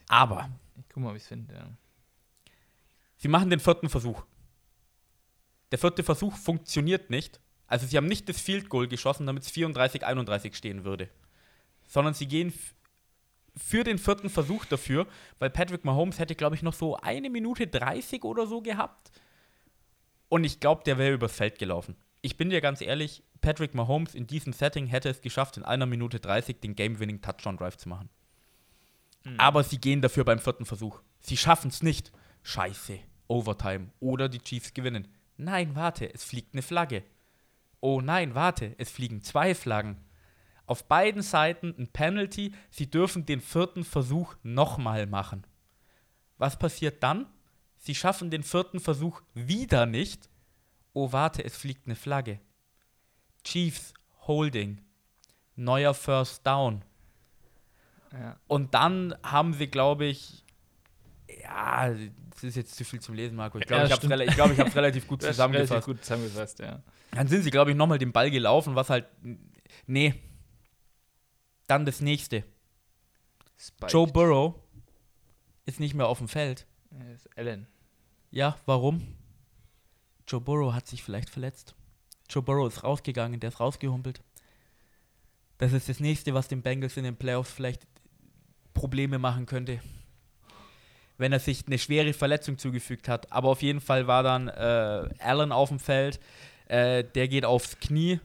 Aber. 0.08 0.48
Ich 0.78 0.88
guck 0.88 1.02
mal, 1.02 1.10
ob 1.10 1.16
ich's 1.16 1.26
finde, 1.26 1.54
ja. 1.54 1.68
Sie 3.16 3.28
machen 3.28 3.50
den 3.50 3.60
vierten 3.60 3.88
Versuch. 3.88 4.24
Der 5.70 5.78
vierte 5.78 6.04
Versuch 6.04 6.36
funktioniert 6.36 7.10
nicht. 7.10 7.40
Also 7.66 7.86
sie 7.86 7.96
haben 7.96 8.06
nicht 8.06 8.28
das 8.28 8.40
Field 8.40 8.68
Goal 8.68 8.86
geschossen, 8.86 9.26
damit 9.26 9.42
es 9.42 9.52
34-31 9.52 10.54
stehen 10.54 10.84
würde. 10.84 11.08
Sondern 11.88 12.14
sie 12.14 12.28
gehen 12.28 12.52
für 13.56 13.84
den 13.84 13.98
vierten 13.98 14.28
Versuch 14.28 14.64
dafür, 14.66 15.06
weil 15.38 15.50
Patrick 15.50 15.84
Mahomes 15.84 16.18
hätte, 16.18 16.34
glaube 16.34 16.56
ich, 16.56 16.62
noch 16.62 16.74
so 16.74 16.96
eine 16.96 17.30
Minute 17.30 17.66
30 17.66 18.24
oder 18.24 18.46
so 18.46 18.60
gehabt. 18.60 19.10
Und 20.28 20.44
ich 20.44 20.60
glaube, 20.60 20.82
der 20.84 20.98
wäre 20.98 21.14
übers 21.14 21.36
Feld 21.36 21.58
gelaufen. 21.58 21.96
Ich 22.20 22.36
bin 22.36 22.50
dir 22.50 22.60
ganz 22.60 22.80
ehrlich, 22.80 23.22
Patrick 23.40 23.74
Mahomes 23.74 24.14
in 24.14 24.26
diesem 24.26 24.52
Setting 24.52 24.86
hätte 24.86 25.08
es 25.08 25.20
geschafft, 25.20 25.56
in 25.56 25.64
einer 25.64 25.86
Minute 25.86 26.18
30 26.20 26.60
den 26.60 26.74
Game-Winning 26.74 27.22
Touchdown-Drive 27.22 27.76
zu 27.76 27.88
machen. 27.88 28.10
Mhm. 29.24 29.38
Aber 29.38 29.62
sie 29.62 29.78
gehen 29.78 30.02
dafür 30.02 30.24
beim 30.24 30.38
vierten 30.38 30.66
Versuch. 30.66 31.00
Sie 31.20 31.36
schaffen 31.36 31.68
es 31.68 31.82
nicht. 31.82 32.12
Scheiße. 32.42 32.98
Overtime. 33.28 33.90
Oder 34.00 34.28
die 34.28 34.40
Chiefs 34.40 34.74
gewinnen. 34.74 35.08
Nein, 35.36 35.74
warte, 35.74 36.12
es 36.12 36.24
fliegt 36.24 36.54
eine 36.54 36.62
Flagge. 36.62 37.02
Oh 37.80 38.00
nein, 38.00 38.34
warte, 38.34 38.74
es 38.78 38.90
fliegen 38.90 39.22
zwei 39.22 39.54
Flaggen. 39.54 39.96
Auf 40.66 40.84
beiden 40.88 41.22
Seiten 41.22 41.74
ein 41.78 41.88
Penalty. 41.88 42.52
Sie 42.70 42.90
dürfen 42.90 43.24
den 43.24 43.40
vierten 43.40 43.84
Versuch 43.84 44.34
nochmal 44.42 45.06
machen. 45.06 45.46
Was 46.38 46.58
passiert 46.58 47.02
dann? 47.02 47.26
Sie 47.78 47.94
schaffen 47.94 48.30
den 48.30 48.42
vierten 48.42 48.80
Versuch 48.80 49.22
wieder 49.34 49.86
nicht. 49.86 50.28
Oh, 50.92 51.12
warte, 51.12 51.44
es 51.44 51.56
fliegt 51.56 51.86
eine 51.86 51.94
Flagge. 51.94 52.40
Chiefs 53.44 53.94
Holding. 54.26 54.80
Neuer 55.54 55.94
First 55.94 56.46
Down. 56.46 56.82
Ja. 58.12 58.36
Und 58.48 58.74
dann 58.74 59.14
haben 59.22 59.52
sie, 59.54 59.68
glaube 59.68 60.06
ich, 60.06 60.44
ja, 61.42 61.90
das 62.30 62.44
ist 62.44 62.56
jetzt 62.56 62.74
zu 62.76 62.84
viel 62.84 63.00
zum 63.00 63.14
Lesen, 63.14 63.36
Marco. 63.36 63.58
Ich 63.58 63.66
glaube, 63.66 63.82
Ja, 63.82 63.86
ich 63.86 63.92
habe 63.92 64.24
es 64.24 64.34
glaub, 64.34 64.74
relativ 64.76 65.06
gut 65.06 65.22
zusammengefasst. 65.22 65.70
relativ 65.70 65.86
gut 65.86 66.02
zusammengefasst, 66.04 66.58
ja. 66.60 66.82
Dann 67.12 67.28
sind 67.28 67.42
sie, 67.42 67.50
glaube 67.50 67.70
ich, 67.70 67.76
nochmal 67.76 67.98
den 67.98 68.12
Ball 68.12 68.30
gelaufen, 68.30 68.74
was 68.74 68.90
halt. 68.90 69.06
Nee. 69.86 70.14
Dann 71.66 71.84
das 71.84 72.00
nächste. 72.00 72.44
Spiked. 73.58 73.92
Joe 73.92 74.06
Burrow 74.06 74.54
ist 75.64 75.80
nicht 75.80 75.94
mehr 75.94 76.08
auf 76.08 76.18
dem 76.18 76.28
Feld. 76.28 76.66
Ja, 76.90 76.98
das 77.04 77.26
ist 77.26 77.38
Allen. 77.38 77.66
Ja, 78.30 78.56
warum? 78.66 79.16
Joe 80.28 80.40
Burrow 80.40 80.72
hat 80.72 80.86
sich 80.86 81.02
vielleicht 81.02 81.30
verletzt. 81.30 81.74
Joe 82.28 82.42
Burrow 82.42 82.68
ist 82.68 82.82
rausgegangen, 82.82 83.40
der 83.40 83.48
ist 83.48 83.60
rausgehumpelt. 83.60 84.20
Das 85.58 85.72
ist 85.72 85.88
das 85.88 86.00
nächste, 86.00 86.34
was 86.34 86.48
den 86.48 86.62
Bengals 86.62 86.96
in 86.96 87.04
den 87.04 87.16
Playoffs 87.16 87.50
vielleicht 87.50 87.86
Probleme 88.74 89.18
machen 89.18 89.46
könnte. 89.46 89.80
Wenn 91.18 91.32
er 91.32 91.40
sich 91.40 91.66
eine 91.66 91.78
schwere 91.78 92.12
Verletzung 92.12 92.58
zugefügt 92.58 93.08
hat. 93.08 93.32
Aber 93.32 93.48
auf 93.48 93.62
jeden 93.62 93.80
Fall 93.80 94.06
war 94.06 94.22
dann 94.22 94.48
äh, 94.48 95.08
Allen 95.18 95.52
auf 95.52 95.70
dem 95.70 95.78
Feld. 95.78 96.20
Äh, 96.66 97.04
der 97.04 97.28
geht 97.28 97.44
aufs 97.44 97.78
Knie 97.78 98.20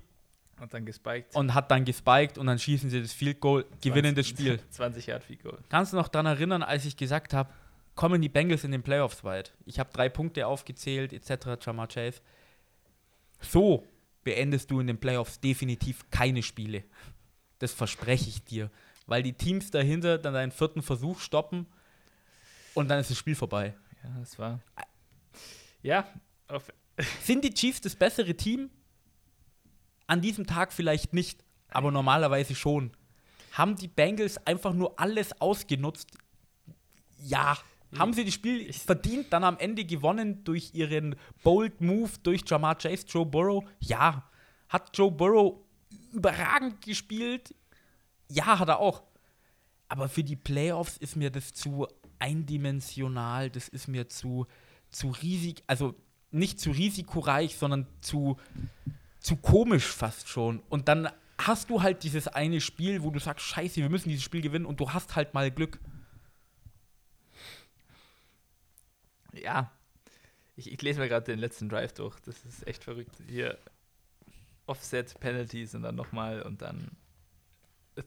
Und 0.62 0.72
dann 0.76 0.86
gespiked. 0.86 1.36
und 1.36 1.56
hat 1.56 1.72
dann 1.72 1.86
gespiked 1.86 2.38
und 2.38 2.46
dann 2.46 2.60
schießen 2.60 2.92
sie 2.92 3.02
das 3.02 3.14
Field 3.14 3.40
Goal, 3.40 3.66
gewinnen 3.82 4.14
das 4.14 4.28
Spiel. 4.28 4.60
20 4.70 5.08
Yard 5.08 5.24
Field 5.24 5.42
Goal. 5.42 5.58
Kannst 5.70 5.92
du 5.92 5.98
noch 5.98 6.08
daran 6.08 6.28
erinnern, 6.28 6.62
als 6.62 6.86
ich 6.86 6.96
gesagt 6.96 7.34
habe, 7.34 7.50
kommen 7.96 8.22
die 8.22 8.30
Bengals 8.30 8.64
in 8.64 8.72
den 8.72 8.84
Playoffs 8.84 9.24
weit? 9.24 9.54
Ich 9.66 9.80
habe 9.80 9.90
drei 9.92 10.08
Punkte 10.08 10.46
aufgezählt, 10.46 11.14
etc., 11.14 11.58
Jamar 11.66 11.88
Chase. 11.88 12.22
So 13.40 13.88
beendest 14.24 14.70
du 14.70 14.80
in 14.80 14.86
den 14.86 15.00
Playoffs 15.00 15.40
definitiv 15.40 16.08
keine 16.12 16.44
Spiele. 16.44 16.84
Das 17.58 17.74
verspreche 17.74 18.30
ich 18.30 18.44
dir. 18.44 18.70
Weil 19.08 19.24
die 19.24 19.34
Teams 19.34 19.72
dahinter 19.72 20.20
dann 20.20 20.36
deinen 20.36 20.52
vierten 20.52 20.84
Versuch 20.84 21.20
stoppen 21.22 21.66
und 22.76 22.88
dann 22.88 23.00
ist 23.00 23.10
das 23.10 23.18
Spiel 23.18 23.36
vorbei. 23.36 23.74
Ja, 24.04 24.10
das 24.20 24.38
war. 24.38 24.60
Ja, 25.82 26.08
auf, 26.48 26.72
Sind 27.24 27.44
die 27.44 27.52
Chiefs 27.52 27.82
das 27.82 27.96
bessere 27.96 28.36
Team? 28.36 28.70
An 30.12 30.20
diesem 30.20 30.46
Tag 30.46 30.74
vielleicht 30.74 31.14
nicht, 31.14 31.42
aber 31.70 31.90
normalerweise 31.90 32.54
schon. 32.54 32.92
Haben 33.54 33.78
die 33.78 33.88
Bengals 33.88 34.46
einfach 34.46 34.74
nur 34.74 35.00
alles 35.00 35.40
ausgenutzt? 35.40 36.10
Ja. 37.24 37.58
Haben 37.98 38.12
sie 38.12 38.26
das 38.26 38.34
Spiel 38.34 38.74
verdient, 38.74 39.32
dann 39.32 39.46
am 39.46 39.58
Ende 39.58 39.86
gewonnen 39.86 40.44
durch 40.44 40.72
ihren 40.74 41.16
Bold 41.44 41.80
Move 41.80 42.10
durch 42.24 42.42
Jamar 42.46 42.76
Chase, 42.78 43.06
Joe 43.08 43.26
Burrow? 43.26 43.64
Ja. 43.80 44.30
Hat 44.68 44.90
Joe 44.98 45.10
Burrow 45.10 45.62
überragend 46.12 46.82
gespielt? 46.82 47.56
Ja, 48.28 48.60
hat 48.60 48.68
er 48.68 48.80
auch. 48.80 49.04
Aber 49.88 50.10
für 50.10 50.26
die 50.26 50.36
Playoffs 50.36 50.98
ist 50.98 51.16
mir 51.16 51.30
das 51.30 51.54
zu 51.54 51.88
eindimensional, 52.20 53.50
das 53.50 53.70
ist 53.70 53.88
mir 53.88 54.10
zu, 54.10 54.46
zu 54.90 55.12
riesig, 55.22 55.64
also 55.68 55.96
nicht 56.32 56.60
zu 56.60 56.72
risikoreich, 56.72 57.56
sondern 57.56 57.88
zu, 58.02 58.36
zu 59.22 59.38
komisch 59.38 59.86
fast 59.86 60.28
schon. 60.28 60.62
Und 60.70 60.88
dann 60.88 61.10
hast 61.38 61.70
du 61.70 61.82
halt 61.82 62.04
dieses 62.04 62.28
eine 62.28 62.60
Spiel, 62.60 63.04
wo 63.04 63.12
du 63.12 63.20
sagst, 63.20 63.46
scheiße, 63.46 63.78
wir 63.78 63.90
müssen 63.90 64.10
dieses 64.10 64.24
Spiel 64.24 64.42
gewinnen 64.42 64.66
und 64.66 64.80
du 64.80 64.92
hast 64.92 65.16
halt 65.16 65.34
mal 65.34 65.50
Glück. 65.52 65.80
ja. 69.34 69.72
Ich, 70.58 70.72
ich 70.72 70.82
lese 70.82 71.00
mir 71.00 71.08
gerade 71.08 71.26
den 71.26 71.40
letzten 71.40 71.70
Drive 71.70 71.94
durch. 71.94 72.20
Das 72.20 72.44
ist 72.44 72.68
echt 72.68 72.84
verrückt. 72.84 73.16
Hier 73.28 73.58
Offset 74.66 75.20
Penalties 75.20 75.74
und 75.74 75.84
dann 75.84 75.96
nochmal 75.96 76.42
und 76.42 76.62
dann 76.62 76.92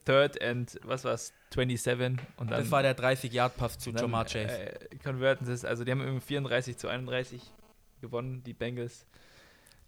Third 0.05 0.41
and 0.43 0.79
was 0.83 1.05
war's? 1.05 1.33
27 1.53 2.19
und 2.37 2.51
dann. 2.51 2.61
das 2.61 2.71
war 2.71 2.83
der 2.83 2.97
30-Yard-Pass 2.97 3.79
zu 3.79 3.91
Jamar 3.91 4.25
Chase. 4.25 4.49
Äh, 4.49 4.97
converten 5.03 5.47
sie 5.47 5.53
es. 5.53 5.65
Also 5.65 5.85
die 5.85 5.91
haben 5.91 6.01
irgendwie 6.01 6.25
34 6.25 6.77
zu 6.77 6.89
31 6.89 7.43
gewonnen, 8.01 8.43
die 8.45 8.55
Bengals. 8.55 9.07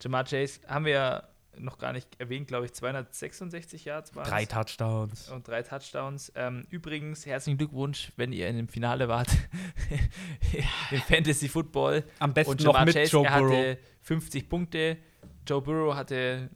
Jamar 0.02 0.24
Chase 0.24 0.60
haben 0.68 0.84
wir 0.84 0.92
ja 0.92 1.22
noch 1.58 1.78
gar 1.78 1.94
nicht 1.94 2.08
erwähnt, 2.20 2.48
glaube 2.48 2.66
ich, 2.66 2.74
266 2.74 3.86
Yards 3.86 4.14
waren 4.14 4.28
Drei 4.28 4.44
Touchdowns. 4.44 5.30
und 5.30 5.48
drei 5.48 5.62
Touchdowns. 5.62 6.30
Ähm, 6.34 6.66
übrigens, 6.68 7.24
herzlichen 7.24 7.56
Glückwunsch, 7.56 8.12
wenn 8.16 8.32
ihr 8.32 8.46
in 8.48 8.56
dem 8.56 8.68
Finale 8.68 9.08
wart 9.08 9.28
im 10.90 11.00
Fantasy 11.00 11.48
Football. 11.48 12.04
Am 12.18 12.34
besten 12.34 12.50
Und 12.52 12.60
noch 12.64 12.74
Jamar 12.74 12.84
mit 12.84 12.94
Chase, 12.94 13.10
Joe 13.12 13.22
Burrow. 13.24 13.50
hatte 13.56 13.78
50 14.02 14.48
Punkte. 14.50 14.98
Joe 15.46 15.62
Burrow 15.62 15.94
hatte 15.94 16.50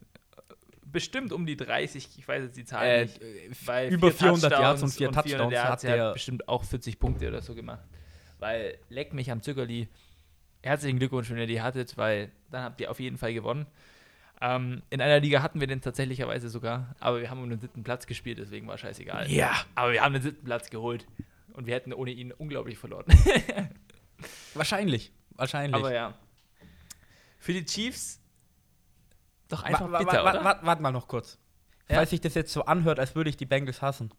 bestimmt 0.83 1.31
um 1.33 1.45
die 1.45 1.55
30, 1.55 2.07
ich 2.17 2.27
weiß 2.27 2.43
jetzt 2.43 2.57
die 2.57 2.65
Zahl 2.65 2.85
Äh, 2.85 3.01
nicht. 3.05 3.21
äh, 3.21 3.87
über 3.89 4.11
vier 4.11 4.19
400 4.35 4.51
Yards 4.51 4.83
und 4.83 4.89
Touchdowns 4.89 4.97
vier 4.97 5.07
400 5.09 5.23
Touchdowns 5.25 5.53
Yards, 5.53 5.69
hat 5.71 5.83
er 5.85 5.95
der. 5.95 6.05
hat 6.07 6.13
bestimmt 6.13 6.47
auch 6.47 6.63
40 6.63 6.99
Punkte 6.99 7.27
oder 7.29 7.41
so 7.41 7.55
gemacht. 7.55 7.83
Weil 8.39 8.77
leck 8.89 9.13
mich 9.13 9.31
am 9.31 9.41
Zückerli. 9.41 9.87
Herzlichen 10.63 10.99
Glückwunsch, 10.99 11.29
wenn 11.29 11.37
ihr 11.37 11.47
die 11.47 11.61
hattet, 11.61 11.97
weil 11.97 12.31
dann 12.51 12.63
habt 12.63 12.79
ihr 12.81 12.91
auf 12.91 12.99
jeden 12.99 13.17
Fall 13.17 13.33
gewonnen. 13.33 13.65
Ähm, 14.41 14.81
in 14.89 15.01
einer 15.01 15.19
Liga 15.19 15.41
hatten 15.41 15.59
wir 15.59 15.67
den 15.67 15.81
tatsächlicherweise 15.81 16.49
sogar, 16.49 16.95
aber 16.99 17.21
wir 17.21 17.29
haben 17.29 17.41
um 17.43 17.49
den 17.49 17.59
siebten 17.59 17.83
Platz 17.83 18.07
gespielt, 18.07 18.37
deswegen 18.39 18.67
war 18.67 18.77
scheißegal. 18.77 19.29
Ja, 19.31 19.53
Aber 19.75 19.91
wir 19.91 20.01
haben 20.01 20.13
den 20.13 20.21
siebten 20.23 20.45
Platz 20.45 20.69
geholt 20.69 21.05
und 21.53 21.67
wir 21.67 21.75
hätten 21.75 21.93
ohne 21.93 22.11
ihn 22.11 22.31
unglaublich 22.31 22.77
verloren. 22.77 23.05
wahrscheinlich. 24.53 25.11
Wahrscheinlich. 25.35 25.75
aber 25.75 25.93
ja. 25.93 26.13
Für 27.39 27.53
die 27.53 27.65
Chiefs 27.65 28.19
doch 29.47 29.63
einfach 29.63 29.91
Wa- 29.91 29.99
bitter, 29.99 30.23
wa- 30.23 30.43
wa- 30.43 30.59
Warte 30.63 30.81
mal 30.81 30.91
noch 30.91 31.07
kurz. 31.07 31.37
Ja. 31.89 31.95
Falls 31.97 32.09
sich 32.11 32.21
das 32.21 32.35
jetzt 32.35 32.53
so 32.53 32.65
anhört, 32.65 32.99
als 32.99 33.15
würde 33.15 33.29
ich 33.29 33.37
die 33.37 33.45
Bengals 33.45 33.81
hassen. 33.81 34.11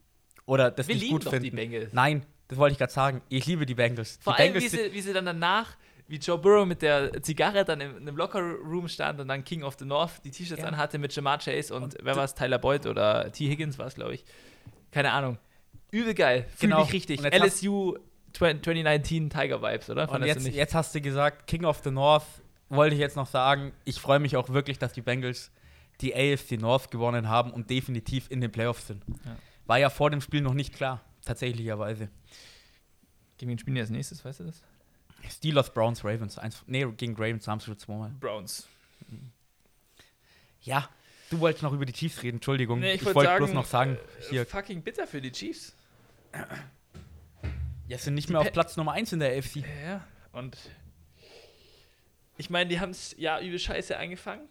Oder 0.45 0.71
das 0.71 0.89
wir 0.89 0.95
nicht 0.95 1.03
lieben 1.05 1.15
gut 1.15 1.27
doch 1.27 1.31
finden. 1.31 1.45
die 1.45 1.51
Bengals. 1.51 1.93
Nein, 1.93 2.27
das 2.49 2.59
wollte 2.59 2.73
ich 2.73 2.79
gerade 2.79 2.93
sagen. 2.93 3.23
Ich 3.29 3.47
liebe 3.47 3.65
die 3.65 3.75
Bengals. 3.75 4.19
Vor 4.21 4.35
die 4.35 4.43
allem, 4.43 4.53
Bengals 4.55 4.73
wie 4.73 4.77
sie, 4.77 4.93
wie 4.93 5.01
sie 5.01 5.13
dann 5.13 5.25
danach, 5.25 5.77
wie 6.13 6.19
Joe 6.19 6.37
Burrow 6.37 6.67
mit 6.67 6.83
der 6.83 7.23
Zigarre 7.23 7.65
dann 7.65 7.81
im, 7.81 7.93
in 7.97 8.03
einem 8.07 8.17
Locker-Room 8.19 8.87
stand 8.87 9.19
und 9.19 9.29
dann 9.29 9.45
King 9.45 9.63
of 9.63 9.77
the 9.79 9.87
North 9.87 10.23
die 10.25 10.31
T-Shirts 10.31 10.61
Ja. 10.63 10.69
anhatte 10.69 10.99
mit 10.99 11.17
Jamar 11.17 11.39
Chase 11.39 11.75
und, 11.75 11.83
Und 11.85 11.97
wer 12.03 12.15
war 12.17 12.25
es, 12.25 12.35
Tyler 12.35 12.59
Boyd 12.59 12.85
oder 12.87 13.33
T. 13.33 13.49
Higgins 13.49 13.79
war 13.79 13.87
es, 13.87 13.95
glaube 13.95 14.13
ich. 14.15 14.25
Keine 14.91 15.11
Ahnung. 15.13 15.39
Übel 15.91 16.13
geil. 16.13 16.45
Fühl 16.55 16.69
Genau. 16.69 16.83
mich 16.83 16.93
richtig. 16.93 17.23
LSU 17.23 17.97
2019 18.35 19.31
Tiger 19.31 19.63
Vibes, 19.63 19.89
oder? 19.89 20.11
Und 20.11 20.23
jetzt, 20.25 20.45
nicht? 20.45 20.55
jetzt 20.55 20.75
hast 20.75 20.95
du 20.95 21.01
gesagt, 21.01 21.47
King 21.47 21.65
of 21.65 21.81
the 21.83 21.91
North, 21.91 22.27
wollte 22.69 22.95
ich 22.95 23.01
jetzt 23.01 23.17
noch 23.17 23.27
sagen. 23.27 23.73
Ich 23.85 23.99
freue 23.99 24.19
mich 24.19 24.37
auch 24.37 24.51
wirklich, 24.51 24.79
dass 24.79 24.93
die 24.93 25.01
Bengals 25.03 25.51
die 26.03 26.15
AFC 26.15 26.59
North 26.61 26.91
gewonnen 26.91 27.29
haben 27.31 27.53
und 27.53 27.71
definitiv 27.71 28.31
in 28.31 28.43
den 28.43 28.53
Playoffs 28.53 28.87
sind. 28.87 29.03
Ja. 29.25 29.37
War 29.65 29.79
ja 29.79 29.89
vor 29.89 30.11
dem 30.11 30.21
Spiel 30.21 30.43
noch 30.43 30.55
nicht 30.55 30.75
klar, 30.75 31.01
tatsächlicherweise. 31.25 32.11
Gegen 33.39 33.51
wen 33.51 33.59
spielen 33.59 33.77
die 33.77 33.81
als 33.81 33.91
nächstes, 33.91 34.23
weißt 34.25 34.41
du 34.41 34.45
das? 34.45 34.63
Steelers, 35.31 35.73
Browns, 35.73 36.05
Ravens. 36.05 36.39
Eins, 36.39 36.63
nee, 36.67 36.85
gegen 36.97 37.15
Ravens 37.15 37.47
haben 37.49 37.61
sie 37.61 37.67
schon 37.67 37.79
zweimal. 37.79 38.11
Browns. 38.21 38.69
Ja, 40.61 40.89
du 41.31 41.41
wolltest 41.41 41.63
noch 41.63 41.73
über 41.73 41.85
die 41.85 41.93
Chiefs 41.93 42.23
reden, 42.23 42.37
Entschuldigung. 42.37 42.81
Nee, 42.81 42.95
ich 42.95 43.05
wollt 43.05 43.17
wollte 43.17 43.37
bloß 43.37 43.53
noch 43.53 43.67
sagen, 43.67 43.97
äh, 43.97 44.31
hier, 44.31 44.47
Fucking 44.47 44.83
bitter 44.83 45.07
für 45.07 45.21
die 45.21 45.33
Chiefs. 45.33 45.75
ja, 47.89 47.99
sind 47.99 48.15
nicht 48.15 48.29
die 48.29 48.33
mehr 48.33 48.41
auf 48.41 48.53
Platz 48.53 48.77
Nummer 48.77 48.93
1 48.93 49.13
in 49.13 49.21
der 49.21 49.37
AFC. 49.37 49.65
Ja, 49.85 50.07
und 50.33 50.57
ich 52.37 52.51
meine, 52.51 52.71
die 52.71 52.81
haben 52.81 52.91
es 52.91 53.15
ja 53.19 53.41
übel 53.41 53.59
scheiße 53.59 53.97
angefangen. 53.97 54.49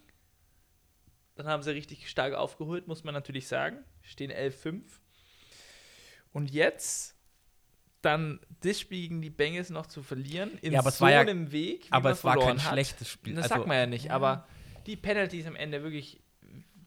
Dann 1.34 1.46
haben 1.46 1.62
sie 1.62 1.70
richtig 1.70 2.08
stark 2.08 2.34
aufgeholt, 2.34 2.86
muss 2.86 3.04
man 3.04 3.14
natürlich 3.14 3.48
sagen. 3.48 3.84
Stehen 4.02 4.30
11-5. 4.30 4.82
Und 6.32 6.50
jetzt 6.50 7.16
dann 8.02 8.40
das 8.60 8.78
Spiel 8.80 9.02
gegen 9.02 9.22
die 9.22 9.30
Bengals 9.30 9.70
noch 9.70 9.86
zu 9.86 10.02
verlieren, 10.02 10.58
in 10.60 10.72
Ja, 10.72 10.80
aber 10.80 10.90
es 10.90 10.98
so 10.98 11.04
war 11.04 11.12
ja- 11.12 11.20
einem 11.20 11.50
Weg, 11.52 11.86
wie 11.86 11.92
Aber 11.92 12.10
man 12.10 12.12
es 12.12 12.24
war 12.24 12.38
kein 12.38 12.62
hat. 12.62 12.72
schlechtes 12.72 13.08
Spiel. 13.08 13.34
Das 13.34 13.44
Also, 13.44 13.54
sagt 13.56 13.66
man 13.68 13.76
ja 13.76 13.86
nicht, 13.86 14.06
ja. 14.06 14.12
aber 14.12 14.46
die 14.86 14.96
Penalties 14.96 15.46
am 15.46 15.56
Ende 15.56 15.82
wirklich 15.82 16.20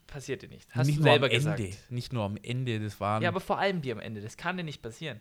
passierte 0.07 0.47
nicht. 0.47 0.67
Hast 0.71 0.87
nicht 0.87 0.99
du 0.99 1.03
nur 1.03 1.11
selber 1.11 1.25
am 1.27 1.31
Ende. 1.31 1.55
gesagt. 1.69 1.91
Nicht 1.91 2.13
nur 2.13 2.23
am 2.23 2.37
Ende, 2.41 2.79
das 2.79 2.99
waren. 2.99 3.23
Ja, 3.23 3.29
aber 3.29 3.39
vor 3.39 3.57
allem 3.59 3.81
die 3.81 3.91
am 3.91 3.99
Ende. 3.99 4.21
Das 4.21 4.37
kann 4.37 4.55
dir 4.57 4.63
nicht 4.63 4.81
passieren. 4.81 5.19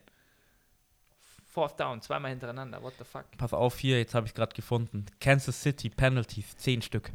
Fourth 1.47 1.79
down, 1.79 2.01
zweimal 2.03 2.31
hintereinander. 2.33 2.83
What 2.83 2.95
the 2.99 3.05
fuck? 3.05 3.25
Pass 3.39 3.53
auf 3.53 3.79
hier, 3.79 3.99
jetzt 3.99 4.15
habe 4.15 4.27
ich 4.27 4.35
gerade 4.35 4.55
gefunden. 4.55 5.07
Kansas 5.21 5.63
City 5.63 5.89
Penalties, 5.89 6.57
10 6.57 6.83
Stück. 6.83 7.13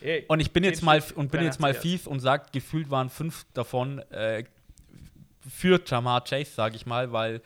Hey, 0.00 0.24
Und 0.28 0.40
ich 0.40 0.52
bin 0.52 0.62
Zehn 0.62 0.72
jetzt 0.72 0.82
mal 0.82 1.02
Stück, 1.02 1.16
und 1.18 1.30
bin 1.30 1.42
jetzt 1.42 1.60
mal 1.60 1.72
83 1.72 1.90
fies 2.00 2.06
und 2.06 2.20
sage, 2.20 2.46
gefühlt 2.52 2.90
waren 2.90 3.10
fünf 3.10 3.44
davon 3.52 3.98
äh, 4.10 4.44
für 5.48 5.80
Jamar 5.86 6.24
Chase, 6.24 6.50
sage 6.50 6.76
ich 6.76 6.86
mal, 6.86 7.12
weil 7.12 7.42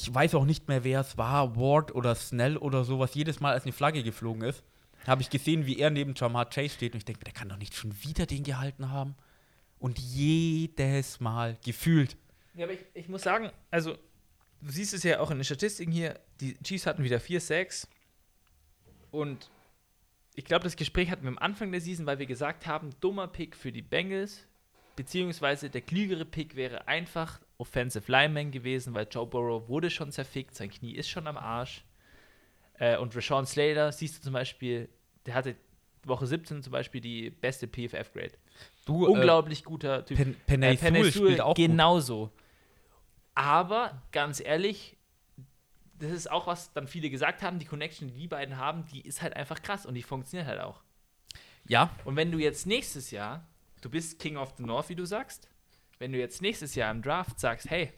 ich 0.00 0.14
weiß 0.14 0.36
auch 0.36 0.44
nicht 0.44 0.68
mehr, 0.68 0.84
wer 0.84 1.00
es 1.00 1.18
war, 1.18 1.56
Ward 1.56 1.92
oder 1.92 2.14
Snell 2.14 2.56
oder 2.56 2.84
sowas, 2.84 3.14
jedes 3.14 3.40
Mal, 3.40 3.52
als 3.52 3.64
eine 3.64 3.72
Flagge 3.72 4.04
geflogen 4.04 4.42
ist, 4.42 4.62
habe 5.06 5.22
ich 5.22 5.30
gesehen, 5.30 5.66
wie 5.66 5.78
er 5.78 5.90
neben 5.90 6.14
Jamar 6.14 6.48
Chase 6.48 6.74
steht 6.74 6.92
und 6.92 6.98
ich 6.98 7.04
denke, 7.04 7.24
der 7.24 7.32
kann 7.32 7.48
doch 7.48 7.56
nicht 7.56 7.74
schon 7.74 7.92
wieder 8.04 8.24
den 8.24 8.44
gehalten 8.44 8.90
haben. 8.90 9.16
Und 9.80 9.98
jedes 9.98 11.18
Mal 11.18 11.56
gefühlt. 11.64 12.16
Ja, 12.54 12.64
aber 12.64 12.74
ich, 12.74 12.84
ich 12.94 13.08
muss 13.08 13.22
sagen, 13.22 13.50
also 13.70 13.94
du 14.60 14.70
siehst 14.70 14.94
es 14.94 15.02
ja 15.02 15.18
auch 15.18 15.30
in 15.32 15.38
den 15.38 15.44
Statistiken 15.44 15.90
hier, 15.90 16.18
die 16.40 16.56
Chiefs 16.62 16.86
hatten 16.86 17.02
wieder 17.02 17.18
4 17.18 17.40
Sacks 17.40 17.88
und 19.10 19.50
ich 20.36 20.44
glaube, 20.44 20.64
das 20.64 20.76
Gespräch 20.76 21.10
hatten 21.10 21.22
wir 21.22 21.30
am 21.30 21.38
Anfang 21.38 21.72
der 21.72 21.80
Season, 21.80 22.06
weil 22.06 22.20
wir 22.20 22.26
gesagt 22.26 22.66
haben, 22.66 22.90
dummer 23.00 23.26
Pick 23.26 23.56
für 23.56 23.72
die 23.72 23.82
Bengals, 23.82 24.46
beziehungsweise 24.94 25.70
der 25.70 25.80
klügere 25.80 26.24
Pick 26.24 26.54
wäre 26.54 26.86
einfach 26.86 27.40
Offensive 27.58 28.10
Lineman 28.10 28.50
gewesen, 28.50 28.94
weil 28.94 29.06
Joe 29.10 29.26
Burrow 29.26 29.68
wurde 29.68 29.90
schon 29.90 30.10
zerfickt, 30.12 30.54
sein 30.54 30.70
Knie 30.70 30.92
ist 30.94 31.08
schon 31.08 31.26
am 31.26 31.36
Arsch. 31.36 31.84
Äh, 32.74 32.96
und 32.98 33.14
Rashawn 33.14 33.44
Slater, 33.46 33.90
siehst 33.92 34.18
du 34.18 34.22
zum 34.22 34.32
Beispiel, 34.32 34.88
der 35.26 35.34
hatte 35.34 35.56
Woche 36.04 36.26
17 36.26 36.62
zum 36.62 36.70
Beispiel 36.72 37.00
die 37.00 37.30
beste 37.30 37.66
PFF-Grade. 37.66 38.32
Du, 38.86 39.06
Unglaublich 39.06 39.64
guter 39.64 40.04
Typ. 40.04 40.16
Pen 40.46 40.62
Äh, 40.62 40.76
Sewell 40.76 41.12
spielt 41.12 41.40
auch 41.40 41.54
gut. 41.54 41.56
genauso. 41.56 42.30
Aber 43.34 44.02
ganz 44.12 44.40
ehrlich, 44.40 44.96
das 45.98 46.10
ist 46.12 46.30
auch 46.30 46.46
was 46.46 46.72
dann 46.72 46.86
viele 46.86 47.10
gesagt 47.10 47.42
haben, 47.42 47.58
die 47.58 47.66
Connection, 47.66 48.08
die 48.08 48.14
die 48.14 48.28
beiden 48.28 48.56
haben, 48.56 48.84
die 48.86 49.00
ist 49.00 49.20
halt 49.22 49.34
einfach 49.34 49.62
krass 49.62 49.84
und 49.84 49.94
die 49.94 50.02
funktioniert 50.02 50.48
halt 50.48 50.60
auch. 50.60 50.80
Ja, 51.66 51.90
Und 52.04 52.16
wenn 52.16 52.32
du 52.32 52.38
jetzt 52.38 52.66
nächstes 52.66 53.10
Jahr, 53.10 53.46
du 53.82 53.90
bist 53.90 54.18
King 54.18 54.36
of 54.36 54.54
the 54.56 54.62
North, 54.62 54.88
wie 54.88 54.94
du 54.94 55.04
sagst, 55.04 55.48
wenn 55.98 56.12
du 56.12 56.18
jetzt 56.18 56.42
nächstes 56.42 56.74
Jahr 56.74 56.90
im 56.90 57.02
Draft 57.02 57.40
sagst, 57.40 57.68
hey, 57.70 57.92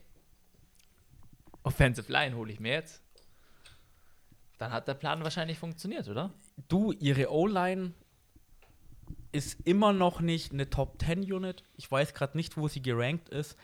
Offensive 1.63 2.11
Line 2.11 2.37
hole 2.37 2.53
ich 2.53 2.61
mir 2.61 2.73
jetzt, 2.73 3.03
dann 4.59 4.73
hat 4.73 4.89
der 4.89 4.95
Plan 4.95 5.23
wahrscheinlich 5.23 5.59
funktioniert, 5.59 6.09
oder? 6.09 6.33
du, 6.69 6.93
ihre 6.93 7.31
O-Line 7.31 7.93
ist 9.33 9.61
immer 9.65 9.93
noch 9.93 10.21
nicht 10.21 10.53
eine 10.53 10.71
Top 10.71 11.01
10 11.01 11.33
Unit. 11.33 11.63
Ich 11.77 11.91
weiß 11.91 12.15
gerade 12.15 12.37
nicht, 12.37 12.57
wo 12.57 12.69
sie 12.69 12.83
gerankt 12.83 13.29
ist, 13.29 13.57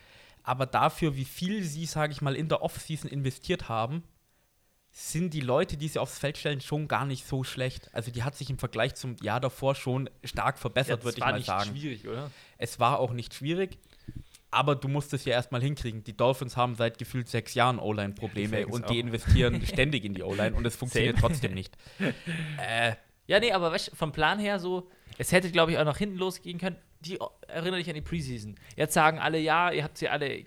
aber 0.43 0.67
dafür, 0.67 1.17
wie 1.17 1.25
viel 1.25 1.65
sie, 1.65 1.87
sage 1.87 2.13
ich 2.13 2.23
mal, 2.23 2.37
in 2.37 2.49
der 2.49 2.63
Offseason 2.63 3.11
investiert 3.11 3.69
haben, 3.69 4.05
sind 4.93 5.35
die 5.35 5.41
Leute, 5.41 5.77
die 5.77 5.89
sie 5.89 5.99
aufs 5.99 6.19
Feld 6.19 6.39
stellen, 6.39 6.61
schon 6.61 6.89
gar 6.89 7.05
nicht 7.05 7.27
so 7.27 7.45
schlecht. 7.45 7.91
Also 7.93 8.11
die 8.11 8.23
hat 8.23 8.35
sich 8.35 8.49
im 8.49 8.59
Vergleich 8.59 8.95
zum 8.95 9.17
Jahr 9.21 9.41
davor 9.41 9.75
schon 9.75 10.09
stark 10.25 10.59
verbessert, 10.59 11.05
würde 11.05 11.19
ich 11.19 11.25
mal 11.25 11.43
sagen. 11.43 11.71
schwierig, 11.71 12.09
oder? 12.09 12.31
Es 12.57 12.79
war 12.81 12.99
auch 12.99 13.13
nicht 13.13 13.35
schwierig, 13.35 13.79
aber 14.51 14.75
du 14.77 14.89
musst 14.89 15.13
es 15.13 15.25
ja 15.25 15.33
erstmal 15.33 15.61
hinkriegen. 15.63 16.05
Die 16.05 16.17
Dolphins 16.17 16.57
haben 16.57 16.75
seit 16.75 16.99
gefühlt 16.99 17.29
sechs 17.29 17.55
Jahren 17.55 17.79
O-Line-Probleme 17.79 18.57
Falcons 18.57 18.75
und 18.75 18.91
die 18.91 18.95
auch. 19.01 19.07
investieren 19.07 19.61
ständig 19.67 20.05
in 20.05 20.15
die 20.15 20.23
O-Line 20.23 20.57
und 20.57 20.67
es 20.67 20.77
funktioniert 20.77 21.19
trotzdem 21.19 21.55
nicht. 21.55 21.77
Äh, 22.59 22.95
Ja, 23.27 23.41
nee, 23.41 23.53
aber 23.53 23.73
weißt, 23.73 23.93
vom 23.95 24.13
Plan 24.13 24.39
her 24.39 24.59
so, 24.59 24.89
es 25.19 25.33
hätte, 25.33 25.51
glaube 25.51 25.73
ich, 25.73 25.79
auch 25.79 25.85
nach 25.85 25.99
hinten 25.99 26.17
losgehen 26.17 26.59
können. 26.59 26.77
Die 27.01 27.19
erinnere 27.49 27.79
dich 27.79 27.89
an 27.89 27.95
die 27.95 28.01
Preseason. 28.03 28.55
Jetzt 28.77 28.95
sagen 28.95 29.19
alle, 29.19 29.39
ja, 29.39 29.71
ihr 29.73 29.83
habt 29.85 29.99
sie 29.99 30.09
alle, 30.09 30.45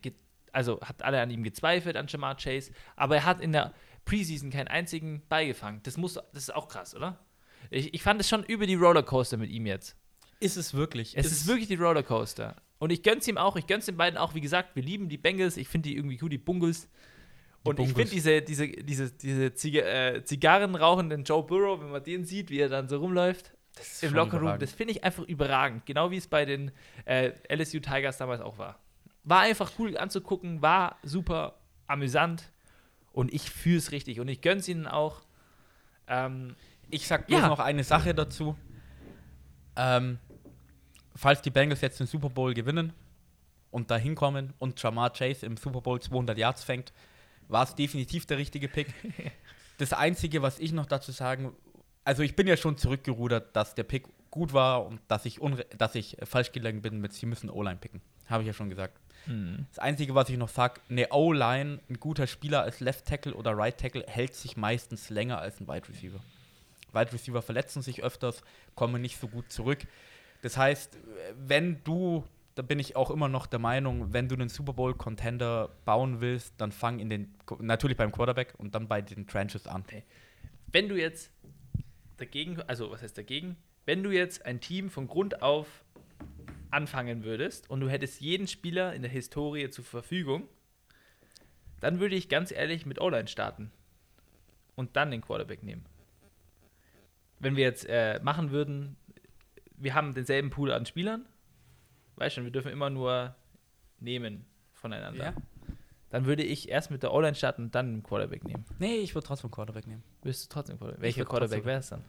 also 0.54 0.80
habt 0.82 1.04
alle 1.04 1.22
an 1.22 1.30
ihm 1.30 1.44
gezweifelt, 1.44 1.96
an 1.98 2.08
Jamar 2.08 2.36
Chase, 2.38 2.72
aber 2.96 3.18
er 3.18 3.26
hat 3.26 3.42
in 3.42 3.52
der 3.52 3.74
Preseason 4.06 4.50
keinen 4.50 4.68
einzigen 4.68 5.22
Ball 5.28 5.46
gefangen. 5.46 5.82
Das 5.84 5.98
muss, 5.98 6.14
das 6.16 6.44
ist 6.44 6.56
auch 6.56 6.68
krass, 6.68 6.96
oder? 6.96 7.20
Ich, 7.70 7.94
ich 7.94 8.02
fand 8.02 8.20
es 8.22 8.28
schon 8.30 8.44
über 8.44 8.66
die 8.66 8.76
Rollercoaster 8.76 9.38
mit 9.38 9.52
ihm 9.52 9.66
jetzt. 9.66 9.96
ist 10.40 10.56
es 10.58 10.74
wirklich. 10.74 11.16
Es 11.18 11.32
ist 11.32 11.48
wirklich 11.48 11.68
die 11.68 11.76
Rollercoaster. 11.76 12.56
Und 12.80 12.92
ich 12.92 13.04
gönn's 13.04 13.28
ihm 13.28 13.38
auch, 13.38 13.56
ich 13.58 13.68
gönn's 13.68 13.86
den 13.86 13.98
beiden 13.98 14.18
auch. 14.18 14.34
Wie 14.36 14.42
gesagt, 14.42 14.76
wir 14.76 14.84
lieben 14.84 15.10
die 15.10 15.18
Bengals, 15.18 15.58
ich 15.58 15.68
finde 15.68 15.90
die 15.90 15.96
irgendwie 15.98 16.18
cool, 16.22 16.30
die 16.30 16.38
Bungles. 16.38 16.88
Und 17.64 17.78
ich 17.80 17.90
finde 17.94 18.10
diese, 18.12 18.42
diese, 18.42 18.68
diese, 18.70 19.12
diese 19.12 19.54
Ziga 19.54 19.82
äh, 19.82 20.24
Zigarren 20.24 20.76
rauchenden 20.76 21.26
Joe 21.26 21.44
Burrow, 21.44 21.80
wenn 21.82 21.92
man 21.92 22.04
den 22.04 22.24
sieht, 22.24 22.50
wie 22.50 22.60
er 22.60 22.70
dann 22.70 22.88
so 22.88 22.98
rumläuft 23.00 23.54
im 24.02 24.14
Lockerroom, 24.14 24.60
das 24.60 24.72
finde 24.72 24.94
ich 24.94 25.04
einfach 25.04 25.24
überragend. 25.26 25.86
Genau 25.86 26.10
wie 26.10 26.18
es 26.18 26.28
bei 26.28 26.46
den 26.46 26.72
äh, 27.06 27.32
LSU 27.54 27.80
Tigers 27.80 28.18
damals 28.18 28.40
auch 28.42 28.58
war. 28.58 28.80
War 29.26 29.42
einfach 29.42 29.72
cool 29.78 29.98
anzugucken, 29.98 30.62
war 30.62 30.98
super 31.04 31.60
amüsant 31.88 32.50
und 33.12 33.34
ich 33.34 33.50
fühle 33.50 33.78
es 33.78 33.92
richtig 33.92 34.22
und 34.22 34.30
ich 34.30 34.40
gönn's 34.42 34.68
ihnen 34.70 34.88
auch. 34.88 35.22
Ähm, 36.08 36.56
Ich 36.90 37.08
sag 37.08 37.28
bloß 37.28 37.42
Ja. 37.42 37.48
noch 37.50 37.60
eine 37.60 37.84
Sache 37.84 38.14
dazu. 38.14 38.56
Ähm, 39.76 40.18
falls 41.20 41.42
die 41.42 41.50
Bengals 41.50 41.82
jetzt 41.82 42.00
den 42.00 42.08
Super 42.08 42.30
Bowl 42.30 42.54
gewinnen 42.54 42.94
und 43.72 43.92
da 43.92 43.98
hinkommen 43.98 44.54
und 44.58 44.82
Jamar 44.82 45.12
Chase 45.12 45.46
im 45.46 45.58
Super 45.58 45.82
Bowl 45.82 46.02
200 46.02 46.38
Yards 46.38 46.64
fängt, 46.64 46.94
war 47.50 47.64
es 47.64 47.76
definitiv 47.76 48.26
der 48.26 48.38
richtige 48.38 48.70
Pick. 48.70 48.88
das 49.78 49.92
Einzige, 49.92 50.42
was 50.42 50.60
ich 50.60 50.72
noch 50.72 50.86
dazu 50.86 51.12
sagen, 51.12 51.54
also 52.06 52.24
ich 52.24 52.36
bin 52.36 52.48
ja 52.48 52.56
schon 52.56 52.78
zurückgerudert, 52.78 53.56
dass 53.56 53.76
der 53.76 53.84
Pick 53.84 54.08
gut 54.32 54.54
war 54.54 54.86
und 54.86 55.02
dass 55.10 55.26
ich, 55.26 55.40
dass 55.78 55.96
ich 55.96 56.16
falsch 56.24 56.54
gelegen 56.54 56.82
bin 56.82 57.02
mit, 57.02 57.14
sie 57.14 57.26
müssen 57.26 57.50
O-Line 57.50 57.78
picken. 57.78 58.02
Habe 58.28 58.44
ich 58.44 58.48
ja 58.48 58.54
schon 58.54 58.70
gesagt. 58.70 58.98
Das 59.70 59.80
Einzige, 59.80 60.16
was 60.16 60.30
ich 60.30 60.38
noch 60.38 60.50
sage, 60.50 60.80
eine 60.90 61.10
O-Line, 61.12 61.80
ein 61.90 62.00
guter 62.00 62.28
Spieler 62.28 62.62
als 62.62 62.80
Left 62.80 63.06
Tackle 63.06 63.34
oder 63.34 63.58
Right 63.58 63.78
Tackle 63.78 64.06
hält 64.08 64.36
sich 64.36 64.56
meistens 64.56 65.10
länger 65.10 65.40
als 65.40 65.60
ein 65.60 65.68
Wide 65.68 65.90
Receiver. 65.90 66.20
Wide 66.94 67.12
Receiver 67.12 67.42
verletzen 67.42 67.82
sich 67.82 68.04
öfters, 68.04 68.42
kommen 68.76 69.02
nicht 69.02 69.20
so 69.20 69.28
gut 69.28 69.52
zurück. 69.52 69.80
Das 70.42 70.58
heißt, 70.58 70.98
wenn 71.36 71.84
du, 71.84 72.24
da 72.56 72.62
bin 72.62 72.80
ich 72.80 72.96
auch 72.96 73.12
immer 73.12 73.28
noch 73.28 73.46
der 73.46 73.60
Meinung, 73.60 74.14
wenn 74.14 74.28
du 74.28 74.36
einen 74.36 74.50
Super 74.50 74.74
Bowl-Contender 74.74 75.70
bauen 75.86 76.22
willst, 76.22 76.54
dann 76.58 76.72
fang 76.72 77.00
in 77.00 77.10
den, 77.10 77.34
natürlich 77.60 77.98
beim 77.98 78.12
Quarterback 78.12 78.54
und 78.58 78.76
dann 78.76 78.88
bei 78.88 79.02
den 79.02 79.28
Trenches 79.28 79.68
an. 79.68 79.84
Wenn 80.68 80.88
du 80.88 80.96
jetzt 80.96 81.32
dagegen, 82.18 82.62
also 82.68 82.92
was 82.92 83.02
heißt 83.02 83.18
dagegen? 83.18 83.58
Wenn 83.86 84.04
du 84.04 84.12
jetzt 84.12 84.46
ein 84.46 84.62
Team 84.62 84.90
von 84.90 85.08
Grund 85.08 85.42
auf 85.42 85.84
anfangen 86.72 87.24
würdest 87.24 87.70
und 87.70 87.80
du 87.80 87.90
hättest 87.90 88.22
jeden 88.22 88.48
Spieler 88.48 88.94
in 88.94 89.02
der 89.02 89.12
Historie 89.12 89.70
zur 89.70 89.84
Verfügung, 89.84 90.48
dann 91.80 92.00
würde 92.00 92.16
ich 92.16 92.30
ganz 92.30 92.52
ehrlich 92.52 92.86
mit 92.86 93.02
O-Line 93.02 93.28
starten 93.28 93.72
und 94.76 94.96
dann 94.96 95.12
den 95.12 95.22
Quarterback 95.22 95.64
nehmen. 95.64 95.86
Wenn 97.40 97.56
wir 97.56 97.64
jetzt 97.64 97.86
äh, 97.88 98.20
machen 98.22 98.52
würden, 98.52 98.98
wir 99.80 99.96
haben 99.96 100.14
denselben 100.14 100.50
Pool 100.50 100.72
an 100.72 100.86
Spielern, 100.86 101.26
weißt 102.16 102.38
du, 102.38 102.44
wir 102.44 102.52
dürfen 102.52 102.72
immer 102.72 102.90
nur 102.90 103.36
nehmen 104.00 104.46
voneinander. 104.74 105.26
Ja. 105.26 105.34
Dann 106.10 106.26
würde 106.26 106.44
ich 106.44 106.70
erst 106.70 106.90
mit 106.90 107.04
der 107.04 107.14
O-Line 107.14 107.36
starten 107.36 107.64
und 107.64 107.76
dann 107.76 107.94
den 107.94 108.04
Quarterback 108.04 108.44
nehmen. 108.44 108.66
Nee, 108.80 108.98
ich 108.98 109.14
würde 109.14 109.28
trotzdem 109.28 109.52
Quarterback 109.52 109.86
nehmen. 109.86 110.04
Willst 110.24 110.46
du 110.46 110.54
trotzdem 110.54 110.78
Quarterback? 110.78 111.04
Welcher 111.04 111.26
Quarterback 111.26 111.66
wäre 111.66 111.80
es 111.80 111.90
dann? 111.90 112.04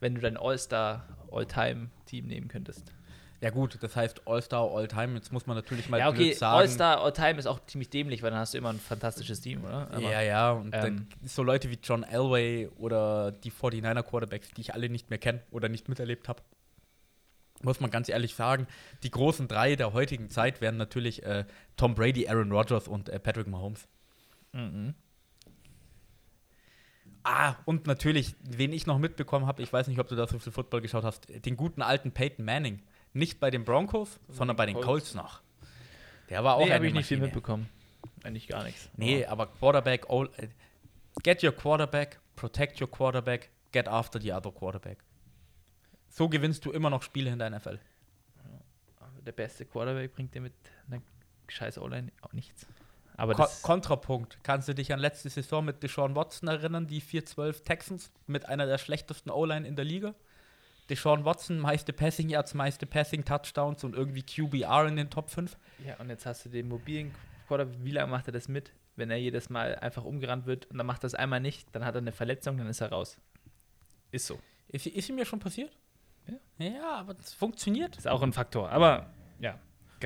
Wenn 0.00 0.14
du 0.14 0.20
dein 0.20 0.36
All-Star, 0.36 1.06
All-Time-Team 1.32 2.26
nehmen 2.26 2.48
könntest. 2.48 2.92
Ja 3.40 3.50
gut, 3.50 3.78
das 3.80 3.96
heißt 3.96 4.26
All-Star, 4.26 4.68
All-Time. 4.68 5.14
Jetzt 5.14 5.32
muss 5.32 5.46
man 5.46 5.56
natürlich 5.56 5.88
mal 5.88 5.98
ja, 5.98 6.08
okay, 6.08 6.32
sagen. 6.32 6.58
All-Star, 6.58 7.00
All-Time 7.00 7.38
ist 7.38 7.46
auch 7.46 7.64
ziemlich 7.66 7.88
dämlich, 7.88 8.22
weil 8.22 8.30
dann 8.30 8.40
hast 8.40 8.52
du 8.52 8.58
immer 8.58 8.70
ein 8.70 8.78
fantastisches 8.78 9.40
Team, 9.40 9.64
oder? 9.64 9.88
Aber- 9.90 10.00
ja, 10.00 10.20
ja, 10.20 10.52
und 10.52 10.74
ähm, 10.74 10.80
dann 10.80 11.08
so 11.24 11.42
Leute 11.42 11.70
wie 11.70 11.78
John 11.82 12.02
Elway 12.02 12.68
oder 12.76 13.32
die 13.32 13.50
49er 13.50 14.02
Quarterbacks, 14.02 14.50
die 14.50 14.60
ich 14.60 14.74
alle 14.74 14.88
nicht 14.88 15.08
mehr 15.08 15.18
kenne 15.18 15.40
oder 15.50 15.68
nicht 15.68 15.88
miterlebt 15.88 16.28
habe. 16.28 16.42
Muss 17.62 17.80
man 17.80 17.90
ganz 17.90 18.08
ehrlich 18.08 18.34
sagen, 18.34 18.66
die 19.02 19.10
großen 19.10 19.48
drei 19.48 19.74
der 19.74 19.92
heutigen 19.92 20.30
Zeit 20.30 20.60
wären 20.60 20.76
natürlich 20.76 21.24
äh, 21.24 21.44
Tom 21.76 21.94
Brady, 21.94 22.28
Aaron 22.28 22.52
Rodgers 22.52 22.86
und 22.86 23.08
äh, 23.08 23.18
Patrick 23.18 23.48
Mahomes. 23.48 23.88
Mhm. 24.52 24.94
Ah, 27.24 27.56
und 27.66 27.86
natürlich, 27.86 28.34
wen 28.42 28.72
ich 28.72 28.86
noch 28.86 28.98
mitbekommen 28.98 29.46
habe, 29.46 29.62
ich 29.62 29.72
weiß 29.72 29.88
nicht, 29.88 29.98
ob 29.98 30.08
du 30.08 30.16
da 30.16 30.26
so 30.26 30.38
viel 30.38 30.52
Football 30.52 30.80
geschaut 30.80 31.04
hast, 31.04 31.26
den 31.28 31.56
guten 31.56 31.82
alten 31.82 32.12
Peyton 32.12 32.44
Manning. 32.44 32.80
Nicht 33.12 33.40
bei 33.40 33.50
den 33.50 33.64
Broncos, 33.64 34.20
sondern 34.28 34.56
bei 34.56 34.66
den 34.66 34.80
Colts. 34.80 35.14
Noch. 35.14 35.42
Der 36.30 36.44
war 36.44 36.54
auch 36.54 36.64
Nee, 36.64 36.72
habe 36.72 36.86
ich 36.86 36.94
nicht 36.94 37.06
viel 37.06 37.18
mitbekommen. 37.18 37.68
Eigentlich 38.22 38.48
gar 38.48 38.64
nichts. 38.64 38.88
Nee, 38.96 39.24
aber 39.24 39.46
Quarterback, 39.46 40.06
all, 40.08 40.30
äh, 40.36 40.48
get 41.22 41.42
your 41.42 41.52
quarterback, 41.52 42.20
protect 42.36 42.80
your 42.80 42.90
quarterback, 42.90 43.50
get 43.72 43.88
after 43.88 44.20
the 44.20 44.32
other 44.32 44.52
quarterback. 44.52 44.98
So 46.18 46.28
gewinnst 46.28 46.64
du 46.64 46.72
immer 46.72 46.90
noch 46.90 47.04
Spiele 47.04 47.30
in 47.30 47.38
der 47.38 47.48
NFL. 47.48 47.78
Der 49.24 49.30
beste 49.30 49.64
Quarterback 49.64 50.12
bringt 50.12 50.34
dir 50.34 50.40
mit 50.40 50.52
einer 50.90 51.00
scheiß 51.46 51.78
O-Line 51.78 52.10
auch 52.22 52.32
nichts. 52.32 52.66
Aber 53.16 53.34
Ko 53.34 53.42
das, 53.42 53.62
Kontrapunkt. 53.62 54.36
Kannst 54.42 54.66
du 54.66 54.74
dich 54.74 54.92
an 54.92 54.98
letzte 54.98 55.30
Saison 55.30 55.64
mit 55.64 55.80
Deshaun 55.84 56.16
Watson 56.16 56.48
erinnern, 56.48 56.88
die 56.88 57.00
4-12 57.00 57.62
Texans 57.62 58.10
mit 58.26 58.46
einer 58.46 58.66
der 58.66 58.78
schlechtesten 58.78 59.30
O-Line 59.30 59.64
in 59.64 59.76
der 59.76 59.84
Liga? 59.84 60.16
Deshaun 60.90 61.24
Watson, 61.24 61.60
meiste 61.60 61.92
Passing 61.92 62.30
Yards, 62.30 62.52
meiste 62.52 62.84
Passing 62.86 63.24
Touchdowns 63.24 63.84
und 63.84 63.94
irgendwie 63.94 64.22
QBR 64.22 64.88
in 64.88 64.96
den 64.96 65.10
Top 65.10 65.30
5. 65.30 65.56
ja, 65.86 65.94
und 65.98 66.10
jetzt 66.10 66.26
hast 66.26 66.44
du 66.44 66.48
den 66.48 66.66
mobilen 66.66 67.14
Quarterback. 67.46 67.76
Wie 67.84 67.92
lange 67.92 68.10
macht 68.10 68.26
er 68.26 68.32
das 68.32 68.48
mit? 68.48 68.72
Wenn 68.96 69.12
er 69.12 69.18
jedes 69.18 69.50
Mal 69.50 69.76
einfach 69.76 70.02
umgerannt 70.02 70.46
wird 70.46 70.66
und 70.66 70.78
dann 70.78 70.86
macht 70.86 71.04
er 71.04 71.06
es 71.06 71.14
einmal 71.14 71.38
nicht, 71.38 71.68
dann 71.76 71.84
hat 71.84 71.94
er 71.94 72.00
eine 72.00 72.10
Verletzung, 72.10 72.58
dann 72.58 72.66
ist 72.66 72.80
er 72.80 72.90
raus. 72.90 73.20
Ist 74.10 74.26
so. 74.26 74.40
Ist, 74.66 74.88
ist 74.88 75.08
ihm 75.08 75.18
ja 75.18 75.24
schon 75.24 75.38
passiert? 75.38 75.77
Ja. 76.58 76.92
Aber 76.96 77.14
das 77.14 77.32
funktioniert. 77.34 77.96
Ist 77.96 78.08
auch 78.08 78.22
ein 78.22 78.32
Faktor. 78.32 78.70
Aber 78.70 79.06
ja, 79.40 79.58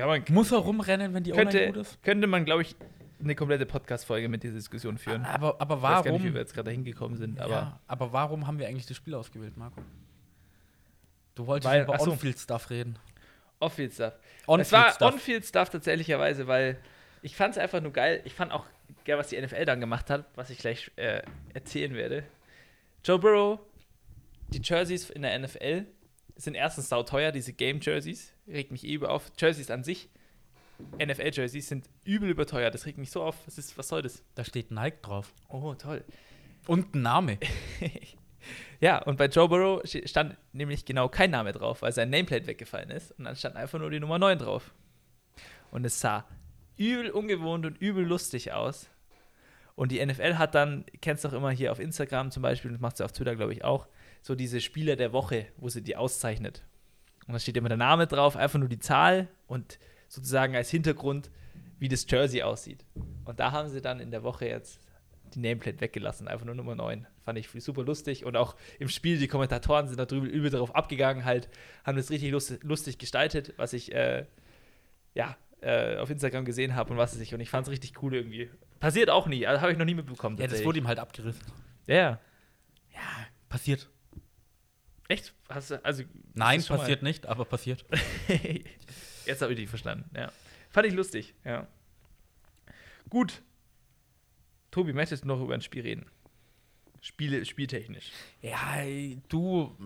man, 0.07 0.23
Muss 0.29 0.51
er 0.51 0.57
rumrennen, 0.59 1.13
wenn 1.13 1.23
die 1.23 1.33
O-Line 1.33 1.45
gut 1.45 1.53
könnte, 1.61 1.79
ist? 1.81 2.01
könnte 2.03 2.25
man, 2.27 2.45
glaube 2.45 2.63
ich, 2.63 2.75
eine 3.23 3.35
komplette 3.35 3.65
Podcast-Folge 3.67 4.27
mit 4.27 4.41
dieser 4.43 4.55
Diskussion 4.55 4.97
führen. 4.97 5.23
Aber, 5.25 5.55
aber 5.61 5.75
Ich 5.77 5.81
weiß 5.83 5.89
gar 5.91 5.97
nicht, 6.03 6.05
warum? 6.13 6.23
wie 6.23 6.33
wir 6.33 6.41
jetzt 6.41 6.53
gerade 6.53 6.65
dahin 6.65 6.83
gekommen 6.83 7.15
sind, 7.15 7.39
aber 7.39 7.51
ja, 7.53 7.79
aber 7.87 8.11
warum 8.11 8.47
haben 8.47 8.57
wir 8.59 8.67
eigentlich 8.67 8.85
das 8.87 8.97
Spiel 8.97 9.13
ausgewählt, 9.13 9.55
Marco? 9.55 9.81
Du 11.35 11.47
wolltest 11.47 11.71
Weil- 11.71 11.83
über 11.83 11.97
so. 11.99 12.11
On-Field-Stuff 12.11 12.69
reden. 12.69 12.97
Off-Field-Stuff. 13.59 14.13
es 14.41 14.47
On-Field 14.49 14.71
war 14.71 14.91
Stuff. 14.91 15.13
On-Field-Stuff 15.13 15.69
tatsächlicherweise, 15.69 16.47
weil 16.47 16.77
ich 17.21 17.35
fand 17.35 17.53
es 17.55 17.57
einfach 17.57 17.81
nur 17.81 17.93
geil. 17.93 18.21
Ich 18.25 18.33
fand 18.33 18.51
auch 18.51 18.65
geil, 19.05 19.17
was 19.17 19.27
die 19.29 19.39
NFL 19.41 19.65
dann 19.65 19.79
gemacht 19.79 20.09
hat, 20.09 20.25
was 20.35 20.49
ich 20.49 20.57
gleich 20.57 20.91
äh, 20.97 21.21
erzählen 21.53 21.93
werde. 21.93 22.23
Joe 23.05 23.19
Burrow, 23.19 23.59
die 24.49 24.59
Jerseys 24.61 25.09
in 25.11 25.21
der 25.21 25.37
NFL 25.39 25.85
sind 26.35 26.55
erstens 26.55 26.89
sauteuer, 26.89 27.31
diese 27.31 27.53
Game-Jerseys. 27.53 28.33
Regt 28.47 28.71
mich 28.71 28.85
eh 28.85 28.93
über 28.93 29.11
auf. 29.11 29.31
Jerseys 29.37 29.71
an 29.71 29.83
sich, 29.83 30.09
NFL-Jerseys, 30.99 31.67
sind 31.67 31.89
übel 32.03 32.29
überteuert. 32.29 32.73
Das 32.73 32.85
regt 32.85 32.97
mich 32.97 33.11
so 33.11 33.23
auf. 33.23 33.35
Was, 33.45 33.57
ist, 33.57 33.77
was 33.77 33.87
soll 33.87 34.01
das? 34.01 34.23
Da 34.35 34.43
steht 34.43 34.71
Nike 34.71 35.01
drauf. 35.01 35.33
Oh, 35.49 35.73
toll. 35.75 36.03
Und 36.67 36.95
ein 36.95 37.01
Name. 37.01 37.37
ja, 38.79 39.01
und 39.03 39.17
bei 39.17 39.27
Joe 39.27 39.47
Burrow 39.47 39.81
stand 39.85 40.37
nämlich 40.53 40.85
genau 40.85 41.09
kein 41.09 41.31
Name 41.31 41.51
drauf, 41.51 41.81
weil 41.81 41.91
sein 41.91 42.09
Nameplate 42.09 42.47
weggefallen 42.47 42.89
ist. 42.89 43.11
Und 43.11 43.25
dann 43.25 43.35
stand 43.35 43.55
einfach 43.55 43.79
nur 43.79 43.89
die 43.89 43.99
Nummer 43.99 44.19
9 44.19 44.39
drauf. 44.39 44.73
Und 45.71 45.85
es 45.85 45.99
sah 45.99 46.25
übel 46.77 47.11
ungewohnt 47.11 47.65
und 47.65 47.77
übel 47.79 48.05
lustig 48.05 48.53
aus. 48.53 48.89
Und 49.75 49.91
die 49.91 50.05
NFL 50.05 50.35
hat 50.35 50.55
dann, 50.55 50.85
kennst 51.01 51.23
du 51.23 51.29
doch 51.29 51.37
immer 51.37 51.51
hier 51.51 51.71
auf 51.71 51.79
Instagram 51.79 52.31
zum 52.31 52.43
Beispiel, 52.43 52.69
und 52.69 52.75
das 52.75 52.81
macht 52.81 52.97
sie 52.97 53.05
auf 53.05 53.11
Twitter, 53.11 53.35
glaube 53.35 53.53
ich, 53.53 53.63
auch, 53.63 53.87
so 54.23 54.35
diese 54.35 54.61
Spieler 54.61 54.95
der 54.95 55.11
Woche, 55.11 55.47
wo 55.57 55.67
sie 55.69 55.83
die 55.83 55.97
auszeichnet. 55.97 56.63
Und 57.27 57.33
da 57.33 57.39
steht 57.39 57.57
immer 57.57 57.67
der 57.67 57.77
Name 57.77 58.07
drauf, 58.07 58.35
einfach 58.37 58.57
nur 58.57 58.69
die 58.69 58.79
Zahl 58.79 59.27
und 59.47 59.77
sozusagen 60.07 60.55
als 60.55 60.69
Hintergrund, 60.69 61.29
wie 61.77 61.89
das 61.89 62.05
Jersey 62.09 62.41
aussieht. 62.41 62.85
Und 63.25 63.39
da 63.39 63.51
haben 63.51 63.67
sie 63.69 63.81
dann 63.81 63.99
in 63.99 64.11
der 64.11 64.23
Woche 64.23 64.47
jetzt 64.47 64.79
die 65.33 65.39
Nameplate 65.39 65.81
weggelassen, 65.81 66.27
einfach 66.29 66.45
nur 66.45 66.55
Nummer 66.55 66.75
9. 66.75 67.05
Fand 67.25 67.37
ich 67.37 67.49
super 67.49 67.83
lustig 67.83 68.23
und 68.23 68.37
auch 68.37 68.55
im 68.79 68.87
Spiel, 68.87 69.17
die 69.17 69.27
Kommentatoren 69.27 69.87
sind 69.87 69.99
da 69.99 70.05
drüben 70.05 70.27
übel 70.27 70.49
darauf 70.49 70.73
abgegangen, 70.73 71.25
halt, 71.25 71.49
haben 71.83 71.97
das 71.97 72.09
richtig 72.09 72.31
lustig, 72.31 72.97
gestaltet, 72.97 73.53
was 73.57 73.73
ich, 73.73 73.93
äh, 73.93 74.25
ja, 75.15 75.35
äh, 75.61 75.97
auf 75.97 76.09
Instagram 76.09 76.45
gesehen 76.45 76.75
habe 76.75 76.91
und 76.91 76.97
was 76.97 77.13
es 77.13 77.19
ich. 77.19 77.33
Und 77.33 77.41
ich 77.41 77.49
fand 77.49 77.67
es 77.67 77.71
richtig 77.71 78.01
cool 78.01 78.13
irgendwie. 78.13 78.49
Passiert 78.79 79.09
auch 79.09 79.27
nie, 79.27 79.45
also 79.47 79.61
habe 79.61 79.71
ich 79.71 79.77
noch 79.77 79.85
nie 79.85 79.95
mitbekommen. 79.95 80.37
Ja, 80.37 80.47
das 80.47 80.63
wurde 80.63 80.79
ihm 80.79 80.87
halt 80.87 80.99
abgerissen. 80.99 81.41
Ja, 81.87 81.95
ja. 81.95 82.19
Passiert. 83.49 83.89
Echt? 85.13 85.33
Hast 85.47 85.69
du, 85.69 85.85
also, 85.85 86.03
Nein, 86.33 86.63
passiert 86.63 87.03
nicht, 87.03 87.27
aber 87.27 87.45
passiert. 87.45 87.85
Jetzt 89.25 89.41
habe 89.41 89.53
ich 89.53 89.59
dich 89.59 89.69
verstanden, 89.69 90.09
ja. 90.15 90.31
Fand 90.71 90.87
ich 90.87 90.93
lustig, 90.93 91.35
ja. 91.45 91.67
Gut. 93.09 93.43
Tobi, 94.71 94.91
möchtest 94.91 95.23
du 95.23 95.27
noch 95.27 95.39
über 95.39 95.53
ein 95.53 95.61
Spiel 95.61 95.83
reden? 95.83 96.07
Spiele, 96.99 97.45
spieltechnisch. 97.45 98.11
Ja, 98.41 98.83
du. 99.29 99.77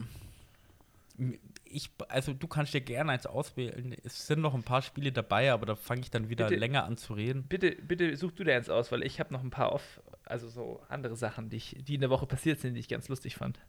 Ich, 1.65 1.89
also 2.07 2.31
du 2.31 2.47
kannst 2.47 2.73
dir 2.73 2.79
gerne 2.79 3.11
eins 3.11 3.25
auswählen. 3.25 3.97
Es 4.05 4.27
sind 4.27 4.39
noch 4.39 4.53
ein 4.53 4.63
paar 4.63 4.81
Spiele 4.81 5.11
dabei, 5.11 5.51
aber 5.51 5.65
da 5.65 5.75
fange 5.75 6.01
ich 6.01 6.11
dann 6.11 6.29
wieder 6.29 6.47
Bitte. 6.47 6.59
länger 6.59 6.85
an 6.85 6.95
zu 6.95 7.15
reden. 7.15 7.43
Bitte, 7.43 7.71
bitte 7.71 8.15
such 8.15 8.31
du 8.31 8.45
dir 8.45 8.55
eins 8.55 8.69
aus, 8.69 8.93
weil 8.93 9.03
ich 9.03 9.19
habe 9.19 9.33
noch 9.33 9.43
ein 9.43 9.49
paar 9.49 9.73
off, 9.73 9.99
also 10.23 10.47
so 10.47 10.81
andere 10.87 11.17
Sachen, 11.17 11.49
die, 11.49 11.57
ich, 11.57 11.75
die 11.79 11.95
in 11.95 12.01
der 12.01 12.09
Woche 12.09 12.27
passiert 12.27 12.61
sind, 12.61 12.75
die 12.75 12.79
ich 12.79 12.87
ganz 12.87 13.09
lustig 13.09 13.35
fand. 13.35 13.59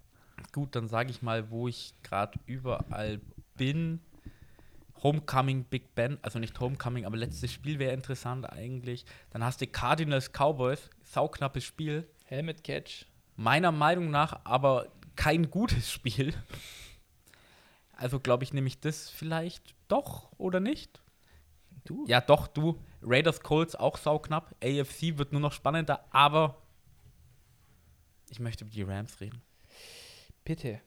Gut, 0.52 0.74
dann 0.74 0.88
sage 0.88 1.10
ich 1.10 1.22
mal, 1.22 1.50
wo 1.50 1.68
ich 1.68 1.94
gerade 2.02 2.38
überall 2.46 3.20
bin. 3.56 4.00
Homecoming 5.02 5.64
Big 5.64 5.94
Ben, 5.94 6.18
also 6.22 6.38
nicht 6.38 6.58
Homecoming, 6.58 7.04
aber 7.04 7.16
letztes 7.16 7.52
Spiel 7.52 7.78
wäre 7.78 7.92
interessant 7.92 8.50
eigentlich. 8.50 9.04
Dann 9.30 9.44
hast 9.44 9.60
du 9.60 9.66
Cardinals 9.66 10.32
Cowboys, 10.32 10.90
sauknappes 11.02 11.64
Spiel. 11.64 12.08
Helmet 12.24 12.64
Catch. 12.64 13.06
Meiner 13.36 13.72
Meinung 13.72 14.10
nach 14.10 14.44
aber 14.44 14.88
kein 15.14 15.50
gutes 15.50 15.90
Spiel. 15.90 16.34
Also 17.96 18.20
glaube 18.20 18.44
ich, 18.44 18.52
nehme 18.52 18.68
ich 18.68 18.80
das 18.80 19.10
vielleicht 19.10 19.74
doch 19.88 20.30
oder 20.38 20.60
nicht? 20.60 21.00
Du? 21.84 22.04
Ja, 22.06 22.20
doch, 22.20 22.46
du. 22.46 22.80
Raiders 23.02 23.40
Colts 23.40 23.74
auch 23.74 23.96
sauknapp. 23.96 24.54
AFC 24.62 25.16
wird 25.16 25.32
nur 25.32 25.40
noch 25.40 25.52
spannender, 25.52 26.04
aber 26.10 26.60
ich 28.30 28.40
möchte 28.40 28.64
über 28.64 28.72
die 28.72 28.82
Rams 28.82 29.20
reden. 29.20 29.40
Bitte. 30.48 30.80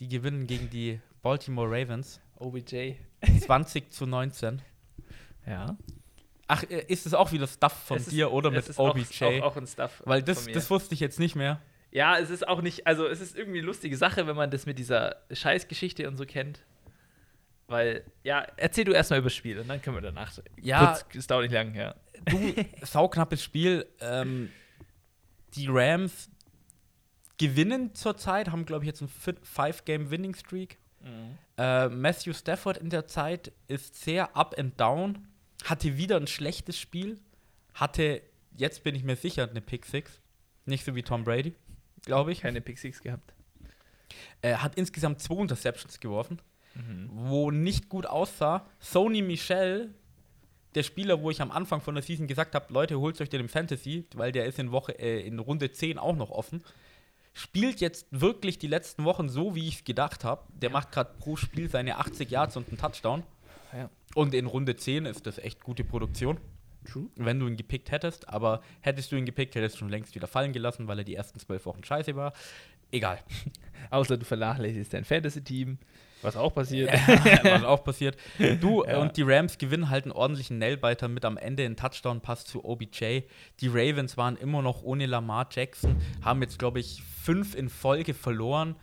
Die 0.00 0.08
gewinnen 0.08 0.48
gegen 0.48 0.68
die 0.68 1.00
Baltimore 1.22 1.68
Ravens 1.70 2.20
OBJ. 2.34 2.94
20 3.40 3.92
zu 3.92 4.06
19. 4.06 4.60
Ja. 5.46 5.76
Ach, 6.48 6.64
äh, 6.64 6.84
ist 6.88 7.06
es 7.06 7.14
auch 7.14 7.30
wieder 7.30 7.46
Stuff 7.46 7.72
von 7.72 7.98
Es 7.98 8.08
ist- 8.08 8.12
dir 8.12 8.32
oder 8.32 8.48
es 8.48 8.54
mit 8.56 8.68
ist 8.70 8.78
auch- 8.80 8.90
OBJ? 8.90 9.40
Auch, 9.40 9.52
auch 9.52 9.56
ein 9.56 9.68
Stuff. 9.68 10.02
Weil 10.04 10.20
das, 10.24 10.46
das 10.48 10.68
wusste 10.68 10.94
ich 10.94 11.00
jetzt 11.00 11.20
nicht 11.20 11.36
mehr. 11.36 11.60
Ja, 11.92 12.18
es 12.18 12.28
ist 12.28 12.48
auch 12.48 12.60
nicht, 12.60 12.84
also 12.88 13.06
es 13.06 13.20
ist 13.20 13.36
irgendwie 13.36 13.58
eine 13.58 13.66
lustige 13.68 13.96
Sache, 13.96 14.26
wenn 14.26 14.34
man 14.34 14.50
das 14.50 14.66
mit 14.66 14.80
dieser 14.80 15.14
Scheißgeschichte 15.30 16.08
und 16.08 16.16
so 16.16 16.26
kennt. 16.26 16.64
Weil, 17.68 18.02
ja, 18.24 18.40
erzähl 18.56 18.84
du 18.84 18.90
erstmal 18.92 19.20
über 19.20 19.26
das 19.28 19.36
Spiel 19.36 19.60
und 19.60 19.68
dann 19.68 19.80
können 19.80 19.96
wir 19.96 20.00
danach. 20.00 20.36
Ja. 20.60 20.86
Kurz, 20.86 21.06
es 21.14 21.26
dauert 21.28 21.44
nicht 21.44 21.52
lang, 21.52 21.72
ja. 21.76 21.94
Du, 22.24 22.52
sauknappes 22.84 23.44
Spiel. 23.44 23.86
Ähm, 24.00 24.50
die 25.54 25.68
Rams 25.68 26.30
gewinnen 27.42 27.92
zurzeit, 27.94 28.50
haben, 28.50 28.64
glaube 28.64 28.84
ich, 28.84 28.86
jetzt 28.86 29.02
einen 29.02 29.38
Five-Game-Winning-Streak. 29.42 30.78
Mhm. 31.00 31.38
Äh, 31.58 31.88
Matthew 31.88 32.34
Stafford 32.34 32.76
in 32.76 32.88
der 32.88 33.08
Zeit 33.08 33.52
ist 33.66 33.96
sehr 34.00 34.36
up 34.36 34.56
and 34.56 34.78
down, 34.80 35.26
hatte 35.64 35.96
wieder 35.96 36.16
ein 36.16 36.28
schlechtes 36.28 36.78
Spiel, 36.78 37.18
hatte, 37.74 38.22
jetzt 38.56 38.84
bin 38.84 38.94
ich 38.94 39.02
mir 39.02 39.16
sicher, 39.16 39.48
eine 39.48 39.60
Pick 39.60 39.86
Six. 39.86 40.20
Nicht 40.66 40.84
so 40.84 40.94
wie 40.94 41.02
Tom 41.02 41.24
Brady, 41.24 41.54
glaube 42.04 42.30
ich. 42.30 42.42
Keine 42.42 42.60
Pick 42.60 42.78
Six 42.78 43.00
gehabt. 43.00 43.34
Er 44.40 44.62
hat 44.62 44.76
insgesamt 44.76 45.20
zwei 45.20 45.40
Interceptions 45.40 45.98
geworfen, 45.98 46.40
mhm. 46.76 47.08
wo 47.10 47.50
nicht 47.50 47.88
gut 47.88 48.06
aussah. 48.06 48.68
Sony 48.78 49.22
Michel, 49.22 49.92
der 50.76 50.84
Spieler, 50.84 51.20
wo 51.20 51.30
ich 51.30 51.42
am 51.42 51.50
Anfang 51.50 51.80
von 51.80 51.96
der 51.96 52.04
Season 52.04 52.28
gesagt 52.28 52.54
habe, 52.54 52.72
Leute, 52.72 53.00
holt 53.00 53.20
euch 53.20 53.30
den 53.30 53.40
im 53.40 53.48
Fantasy, 53.48 54.06
weil 54.14 54.30
der 54.30 54.46
ist 54.46 54.60
in 54.60 54.70
Woche 54.70 54.92
äh, 54.92 55.26
in 55.26 55.40
Runde 55.40 55.72
10 55.72 55.98
auch 55.98 56.14
noch 56.14 56.30
offen. 56.30 56.62
Spielt 57.34 57.80
jetzt 57.80 58.06
wirklich 58.10 58.58
die 58.58 58.66
letzten 58.66 59.04
Wochen 59.04 59.28
so, 59.28 59.54
wie 59.54 59.68
ich 59.68 59.76
es 59.76 59.84
gedacht 59.84 60.24
habe. 60.24 60.42
Der 60.52 60.70
ja. 60.70 60.72
macht 60.72 60.92
gerade 60.92 61.12
pro 61.18 61.36
Spiel 61.36 61.70
seine 61.70 61.98
80 61.98 62.30
Yards 62.30 62.56
und 62.56 62.68
einen 62.68 62.78
Touchdown. 62.78 63.22
Ja. 63.72 63.88
Und 64.14 64.34
in 64.34 64.46
Runde 64.46 64.76
10 64.76 65.06
ist 65.06 65.26
das 65.26 65.38
echt 65.38 65.62
gute 65.62 65.84
Produktion. 65.84 66.38
True. 66.84 67.08
Wenn 67.16 67.38
du 67.38 67.46
ihn 67.46 67.56
gepickt 67.56 67.90
hättest, 67.90 68.28
aber 68.28 68.60
hättest 68.80 69.12
du 69.12 69.16
ihn 69.16 69.24
gepickt, 69.24 69.54
hättest 69.54 69.76
du 69.76 69.80
schon 69.80 69.88
längst 69.88 70.14
wieder 70.14 70.26
fallen 70.26 70.52
gelassen, 70.52 70.88
weil 70.88 70.98
er 70.98 71.04
die 71.04 71.14
ersten 71.14 71.38
zwölf 71.38 71.64
Wochen 71.64 71.84
scheiße 71.84 72.16
war. 72.16 72.32
Egal. 72.90 73.18
Außer 73.90 74.18
du 74.18 74.24
vernachlässigst 74.24 74.92
dein 74.92 75.04
Fantasy-Team. 75.04 75.78
Was 76.22 76.36
auch 76.36 76.54
passiert. 76.54 76.92
was 77.42 77.64
auch 77.64 77.82
passiert. 77.82 78.16
Du 78.60 78.84
ja. 78.86 78.98
und 78.98 79.16
die 79.16 79.22
Rams 79.22 79.58
gewinnen 79.58 79.90
halt 79.90 80.04
einen 80.04 80.12
ordentlichen 80.12 80.58
Nailbiter 80.58 81.08
mit 81.08 81.24
am 81.24 81.36
Ende 81.36 81.64
einen 81.64 81.76
Touchdown-Pass 81.76 82.44
zu 82.44 82.64
OBJ. 82.64 83.22
Die 83.60 83.68
Ravens 83.68 84.16
waren 84.16 84.36
immer 84.36 84.62
noch 84.62 84.82
ohne 84.82 85.06
Lamar 85.06 85.48
Jackson, 85.50 85.96
haben 86.22 86.42
jetzt, 86.42 86.58
glaube 86.58 86.78
ich, 86.78 87.02
fünf 87.22 87.54
in 87.54 87.68
Folge 87.68 88.14
verloren. 88.14 88.76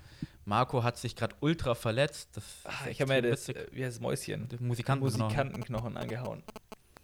Marco 0.45 0.83
hat 0.83 0.97
sich 0.97 1.15
gerade 1.15 1.35
ultra 1.41 1.75
verletzt. 1.75 2.39
Ach, 2.63 2.87
ich 2.87 3.01
habe 3.01 3.13
mir 3.13 3.21
das, 3.21 3.49
äh, 3.49 3.67
wie 3.71 3.85
heißt 3.85 3.97
das 3.97 4.01
Mäuschen? 4.01 4.47
Musikantenknochen. 4.59 5.21
Musikantenknochen 5.21 5.97
angehauen. 5.97 6.43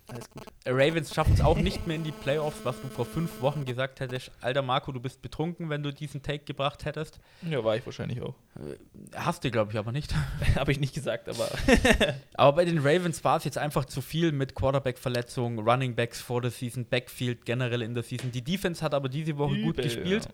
Alles 0.07 0.30
gut. 0.30 0.44
Ravens 0.68 1.14
schaffen 1.14 1.34
es 1.34 1.41
auch 1.41 1.57
nicht 1.57 1.88
mehr 1.88 1.95
in 1.95 2.03
die 2.03 2.12
Playoffs, 2.12 2.60
was 2.64 2.80
du 2.80 2.88
vor 2.88 3.06
fünf 3.06 3.41
Wochen 3.41 3.66
gesagt 3.66 3.99
hättest. 3.99 4.32
Alter 4.40 4.62
Marco, 4.62 4.91
du 4.91 4.99
bist 4.99 5.22
betrunken, 5.22 5.70
wenn 5.70 5.82
du 5.82 5.91
diesen 5.91 6.22
Take 6.22 6.45
gebracht 6.45 6.86
hättest. 6.86 7.20
Ja, 7.41 7.64
war 7.64 7.76
ich 7.76 7.86
wahrscheinlich 7.86 8.22
auch. 8.22 8.36
Äh, 8.56 8.78
hast 9.16 9.44
du, 9.44 9.49
glaube 9.49 9.72
ich, 9.72 9.80
aber 9.80 9.91
nicht. 9.91 10.14
Habe 10.56 10.72
ich 10.72 10.80
nicht 10.80 10.94
gesagt, 10.94 11.28
aber. 11.28 11.49
aber 12.36 12.56
bei 12.56 12.66
den 12.66 12.80
Ravens 12.80 13.24
war 13.24 13.38
es 13.38 13.45
jetzt 13.45 13.57
einfach 13.57 13.86
zu 13.86 14.02
viel 14.02 14.32
mit 14.32 14.53
Quarterback-Verletzungen, 14.53 15.60
Running 15.68 15.95
Backs 15.95 16.22
vor 16.22 16.41
der 16.41 16.52
Season, 16.52 16.86
Backfield 16.86 17.45
generell 17.45 17.82
in 17.82 17.95
der 17.95 18.03
Season. 18.03 18.32
Die 18.32 18.44
Defense 18.44 18.84
hat 18.84 18.94
aber 18.94 19.10
diese 19.10 19.38
Woche 19.38 19.56
Übel, 19.56 19.66
gut 19.66 19.78
gespielt. 19.78 20.26
Ja. 20.26 20.32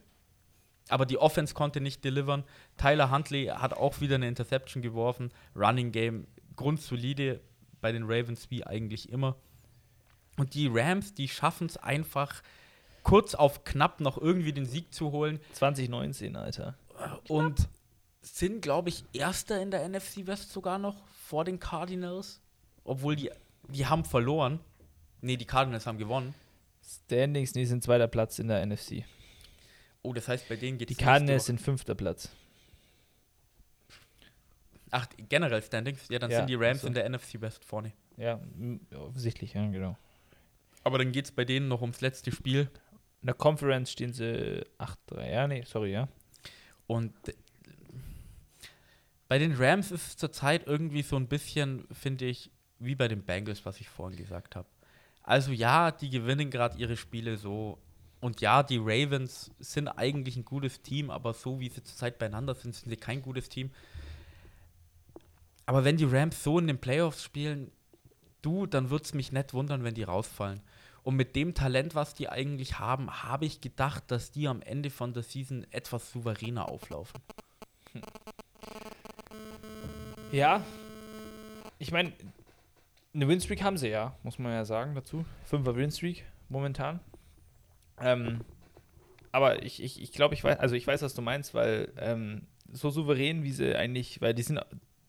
Aber 0.91 1.05
die 1.05 1.17
Offense 1.17 1.53
konnte 1.53 1.79
nicht 1.79 2.03
delivern. 2.03 2.43
Tyler 2.77 3.11
Huntley 3.11 3.45
hat 3.47 3.73
auch 3.73 4.01
wieder 4.01 4.15
eine 4.15 4.27
Interception 4.27 4.83
geworfen. 4.83 5.31
Running 5.55 5.91
Game 5.91 6.27
grundsolide 6.57 7.39
bei 7.79 7.93
den 7.93 8.03
Ravens 8.03 8.51
wie 8.51 8.65
eigentlich 8.65 9.09
immer. 9.09 9.37
Und 10.37 10.53
die 10.53 10.67
Rams, 10.67 11.13
die 11.13 11.29
schaffen 11.29 11.67
es 11.67 11.77
einfach 11.77 12.43
kurz 13.03 13.35
auf 13.35 13.63
knapp 13.63 14.01
noch 14.01 14.17
irgendwie 14.17 14.51
den 14.51 14.65
Sieg 14.65 14.93
zu 14.93 15.11
holen. 15.11 15.39
2019, 15.53 16.35
Alter. 16.35 16.75
Und 17.29 17.55
knapp. 17.55 17.69
sind, 18.21 18.61
glaube 18.61 18.89
ich, 18.89 19.05
Erster 19.13 19.61
in 19.61 19.71
der 19.71 19.87
NFC 19.87 20.27
West 20.27 20.51
sogar 20.51 20.77
noch 20.77 21.07
vor 21.07 21.45
den 21.45 21.59
Cardinals. 21.59 22.41
Obwohl 22.83 23.15
die, 23.15 23.31
die 23.69 23.85
haben 23.85 24.03
verloren. 24.03 24.59
Nee, 25.21 25.37
die 25.37 25.45
Cardinals 25.45 25.85
haben 25.85 25.97
gewonnen. 25.97 26.33
Standings, 26.83 27.55
nee, 27.55 27.63
sind 27.63 27.81
zweiter 27.81 28.07
Platz 28.07 28.39
in 28.39 28.49
der 28.49 28.65
NFC. 28.65 29.05
Oh, 30.03 30.13
das 30.13 30.27
heißt, 30.27 30.49
bei 30.49 30.55
denen 30.55 30.77
geht 30.77 30.89
es 30.89 30.97
Die 30.97 31.03
Cardinals 31.03 31.45
sind 31.45 31.61
fünfter 31.61 31.95
Platz. 31.95 32.29
Ach, 34.89 35.07
generell 35.29 35.61
Standings? 35.61 36.07
Ja, 36.09 36.19
dann 36.19 36.31
ja, 36.31 36.37
sind 36.37 36.49
die 36.49 36.55
Rams 36.55 36.79
also. 36.83 36.87
in 36.87 36.93
der 36.93 37.09
NFC 37.09 37.39
West 37.39 37.63
vorne. 37.63 37.93
Ja, 38.17 38.39
offensichtlich, 38.93 39.53
ja, 39.53 39.65
genau. 39.67 39.97
Aber 40.83 40.97
dann 40.97 41.11
geht 41.11 41.25
es 41.25 41.31
bei 41.31 41.45
denen 41.45 41.67
noch 41.67 41.81
ums 41.81 42.01
letzte 42.01 42.31
Spiel. 42.31 42.69
In 43.21 43.27
der 43.27 43.35
Conference 43.35 43.91
stehen 43.91 44.13
sie 44.13 44.65
8-3. 44.79 45.31
Ja, 45.31 45.47
nee, 45.47 45.63
sorry, 45.65 45.91
ja. 45.91 46.07
Und 46.87 47.13
bei 49.27 49.37
den 49.37 49.53
Rams 49.53 49.91
ist 49.91 50.07
es 50.07 50.17
zurzeit 50.17 50.67
irgendwie 50.67 51.03
so 51.03 51.15
ein 51.15 51.27
bisschen, 51.27 51.87
finde 51.91 52.25
ich, 52.25 52.51
wie 52.79 52.95
bei 52.95 53.07
den 53.07 53.23
Bengals, 53.23 53.65
was 53.65 53.79
ich 53.79 53.87
vorhin 53.87 54.17
gesagt 54.17 54.55
habe. 54.55 54.67
Also 55.23 55.51
ja, 55.51 55.91
die 55.91 56.09
gewinnen 56.09 56.49
gerade 56.49 56.77
ihre 56.77 56.97
Spiele 56.97 57.37
so. 57.37 57.77
Und 58.21 58.39
ja, 58.39 58.61
die 58.61 58.77
Ravens 58.77 59.51
sind 59.59 59.87
eigentlich 59.87 60.37
ein 60.37 60.45
gutes 60.45 60.81
Team, 60.83 61.09
aber 61.09 61.33
so 61.33 61.59
wie 61.59 61.69
sie 61.69 61.83
zurzeit 61.83 62.19
beieinander 62.19 62.53
sind, 62.53 62.75
sind 62.75 62.89
sie 62.89 62.95
kein 62.95 63.21
gutes 63.21 63.49
Team. 63.49 63.71
Aber 65.65 65.83
wenn 65.83 65.97
die 65.97 66.05
Rams 66.05 66.43
so 66.43 66.59
in 66.59 66.67
den 66.67 66.77
Playoffs 66.77 67.23
spielen, 67.23 67.71
du, 68.43 68.67
dann 68.67 68.91
würde 68.91 69.05
es 69.05 69.13
mich 69.15 69.31
nicht 69.31 69.53
wundern, 69.53 69.83
wenn 69.83 69.95
die 69.95 70.03
rausfallen. 70.03 70.61
Und 71.03 71.15
mit 71.15 71.35
dem 71.35 71.55
Talent, 71.55 71.95
was 71.95 72.13
die 72.13 72.29
eigentlich 72.29 72.77
haben, 72.77 73.23
habe 73.23 73.45
ich 73.45 73.59
gedacht, 73.59 74.03
dass 74.07 74.31
die 74.31 74.47
am 74.47 74.61
Ende 74.61 74.91
von 74.91 75.13
der 75.13 75.23
Season 75.23 75.65
etwas 75.71 76.11
souveräner 76.11 76.69
auflaufen. 76.69 77.19
Ja. 80.31 80.63
Ich 81.79 81.91
meine, 81.91 82.13
eine 83.15 83.27
Winstreak 83.27 83.63
haben 83.63 83.77
sie 83.77 83.89
ja, 83.89 84.15
muss 84.21 84.37
man 84.37 84.51
ja 84.51 84.63
sagen 84.63 84.93
dazu. 84.93 85.25
Fünfer 85.45 85.75
Winstreak 85.75 86.23
momentan. 86.49 86.99
Ähm, 88.03 88.41
aber 89.31 89.63
ich, 89.63 89.81
ich, 89.81 90.01
ich 90.01 90.11
glaube, 90.11 90.33
ich 90.33 90.43
weiß, 90.43 90.59
also 90.59 90.75
ich 90.75 90.85
weiß, 90.85 91.01
was 91.01 91.13
du 91.13 91.21
meinst, 91.21 91.53
weil 91.53 91.91
ähm, 91.97 92.47
so 92.71 92.89
souverän, 92.89 93.43
wie 93.43 93.51
sie 93.51 93.75
eigentlich, 93.75 94.21
weil 94.21 94.33
die 94.33 94.43
sind 94.43 94.59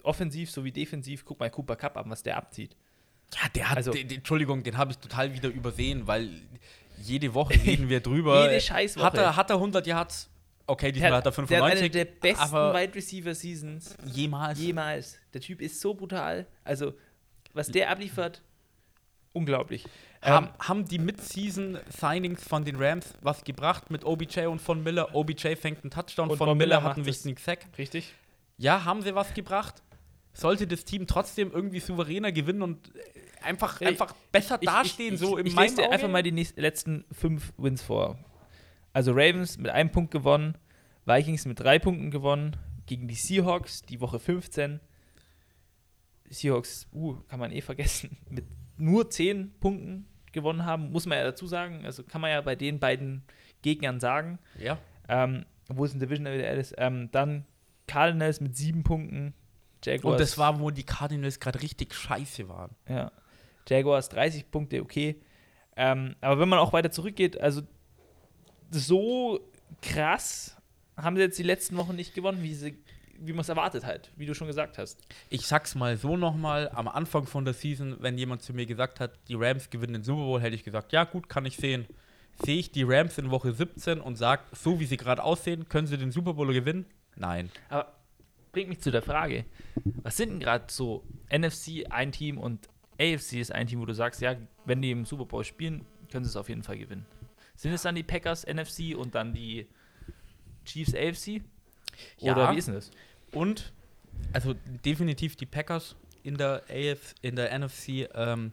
offensiv 0.02 0.50
sowie 0.50 0.72
defensiv, 0.72 1.24
guck 1.24 1.40
mal 1.40 1.50
Cooper 1.50 1.76
Cup 1.76 1.96
an, 1.96 2.08
was 2.10 2.22
der 2.22 2.36
abzieht. 2.36 2.76
Ja, 3.34 3.48
der 3.54 3.70
hat, 3.70 3.76
also, 3.78 3.92
den, 3.92 4.10
Entschuldigung, 4.10 4.62
den 4.62 4.76
habe 4.76 4.92
ich 4.92 4.98
total 4.98 5.32
wieder 5.32 5.48
übersehen, 5.48 6.06
weil 6.06 6.30
jede 6.98 7.34
Woche 7.34 7.54
reden 7.64 7.88
wir 7.88 8.00
drüber. 8.00 8.48
jede 8.48 8.60
Scheißwoche. 8.60 9.06
Hat 9.06 9.16
er, 9.16 9.36
hat 9.36 9.50
er 9.50 9.56
100 9.56 9.86
Yards? 9.86 10.28
Okay, 10.66 10.92
diesmal 10.92 11.10
der, 11.10 11.18
hat 11.18 11.26
er 11.26 11.32
95. 11.32 11.48
Der 11.48 11.70
hat 11.70 11.78
eine 11.78 11.90
der 11.90 12.04
besten 12.04 12.54
Wide 12.54 12.94
Receiver 12.94 13.34
Seasons. 13.34 13.96
Jemals. 14.06 14.60
Jemals. 14.60 15.18
Der 15.34 15.40
Typ 15.40 15.60
ist 15.60 15.80
so 15.80 15.94
brutal. 15.94 16.46
Also, 16.62 16.94
was 17.52 17.68
der 17.68 17.90
abliefert, 17.90 18.42
unglaublich. 19.32 19.84
Haben, 20.22 20.46
ähm, 20.46 20.52
haben 20.60 20.84
die 20.84 20.98
Mid-Season-Signings 20.98 22.46
von 22.46 22.64
den 22.64 22.76
Rams 22.76 23.14
was 23.22 23.42
gebracht 23.42 23.90
mit 23.90 24.04
OBJ 24.04 24.46
und 24.46 24.60
von 24.60 24.82
Miller? 24.82 25.14
OBJ 25.14 25.56
fängt 25.56 25.82
einen 25.82 25.90
Touchdown, 25.90 26.28
von, 26.28 26.38
von 26.38 26.56
Miller, 26.56 26.76
Miller 26.76 26.82
hat 26.84 26.96
einen 26.96 27.06
wichtigen 27.06 27.36
Sack. 27.36 27.66
Richtig. 27.76 28.14
Ja, 28.56 28.84
haben 28.84 29.02
sie 29.02 29.14
was 29.14 29.34
gebracht? 29.34 29.82
Sollte 30.32 30.66
das 30.66 30.84
Team 30.84 31.06
trotzdem 31.08 31.50
irgendwie 31.50 31.80
souveräner 31.80 32.30
gewinnen 32.30 32.62
und 32.62 32.92
einfach, 33.42 33.80
hey, 33.80 33.88
einfach 33.88 34.14
besser 34.30 34.58
ich, 34.60 34.68
dastehen, 34.68 35.14
ich, 35.14 35.20
so 35.20 35.36
im 35.36 35.46
Ich 35.46 35.56
lese 35.56 35.76
dir 35.76 35.90
einfach 35.90 36.08
mal 36.08 36.22
die 36.22 36.32
nächsten, 36.32 36.60
letzten 36.60 37.04
fünf 37.10 37.52
Wins 37.56 37.82
vor. 37.82 38.18
Also 38.92 39.10
Ravens 39.12 39.58
mit 39.58 39.70
einem 39.70 39.90
Punkt 39.90 40.12
gewonnen, 40.12 40.56
Vikings 41.04 41.46
mit 41.46 41.58
drei 41.58 41.80
Punkten 41.80 42.12
gewonnen, 42.12 42.56
gegen 42.86 43.08
die 43.08 43.14
Seahawks, 43.14 43.82
die 43.82 44.00
Woche 44.00 44.20
15. 44.20 44.80
Seahawks, 46.30 46.86
uh, 46.92 47.16
kann 47.28 47.40
man 47.40 47.50
eh 47.50 47.60
vergessen, 47.60 48.16
mit 48.30 48.46
nur 48.76 49.10
zehn 49.10 49.52
Punkten 49.58 50.06
gewonnen 50.32 50.64
haben, 50.64 50.90
muss 50.90 51.06
man 51.06 51.18
ja 51.18 51.24
dazu 51.24 51.46
sagen. 51.46 51.84
Also 51.84 52.02
kann 52.02 52.20
man 52.20 52.30
ja 52.30 52.40
bei 52.40 52.56
den 52.56 52.78
beiden 52.78 53.22
Gegnern 53.62 54.00
sagen. 54.00 54.38
Ja. 54.58 54.78
Ähm, 55.08 55.44
wo 55.68 55.84
ist 55.84 55.94
ein 55.94 56.00
Division 56.00 56.26
alles? 56.26 56.74
Ähm, 56.76 57.10
dann 57.12 57.44
Cardinals 57.86 58.40
mit 58.40 58.56
sieben 58.56 58.82
Punkten. 58.82 59.34
Jaguars. 59.84 60.12
Und 60.12 60.20
das 60.20 60.38
war, 60.38 60.60
wo 60.60 60.70
die 60.70 60.84
Cardinals 60.84 61.40
gerade 61.40 61.60
richtig 61.60 61.94
scheiße 61.94 62.48
waren. 62.48 62.74
Ja. 62.88 63.10
Jaguars 63.68 64.08
30 64.10 64.50
Punkte, 64.50 64.80
okay. 64.80 65.20
Ähm, 65.76 66.16
aber 66.20 66.40
wenn 66.40 66.48
man 66.48 66.58
auch 66.58 66.72
weiter 66.72 66.90
zurückgeht, 66.90 67.40
also 67.40 67.62
so 68.70 69.40
krass 69.80 70.56
haben 70.96 71.16
sie 71.16 71.22
jetzt 71.22 71.38
die 71.38 71.44
letzten 71.44 71.76
Wochen 71.76 71.96
nicht 71.96 72.14
gewonnen, 72.14 72.42
wie, 72.42 72.54
sie, 72.54 72.81
wie 73.26 73.32
man 73.32 73.40
es 73.40 73.48
erwartet 73.48 73.84
hat, 73.84 74.10
wie 74.16 74.26
du 74.26 74.34
schon 74.34 74.46
gesagt 74.46 74.78
hast. 74.78 75.00
Ich 75.30 75.46
sag's 75.46 75.74
mal 75.74 75.96
so 75.96 76.16
nochmal, 76.16 76.70
am 76.74 76.88
Anfang 76.88 77.26
von 77.26 77.44
der 77.44 77.54
Season, 77.54 77.96
wenn 78.00 78.18
jemand 78.18 78.42
zu 78.42 78.52
mir 78.52 78.66
gesagt 78.66 79.00
hat, 79.00 79.18
die 79.28 79.34
Rams 79.34 79.70
gewinnen 79.70 79.94
den 79.94 80.04
Super 80.04 80.22
Bowl, 80.22 80.40
hätte 80.40 80.54
ich 80.54 80.64
gesagt, 80.64 80.92
ja 80.92 81.04
gut, 81.04 81.28
kann 81.28 81.46
ich 81.46 81.56
sehen. 81.56 81.86
Sehe 82.44 82.58
ich 82.58 82.72
die 82.72 82.82
Rams 82.82 83.18
in 83.18 83.30
Woche 83.30 83.52
17 83.52 84.00
und 84.00 84.16
sage, 84.16 84.42
so 84.52 84.80
wie 84.80 84.86
sie 84.86 84.96
gerade 84.96 85.22
aussehen, 85.22 85.68
können 85.68 85.86
sie 85.86 85.98
den 85.98 86.10
Super 86.10 86.34
Bowl 86.34 86.52
gewinnen? 86.52 86.86
Nein. 87.16 87.50
Aber 87.68 87.92
bringt 88.52 88.68
mich 88.68 88.80
zu 88.80 88.90
der 88.90 89.02
Frage, 89.02 89.44
was 90.02 90.16
sind 90.16 90.30
denn 90.30 90.40
gerade 90.40 90.64
so 90.68 91.04
NFC 91.30 91.86
ein 91.90 92.12
Team 92.12 92.38
und 92.38 92.68
AFC 92.98 93.34
ist 93.34 93.52
ein 93.52 93.66
Team, 93.66 93.80
wo 93.80 93.86
du 93.86 93.94
sagst, 93.94 94.20
ja, 94.20 94.36
wenn 94.64 94.82
die 94.82 94.90
im 94.90 95.04
Super 95.04 95.24
Bowl 95.24 95.44
spielen, 95.44 95.84
können 96.10 96.24
sie 96.24 96.30
es 96.30 96.36
auf 96.36 96.48
jeden 96.48 96.62
Fall 96.62 96.78
gewinnen. 96.78 97.06
Sind 97.56 97.72
es 97.72 97.82
dann 97.82 97.94
die 97.94 98.02
Packers 98.02 98.46
NFC 98.46 98.96
und 98.96 99.14
dann 99.14 99.32
die 99.32 99.66
Chiefs 100.64 100.94
AFC? 100.94 101.42
Oder 102.20 102.44
ja. 102.44 102.52
wie 102.52 102.58
ist 102.58 102.68
denn 102.68 102.74
das? 102.74 102.90
Und, 103.32 103.72
also 104.32 104.54
definitiv 104.84 105.36
die 105.36 105.46
Packers 105.46 105.96
in 106.22 106.36
der 106.36 106.62
AF, 106.68 107.14
in 107.22 107.36
der 107.36 107.58
NFC 107.58 108.08
ähm, 108.14 108.52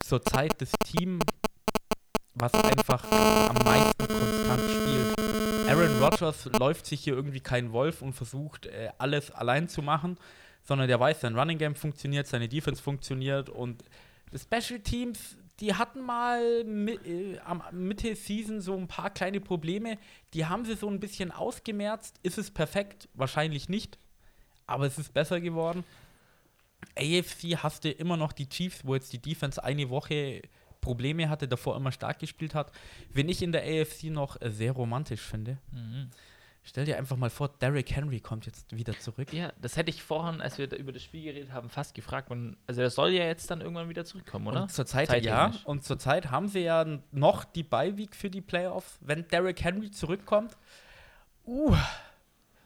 zurzeit 0.00 0.60
das 0.60 0.72
Team, 0.84 1.20
was 2.34 2.52
einfach 2.54 3.04
am 3.10 3.64
meisten 3.64 4.08
konstant 4.08 4.62
spielt. 4.70 5.68
Aaron 5.68 6.02
Rodgers 6.02 6.48
läuft 6.58 6.86
sich 6.86 7.04
hier 7.04 7.14
irgendwie 7.14 7.40
kein 7.40 7.72
Wolf 7.72 8.02
und 8.02 8.14
versucht, 8.14 8.66
äh, 8.66 8.90
alles 8.98 9.30
allein 9.30 9.68
zu 9.68 9.82
machen, 9.82 10.18
sondern 10.64 10.88
der 10.88 10.98
weiß, 10.98 11.20
sein 11.20 11.38
Running 11.38 11.58
Game 11.58 11.74
funktioniert, 11.74 12.26
seine 12.26 12.48
Defense 12.48 12.82
funktioniert 12.82 13.48
und 13.48 13.84
Special 14.34 14.80
Teams, 14.80 15.36
die 15.62 15.74
hatten 15.74 16.00
mal 16.00 16.64
mit, 16.64 17.06
äh, 17.06 17.38
am 17.44 17.62
Mitte 17.70 18.16
Season 18.16 18.60
so 18.60 18.76
ein 18.76 18.88
paar 18.88 19.10
kleine 19.10 19.40
Probleme. 19.40 19.96
Die 20.34 20.44
haben 20.44 20.64
sie 20.64 20.74
so 20.74 20.88
ein 20.88 20.98
bisschen 20.98 21.30
ausgemerzt. 21.30 22.18
Ist 22.24 22.36
es 22.36 22.50
perfekt? 22.50 23.08
Wahrscheinlich 23.14 23.68
nicht. 23.68 23.96
Aber 24.66 24.86
es 24.86 24.98
ist 24.98 25.14
besser 25.14 25.40
geworden. 25.40 25.84
AFC 26.96 27.58
hast 27.58 27.84
du 27.84 27.90
immer 27.92 28.16
noch 28.16 28.32
die 28.32 28.48
Chiefs, 28.48 28.84
wo 28.84 28.96
jetzt 28.96 29.12
die 29.12 29.22
Defense 29.22 29.62
eine 29.62 29.88
Woche 29.88 30.42
Probleme 30.80 31.28
hatte, 31.28 31.46
davor 31.46 31.76
immer 31.76 31.92
stark 31.92 32.18
gespielt 32.18 32.56
hat. 32.56 32.72
Wenn 33.12 33.28
ich 33.28 33.40
in 33.40 33.52
der 33.52 33.62
AFC 33.62 34.10
noch 34.10 34.38
sehr 34.44 34.72
romantisch 34.72 35.20
finde. 35.20 35.58
Mhm. 35.70 36.10
Stell 36.64 36.84
dir 36.84 36.96
einfach 36.96 37.16
mal 37.16 37.28
vor, 37.28 37.48
Derrick 37.48 37.90
Henry 37.90 38.20
kommt 38.20 38.46
jetzt 38.46 38.74
wieder 38.74 38.96
zurück. 38.98 39.32
Ja, 39.32 39.52
das 39.60 39.76
hätte 39.76 39.90
ich 39.90 40.00
vorhin, 40.00 40.40
als 40.40 40.58
wir 40.58 40.70
über 40.76 40.92
das 40.92 41.02
Spiel 41.02 41.24
geredet 41.24 41.52
haben, 41.52 41.68
fast 41.68 41.92
gefragt. 41.92 42.30
Und, 42.30 42.56
also 42.68 42.82
er 42.82 42.90
soll 42.90 43.10
ja 43.10 43.24
jetzt 43.24 43.50
dann 43.50 43.60
irgendwann 43.60 43.88
wieder 43.88 44.04
zurückkommen, 44.04 44.46
oder? 44.46 44.62
Und 44.62 44.70
zurzeit 44.70 45.24
ja. 45.24 45.52
Und 45.64 45.82
zurzeit 45.84 46.30
haben 46.30 46.46
sie 46.46 46.60
ja 46.60 46.86
noch 47.10 47.42
die 47.44 47.64
Beiweek 47.64 48.14
für 48.14 48.30
die 48.30 48.40
Playoffs. 48.40 48.98
Wenn 49.00 49.26
Derrick 49.28 49.62
Henry 49.64 49.90
zurückkommt, 49.90 50.56
uh, 51.46 51.74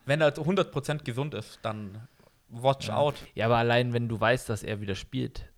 wenn 0.05 0.21
er 0.21 0.35
100% 0.35 1.05
gesund 1.05 1.33
ist, 1.33 1.59
dann 1.63 2.07
watch 2.49 2.89
ja. 2.89 2.97
out. 2.97 3.15
Ja, 3.35 3.47
aber 3.47 3.57
allein 3.57 3.95
wenn 3.95 4.09
du 4.09 4.21
weißt, 4.21 4.51
dass 4.51 4.63
er 4.63 4.83
wieder 4.83 4.95
spielt, 4.95 5.49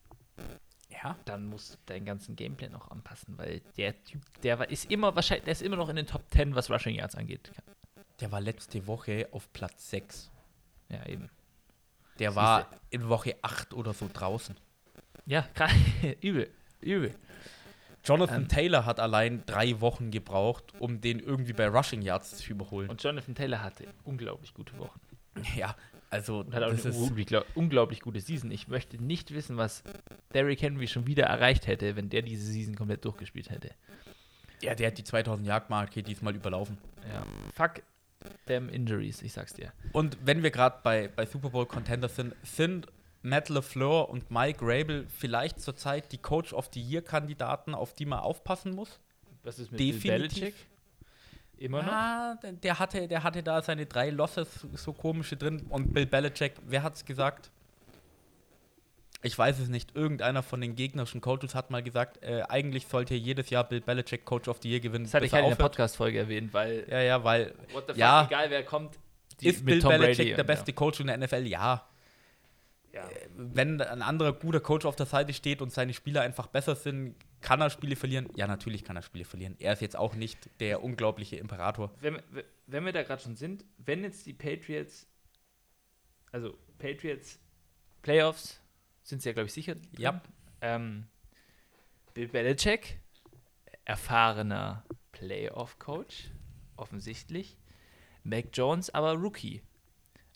ja. 0.90 1.16
dann 1.24 1.46
musst 1.46 1.74
du 1.74 1.78
deinen 1.86 2.06
ganzen 2.06 2.36
Gameplay 2.36 2.68
noch 2.68 2.90
anpassen, 2.92 3.36
weil 3.36 3.62
der 3.76 4.00
Typ, 4.04 4.22
der 4.42 4.70
ist 4.70 4.90
immer 4.90 5.16
wahrscheinlich, 5.16 5.44
der 5.44 5.52
ist 5.52 5.62
immer 5.62 5.76
noch 5.76 5.88
in 5.88 5.96
den 5.96 6.06
Top 6.06 6.22
10, 6.30 6.54
was 6.54 6.70
Rushing 6.70 6.94
Yards 6.94 7.16
angeht. 7.16 7.50
Der 8.20 8.32
war 8.32 8.40
letzte 8.40 8.86
Woche 8.86 9.28
auf 9.32 9.52
Platz 9.52 9.90
6. 9.90 10.30
Ja, 10.88 11.06
eben. 11.06 11.30
Der 12.18 12.34
war 12.34 12.68
in 12.90 13.08
Woche 13.08 13.36
8 13.42 13.74
oder 13.74 13.92
so 13.92 14.08
draußen. 14.12 14.56
Ja, 15.26 15.46
übel, 16.20 16.50
übel. 16.80 17.14
Jonathan 18.04 18.42
ähm, 18.42 18.48
Taylor 18.48 18.86
hat 18.86 19.00
allein 19.00 19.44
drei 19.44 19.80
Wochen 19.80 20.10
gebraucht, 20.10 20.72
um 20.78 21.00
den 21.00 21.20
irgendwie 21.20 21.52
bei 21.52 21.68
Rushing 21.68 22.02
Yards 22.02 22.38
zu 22.38 22.52
überholen. 22.52 22.88
Und 22.88 23.02
Jonathan 23.02 23.34
Taylor 23.34 23.62
hatte 23.62 23.86
unglaublich 24.04 24.54
gute 24.54 24.76
Wochen. 24.78 25.00
Ja, 25.56 25.76
also 26.10 26.40
und 26.40 26.54
hat 26.54 26.62
auch 26.62 26.70
eine 26.70 26.82
unglaublich, 26.82 27.36
unglaublich 27.54 28.00
gute 28.00 28.20
Season. 28.20 28.50
Ich 28.50 28.66
möchte 28.68 29.02
nicht 29.02 29.32
wissen, 29.34 29.56
was 29.56 29.82
Derrick 30.32 30.62
Henry 30.62 30.88
schon 30.88 31.06
wieder 31.06 31.24
erreicht 31.26 31.66
hätte, 31.66 31.96
wenn 31.96 32.08
der 32.08 32.22
diese 32.22 32.50
Season 32.50 32.74
komplett 32.74 33.04
durchgespielt 33.04 33.50
hätte. 33.50 33.72
Ja, 34.62 34.74
der 34.74 34.88
hat 34.88 34.98
die 34.98 35.04
2000 35.04 35.46
Yard 35.46 35.70
Marke 35.70 36.02
diesmal 36.02 36.34
überlaufen. 36.34 36.78
Ja. 37.08 37.24
Fuck 37.54 37.82
Damn 38.46 38.68
Injuries, 38.68 39.22
ich 39.22 39.32
sag's 39.32 39.54
dir. 39.54 39.72
Und 39.92 40.18
wenn 40.24 40.42
wir 40.42 40.50
gerade 40.50 40.78
bei, 40.82 41.08
bei 41.08 41.26
Super 41.26 41.50
Bowl 41.50 41.66
Contenders 41.66 42.16
sind, 42.16 42.34
sind 42.42 42.86
Matt 43.22 43.48
LeFleur 43.48 44.08
und 44.08 44.30
Mike 44.30 44.60
Rabel 44.62 45.06
vielleicht 45.08 45.60
zurzeit 45.60 46.12
die 46.12 46.18
Coach 46.18 46.52
of 46.52 46.70
the 46.72 46.80
Year 46.80 47.02
Kandidaten, 47.02 47.74
auf 47.74 47.92
die 47.92 48.06
man 48.06 48.20
aufpassen 48.20 48.74
muss? 48.74 49.00
Was 49.42 49.58
ist 49.58 49.70
mit 49.70 49.80
Definitiv. 49.80 50.54
Immer 51.58 51.82
noch? 51.82 51.92
Ah, 51.92 52.38
der 52.42 52.78
hatte, 52.78 53.08
der 53.08 53.22
hatte 53.24 53.42
da 53.42 53.60
seine 53.62 53.86
drei 53.86 54.10
Losses, 54.10 54.66
so 54.74 54.92
komische 54.92 55.36
drin. 55.36 55.66
Und 55.68 55.92
Bill 55.92 56.06
Belichick, 56.06 56.54
wer 56.66 56.82
hat's 56.82 57.04
gesagt? 57.04 57.50
Ich 59.22 59.36
weiß 59.36 59.58
es 59.58 59.68
nicht, 59.68 59.96
irgendeiner 59.96 60.42
von 60.42 60.60
den 60.60 60.76
gegnerischen 60.76 61.20
Coaches 61.20 61.54
hat 61.54 61.70
mal 61.70 61.82
gesagt, 61.82 62.22
äh, 62.22 62.42
eigentlich 62.48 62.86
sollte 62.86 63.14
jedes 63.14 63.50
Jahr 63.50 63.64
Bill 63.64 63.80
Belichick 63.80 64.24
Coach 64.24 64.46
of 64.48 64.58
the 64.62 64.70
Year 64.70 64.80
gewinnen. 64.80 65.04
Das 65.04 65.14
hatte 65.14 65.26
ich 65.26 65.32
halt 65.32 65.44
in 65.44 65.50
der 65.50 65.56
Podcast-Folge 65.56 66.18
erwähnt, 66.18 66.54
weil. 66.54 66.86
Ja, 66.88 67.00
ja, 67.00 67.24
weil. 67.24 67.54
What 67.72 67.84
the 67.88 67.92
fuck, 67.94 67.96
ja, 67.96 68.26
egal 68.26 68.50
wer 68.50 68.62
kommt. 68.64 68.96
ist 69.40 69.64
Bill 69.64 69.80
Tom 69.80 69.90
Belichick 69.90 70.16
Brady 70.16 70.34
der 70.34 70.44
beste 70.44 70.70
ja. 70.70 70.76
Coach 70.76 71.00
in 71.00 71.08
der 71.08 71.16
NFL? 71.18 71.46
Ja. 71.46 71.88
ja. 72.92 73.08
Äh, 73.08 73.28
wenn 73.34 73.80
ein 73.80 74.02
anderer 74.02 74.32
guter 74.32 74.60
Coach 74.60 74.86
auf 74.86 74.94
der 74.94 75.06
Seite 75.06 75.32
steht 75.32 75.62
und 75.62 75.72
seine 75.72 75.94
Spieler 75.94 76.22
einfach 76.22 76.46
besser 76.46 76.76
sind, 76.76 77.16
kann 77.40 77.60
er 77.60 77.70
Spiele 77.70 77.96
verlieren? 77.96 78.28
Ja, 78.36 78.46
natürlich 78.46 78.84
kann 78.84 78.94
er 78.94 79.02
Spiele 79.02 79.24
verlieren. 79.24 79.56
Er 79.58 79.72
ist 79.72 79.82
jetzt 79.82 79.96
auch 79.96 80.14
nicht 80.14 80.38
der 80.60 80.84
unglaubliche 80.84 81.36
Imperator. 81.36 81.90
Wenn, 82.00 82.22
wenn 82.66 82.84
wir 82.84 82.92
da 82.92 83.02
gerade 83.02 83.22
schon 83.22 83.34
sind, 83.34 83.64
wenn 83.78 84.04
jetzt 84.04 84.26
die 84.26 84.32
Patriots, 84.32 85.08
also 86.30 86.56
Patriots 86.78 87.40
Playoffs 88.02 88.60
sind 89.08 89.22
sie 89.22 89.30
ja, 89.30 89.32
glaube 89.32 89.46
ich, 89.46 89.52
sicher. 89.52 89.74
Drin. 89.74 89.88
Ja. 89.96 90.20
Ähm, 90.60 91.06
Bill 92.14 92.28
Belichick, 92.28 93.00
erfahrener 93.84 94.84
Playoff-Coach, 95.12 96.30
offensichtlich. 96.76 97.56
Mac 98.24 98.46
Jones 98.52 98.90
aber 98.90 99.14
Rookie. 99.14 99.62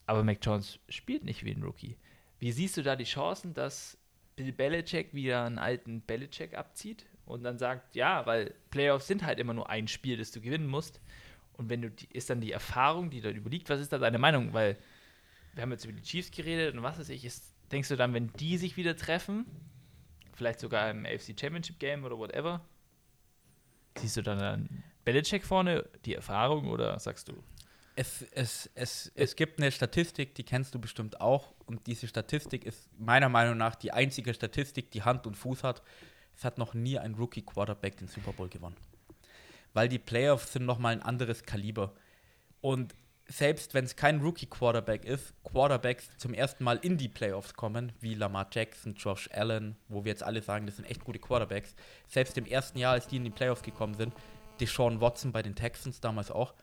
Aber 0.06 0.24
Mac 0.24 0.38
Jones 0.42 0.78
spielt 0.88 1.24
nicht 1.24 1.44
wie 1.44 1.52
ein 1.52 1.62
Rookie. 1.62 1.98
Wie 2.38 2.52
siehst 2.52 2.76
du 2.76 2.82
da 2.82 2.96
die 2.96 3.04
Chancen, 3.04 3.52
dass 3.54 3.98
Bill 4.36 4.52
Belichick 4.52 5.12
wieder 5.12 5.44
einen 5.44 5.58
alten 5.58 6.00
Belichick 6.00 6.54
abzieht 6.54 7.06
und 7.26 7.44
dann 7.44 7.58
sagt, 7.58 7.94
ja, 7.94 8.24
weil 8.26 8.54
Playoffs 8.70 9.06
sind 9.06 9.24
halt 9.24 9.38
immer 9.38 9.54
nur 9.54 9.68
ein 9.68 9.86
Spiel, 9.86 10.16
das 10.16 10.32
du 10.32 10.40
gewinnen 10.40 10.66
musst. 10.66 11.00
Und 11.52 11.68
wenn 11.68 11.82
du 11.82 11.90
die, 11.90 12.08
ist 12.10 12.30
dann 12.30 12.40
die 12.40 12.52
Erfahrung, 12.52 13.10
die 13.10 13.20
da 13.20 13.30
überliegt, 13.30 13.68
was 13.68 13.80
ist 13.80 13.92
da 13.92 13.98
deine 13.98 14.18
Meinung? 14.18 14.54
Weil 14.54 14.78
wir 15.54 15.62
haben 15.62 15.70
jetzt 15.72 15.84
über 15.84 15.92
die 15.92 16.02
Chiefs 16.02 16.30
geredet 16.30 16.74
und 16.74 16.82
was 16.82 16.98
weiß 16.98 17.10
ich, 17.10 17.24
ist 17.24 17.51
denkst 17.72 17.88
du 17.88 17.96
dann, 17.96 18.14
wenn 18.14 18.32
die 18.34 18.58
sich 18.58 18.76
wieder 18.76 18.96
treffen, 18.96 19.46
vielleicht 20.34 20.60
sogar 20.60 20.90
im 20.90 21.04
AFC 21.06 21.38
Championship 21.38 21.78
Game 21.78 22.04
oder 22.04 22.18
whatever, 22.18 22.60
siehst 23.98 24.16
du 24.16 24.22
dann, 24.22 24.38
dann 24.38 24.84
Belichick 25.04 25.44
vorne, 25.44 25.88
die 26.04 26.14
Erfahrung 26.14 26.68
oder 26.68 26.98
sagst 26.98 27.28
du? 27.28 27.42
Es, 27.94 28.22
es, 28.32 28.70
es, 28.74 29.12
es 29.14 29.36
gibt 29.36 29.60
eine 29.60 29.70
Statistik, 29.70 30.34
die 30.34 30.44
kennst 30.44 30.74
du 30.74 30.78
bestimmt 30.78 31.20
auch. 31.20 31.52
Und 31.66 31.86
diese 31.86 32.08
Statistik 32.08 32.64
ist 32.64 32.88
meiner 32.98 33.28
Meinung 33.28 33.58
nach 33.58 33.74
die 33.74 33.92
einzige 33.92 34.32
Statistik, 34.32 34.90
die 34.92 35.02
Hand 35.02 35.26
und 35.26 35.36
Fuß 35.36 35.62
hat. 35.62 35.82
Es 36.34 36.44
hat 36.44 36.56
noch 36.56 36.72
nie 36.72 36.98
ein 36.98 37.14
Rookie-Quarterback 37.14 37.98
den 37.98 38.08
Super 38.08 38.32
Bowl 38.32 38.48
gewonnen. 38.48 38.76
Weil 39.74 39.88
die 39.88 39.98
Playoffs 39.98 40.54
sind 40.54 40.64
nochmal 40.64 40.94
ein 40.94 41.02
anderes 41.02 41.42
Kaliber. 41.42 41.92
Und 42.62 42.94
selbst 43.32 43.72
wenn 43.72 43.84
es 43.84 43.96
kein 43.96 44.20
Rookie-Quarterback 44.20 45.04
ist, 45.04 45.34
Quarterbacks 45.42 46.10
zum 46.18 46.34
ersten 46.34 46.64
Mal 46.64 46.78
in 46.82 46.98
die 46.98 47.08
Playoffs 47.08 47.54
kommen, 47.54 47.92
wie 48.00 48.14
Lamar 48.14 48.48
Jackson, 48.52 48.94
Josh 48.94 49.28
Allen, 49.32 49.76
wo 49.88 50.04
wir 50.04 50.10
jetzt 50.12 50.22
alle 50.22 50.42
sagen, 50.42 50.66
das 50.66 50.76
sind 50.76 50.84
echt 50.84 51.02
gute 51.02 51.18
Quarterbacks. 51.18 51.74
Selbst 52.06 52.36
im 52.36 52.44
ersten 52.44 52.78
Jahr, 52.78 52.92
als 52.92 53.06
die 53.06 53.16
in 53.16 53.24
die 53.24 53.30
Playoffs 53.30 53.62
gekommen 53.62 53.94
sind, 53.94 54.12
Deshaun 54.60 55.00
Watson 55.00 55.32
bei 55.32 55.42
den 55.42 55.54
Texans 55.54 56.00
damals 56.00 56.30
auch, 56.30 56.54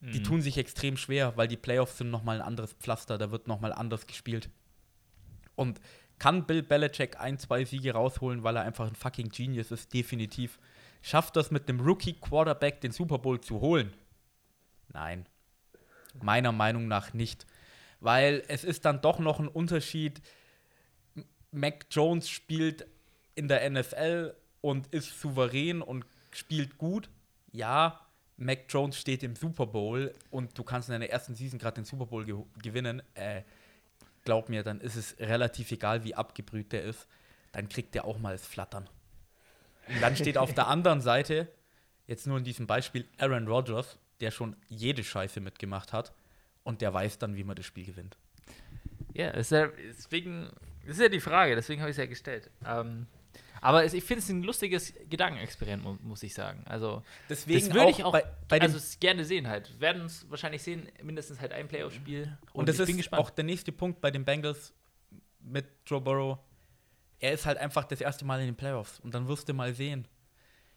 mhm. 0.00 0.10
die 0.10 0.22
tun 0.22 0.42
sich 0.42 0.58
extrem 0.58 0.96
schwer, 0.96 1.36
weil 1.36 1.46
die 1.46 1.56
Playoffs 1.56 1.98
sind 1.98 2.10
nochmal 2.10 2.40
ein 2.40 2.46
anderes 2.46 2.72
Pflaster, 2.72 3.16
da 3.16 3.30
wird 3.30 3.46
nochmal 3.46 3.72
anders 3.72 4.06
gespielt. 4.06 4.50
Und 5.54 5.80
kann 6.18 6.46
Bill 6.46 6.62
Belichick 6.62 7.18
ein, 7.20 7.38
zwei 7.38 7.64
Siege 7.64 7.92
rausholen, 7.92 8.42
weil 8.42 8.56
er 8.56 8.62
einfach 8.62 8.88
ein 8.88 8.96
fucking 8.96 9.28
Genius 9.28 9.70
ist? 9.70 9.94
Definitiv. 9.94 10.58
Schafft 11.00 11.36
das 11.36 11.50
mit 11.50 11.68
einem 11.68 11.80
Rookie-Quarterback 11.80 12.80
den 12.80 12.92
Super 12.92 13.18
Bowl 13.18 13.40
zu 13.40 13.60
holen? 13.60 13.92
Nein. 14.92 15.26
Meiner 16.22 16.52
Meinung 16.52 16.88
nach 16.88 17.12
nicht. 17.12 17.46
Weil 18.00 18.42
es 18.48 18.64
ist 18.64 18.84
dann 18.84 19.00
doch 19.00 19.18
noch 19.18 19.40
ein 19.40 19.48
Unterschied. 19.48 20.20
Mac 21.52 21.86
Jones 21.90 22.28
spielt 22.28 22.86
in 23.34 23.48
der 23.48 23.68
NFL 23.68 24.34
und 24.60 24.86
ist 24.88 25.20
souverän 25.20 25.82
und 25.82 26.04
spielt 26.30 26.78
gut. 26.78 27.10
Ja, 27.52 28.00
Mac 28.36 28.60
Jones 28.68 28.96
steht 28.96 29.22
im 29.22 29.36
Super 29.36 29.66
Bowl 29.66 30.14
und 30.30 30.56
du 30.56 30.64
kannst 30.64 30.88
in 30.88 30.92
deiner 30.92 31.10
ersten 31.10 31.34
Season 31.34 31.58
gerade 31.58 31.74
den 31.74 31.84
Super 31.84 32.06
Bowl 32.06 32.24
ge 32.24 32.36
gewinnen. 32.62 33.02
Äh, 33.14 33.42
glaub 34.24 34.48
mir, 34.48 34.62
dann 34.62 34.80
ist 34.80 34.96
es 34.96 35.16
relativ 35.18 35.70
egal, 35.72 36.04
wie 36.04 36.14
abgebrüht 36.14 36.72
der 36.72 36.84
ist. 36.84 37.06
Dann 37.52 37.68
kriegt 37.68 37.94
der 37.94 38.04
auch 38.04 38.18
mal 38.18 38.32
das 38.32 38.46
Flattern. 38.46 38.88
Und 39.88 40.00
dann 40.00 40.16
steht 40.16 40.38
auf 40.38 40.54
der 40.54 40.68
anderen 40.68 41.00
Seite, 41.00 41.48
jetzt 42.06 42.26
nur 42.26 42.38
in 42.38 42.44
diesem 42.44 42.66
Beispiel, 42.66 43.06
Aaron 43.18 43.48
Rodgers 43.48 43.98
der 44.20 44.30
schon 44.30 44.56
jede 44.68 45.04
Scheiße 45.04 45.40
mitgemacht 45.40 45.92
hat 45.92 46.12
und 46.62 46.80
der 46.80 46.92
weiß 46.92 47.18
dann, 47.18 47.36
wie 47.36 47.44
man 47.44 47.56
das 47.56 47.66
Spiel 47.66 47.86
gewinnt. 47.86 48.16
Ja, 49.14 49.32
deswegen, 49.32 50.50
das 50.86 50.96
ist 50.96 51.00
ja 51.00 51.08
die 51.08 51.20
Frage, 51.20 51.54
deswegen 51.56 51.80
habe 51.80 51.90
ich 51.90 51.94
es 51.94 51.98
ja 51.98 52.06
gestellt. 52.06 52.50
Ähm, 52.64 53.06
aber 53.60 53.84
ich 53.84 54.04
finde 54.04 54.22
es 54.22 54.28
ein 54.28 54.42
lustiges 54.42 54.94
Gedankenexperiment, 55.08 56.02
muss 56.02 56.22
ich 56.22 56.32
sagen. 56.32 56.64
Also, 56.66 57.02
deswegen 57.28 57.66
das 57.66 57.74
würde 57.74 57.90
ich 57.90 58.04
auch 58.04 58.12
bei, 58.12 58.24
bei 58.48 58.60
also 58.60 58.78
gerne 58.98 59.24
sehen 59.24 59.48
halt. 59.48 59.70
Wir 59.74 59.80
werden 59.80 60.06
es 60.06 60.28
wahrscheinlich 60.30 60.62
sehen, 60.62 60.88
mindestens 61.02 61.40
halt 61.40 61.52
ein 61.52 61.68
Playoff-Spiel. 61.68 62.38
Und, 62.52 62.60
und 62.60 62.68
das 62.68 62.78
ist 62.78 63.12
auch 63.12 63.30
der 63.30 63.44
nächste 63.44 63.72
Punkt 63.72 64.00
bei 64.00 64.10
den 64.10 64.24
Bengals 64.24 64.72
mit 65.40 65.66
Joe 65.84 66.00
Burrow. 66.00 66.38
Er 67.18 67.32
ist 67.32 67.44
halt 67.44 67.58
einfach 67.58 67.84
das 67.84 68.00
erste 68.00 68.24
Mal 68.24 68.40
in 68.40 68.46
den 68.46 68.56
Playoffs 68.56 68.98
und 69.00 69.14
dann 69.14 69.28
wirst 69.28 69.48
du 69.48 69.52
mal 69.52 69.74
sehen. 69.74 70.08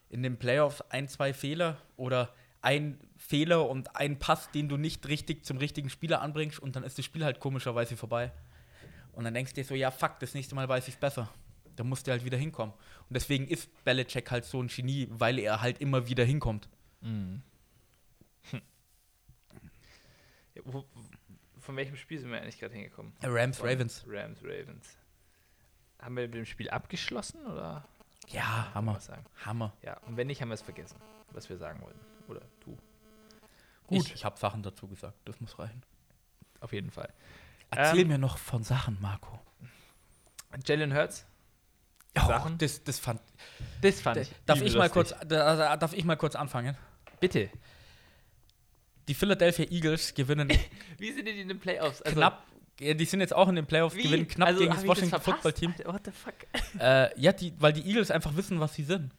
In 0.10 0.22
den 0.22 0.38
Playoffs 0.38 0.82
ein, 0.90 1.08
zwei 1.08 1.34
Fehler 1.34 1.82
oder 1.96 2.34
ein 2.64 2.98
Fehler 3.18 3.70
und 3.70 3.96
ein 3.96 4.18
Pass, 4.18 4.50
den 4.52 4.70
du 4.70 4.78
nicht 4.78 5.08
richtig 5.08 5.46
zum 5.46 5.58
richtigen 5.58 5.90
Spieler 5.90 6.22
anbringst 6.22 6.60
und 6.60 6.76
dann 6.76 6.84
ist 6.84 6.98
das 6.98 7.06
Spiel 7.06 7.24
halt 7.24 7.40
komischerweise 7.40 7.96
vorbei. 7.98 8.32
Und 9.12 9.26
dann 9.26 9.34
denkst 9.34 9.54
du 9.54 9.62
dir 9.62 9.66
so, 9.66 9.76
ja 9.76 9.92
fuck, 9.92 10.20
das 10.20 10.34
nächste 10.34 10.56
Mal 10.56 10.68
weiß 10.68 10.88
ich 10.88 10.96
es 10.96 11.00
besser. 11.00 11.30
Da 11.76 11.84
musst 11.84 12.08
du 12.08 12.12
halt 12.12 12.24
wieder 12.24 12.38
hinkommen. 12.38 12.74
Und 12.74 13.14
deswegen 13.14 13.48
ist 13.48 13.70
Belichick 13.84 14.32
halt 14.32 14.46
so 14.46 14.62
ein 14.62 14.68
Genie, 14.68 15.08
weil 15.12 15.40
er 15.40 15.62
halt 15.62 15.82
immer 15.82 16.08
wieder 16.08 16.24
hinkommt. 16.24 16.70
Mhm. 17.02 17.42
Hm. 18.52 18.62
von 21.60 21.76
welchem 21.76 21.96
Spiel 21.96 22.20
sind 22.20 22.32
wir 22.32 22.42
eigentlich 22.42 22.60
gerade 22.60 22.74
hingekommen? 22.74 23.14
Rams, 23.24 23.58
Von 23.58 23.70
Ravens. 23.70 24.06
Rams, 24.08 24.40
Ravens. 24.44 24.98
Haben 26.00 26.16
wir 26.16 26.24
mit 26.24 26.36
dem 26.36 26.46
Spiel 26.46 26.70
abgeschlossen 26.70 27.46
oder? 27.46 27.88
Ja, 28.30 28.74
Hammer. 28.74 29.00
Hammer. 29.46 29.74
Ja, 29.82 29.98
und 30.06 30.18
wenn 30.18 30.28
nicht, 30.28 30.42
haben 30.42 30.50
wir 30.50 30.56
es 30.56 30.62
vergessen, 30.62 30.98
was 31.32 31.50
wir 31.50 31.58
sagen 31.58 31.82
wollten. 31.82 32.13
Oder 32.28 32.42
du. 32.64 32.78
Gut. 33.88 34.06
Ich, 34.08 34.14
ich 34.14 34.26
habe 34.26 34.38
Sachen 34.38 34.64
dazu 34.64 34.88
gesagt. 34.88 35.16
Das 35.26 35.40
muss 35.42 35.58
reichen. 35.60 35.82
Auf 36.60 36.72
jeden 36.74 36.92
Fall. 36.92 37.10
Erzähl 37.72 38.02
Ähm, 38.02 38.08
mir 38.10 38.18
noch 38.18 38.38
von 38.38 38.64
Sachen, 38.64 38.98
Marco. 39.02 39.40
Jalen 40.66 40.94
Hurts, 40.94 41.26
Oh, 42.16 42.28
Sachen? 42.28 42.60
das, 42.60 42.84
das 42.84 43.00
fand. 43.00 43.20
das 43.82 44.00
fand 44.00 44.18
ich. 44.18 44.32
Darf 44.46 44.62
ich 44.62 44.76
mal 44.76 44.90
kurz, 44.90 45.10
da, 45.10 45.26
da, 45.26 45.78
darf 45.78 45.94
ich 45.94 46.06
mal 46.06 46.16
kurz 46.16 46.36
anfangen? 46.36 46.78
Bitte. 47.20 47.50
Die 49.08 49.16
Philadelphia 49.16 49.66
Eagles 49.70 50.14
gewinnen 50.14 50.48
Wie 51.00 51.12
sind 51.12 51.26
die 51.26 51.42
in 51.42 51.48
den 51.48 51.60
Playoffs? 51.60 52.02
Also, 52.04 52.16
knapp. 52.16 52.46
ja, 52.80 52.94
Die 52.94 53.06
sind 53.06 53.20
jetzt 53.22 53.34
auch 53.34 53.50
in 53.50 53.56
den 53.56 53.66
Playoffs, 53.66 53.96
wie? 53.96 54.04
gewinnen 54.04 54.28
knapp 54.28 54.50
also, 54.50 54.60
gegen 54.60 54.74
das 54.76 54.86
Washington 54.86 55.10
verpasst? 55.10 55.42
Football 55.44 55.54
Team. 55.54 55.74
Alter, 55.76 55.94
what 55.94 56.02
the 56.06 56.12
fuck? 56.12 56.80
Äh, 56.80 57.20
ja, 57.20 57.34
die, 57.34 57.54
weil 57.60 57.74
die 57.74 57.82
Eagles 57.90 58.12
einfach 58.12 58.36
wissen, 58.36 58.60
was 58.60 58.76
sie 58.76 58.84
sind. 58.84 59.12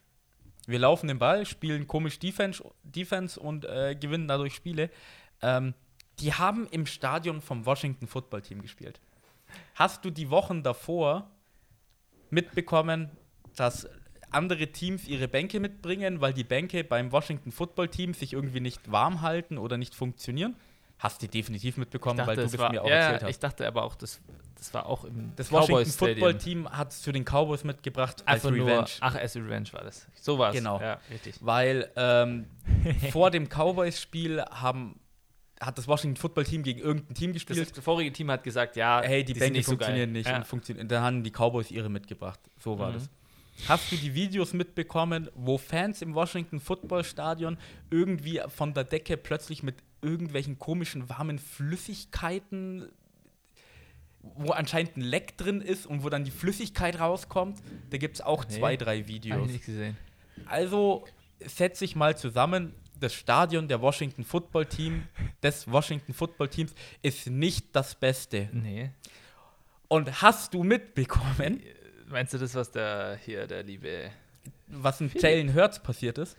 Wir 0.68 0.78
laufen 0.78 1.08
den 1.08 1.18
Ball, 1.18 1.46
spielen 1.46 1.86
komisch 1.86 2.18
Defense, 2.18 2.64
Defense 2.82 3.38
und 3.38 3.64
äh, 3.64 3.96
gewinnen 3.98 4.28
dadurch 4.28 4.54
Spiele. 4.54 4.90
Ähm, 5.42 5.74
die 6.20 6.32
haben 6.32 6.66
im 6.70 6.86
Stadion 6.86 7.40
vom 7.40 7.66
Washington 7.66 8.06
Football 8.06 8.42
Team 8.42 8.62
gespielt. 8.62 9.00
Hast 9.74 10.04
du 10.04 10.10
die 10.10 10.30
Wochen 10.30 10.62
davor 10.62 11.30
mitbekommen, 12.30 13.10
dass 13.56 13.88
andere 14.30 14.68
Teams 14.68 15.06
ihre 15.06 15.28
Bänke 15.28 15.60
mitbringen, 15.60 16.20
weil 16.20 16.32
die 16.32 16.44
Bänke 16.44 16.82
beim 16.84 17.12
Washington 17.12 17.52
Football 17.52 17.88
Team 17.88 18.14
sich 18.14 18.32
irgendwie 18.32 18.60
nicht 18.60 18.90
warm 18.90 19.20
halten 19.20 19.58
oder 19.58 19.78
nicht 19.78 19.94
funktionieren? 19.94 20.56
Hast 20.98 21.20
du 21.22 21.28
definitiv 21.28 21.76
mitbekommen, 21.76 22.24
weil 22.26 22.36
du 22.36 22.42
das 22.42 22.56
war, 22.56 22.70
mir 22.70 22.82
auch 22.82 22.88
ja, 22.88 22.94
erzählt 22.94 23.22
hast. 23.24 23.30
ich 23.30 23.38
dachte 23.38 23.66
aber 23.66 23.82
auch, 23.82 23.94
das, 23.96 24.20
das 24.56 24.72
war 24.72 24.86
auch 24.86 25.04
im 25.04 25.32
Das 25.36 25.50
Washington. 25.52 25.84
Football 25.90 26.38
Team 26.38 26.68
hat 26.70 26.92
es 26.92 27.02
zu 27.02 27.12
den 27.12 27.24
Cowboys 27.24 27.64
mitgebracht 27.64 28.22
als 28.26 28.44
Einfach 28.44 28.56
nur, 28.56 28.66
Revenge. 28.66 28.88
ach, 29.00 29.14
as 29.16 29.36
Revenge 29.36 29.66
war 29.72 29.82
das. 29.84 30.06
So 30.14 30.38
war 30.38 30.50
es. 30.50 30.56
Genau. 30.56 30.80
Ja, 30.80 30.98
richtig. 31.10 31.36
Weil 31.40 31.90
ähm, 31.96 32.46
vor 33.12 33.30
dem 33.30 33.48
Cowboys-Spiel 33.48 34.40
haben, 34.50 34.98
hat 35.60 35.76
das 35.76 35.86
Washington 35.88 36.16
Football 36.16 36.44
Team 36.44 36.62
gegen 36.62 36.80
irgendein 36.80 37.14
Team 37.14 37.32
gespielt. 37.32 37.76
das 37.76 37.84
vorige 37.84 38.12
Team 38.12 38.30
hat 38.30 38.42
gesagt, 38.44 38.76
ja, 38.76 39.02
hey, 39.04 39.24
die, 39.24 39.32
sind 39.32 39.40
Bänke 39.40 39.62
so 39.62 39.72
funktionieren 39.72 40.10
geil. 40.10 40.12
nicht. 40.20 40.28
Ja. 40.28 40.36
Und 40.36 40.46
funktionieren. 40.46 40.88
Da 40.88 41.02
haben 41.02 41.22
die 41.22 41.30
Cowboys 41.30 41.70
ihre 41.70 41.90
mitgebracht. 41.90 42.40
So 42.58 42.78
war 42.78 42.90
Mhm. 42.90 42.94
das. 42.94 43.10
Hast 43.68 43.92
du 43.92 43.96
die 43.96 44.14
Videos 44.14 44.52
mitbekommen, 44.52 45.28
wo 45.34 45.58
Fans 45.58 46.02
im 46.02 46.14
Washington 46.14 46.58
Football 46.60 47.04
Stadion 47.04 47.56
irgendwie 47.90 48.40
von 48.48 48.74
der 48.74 48.82
Decke 48.84 49.16
plötzlich 49.16 49.62
mit 49.62 49.76
irgendwelchen 50.04 50.58
komischen 50.58 51.08
warmen 51.08 51.38
Flüssigkeiten, 51.38 52.88
wo 54.22 54.52
anscheinend 54.52 54.96
ein 54.96 55.02
Leck 55.02 55.36
drin 55.36 55.60
ist 55.60 55.86
und 55.86 56.04
wo 56.04 56.08
dann 56.08 56.24
die 56.24 56.30
Flüssigkeit 56.30 56.98
rauskommt? 57.00 57.58
Da 57.90 57.98
gibt 57.98 58.16
es 58.16 58.20
auch 58.20 58.44
Nee. 58.44 58.54
zwei, 58.58 58.76
drei 58.76 59.06
Videos. 59.08 59.46
ich 59.46 59.52
nicht 59.52 59.66
gesehen. 59.66 59.96
Also 60.46 61.04
setze 61.44 61.84
ich 61.84 61.96
mal 61.96 62.16
zusammen. 62.16 62.74
Das 63.00 63.12
Stadion 63.12 63.66
der 63.68 63.80
Washington 63.82 64.24
Football 64.24 64.66
Team, 64.66 65.02
des 65.42 65.70
Washington 65.70 66.14
Football 66.14 66.48
Teams, 66.48 66.72
ist 67.02 67.28
nicht 67.28 67.74
das 67.74 67.94
Beste. 67.94 68.48
Nee. 68.52 68.90
Und 69.88 70.22
hast 70.22 70.54
du 70.54 70.62
mitbekommen, 70.62 71.60
Meinst 72.06 72.34
du 72.34 72.38
das, 72.38 72.54
was 72.54 72.70
der 72.70 73.18
hier, 73.24 73.46
der 73.46 73.62
liebe. 73.62 74.10
was 74.68 75.00
in. 75.00 75.10
Jalen 75.14 75.54
Hurts 75.54 75.82
passiert 75.82 76.18
ist? 76.18 76.36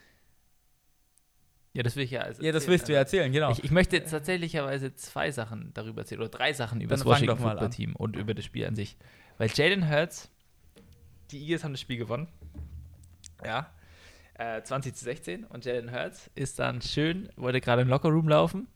Ja, 1.76 1.84
das 1.84 1.96
will 1.98 2.04
ich 2.06 2.12
ja. 2.12 2.22
Also 2.22 2.42
Ja, 2.42 2.52
das 2.52 2.64
erzählen. 2.64 2.72
willst 2.72 2.88
du 2.88 2.94
ja 2.94 3.00
erzählen, 3.00 3.32
genau. 3.32 3.52
Ich, 3.52 3.64
ich 3.64 3.70
möchte 3.72 3.98
jetzt 3.98 4.10
tatsächlicherweise 4.10 4.96
zwei 4.96 5.30
Sachen 5.32 5.72
darüber 5.74 6.02
erzählen 6.02 6.22
oder 6.22 6.30
drei 6.30 6.54
Sachen 6.54 6.80
über 6.82 6.96
Dann 6.96 7.00
das 7.00 7.06
Washington 7.06 7.38
Football. 7.38 7.70
Team 7.70 7.96
und 7.96 8.16
über 8.16 8.34
das 8.34 8.46
Spiel 8.46 8.66
an 8.66 8.76
sich. 8.76 8.96
Weil 9.38 9.50
Jalen 9.54 9.90
Hurts, 9.90 10.30
die 11.32 11.42
Eagles 11.44 11.64
haben 11.66 11.74
das 11.74 11.82
Spiel 11.82 11.98
gewonnen. 11.98 12.28
Ja. 13.44 13.70
Äh, 14.36 14.62
20 14.64 14.96
zu 14.96 15.04
16 15.06 15.44
und 15.46 15.66
Jalen 15.66 15.92
Hurts 15.92 16.30
ist 16.36 16.60
dann 16.60 16.82
schön, 16.82 17.30
wollte 17.36 17.62
gerade 17.62 17.82
im 17.82 17.90
Lockerroom 17.90 18.28
laufen. 18.30 18.68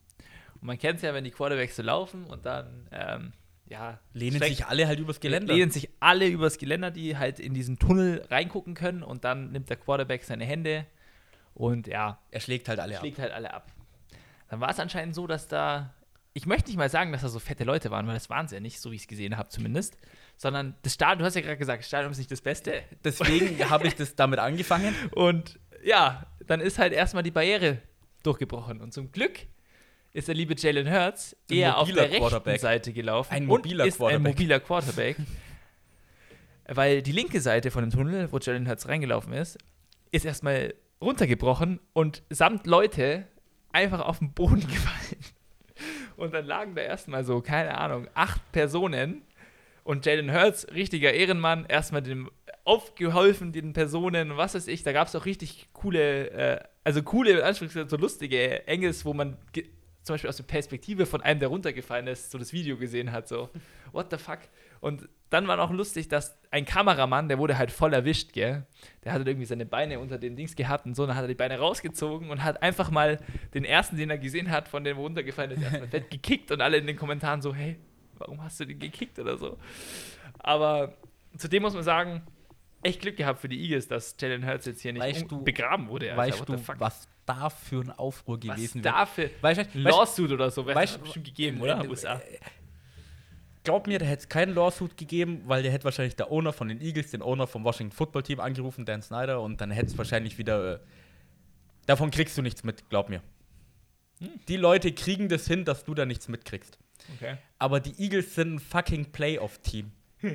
Und 0.56 0.64
man 0.68 0.78
kennt 0.78 0.98
es 0.98 1.02
ja, 1.04 1.14
wenn 1.14 1.24
die 1.24 1.32
Quarterbacks 1.32 1.78
so 1.78 1.84
laufen 1.84 2.26
und 2.26 2.46
dann, 2.46 2.88
ähm, 2.92 3.32
ja, 3.68 4.00
Lehnen 4.14 4.42
sich 4.42 4.66
alle 4.66 4.88
halt 4.88 5.00
übers 5.00 5.20
Geländer. 5.22 5.54
lehnen 5.54 5.72
sich 5.72 5.90
alle 6.02 6.28
übers 6.28 6.58
Geländer, 6.58 6.92
die 6.92 7.18
halt 7.18 7.40
in 7.40 7.54
diesen 7.54 7.78
Tunnel 7.80 8.26
reingucken 8.30 8.74
können 8.74 9.04
und 9.04 9.24
dann 9.24 9.52
nimmt 9.52 9.70
der 9.70 9.78
Quarterback 9.78 10.24
seine 10.26 10.44
Hände 10.44 10.86
und 11.60 11.88
ja, 11.88 12.18
Er 12.32 12.40
schlägt 12.40 12.70
halt 12.70 12.80
alle 12.80 12.96
ab. 12.96 13.02
schlägt 13.02 13.20
halt 13.20 13.34
alle 13.34 13.54
ab. 13.54 13.72
Dann 14.50 14.62
war 14.62 14.70
es 14.70 14.80
anscheinend 14.80 15.14
so, 15.14 15.28
dass 15.28 15.48
da, 15.50 15.94
ich 16.34 16.46
möchte 16.46 16.70
nicht 16.70 16.78
mal 16.78 16.90
sagen, 16.90 17.12
dass 17.12 17.22
da 17.22 17.28
so 17.28 17.38
fette 17.40 17.66
Leute 17.66 17.92
waren, 17.92 18.08
weil 18.08 18.14
das 18.14 18.30
waren 18.30 18.48
sie 18.48 18.56
ja 18.56 18.62
nicht, 18.62 18.80
so 18.80 18.92
wie 18.92 18.96
ich 18.96 19.02
es 19.02 19.08
gesehen 19.08 19.36
habe 19.38 19.50
zumindest, 19.50 19.98
sondern 20.38 20.76
das 20.84 20.94
Stadion, 20.94 21.20
du 21.20 21.26
hast 21.26 21.36
ja 21.36 21.42
gerade 21.42 21.58
gesagt, 21.58 21.82
das 21.82 21.88
Stadion 21.88 22.12
ist 22.14 22.18
nicht 22.18 22.32
das 22.32 22.40
Beste. 22.42 22.82
Deswegen 23.04 23.60
habe 23.70 23.88
ich 23.88 23.96
das 23.96 24.16
damit 24.16 24.40
angefangen. 24.40 24.96
Und 25.12 25.60
ja, 25.84 26.26
dann 26.48 26.62
ist 26.62 26.80
halt 26.80 26.94
erstmal 26.94 27.24
die 27.24 27.32
Barriere 27.32 27.80
durchgebrochen. 28.24 28.80
Und 28.82 28.94
zum 28.94 29.12
Glück 29.12 29.40
ist 30.14 30.30
der 30.30 30.36
liebe 30.36 30.56
Jalen 30.58 30.90
Hurts 30.90 31.36
Ein 31.52 31.58
eher 31.58 31.78
auf 31.78 31.88
mobiler 31.90 32.08
der 32.08 32.22
rechten. 32.22 32.58
Seite 32.60 32.94
gelaufen 32.94 33.34
Ein 33.34 33.44
und 33.44 33.48
mobiler 33.50 33.86
ist 33.86 33.96
ein 33.96 33.98
Quarterback. 34.00 34.34
mobiler 34.34 34.60
Quarterback. 34.62 35.18
weil 36.68 37.02
die 37.02 37.12
linke 37.12 37.42
Seite 37.42 37.70
von 37.70 37.84
dem 37.84 37.92
Tunnel, 37.92 38.32
wo 38.32 38.38
Jalen 38.38 38.68
Hurts 38.68 38.88
reingelaufen 38.88 39.34
ist, 39.34 39.58
ist 40.12 40.26
erstmal 40.26 40.74
runtergebrochen 41.02 41.80
und 41.94 42.24
samt 42.30 42.68
Leute 42.68 43.28
einfach 43.72 44.02
auf 44.02 44.20
den 44.20 44.34
Boden 44.34 44.62
gefallen. 44.68 45.24
Und 46.18 46.34
dann 46.34 46.46
lagen 46.46 46.76
da 46.76 46.82
erstmal 46.82 47.24
so, 47.24 47.42
keine 47.42 47.78
Ahnung, 47.78 48.08
acht 48.14 48.52
Personen 48.52 49.22
und 49.84 50.06
Jalen 50.06 50.34
Hurts, 50.34 50.68
richtiger 50.74 51.14
Ehrenmann, 51.14 51.66
erstmal 51.66 52.02
dem 52.02 52.30
aufgeholfen, 52.66 53.52
den 53.52 53.74
Personen, 53.74 54.38
was 54.38 54.54
weiß 54.54 54.68
ich. 54.68 54.84
Da 54.84 54.92
gab 54.92 55.08
es 55.08 55.16
auch 55.16 55.26
richtig 55.26 55.70
coole, 55.74 56.30
äh, 56.32 56.60
also 56.84 57.02
coole, 57.02 57.40
in 57.40 57.90
so 57.90 57.98
lustige 57.98 58.68
Engels, 58.68 59.06
wo 59.06 59.14
man 59.14 59.38
zum 60.04 60.14
Beispiel 60.14 60.30
aus 60.30 60.38
der 60.38 60.44
Perspektive 60.44 61.06
von 61.06 61.22
einem, 61.22 61.40
der 61.40 61.50
runtergefallen 61.50 62.08
ist, 62.08 62.32
so 62.32 62.38
das 62.38 62.54
Video 62.54 62.78
gesehen 62.78 63.12
hat, 63.12 63.28
so, 63.28 63.50
what 63.92 64.08
the 64.12 64.18
fuck? 64.18 64.40
Und 64.82 65.08
dann 65.30 65.48
war 65.48 65.58
noch 65.58 65.72
lustig, 65.72 66.08
dass 66.08 66.38
ein 66.50 66.66
Kameramann, 66.66 67.28
der 67.28 67.38
wurde 67.38 67.58
halt 67.58 67.72
voll 67.72 67.94
erwischt, 67.94 68.34
gell? 68.34 68.66
Der 69.04 69.14
hatte 69.14 69.30
irgendwie 69.30 69.46
seine 69.46 69.66
Beine 69.66 70.00
unter 70.00 70.18
den 70.18 70.36
Dings 70.36 70.56
gehabt 70.56 70.86
und 70.88 70.96
so, 70.96 71.06
dann 71.06 71.16
hat 71.16 71.24
er 71.24 71.28
die 71.28 71.36
Beine 71.36 71.60
rausgezogen 71.60 72.32
und 72.32 72.44
hat 72.44 72.64
einfach 72.64 72.90
mal 72.90 73.20
den 73.54 73.64
ersten, 73.66 73.96
den 73.98 74.10
er 74.10 74.18
gesehen 74.18 74.50
hat, 74.50 74.68
von 74.68 74.84
dem 74.84 74.98
runtergefallen 74.98 75.52
ist, 75.52 75.62
erstmal 75.62 75.88
fett 75.88 76.10
gekickt 76.10 76.52
und 76.52 76.62
alle 76.62 76.78
in 76.78 76.88
den 76.88 76.96
Kommentaren 76.96 77.42
so, 77.44 77.54
hey, 77.54 77.78
warum 78.18 78.42
hast 78.44 78.60
du 78.60 78.66
den 78.66 78.80
gekickt 78.80 79.20
oder 79.20 79.38
so? 79.38 79.58
Aber 80.40 80.94
zudem 81.38 81.62
muss 81.64 81.74
man 81.76 81.84
sagen, 81.84 82.24
echt 82.82 83.02
Glück 83.02 83.18
gehabt 83.18 83.40
für 83.40 83.50
die 83.50 83.62
Eagles, 83.62 83.88
dass 83.88 84.16
Jalen 84.20 84.46
Hurts 84.48 84.66
jetzt 84.66 84.82
hier 84.82 84.94
nicht 84.94 85.30
du- 85.32 85.44
begraben 85.44 85.90
wurde. 85.90 86.12
Alter. 86.12 86.18
weißt 86.18 86.50
du, 86.50 86.80
was 86.80 87.08
da 87.26 87.50
für 87.52 87.82
ein 87.82 87.92
Aufruhr 87.92 88.38
was 88.44 88.56
gewesen 88.56 88.82
da 88.82 89.06
für 89.06 89.30
Weißt, 89.42 89.60
du- 89.60 89.64
weißt, 89.66 89.76
Lawsuit 89.76 90.32
oder 90.32 90.50
so, 90.50 90.64
weißt- 90.64 90.74
weißt 90.76 90.96
du, 90.96 91.00
bestimmt 91.02 91.26
gegeben, 91.28 91.62
oder? 91.62 91.84
äh, 91.84 91.88
USA. 91.88 92.20
Glaub 93.64 93.88
mir, 93.88 94.00
da 94.00 94.06
hätte 94.06 94.22
es 94.22 94.30
keinen 94.30 94.54
Lawsuit 94.54 94.98
gegeben, 94.98 95.44
weil 95.46 95.64
der 95.64 95.72
hätte 95.72 95.86
wahrscheinlich 95.86 96.16
der 96.16 96.32
Owner 96.32 96.54
von 96.54 96.68
den 96.68 96.82
Eagles, 96.82 97.12
den 97.12 97.22
Owner 97.22 97.48
vom 97.48 97.64
Washington 97.64 97.96
Football 97.96 98.24
Team 98.24 98.40
angerufen, 98.40 98.86
Dan 98.86 99.02
Snyder, 99.02 99.42
und 99.42 99.62
dann 99.62 99.72
hätte 99.72 99.88
es 99.88 99.98
wahrscheinlich 99.98 100.38
wieder. 100.38 100.76
Äh, 100.76 100.80
davon 101.86 102.12
kriegst 102.12 102.38
du 102.38 102.42
nichts 102.42 102.64
mit, 102.64 102.90
glaub 102.90 103.10
mir. 103.10 103.22
Hm. 104.20 104.30
Die 104.48 104.58
Leute 104.58 104.92
kriegen 104.92 105.30
das 105.30 105.48
hin, 105.48 105.66
dass 105.66 105.86
du 105.86 105.94
da 105.94 106.06
nichts 106.06 106.28
mitkriegst. 106.28 106.78
Okay. 107.16 107.38
Aber 107.58 107.80
die 107.80 108.02
Eagles 108.02 108.36
sind 108.36 108.56
ein 108.56 108.60
fucking 108.60 109.12
Playoff-Team. 109.12 109.92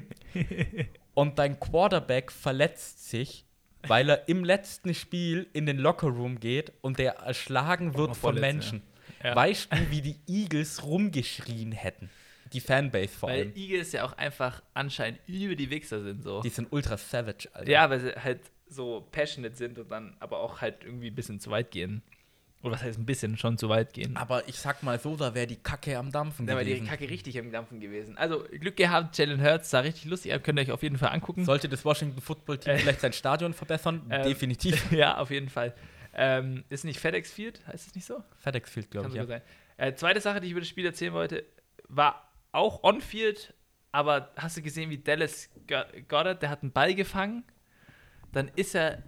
und 1.14 1.38
dein 1.38 1.60
Quarterback 1.60 2.32
verletzt 2.32 3.10
sich, 3.10 3.44
weil 3.86 4.08
er 4.08 4.28
im 4.28 4.44
letzten 4.44 4.94
Spiel 4.94 5.46
in 5.52 5.66
den 5.66 5.78
Lockerroom 5.78 6.40
geht 6.40 6.72
und 6.80 6.98
der 6.98 7.16
erschlagen 7.16 7.94
wird 7.94 8.16
von 8.16 8.34
Menschen. 8.36 8.82
Ja. 9.22 9.36
Weißt 9.36 9.72
du, 9.72 9.90
wie 9.90 10.00
die 10.00 10.16
Eagles 10.26 10.84
rumgeschrien 10.84 11.72
hätten? 11.72 12.10
Die 12.54 12.60
Fanbase 12.60 13.08
vor 13.08 13.28
Weil 13.28 13.40
allem. 13.40 13.52
Eagles 13.54 13.92
ja 13.92 14.04
auch 14.04 14.14
einfach 14.14 14.62
anscheinend 14.72 15.20
über 15.26 15.54
die 15.56 15.68
Wichser 15.70 16.02
sind, 16.02 16.22
so. 16.22 16.40
Die 16.40 16.48
sind 16.48 16.68
ultra 16.72 16.96
savage, 16.96 17.48
Alter. 17.52 17.70
ja, 17.70 17.90
weil 17.90 18.00
sie 18.00 18.12
halt 18.12 18.40
so 18.68 19.06
passionate 19.12 19.54
sind 19.56 19.78
und 19.78 19.90
dann 19.90 20.16
aber 20.20 20.38
auch 20.38 20.60
halt 20.62 20.84
irgendwie 20.84 21.08
ein 21.08 21.14
bisschen 21.14 21.38
zu 21.40 21.50
weit 21.50 21.70
gehen. 21.70 22.02
Oder 22.62 22.72
was 22.76 22.82
heißt 22.82 22.98
ein 22.98 23.04
bisschen 23.04 23.36
schon 23.36 23.58
zu 23.58 23.68
weit 23.68 23.92
gehen. 23.92 24.16
Aber 24.16 24.48
ich 24.48 24.56
sag 24.58 24.82
mal 24.82 24.98
so, 24.98 25.16
da 25.16 25.34
wäre 25.34 25.46
die 25.46 25.56
Kacke 25.56 25.98
am 25.98 26.10
Dampfen 26.10 26.46
Da 26.46 26.54
war 26.54 26.64
die 26.64 26.70
gewesen. 26.70 26.86
Kacke 26.86 27.10
richtig 27.10 27.38
am 27.38 27.52
Dampfen 27.52 27.78
gewesen. 27.78 28.16
Also 28.16 28.42
Glück 28.58 28.76
gehabt, 28.76 29.18
Jalen 29.18 29.42
Hurts 29.44 29.68
sah 29.68 29.80
richtig 29.80 30.06
lustig 30.06 30.32
aus, 30.32 30.42
könnt 30.42 30.58
ihr 30.58 30.62
euch 30.62 30.70
auf 30.72 30.82
jeden 30.82 30.96
Fall 30.96 31.10
angucken. 31.10 31.44
Sollte 31.44 31.68
das 31.68 31.84
Washington 31.84 32.22
Football 32.22 32.56
Team 32.56 32.72
Äh. 32.72 32.78
vielleicht 32.78 33.00
sein 33.02 33.12
Stadion 33.12 33.52
verbessern? 33.52 34.00
Ähm, 34.10 34.22
Definitiv. 34.22 34.90
ja, 34.92 35.18
auf 35.18 35.30
jeden 35.30 35.50
Fall. 35.50 35.74
Ähm, 36.14 36.64
ist 36.70 36.84
nicht 36.86 37.00
FedEx 37.00 37.30
Field, 37.30 37.66
heißt 37.66 37.88
es 37.88 37.94
nicht 37.94 38.06
so? 38.06 38.22
FedEx 38.38 38.70
Field, 38.70 38.90
glaube 38.90 39.08
ich. 39.08 39.14
Ja. 39.14 39.26
sein. 39.26 39.42
Äh, 39.76 39.92
zweite 39.94 40.20
Sache, 40.22 40.40
die 40.40 40.46
ich 40.46 40.52
über 40.52 40.60
das 40.60 40.68
Spiel 40.68 40.86
erzählen 40.86 41.12
wollte, 41.12 41.44
war 41.88 42.23
auch 42.54 42.82
on-field, 42.82 43.54
aber 43.92 44.32
hast 44.36 44.56
du 44.56 44.62
gesehen, 44.62 44.90
wie 44.90 44.98
Dallas 44.98 45.50
Go- 45.66 45.84
Goddard, 46.08 46.42
der 46.42 46.50
hat 46.50 46.62
einen 46.62 46.72
Ball 46.72 46.94
gefangen, 46.94 47.44
dann 48.32 48.50
ist 48.56 48.74
er 48.74 49.02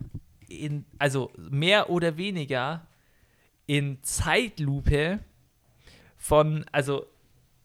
in, 0.48 0.85
also 0.98 1.32
mehr 1.36 1.90
oder 1.90 2.16
weniger 2.16 2.86
in 3.66 4.02
Zeitlupe 4.02 5.18
von, 6.16 6.64
also 6.70 7.06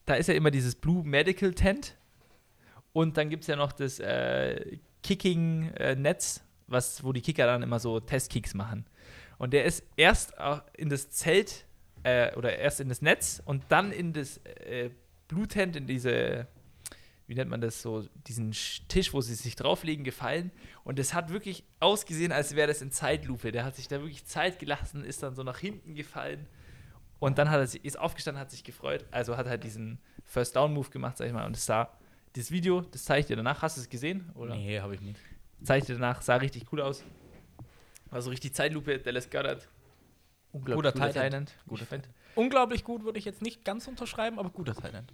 da 0.06 0.16
ist 0.16 0.28
ja 0.28 0.34
immer 0.34 0.52
dieses 0.52 0.76
Blue 0.76 1.04
Medical 1.04 1.54
Tent 1.54 1.96
und 2.94 3.18
dann 3.18 3.30
gibt 3.30 3.44
es 3.44 3.48
ja 3.48 3.56
noch 3.56 3.72
das 3.72 4.00
äh, 4.00 4.80
Kicking-Netz, 5.04 6.44
was, 6.68 7.04
wo 7.04 7.14
die 7.14 7.22
Kicker 7.22 7.46
dann 7.46 7.64
immer 7.64 7.80
so 7.80 8.00
Testkicks 8.00 8.54
machen. 8.54 8.86
Und 9.38 9.54
der 9.54 9.66
ist 9.66 9.84
erst 9.96 10.34
in 10.78 10.90
das 10.90 11.10
Zelt 11.10 11.66
äh, 12.04 12.36
oder 12.36 12.58
erst 12.58 12.80
in 12.80 12.90
das 12.90 13.02
Netz 13.02 13.42
und 13.46 13.64
dann 13.70 13.92
in 13.92 14.14
das 14.14 14.38
äh, 14.46 14.90
Blue 15.32 15.48
Tent, 15.48 15.78
in 15.78 15.88
diese, 15.88 16.46
wie 17.26 17.36
nennt 17.36 17.50
man 17.50 17.62
das 17.62 17.82
so, 17.82 18.06
diesen 18.28 18.52
Tisch, 18.90 19.14
wo 19.14 19.22
sie 19.22 19.34
sich 19.34 19.56
drauflegen, 19.56 20.04
gefallen. 20.04 20.52
Und 20.84 21.00
es 21.00 21.14
hat 21.14 21.30
wirklich 21.30 21.64
ausgesehen, 21.80 22.34
als 22.34 22.54
wäre 22.54 22.68
das 22.68 22.82
in 22.82 22.92
Zeitlupe. 22.92 23.54
Der 23.54 23.64
hat 23.64 23.78
sich 23.78 23.88
da 23.88 24.02
wirklich 24.02 24.26
Zeit 24.26 24.60
gelassen, 24.60 25.06
ist 25.06 25.24
dann 25.24 25.34
so 25.34 25.44
nach 25.44 25.58
hinten 25.58 25.96
gefallen. 25.96 26.48
Und 27.20 27.38
dann 27.38 27.50
hat 27.50 27.60
er 27.60 27.68
sich, 27.68 27.86
ist 27.86 27.98
aufgestanden, 27.98 28.42
hat 28.42 28.52
sich 28.52 28.66
gefreut. 28.66 29.06
Also 29.12 29.38
hat 29.38 29.48
halt 29.48 29.64
diesen 29.64 30.00
First 30.26 30.58
Down 30.58 30.74
Move 30.74 30.90
gemacht, 30.90 31.16
sag 31.16 31.28
ich 31.28 31.34
mal. 31.34 31.46
Und 31.46 31.56
es 31.56 31.66
sah, 31.66 31.98
das 32.34 32.52
Video, 32.52 32.82
das 32.82 33.06
zeige 33.06 33.22
ich 33.22 33.26
dir 33.28 33.38
danach. 33.38 33.62
Hast 33.62 33.78
du 33.78 33.82
es 33.82 33.88
gesehen? 33.88 34.30
Oder? 34.36 34.54
Nee, 34.56 34.82
habe 34.82 34.96
ich 34.96 35.02
nicht. 35.02 35.20
Zeige 35.64 35.80
ich 35.80 35.86
dir 35.86 35.94
danach, 35.94 36.22
sah 36.22 36.36
richtig 36.36 36.66
cool 36.74 36.82
aus. 36.82 37.06
War 38.10 38.22
so 38.22 38.32
richtig 38.32 38.54
Zeitlupe, 38.54 39.00
Dallas 39.00 39.30
Goddard. 39.30 39.70
Unglaublich 40.52 40.92
guter, 40.94 41.14
Thailand. 41.14 41.56
Guter 41.68 41.88
Thailand. 41.88 42.10
Unglaublich 42.36 42.84
gut 42.84 43.04
würde 43.04 43.20
ich 43.20 43.26
jetzt 43.26 43.42
nicht 43.42 43.66
ganz 43.66 43.88
unterschreiben, 43.88 44.40
aber 44.40 44.50
guter 44.50 44.76
Thailand. 44.76 45.14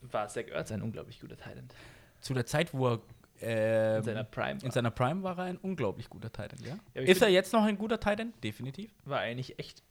War 0.00 0.28
Zach 0.28 0.46
Ertz 0.48 0.72
ein 0.72 0.82
unglaublich 0.82 1.20
guter 1.20 1.36
Thailand. 1.36 1.74
Zu 2.20 2.34
der 2.34 2.46
Zeit, 2.46 2.72
wo 2.74 2.88
er 2.88 3.00
ähm, 3.40 3.98
in 3.98 4.02
seiner 4.04 4.24
Prime 4.24 4.60
war. 4.60 4.66
In 4.66 4.70
seiner 4.70 4.90
Prime 4.90 5.22
war 5.22 5.38
er 5.38 5.44
ein 5.44 5.58
unglaublich 5.58 6.08
guter 6.08 6.30
Thailand, 6.30 6.60
ja? 6.60 6.78
ja 6.94 7.02
Ist 7.02 7.22
er 7.22 7.28
jetzt 7.28 7.52
noch 7.52 7.64
ein 7.64 7.76
guter 7.76 7.98
Thailand? 7.98 8.34
Definitiv. 8.42 8.92
War 9.04 9.20
eigentlich 9.20 9.58
echt. 9.58 9.82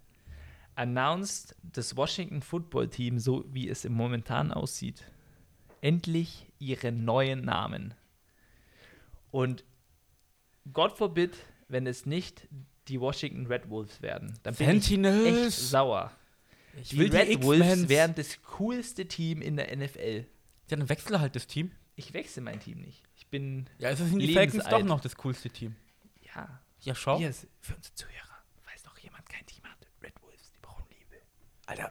announced 0.75 1.55
das 1.63 1.97
Washington 1.97 2.43
Football 2.43 2.89
Team, 2.89 3.21
so 3.21 3.45
wie 3.47 3.69
es 3.69 3.85
im 3.85 3.93
momentan 3.93 4.51
aussieht, 4.51 5.05
endlich 5.81 6.47
ihren 6.59 7.05
neuen 7.05 7.45
Namen. 7.45 7.95
Und 9.31 9.63
Gott 10.73 10.99
forbid, 10.99 11.37
wenn 11.69 11.87
es 11.87 12.07
nicht 12.07 12.49
die 12.89 13.01
Washington 13.01 13.47
Red 13.47 13.71
Wolves 13.71 14.03
werden. 14.03 14.37
Dann 14.43 14.57
bin 14.57 14.67
Sentinels. 14.67 15.29
ich 15.29 15.47
echt 15.47 15.59
sauer. 15.69 16.11
Ich 16.83 16.89
die 16.89 17.03
Red 17.03 17.29
die 17.29 17.41
Wolves 17.45 17.89
wären 17.89 18.17
das 18.17 18.43
coolste 18.43 19.07
Team 19.07 19.43
in 19.43 19.55
der 19.55 19.77
NFL. 19.77 20.27
Ja, 20.71 20.77
dann 20.77 20.89
wechsle 20.89 21.21
halt 21.21 21.37
das 21.37 21.47
Team. 21.47 21.71
Ich 21.97 22.13
wechsle 22.13 22.43
mein 22.43 22.61
Team 22.61 22.81
nicht. 22.83 23.03
Ich 23.17 23.27
bin. 23.27 23.67
Ja, 23.79 23.89
es 23.89 23.99
sind 23.99 24.19
die 24.19 24.35
Falcons 24.35 24.65
doch 24.65 24.85
noch 24.85 25.01
das 25.01 25.17
coolste 25.17 25.49
Team. 25.49 25.75
Ja. 26.35 26.61
Ja, 26.83 26.95
schau. 26.95 27.19
Hier 27.19 27.31
ist 27.31 27.49
für 27.61 27.75
unsere 27.75 27.95
Zuhörer, 27.95 28.39
falls 28.63 28.85
noch 28.85 28.99
jemand 28.99 29.27
kein 29.29 29.45
Team 29.47 29.65
hat, 29.65 29.79
Red 30.03 30.13
Wolves, 30.23 30.53
die 30.53 30.59
brauchen 30.61 30.85
Liebe. 30.91 31.23
Alter, 31.65 31.91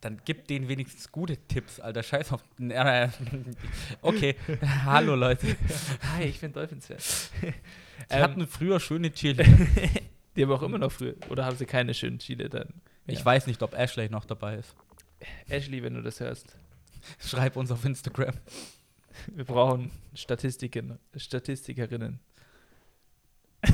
dann 0.00 0.22
gib 0.24 0.48
denen 0.48 0.68
wenigstens 0.68 1.12
gute 1.12 1.36
Tipps, 1.36 1.78
Alter. 1.80 2.02
Scheiß 2.02 2.32
auf. 2.32 2.42
okay, 4.00 4.36
hallo 4.84 5.14
Leute. 5.14 5.54
Hi, 6.14 6.24
ich 6.24 6.40
bin 6.40 6.54
Dolphins-Fan. 6.54 6.96
Die 7.42 7.52
ähm, 8.08 8.22
hatten 8.22 8.46
früher 8.46 8.80
schöne 8.80 9.12
Chile. 9.12 9.44
die 10.34 10.42
haben 10.42 10.50
auch 10.50 10.62
immer 10.62 10.78
noch 10.78 10.92
früher. 10.92 11.14
Oder 11.28 11.44
haben 11.44 11.56
sie 11.56 11.66
keine 11.66 11.92
schönen 11.92 12.18
Chile 12.18 12.48
dann? 12.48 12.72
Ich 13.06 13.22
weiß 13.24 13.46
nicht, 13.46 13.62
ob 13.62 13.74
Ashley 13.74 14.08
noch 14.08 14.24
dabei 14.24 14.56
ist. 14.56 14.74
Ashley, 15.48 15.82
wenn 15.82 15.94
du 15.94 16.02
das 16.02 16.20
hörst. 16.20 16.56
Schreib 17.20 17.56
uns 17.56 17.70
auf 17.70 17.84
Instagram. 17.84 18.34
Wir 19.34 19.44
brauchen 19.44 19.90
Statistiken, 20.14 20.98
Statistikerinnen. 21.16 22.20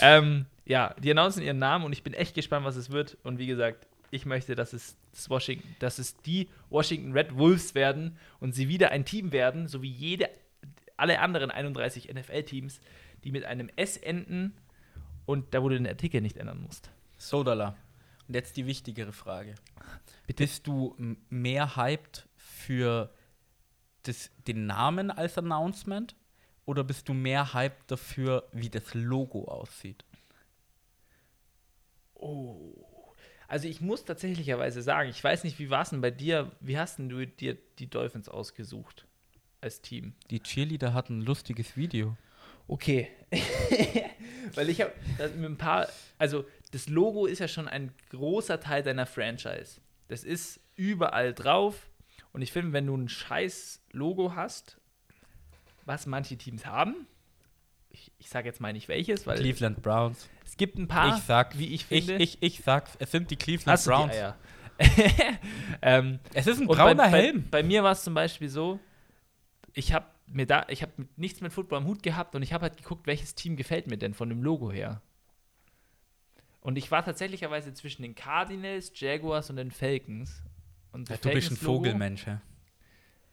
ähm, 0.00 0.46
ja, 0.64 0.94
die 1.02 1.10
announcen 1.10 1.42
ihren 1.42 1.58
Namen 1.58 1.84
und 1.84 1.92
ich 1.92 2.02
bin 2.02 2.14
echt 2.14 2.34
gespannt, 2.34 2.64
was 2.64 2.76
es 2.76 2.90
wird. 2.90 3.16
Und 3.22 3.38
wie 3.38 3.46
gesagt, 3.46 3.86
ich 4.10 4.26
möchte, 4.26 4.54
dass 4.54 4.72
es, 4.72 4.96
das 5.12 5.30
Washington, 5.30 5.76
dass 5.78 5.98
es 5.98 6.16
die 6.16 6.48
Washington 6.68 7.12
Red 7.12 7.36
Wolves 7.36 7.74
werden 7.74 8.16
und 8.40 8.54
sie 8.54 8.68
wieder 8.68 8.90
ein 8.90 9.04
Team 9.04 9.32
werden, 9.32 9.68
so 9.68 9.82
wie 9.82 9.90
jede, 9.90 10.28
alle 10.96 11.20
anderen 11.20 11.50
31 11.50 12.12
NFL-Teams, 12.12 12.80
die 13.24 13.30
mit 13.30 13.44
einem 13.44 13.70
S 13.76 13.96
enden 13.96 14.54
und 15.26 15.54
da, 15.54 15.62
wo 15.62 15.68
du 15.68 15.76
den 15.76 15.86
Artikel 15.86 16.20
nicht 16.20 16.36
ändern 16.36 16.60
musst. 16.60 16.90
Sodala. 17.18 17.76
Und 18.26 18.34
jetzt 18.34 18.56
die 18.56 18.66
wichtigere 18.66 19.12
Frage. 19.12 19.54
Bitte? 20.26 20.44
Bist 20.44 20.66
du 20.66 20.96
mehr 21.28 21.76
hyped 21.76 22.28
für 22.36 23.12
das, 24.02 24.30
den 24.46 24.66
Namen 24.66 25.10
als 25.10 25.38
Announcement 25.38 26.14
oder 26.64 26.84
bist 26.84 27.08
du 27.08 27.14
mehr 27.14 27.52
hyped 27.52 27.90
dafür, 27.90 28.48
wie 28.52 28.68
das 28.68 28.94
Logo 28.94 29.44
aussieht? 29.44 30.04
Oh. 32.14 32.86
Also 33.48 33.66
ich 33.66 33.80
muss 33.80 34.04
tatsächlicherweise 34.04 34.80
sagen, 34.80 35.10
ich 35.10 35.22
weiß 35.22 35.42
nicht, 35.42 35.58
wie 35.58 35.70
war 35.70 35.82
es 35.82 35.90
denn 35.90 36.00
bei 36.00 36.12
dir, 36.12 36.52
wie 36.60 36.78
hast 36.78 36.98
denn 36.98 37.08
du 37.08 37.26
dir 37.26 37.56
die 37.78 37.90
Dolphins 37.90 38.28
ausgesucht 38.28 39.06
als 39.60 39.80
Team? 39.80 40.14
Die 40.30 40.40
Cheerleader 40.40 40.94
hatten 40.94 41.18
ein 41.18 41.22
lustiges 41.22 41.76
Video. 41.76 42.16
Okay. 42.68 43.08
Weil 44.54 44.68
ich 44.68 44.80
habe 44.80 44.92
mit 45.36 45.50
ein 45.50 45.58
paar, 45.58 45.88
also 46.18 46.44
das 46.70 46.88
Logo 46.88 47.26
ist 47.26 47.40
ja 47.40 47.48
schon 47.48 47.66
ein 47.66 47.92
großer 48.10 48.60
Teil 48.60 48.84
deiner 48.84 49.06
Franchise. 49.06 49.80
Das 50.06 50.22
ist 50.22 50.60
überall 50.76 51.34
drauf. 51.34 51.89
Und 52.32 52.42
ich 52.42 52.52
finde, 52.52 52.72
wenn 52.72 52.86
du 52.86 52.96
ein 52.96 53.08
scheiß 53.08 53.82
Logo 53.92 54.34
hast, 54.34 54.78
was 55.84 56.06
manche 56.06 56.36
Teams 56.36 56.66
haben, 56.66 57.06
ich, 57.90 58.12
ich 58.18 58.28
sage 58.28 58.46
jetzt 58.46 58.60
mal 58.60 58.72
nicht 58.72 58.88
welches, 58.88 59.26
weil. 59.26 59.38
Cleveland 59.38 59.82
Browns. 59.82 60.28
Es 60.44 60.56
gibt 60.56 60.78
ein 60.78 60.88
paar, 60.88 61.16
ich 61.16 61.22
sag, 61.24 61.58
wie 61.58 61.74
ich 61.74 61.86
finde. 61.86 62.16
Ich, 62.16 62.42
ich, 62.42 62.58
ich 62.58 62.64
sag's, 62.64 62.96
es 62.98 63.10
sind 63.10 63.30
die 63.30 63.36
Cleveland 63.36 63.78
Hast 63.78 63.86
Browns. 63.86 64.14
ähm, 65.82 66.20
es 66.32 66.46
ist 66.46 66.60
ein 66.60 66.66
brauner 66.66 66.94
bei, 66.94 67.08
Helm. 67.10 67.42
Bei, 67.50 67.60
bei 67.60 67.62
mir 67.62 67.82
war 67.82 67.92
es 67.92 68.02
zum 68.02 68.14
Beispiel 68.14 68.48
so, 68.48 68.80
ich 69.74 69.92
habe 69.92 70.06
mir 70.26 70.46
da, 70.46 70.64
ich 70.68 70.82
habe 70.82 70.92
nichts 71.16 71.40
mit 71.40 71.52
Football 71.52 71.78
am 71.78 71.86
Hut 71.86 72.02
gehabt 72.02 72.34
und 72.34 72.42
ich 72.42 72.52
habe 72.52 72.62
halt 72.62 72.76
geguckt, 72.76 73.06
welches 73.06 73.34
Team 73.34 73.56
gefällt 73.56 73.88
mir 73.88 73.98
denn 73.98 74.14
von 74.14 74.28
dem 74.28 74.42
Logo 74.42 74.70
her. 74.72 75.02
Und 76.60 76.76
ich 76.76 76.90
war 76.90 77.04
tatsächlicherweise 77.04 77.72
zwischen 77.74 78.02
den 78.02 78.14
Cardinals, 78.14 78.92
Jaguars 78.94 79.50
und 79.50 79.56
den 79.56 79.70
Falcons. 79.70 80.42
Ja, 80.92 81.16
du 81.16 81.30
bist 81.30 81.50
ein 81.50 81.56
Vogelmensch, 81.56 82.26
ja. 82.26 82.40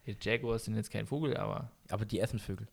Die 0.06 0.16
Jaguars 0.20 0.64
sind 0.64 0.76
jetzt 0.76 0.90
kein 0.90 1.06
Vogel, 1.06 1.36
aber. 1.36 1.70
Aber 1.90 2.04
die 2.04 2.20
essen 2.20 2.38
Vögel. 2.38 2.66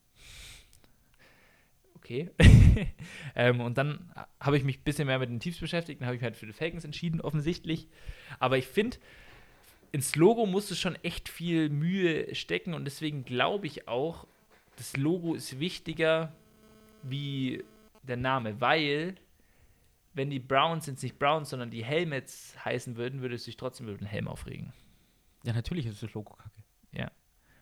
Okay. 1.95 2.29
ähm, 3.35 3.61
und 3.61 3.77
dann 3.77 4.11
habe 4.39 4.57
ich 4.57 4.63
mich 4.63 4.77
ein 4.77 4.83
bisschen 4.83 5.07
mehr 5.07 5.19
mit 5.19 5.29
den 5.29 5.39
Teams 5.39 5.59
beschäftigt. 5.59 5.99
Dann 5.99 6.07
habe 6.07 6.15
ich 6.15 6.21
mich 6.21 6.25
halt 6.25 6.37
für 6.37 6.45
die 6.45 6.53
Falcons 6.53 6.85
entschieden, 6.85 7.19
offensichtlich. 7.19 7.87
Aber 8.39 8.57
ich 8.57 8.67
finde, 8.67 8.97
ins 9.91 10.15
Logo 10.15 10.45
musste 10.45 10.75
schon 10.75 10.95
echt 11.03 11.29
viel 11.29 11.69
Mühe 11.69 12.35
stecken 12.35 12.73
und 12.73 12.85
deswegen 12.85 13.25
glaube 13.25 13.65
ich 13.65 13.87
auch, 13.87 14.27
das 14.75 14.95
Logo 14.97 15.35
ist 15.35 15.59
wichtiger 15.59 16.31
wie 17.01 17.63
der 18.03 18.17
Name, 18.17 18.61
weil 18.61 19.15
wenn 20.15 20.29
die 20.29 20.39
Browns 20.39 20.85
sind 20.85 20.95
es 20.97 21.03
nicht 21.03 21.19
Browns, 21.19 21.49
sondern 21.49 21.69
die 21.69 21.83
Helmets 21.83 22.55
heißen 22.63 22.95
würden, 22.95 23.21
würde 23.21 23.35
es 23.35 23.43
sich 23.43 23.57
trotzdem 23.57 23.87
über 23.87 23.97
den 23.97 24.07
Helm 24.07 24.27
aufregen. 24.27 24.73
Ja, 25.43 25.53
natürlich 25.53 25.85
ist 25.85 26.01
das 26.01 26.13
Logo 26.13 26.33
kacke. 26.33 26.63
Ja. 26.91 27.11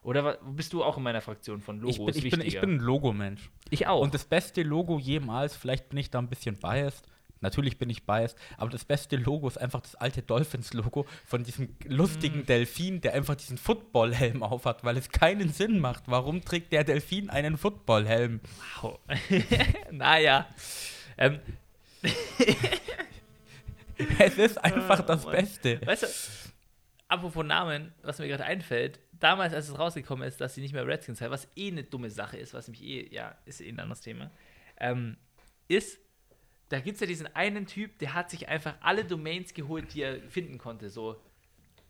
Oder 0.04 0.38
bist 0.38 0.72
du 0.74 0.84
auch 0.84 0.98
in 0.98 1.04
meiner 1.04 1.22
Fraktion 1.22 1.62
von 1.62 1.80
Logos? 1.80 2.16
Ich 2.16 2.22
bin, 2.22 2.26
ich 2.26 2.32
bin, 2.32 2.42
ich 2.42 2.62
bin 2.62 2.76
ein 2.76 2.80
Logomensch. 2.80 3.50
Ich 3.70 3.88
auch. 3.88 4.02
Und 4.02 4.14
das 4.14 4.26
beste 4.26 4.62
Logo 4.62 5.00
jemals, 5.00 5.56
vielleicht 5.56 5.90
bin 5.90 5.98
ich 5.98 6.12
da 6.12 6.20
ein 6.20 6.30
bisschen 6.30 6.58
biased, 6.58 7.08
natürlich 7.40 7.78
bin 7.78 7.90
ich 7.90 8.06
biased, 8.06 8.38
aber 8.58 8.70
das 8.70 8.86
beste 8.86 9.16
Logo 9.16 9.48
ist 9.48 9.58
einfach 9.58 9.82
das 9.82 9.96
alte 9.96 10.22
Dolphins-Logo 10.22 11.06
von 11.26 11.44
diesem 11.44 11.76
lustigen 11.86 12.42
mm. 12.42 12.46
Delfin, 12.46 13.02
der 13.02 13.14
einfach 13.14 13.36
diesen 13.36 13.58
Football-Helm 13.58 14.44
aufhat, 14.44 14.84
weil 14.84 14.98
es 14.98 15.10
keinen 15.10 15.50
Sinn 15.50 15.80
macht. 15.80 16.04
Warum 16.08 16.44
trägt 16.44 16.72
der 16.72 16.84
Delfin 16.84 17.30
einen 17.30 17.58
Football-Helm? 17.58 18.42
Wow. 18.82 19.00
naja. 19.92 20.48
Ähm, 21.18 21.40
es 24.20 24.38
ist 24.38 24.64
einfach 24.64 25.00
oh, 25.00 25.08
das 25.08 25.24
Mann. 25.24 25.36
Beste. 25.36 25.86
Weißt 25.86 26.04
du, 26.04 26.08
apropos 27.08 27.46
Namen, 27.46 27.94
was 28.02 28.20
mir 28.20 28.28
gerade 28.28 28.46
einfällt, 28.46 29.00
damals, 29.20 29.54
als 29.54 29.70
es 29.70 29.78
rausgekommen 29.78 30.28
ist, 30.28 30.42
dass 30.42 30.56
sie 30.56 30.62
nicht 30.62 30.74
mehr 30.74 30.86
Redskins 30.86 31.22
heißt, 31.22 31.32
was 31.32 31.48
eh 31.56 31.68
eine 31.68 31.84
dumme 31.84 32.10
Sache 32.10 32.38
ist, 32.38 32.54
was 32.54 32.68
mich 32.68 32.84
eh, 32.84 33.14
ja, 33.14 33.38
ist 33.46 33.62
eh 33.62 33.70
ein 33.70 33.80
anderes 33.80 34.02
Thema, 34.02 34.32
ähm, 34.80 35.18
ist, 35.68 36.00
da 36.70 36.80
gibt 36.80 36.96
es 36.96 37.02
ja 37.02 37.08
diesen 37.08 37.34
einen 37.36 37.68
Typ, 37.68 38.00
der 38.00 38.14
hat 38.14 38.30
sich 38.30 38.50
einfach 38.50 38.76
alle 38.82 39.06
Domains 39.06 39.54
geholt, 39.54 39.94
die 39.94 40.02
er 40.02 40.22
finden 40.30 40.58
konnte, 40.58 40.90
so 40.90 41.22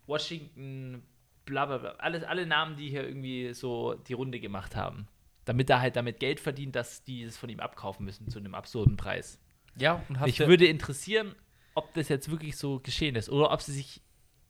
Washington, 0.06 1.04
bla 1.46 1.66
bla 1.66 1.78
bla, 1.78 1.92
alles, 1.94 2.24
alle 2.24 2.46
Namen, 2.46 2.76
die 2.76 2.90
hier 2.90 3.08
irgendwie 3.08 3.54
so 3.54 3.96
die 3.96 4.14
Runde 4.14 4.40
gemacht 4.40 4.76
haben. 4.76 5.08
damit 5.46 5.70
er 5.70 5.82
halt 5.82 5.96
damit 5.96 6.20
Geld 6.20 6.40
verdient, 6.40 6.76
dass 6.76 7.04
die 7.04 7.24
es 7.24 7.38
von 7.38 7.50
ihm 7.50 7.60
abkaufen 7.60 8.06
müssen 8.06 8.30
zu 8.30 8.40
einem 8.40 8.56
absurden 8.56 8.98
Preis. 8.98 9.40
Ja, 9.76 10.04
und 10.08 10.22
Mich 10.22 10.40
würde 10.40 10.68
interessieren, 10.68 11.36
ob 11.76 11.94
das 11.94 12.10
jetzt 12.10 12.30
wirklich 12.30 12.58
so 12.58 12.80
geschehen 12.80 13.16
ist 13.16 13.30
oder 13.30 13.52
ob 13.52 13.62
sie 13.62 13.74
sich 13.74 14.02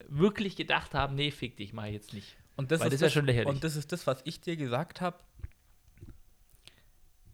wirklich 0.07 0.55
gedacht 0.55 0.93
haben, 0.93 1.15
nee, 1.15 1.31
fick 1.31 1.57
dich, 1.57 1.73
ich 1.73 1.93
jetzt 1.93 2.13
nicht. 2.13 2.35
Und 2.55 2.71
das, 2.71 2.81
Weil 2.81 2.87
ist 2.87 3.01
das 3.01 3.07
ist 3.07 3.15
ja 3.15 3.19
schon 3.19 3.25
lächerlich. 3.25 3.49
Und 3.49 3.63
das 3.63 3.75
ist 3.75 3.91
das, 3.91 4.05
was 4.05 4.21
ich 4.25 4.41
dir 4.41 4.57
gesagt 4.57 5.01
habe. 5.01 5.17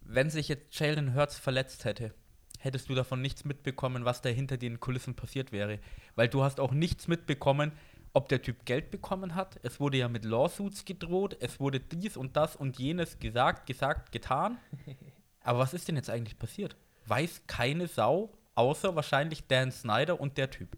Wenn 0.01 0.29
sich 0.29 0.47
jetzt 0.47 0.79
Jalen 0.79 1.13
Hurts 1.13 1.37
verletzt 1.37 1.85
hätte, 1.85 2.13
hättest 2.59 2.89
du 2.89 2.95
davon 2.95 3.21
nichts 3.21 3.45
mitbekommen, 3.45 4.05
was 4.05 4.21
da 4.21 4.29
hinter 4.29 4.57
den 4.57 4.79
Kulissen 4.79 5.15
passiert 5.15 5.51
wäre. 5.51 5.79
Weil 6.15 6.29
du 6.29 6.43
hast 6.43 6.59
auch 6.59 6.71
nichts 6.71 7.07
mitbekommen, 7.07 7.71
ob 8.13 8.29
der 8.29 8.41
Typ 8.41 8.65
Geld 8.65 8.91
bekommen 8.91 9.35
hat. 9.35 9.59
Es 9.63 9.79
wurde 9.79 9.97
ja 9.97 10.07
mit 10.07 10.25
Lawsuits 10.25 10.85
gedroht, 10.85 11.37
es 11.41 11.59
wurde 11.59 11.79
dies 11.79 12.17
und 12.17 12.37
das 12.37 12.55
und 12.55 12.79
jenes 12.79 13.19
gesagt, 13.19 13.67
gesagt, 13.67 14.11
getan. 14.11 14.57
Aber 15.41 15.59
was 15.59 15.73
ist 15.73 15.87
denn 15.87 15.95
jetzt 15.95 16.09
eigentlich 16.09 16.39
passiert? 16.39 16.75
Weiß 17.09 17.41
keine 17.47 17.87
Sau, 17.87 18.31
außer 18.55 18.95
wahrscheinlich 18.95 19.47
Dan 19.47 19.71
Snyder 19.71 20.19
und 20.19 20.37
der 20.37 20.49
Typ. 20.49 20.77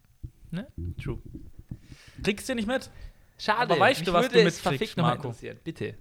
Ne? 0.49 0.67
True. 1.01 1.19
Kriegst 2.23 2.47
du 2.49 2.55
nicht 2.55 2.67
mit? 2.67 2.89
Schade, 3.37 3.73
Aber 3.73 3.79
weißt 3.79 4.05
du, 4.05 4.13
was 4.13 4.29
du 4.29 4.43
mitkriegst, 4.43 4.97
Marco? 4.97 5.33
Bitte, 5.63 5.97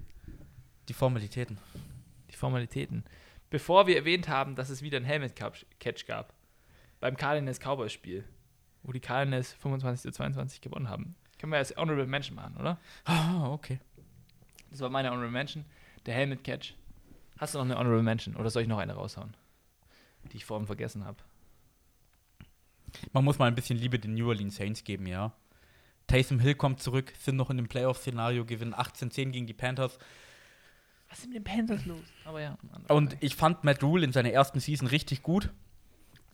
Die 0.89 0.93
Formalitäten. 0.93 1.59
die 2.31 2.36
Formalitäten. 2.36 3.05
Bevor 3.48 3.86
wir 3.86 3.97
erwähnt 3.97 4.28
haben, 4.28 4.55
dass 4.55 4.70
es 4.70 4.82
wieder 4.82 4.98
ein 4.98 5.05
Helmet-Catch 5.05 6.07
gab, 6.07 6.35
beim 7.01 7.16
Cardinals 7.16 7.59
Cowboys-Spiel, 7.59 8.24
wo 8.82 8.93
die 8.93 9.01
Cardinals 9.01 9.52
25 9.55 10.02
zu 10.02 10.11
22 10.12 10.61
gewonnen 10.61 10.89
haben, 10.89 11.16
können 11.39 11.52
wir 11.52 11.59
als 11.59 11.74
Honorable 11.77 12.07
Mention 12.07 12.36
machen, 12.36 12.57
oder? 12.59 12.78
Ah, 13.05 13.48
okay. 13.51 13.81
Das 14.70 14.81
war 14.81 14.90
meine 14.90 15.09
Honorable 15.11 15.32
Mention. 15.32 15.65
Der 16.07 16.15
Helmet-Catch. 16.15 16.74
Hast 17.39 17.55
du 17.55 17.59
noch 17.59 17.65
eine 17.65 17.78
Honorable 17.78 18.02
Mention 18.02 18.36
oder 18.36 18.51
soll 18.51 18.62
ich 18.62 18.69
noch 18.69 18.78
eine 18.78 18.93
raushauen? 18.93 19.35
Die 20.33 20.37
ich 20.37 20.45
vorhin 20.45 20.67
vergessen 20.67 21.05
habe. 21.05 21.19
Man 23.13 23.25
muss 23.25 23.39
mal 23.39 23.47
ein 23.47 23.55
bisschen 23.55 23.79
Liebe 23.79 23.99
den 23.99 24.15
New 24.15 24.29
Orleans 24.29 24.57
Saints 24.57 24.85
geben, 24.85 25.07
ja. 25.07 25.33
Taysom 26.07 26.41
Hill 26.41 26.57
kommt 26.57 26.81
zurück, 26.81 27.13
sind 27.21 27.37
noch 27.37 27.51
in 27.51 27.57
dem 27.57 27.69
Playoff-Szenario, 27.69 28.45
gewinnen 28.45 28.75
18-10 28.75 29.31
gegen 29.31 29.47
die 29.47 29.55
Panthers. 29.55 29.99
Was 31.09 31.21
ist 31.21 31.27
mit 31.27 31.37
den 31.37 31.45
Panthers 31.45 31.87
los? 31.87 32.05
Aber 32.25 32.41
ja. 32.41 32.57
Und 32.89 33.17
ich 33.21 33.35
fand 33.35 33.65
Matt 33.65 33.83
Rule 33.83 34.05
in 34.05 34.13
seiner 34.13 34.31
ersten 34.31 34.61
Season 34.61 34.89
richtig 34.89 35.23
gut. 35.23 35.51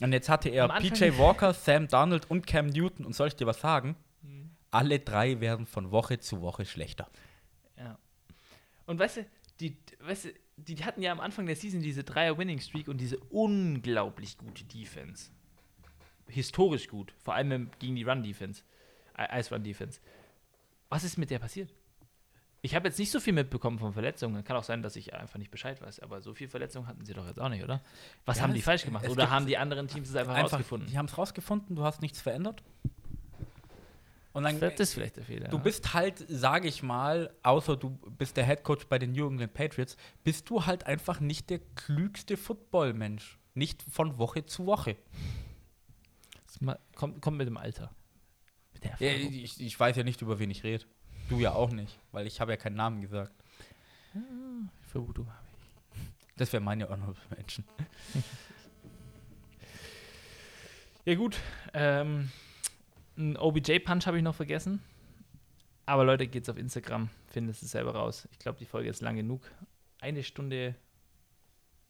Und 0.01 0.13
jetzt 0.13 0.29
hatte 0.29 0.51
er 0.51 0.69
PJ 0.69 1.17
Walker, 1.19 1.55
Sam 1.55 1.89
Darnold 1.89 2.31
und 2.31 2.47
Cam 2.47 2.67
Newton. 2.67 3.07
Und 3.07 3.15
soll 3.15 3.29
ich 3.29 3.37
dir 3.37 3.47
was 3.47 3.61
sagen? 3.61 3.97
Mhm. 4.23 4.51
Alle 4.71 4.99
drei 4.99 5.41
werden 5.41 5.67
von 5.67 5.91
Woche 5.91 6.19
zu 6.21 6.43
Woche 6.43 6.67
schlechter. 6.67 7.09
Ja. 7.79 7.99
Und 8.87 8.99
weißt 8.99 9.19
du, 9.19 9.27
die, 9.61 9.77
weißt 10.01 10.27
du, 10.27 10.29
die 10.57 10.83
hatten 10.85 11.03
ja 11.03 11.13
am 11.13 11.21
Anfang 11.21 11.47
der 11.47 11.57
Season 11.57 11.81
diese 11.81 12.05
Dreier-Winning-Streak 12.05 12.89
und 12.89 12.99
diese 12.99 13.19
unglaublich 13.31 14.39
gute 14.39 14.65
Defense. 14.65 15.31
Historisch 16.29 16.89
gut. 16.89 17.13
Vor 17.23 17.35
allem 17.35 17.71
gegen 17.79 17.95
die 17.95 18.03
Run-Defense. 18.03 18.63
Ice-Run-Defense. 19.19 20.01
Was 20.89 21.05
ist 21.05 21.17
mit 21.19 21.31
der 21.31 21.39
passiert? 21.39 21.73
Ich 22.63 22.75
habe 22.75 22.89
jetzt 22.89 22.99
nicht 22.99 23.11
so 23.11 23.21
viel 23.21 23.33
mitbekommen 23.33 23.79
von 23.79 23.93
Verletzungen. 23.93 24.43
Kann 24.43 24.57
auch 24.57 24.65
sein, 24.65 24.83
dass 24.83 24.97
ich 24.97 25.15
einfach 25.15 25.39
nicht 25.39 25.51
Bescheid 25.51 25.81
weiß. 25.81 26.01
Aber 26.01 26.21
so 26.21 26.35
viel 26.35 26.49
Verletzungen 26.49 26.89
hatten 26.89 27.05
sie 27.05 27.13
doch 27.13 27.27
jetzt 27.27 27.39
auch 27.39 27.49
nicht, 27.49 27.63
oder? 27.63 27.81
Was 28.25 28.39
Ja, 28.39 28.43
haben 28.45 28.55
die 28.55 28.63
falsch 28.63 28.85
gemacht? 28.85 29.09
Oder 29.09 29.31
haben 29.31 29.47
die 29.47 29.57
anderen 29.57 29.87
Teams 29.89 30.09
es 30.09 30.17
einfach, 30.17 30.37
herausgefunden? 30.37 30.89
die 30.89 30.99
haben 30.99 31.07
es 31.07 31.17
rausgefunden, 31.17 31.77
du 31.77 31.85
hast 31.85 32.03
nichts 32.03 32.21
verändert. 32.21 32.65
Und 34.37 34.43
dann, 34.43 34.61
Das 34.61 34.79
ist 34.79 34.93
vielleicht 34.93 35.17
der 35.17 35.25
Fehler. 35.25 35.49
Du 35.49 35.57
ja. 35.57 35.63
bist 35.63 35.95
halt, 35.95 36.23
sage 36.29 36.69
ich 36.69 36.83
mal, 36.83 37.33
außer 37.43 37.75
du 37.75 37.89
bist 38.19 38.37
der 38.37 38.45
Head 38.45 38.65
Coach 38.65 38.85
bei 38.87 38.99
den 38.99 39.13
New 39.13 39.27
England 39.27 39.55
Patriots, 39.55 39.97
bist 40.25 40.51
du 40.51 40.67
halt 40.67 40.85
einfach 40.85 41.21
nicht 41.21 41.49
der 41.49 41.59
klügste 41.75 42.37
Football-Mensch. 42.37 43.39
Nicht 43.55 43.83
von 43.83 44.19
Woche 44.19 44.45
zu 44.45 44.67
Woche. 44.67 44.97
Das 46.45 46.77
kommt, 46.95 47.23
kommt 47.23 47.39
mit 47.39 47.47
dem 47.47 47.57
Alter. 47.57 47.97
Mit 48.75 48.85
der 48.85 48.97
Ja, 48.99 49.17
ich, 49.17 49.59
ich 49.59 49.81
weiß 49.81 49.97
ja 49.97 50.03
nicht, 50.03 50.21
über 50.21 50.39
wen 50.39 50.51
ich 50.51 50.65
rede. 50.65 50.85
Du 51.31 51.41
ja 51.41 51.55
auch 51.55 51.71
nicht, 51.71 51.99
weil 52.13 52.27
ich 52.27 52.39
habe 52.39 52.53
ja 52.53 52.59
keinen 52.59 52.77
Namen 52.77 53.01
gesagt. 53.01 53.33
Vermutung. 54.83 55.33
Das 56.37 56.53
wäre 56.53 56.63
meine 56.63 56.91
Honorable 56.91 57.17
Menschen. 57.35 57.65
Ja, 61.09 61.15
gut. 61.15 61.37
Ähm, 61.73 62.33
ein 63.17 63.37
OBJ-Punch 63.37 64.07
habe 64.07 64.19
ich 64.19 64.23
noch 64.23 64.35
vergessen. 64.35 64.83
Aber 65.87 66.05
Leute, 66.05 66.27
geht's 66.27 66.49
auf 66.49 66.57
Instagram, 66.59 67.11
findet 67.29 67.55
es 67.61 67.71
selber 67.71 67.95
raus. 67.95 68.29
Ich 68.33 68.39
glaube, 68.39 68.59
die 68.59 68.65
Folge 68.65 68.89
ist 68.89 69.01
lang 69.01 69.17
genug. 69.17 69.41
Eine 70.01 70.23
Stunde 70.23 70.75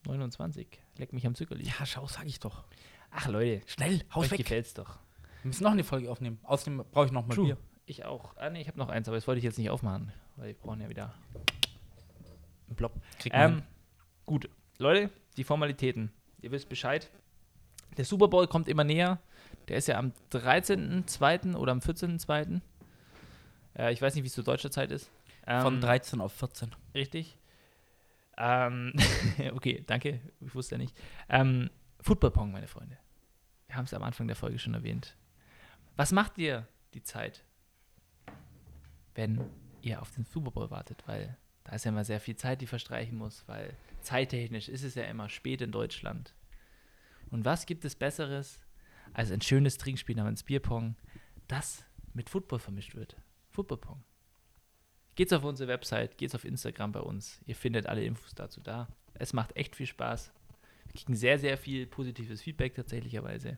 29. 0.07 0.67
Leck 0.99 1.13
mich 1.13 1.27
am 1.27 1.35
Zückerli. 1.35 1.65
Ja, 1.65 1.87
schau, 1.87 2.07
sag 2.07 2.27
ich 2.27 2.39
doch. 2.39 2.65
Ach, 3.11 3.29
Leute, 3.29 3.63
Schnell, 3.67 4.03
euch 4.15 4.31
weg. 4.31 4.39
gefällt's 4.39 4.75
doch. 4.75 4.99
Wir 5.43 5.49
müssen 5.49 5.65
noch 5.65 5.73
eine 5.73 5.85
Folge 5.85 6.11
aufnehmen. 6.11 6.39
Außerdem 6.43 6.85
brauche 6.91 7.07
ich 7.07 7.13
noch 7.13 7.27
mal 7.27 7.35
True. 7.35 7.47
Bier. 7.47 7.57
Ich 7.87 8.05
auch. 8.05 8.37
Ah, 8.37 8.51
nee, 8.51 8.61
ich 8.61 8.69
habe 8.69 8.79
noch 8.79 8.89
eins, 8.89 9.09
aber 9.09 9.17
das 9.17 9.27
wollte 9.27 9.39
ich 9.39 9.45
jetzt 9.45 9.59
nicht 9.59 9.71
aufmachen, 9.71 10.13
weil 10.37 10.49
wir 10.49 10.55
brauchen 10.55 10.81
ja 10.81 10.89
wieder 10.89 11.15
einen 12.67 12.77
Blob. 12.77 12.93
Ähm, 13.31 13.63
gut, 14.27 14.51
Leute, 14.79 15.11
die 15.37 15.45
Formalitäten. 15.45 16.11
Ihr 16.43 16.51
wisst 16.51 16.69
Bescheid. 16.69 17.11
Der 17.97 18.05
Super 18.05 18.29
Bowl 18.29 18.47
kommt 18.49 18.69
immer 18.69 18.85
näher. 18.85 19.21
Der 19.69 19.79
ist 19.79 19.89
ja 19.89 19.99
am 19.99 20.13
13.02. 20.33 21.57
oder 21.57 21.73
am 21.73 21.81
14.02. 21.81 22.61
Äh, 23.77 23.93
ich 23.93 24.01
weiß 24.01 24.15
nicht, 24.15 24.25
wie 24.25 24.29
es 24.29 24.35
zu 24.35 24.43
deutscher 24.43 24.71
Zeit 24.71 24.91
ist. 24.91 25.11
Ähm, 25.47 25.63
Von 25.63 25.81
13 25.81 26.21
auf 26.21 26.33
14. 26.33 26.71
Richtig. 26.95 27.39
Ähm, 28.37 28.93
okay, 29.55 29.83
danke. 29.87 30.21
Ich 30.41 30.55
wusste 30.55 30.75
ja 30.75 30.79
nicht. 30.79 30.97
Ähm, 31.29 31.71
Football 32.01 32.31
Pong, 32.31 32.53
meine 32.53 32.69
Freunde. 32.69 32.99
Wir 33.67 33.77
haben 33.77 33.85
es 33.85 33.95
am 33.95 34.03
Anfang 34.03 34.27
der 34.27 34.37
Folge 34.37 34.59
schon 34.59 34.75
erwähnt. 34.75 35.17
Was 35.97 36.13
macht 36.13 36.39
ihr 36.39 36.69
die 36.95 37.03
Zeit, 37.03 37.43
wenn 39.15 39.41
ihr 39.83 40.01
auf 40.01 40.11
den 40.11 40.25
Super 40.25 40.51
Bowl 40.51 40.71
wartet? 40.71 41.03
Weil 41.07 41.37
da 41.65 41.75
ist 41.75 41.85
ja 41.85 41.91
immer 41.91 42.05
sehr 42.05 42.21
viel 42.21 42.37
Zeit, 42.37 42.61
die 42.61 42.67
verstreichen 42.67 43.19
muss, 43.19 43.43
weil 43.49 43.77
zeittechnisch 44.03 44.69
ist 44.69 44.85
es 44.85 44.95
ja 44.95 45.05
immer 45.05 45.29
spät 45.29 45.63
in 45.63 45.73
Deutschland. 45.73 46.35
Und 47.31 47.45
was 47.45 47.67
gibt 47.67 47.85
es 47.85 47.97
Besseres 47.97 48.66
als 49.17 49.31
ein 49.31 49.41
schönes 49.41 49.79
Trinkspiel 49.79 50.15
namens 50.15 50.43
Bierpong, 50.43 50.95
das 51.49 51.87
mit 52.13 52.29
Football 52.29 52.59
vermischt 52.59 52.95
wird? 52.95 53.17
Football 53.49 53.79
Pong. 53.79 54.05
Geht's 55.15 55.33
auf 55.33 55.43
unsere 55.43 55.69
Website, 55.71 56.19
geht's 56.19 56.35
auf 56.35 56.45
Instagram 56.45 56.93
bei 56.93 57.01
uns. 57.01 57.41
Ihr 57.47 57.57
findet 57.57 57.87
alle 57.87 58.05
Infos 58.05 58.35
dazu 58.35 58.61
da. 58.61 58.89
Es 59.15 59.33
macht 59.33 59.57
echt 59.57 59.75
viel 59.75 59.87
Spaß. 59.87 60.35
Wir 60.85 61.01
kriegen 61.01 61.17
sehr, 61.17 61.39
sehr 61.39 61.57
viel 61.57 61.87
positives 61.87 62.43
Feedback 62.43 62.75
tatsächlicherweise. 62.75 63.57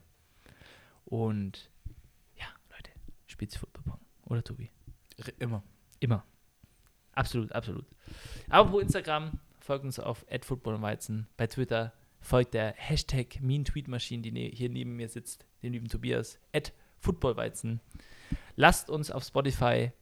Und 1.05 1.73
ja, 2.37 2.47
Leute, 2.71 2.93
spielt 3.27 3.53
Football 3.53 3.83
Pong. 3.83 4.01
Oder 4.27 4.45
Tobi? 4.45 4.71
Immer. 5.41 5.65
Immer. 5.99 6.25
Absolut, 7.15 7.51
absolut. 7.51 7.87
Aber 8.49 8.71
pro 8.71 8.79
Instagram 8.79 9.41
folgt 9.59 9.85
uns 9.85 9.99
auf 9.99 10.25
@footballweizen. 10.41 11.27
Bei 11.37 11.49
Twitter 11.49 11.93
folgt 12.21 12.55
der 12.55 12.75
Hashtag 12.77 13.41
Mean 13.41 13.65
Tweet 13.65 13.89
Machine, 13.89 14.23
die 14.23 14.33
ne 14.33 14.51
hier 14.53 14.69
neben 14.69 14.97
mir 14.97 15.09
sitzt, 15.09 15.47
dem 15.63 15.73
lieben 15.73 15.89
Tobias, 15.89 16.39
@footballweizen. 16.99 17.81
Lasst 18.57 18.91
uns 18.91 19.11
auf 19.11 19.25
Spotify 19.25 19.93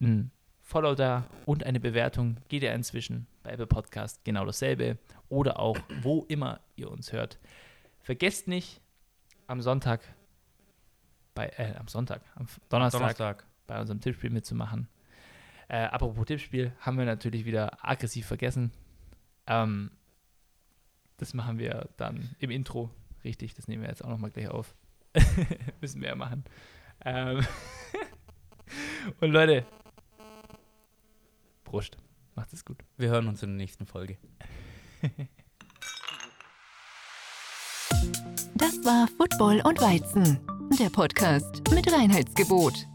ein 0.00 0.30
Follow 0.62 0.94
da 0.94 1.26
und 1.46 1.64
eine 1.64 1.80
Bewertung. 1.80 2.36
Geht 2.48 2.62
ja 2.62 2.72
inzwischen 2.72 3.26
bei 3.42 3.50
Apple 3.50 3.66
Podcast 3.66 4.24
genau 4.24 4.44
dasselbe. 4.44 4.98
Oder 5.28 5.58
auch 5.58 5.76
wo 6.02 6.24
immer 6.28 6.60
ihr 6.76 6.90
uns 6.90 7.12
hört. 7.12 7.38
Vergesst 8.00 8.48
nicht, 8.48 8.80
am 9.46 9.60
Sonntag, 9.60 10.00
bei, 11.34 11.48
äh, 11.56 11.74
am 11.76 11.88
Sonntag, 11.88 12.22
am 12.36 12.46
Donnerstag, 12.68 13.00
Donnerstag. 13.00 13.46
bei 13.66 13.80
unserem 13.80 14.00
Tippspiel 14.00 14.30
mitzumachen. 14.30 14.88
Äh, 15.68 15.84
apropos 15.84 16.26
Tippspiel, 16.26 16.72
haben 16.80 16.98
wir 16.98 17.04
natürlich 17.04 17.44
wieder 17.44 17.84
aggressiv 17.84 18.26
vergessen. 18.26 18.72
Ähm, 19.46 19.90
das 21.20 21.34
machen 21.34 21.58
wir 21.58 21.88
dann 21.96 22.34
im 22.38 22.50
Intro. 22.50 22.90
Richtig, 23.24 23.54
das 23.54 23.68
nehmen 23.68 23.82
wir 23.82 23.90
jetzt 23.90 24.02
auch 24.02 24.08
nochmal 24.08 24.30
gleich 24.30 24.48
auf. 24.48 24.74
Müssen 25.80 26.00
wir 26.00 26.08
ja 26.08 26.16
machen. 26.16 26.44
Ähm 27.04 27.46
Und 29.20 29.30
Leute, 29.30 29.66
Prost. 31.64 31.98
Macht 32.34 32.52
es 32.52 32.64
gut. 32.64 32.78
Wir 32.96 33.10
hören 33.10 33.28
uns 33.28 33.42
in 33.42 33.50
der 33.50 33.56
nächsten 33.58 33.84
Folge. 33.86 34.16
Das 38.54 38.84
war 38.84 39.08
Football 39.08 39.60
und 39.64 39.80
Weizen, 39.80 40.38
der 40.78 40.88
Podcast 40.88 41.70
mit 41.70 41.92
Reinheitsgebot. 41.92 42.86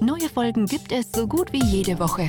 Neue 0.00 0.28
Folgen 0.28 0.66
gibt 0.66 0.92
es 0.92 1.10
so 1.12 1.26
gut 1.26 1.52
wie 1.52 1.64
jede 1.64 1.98
Woche. 1.98 2.28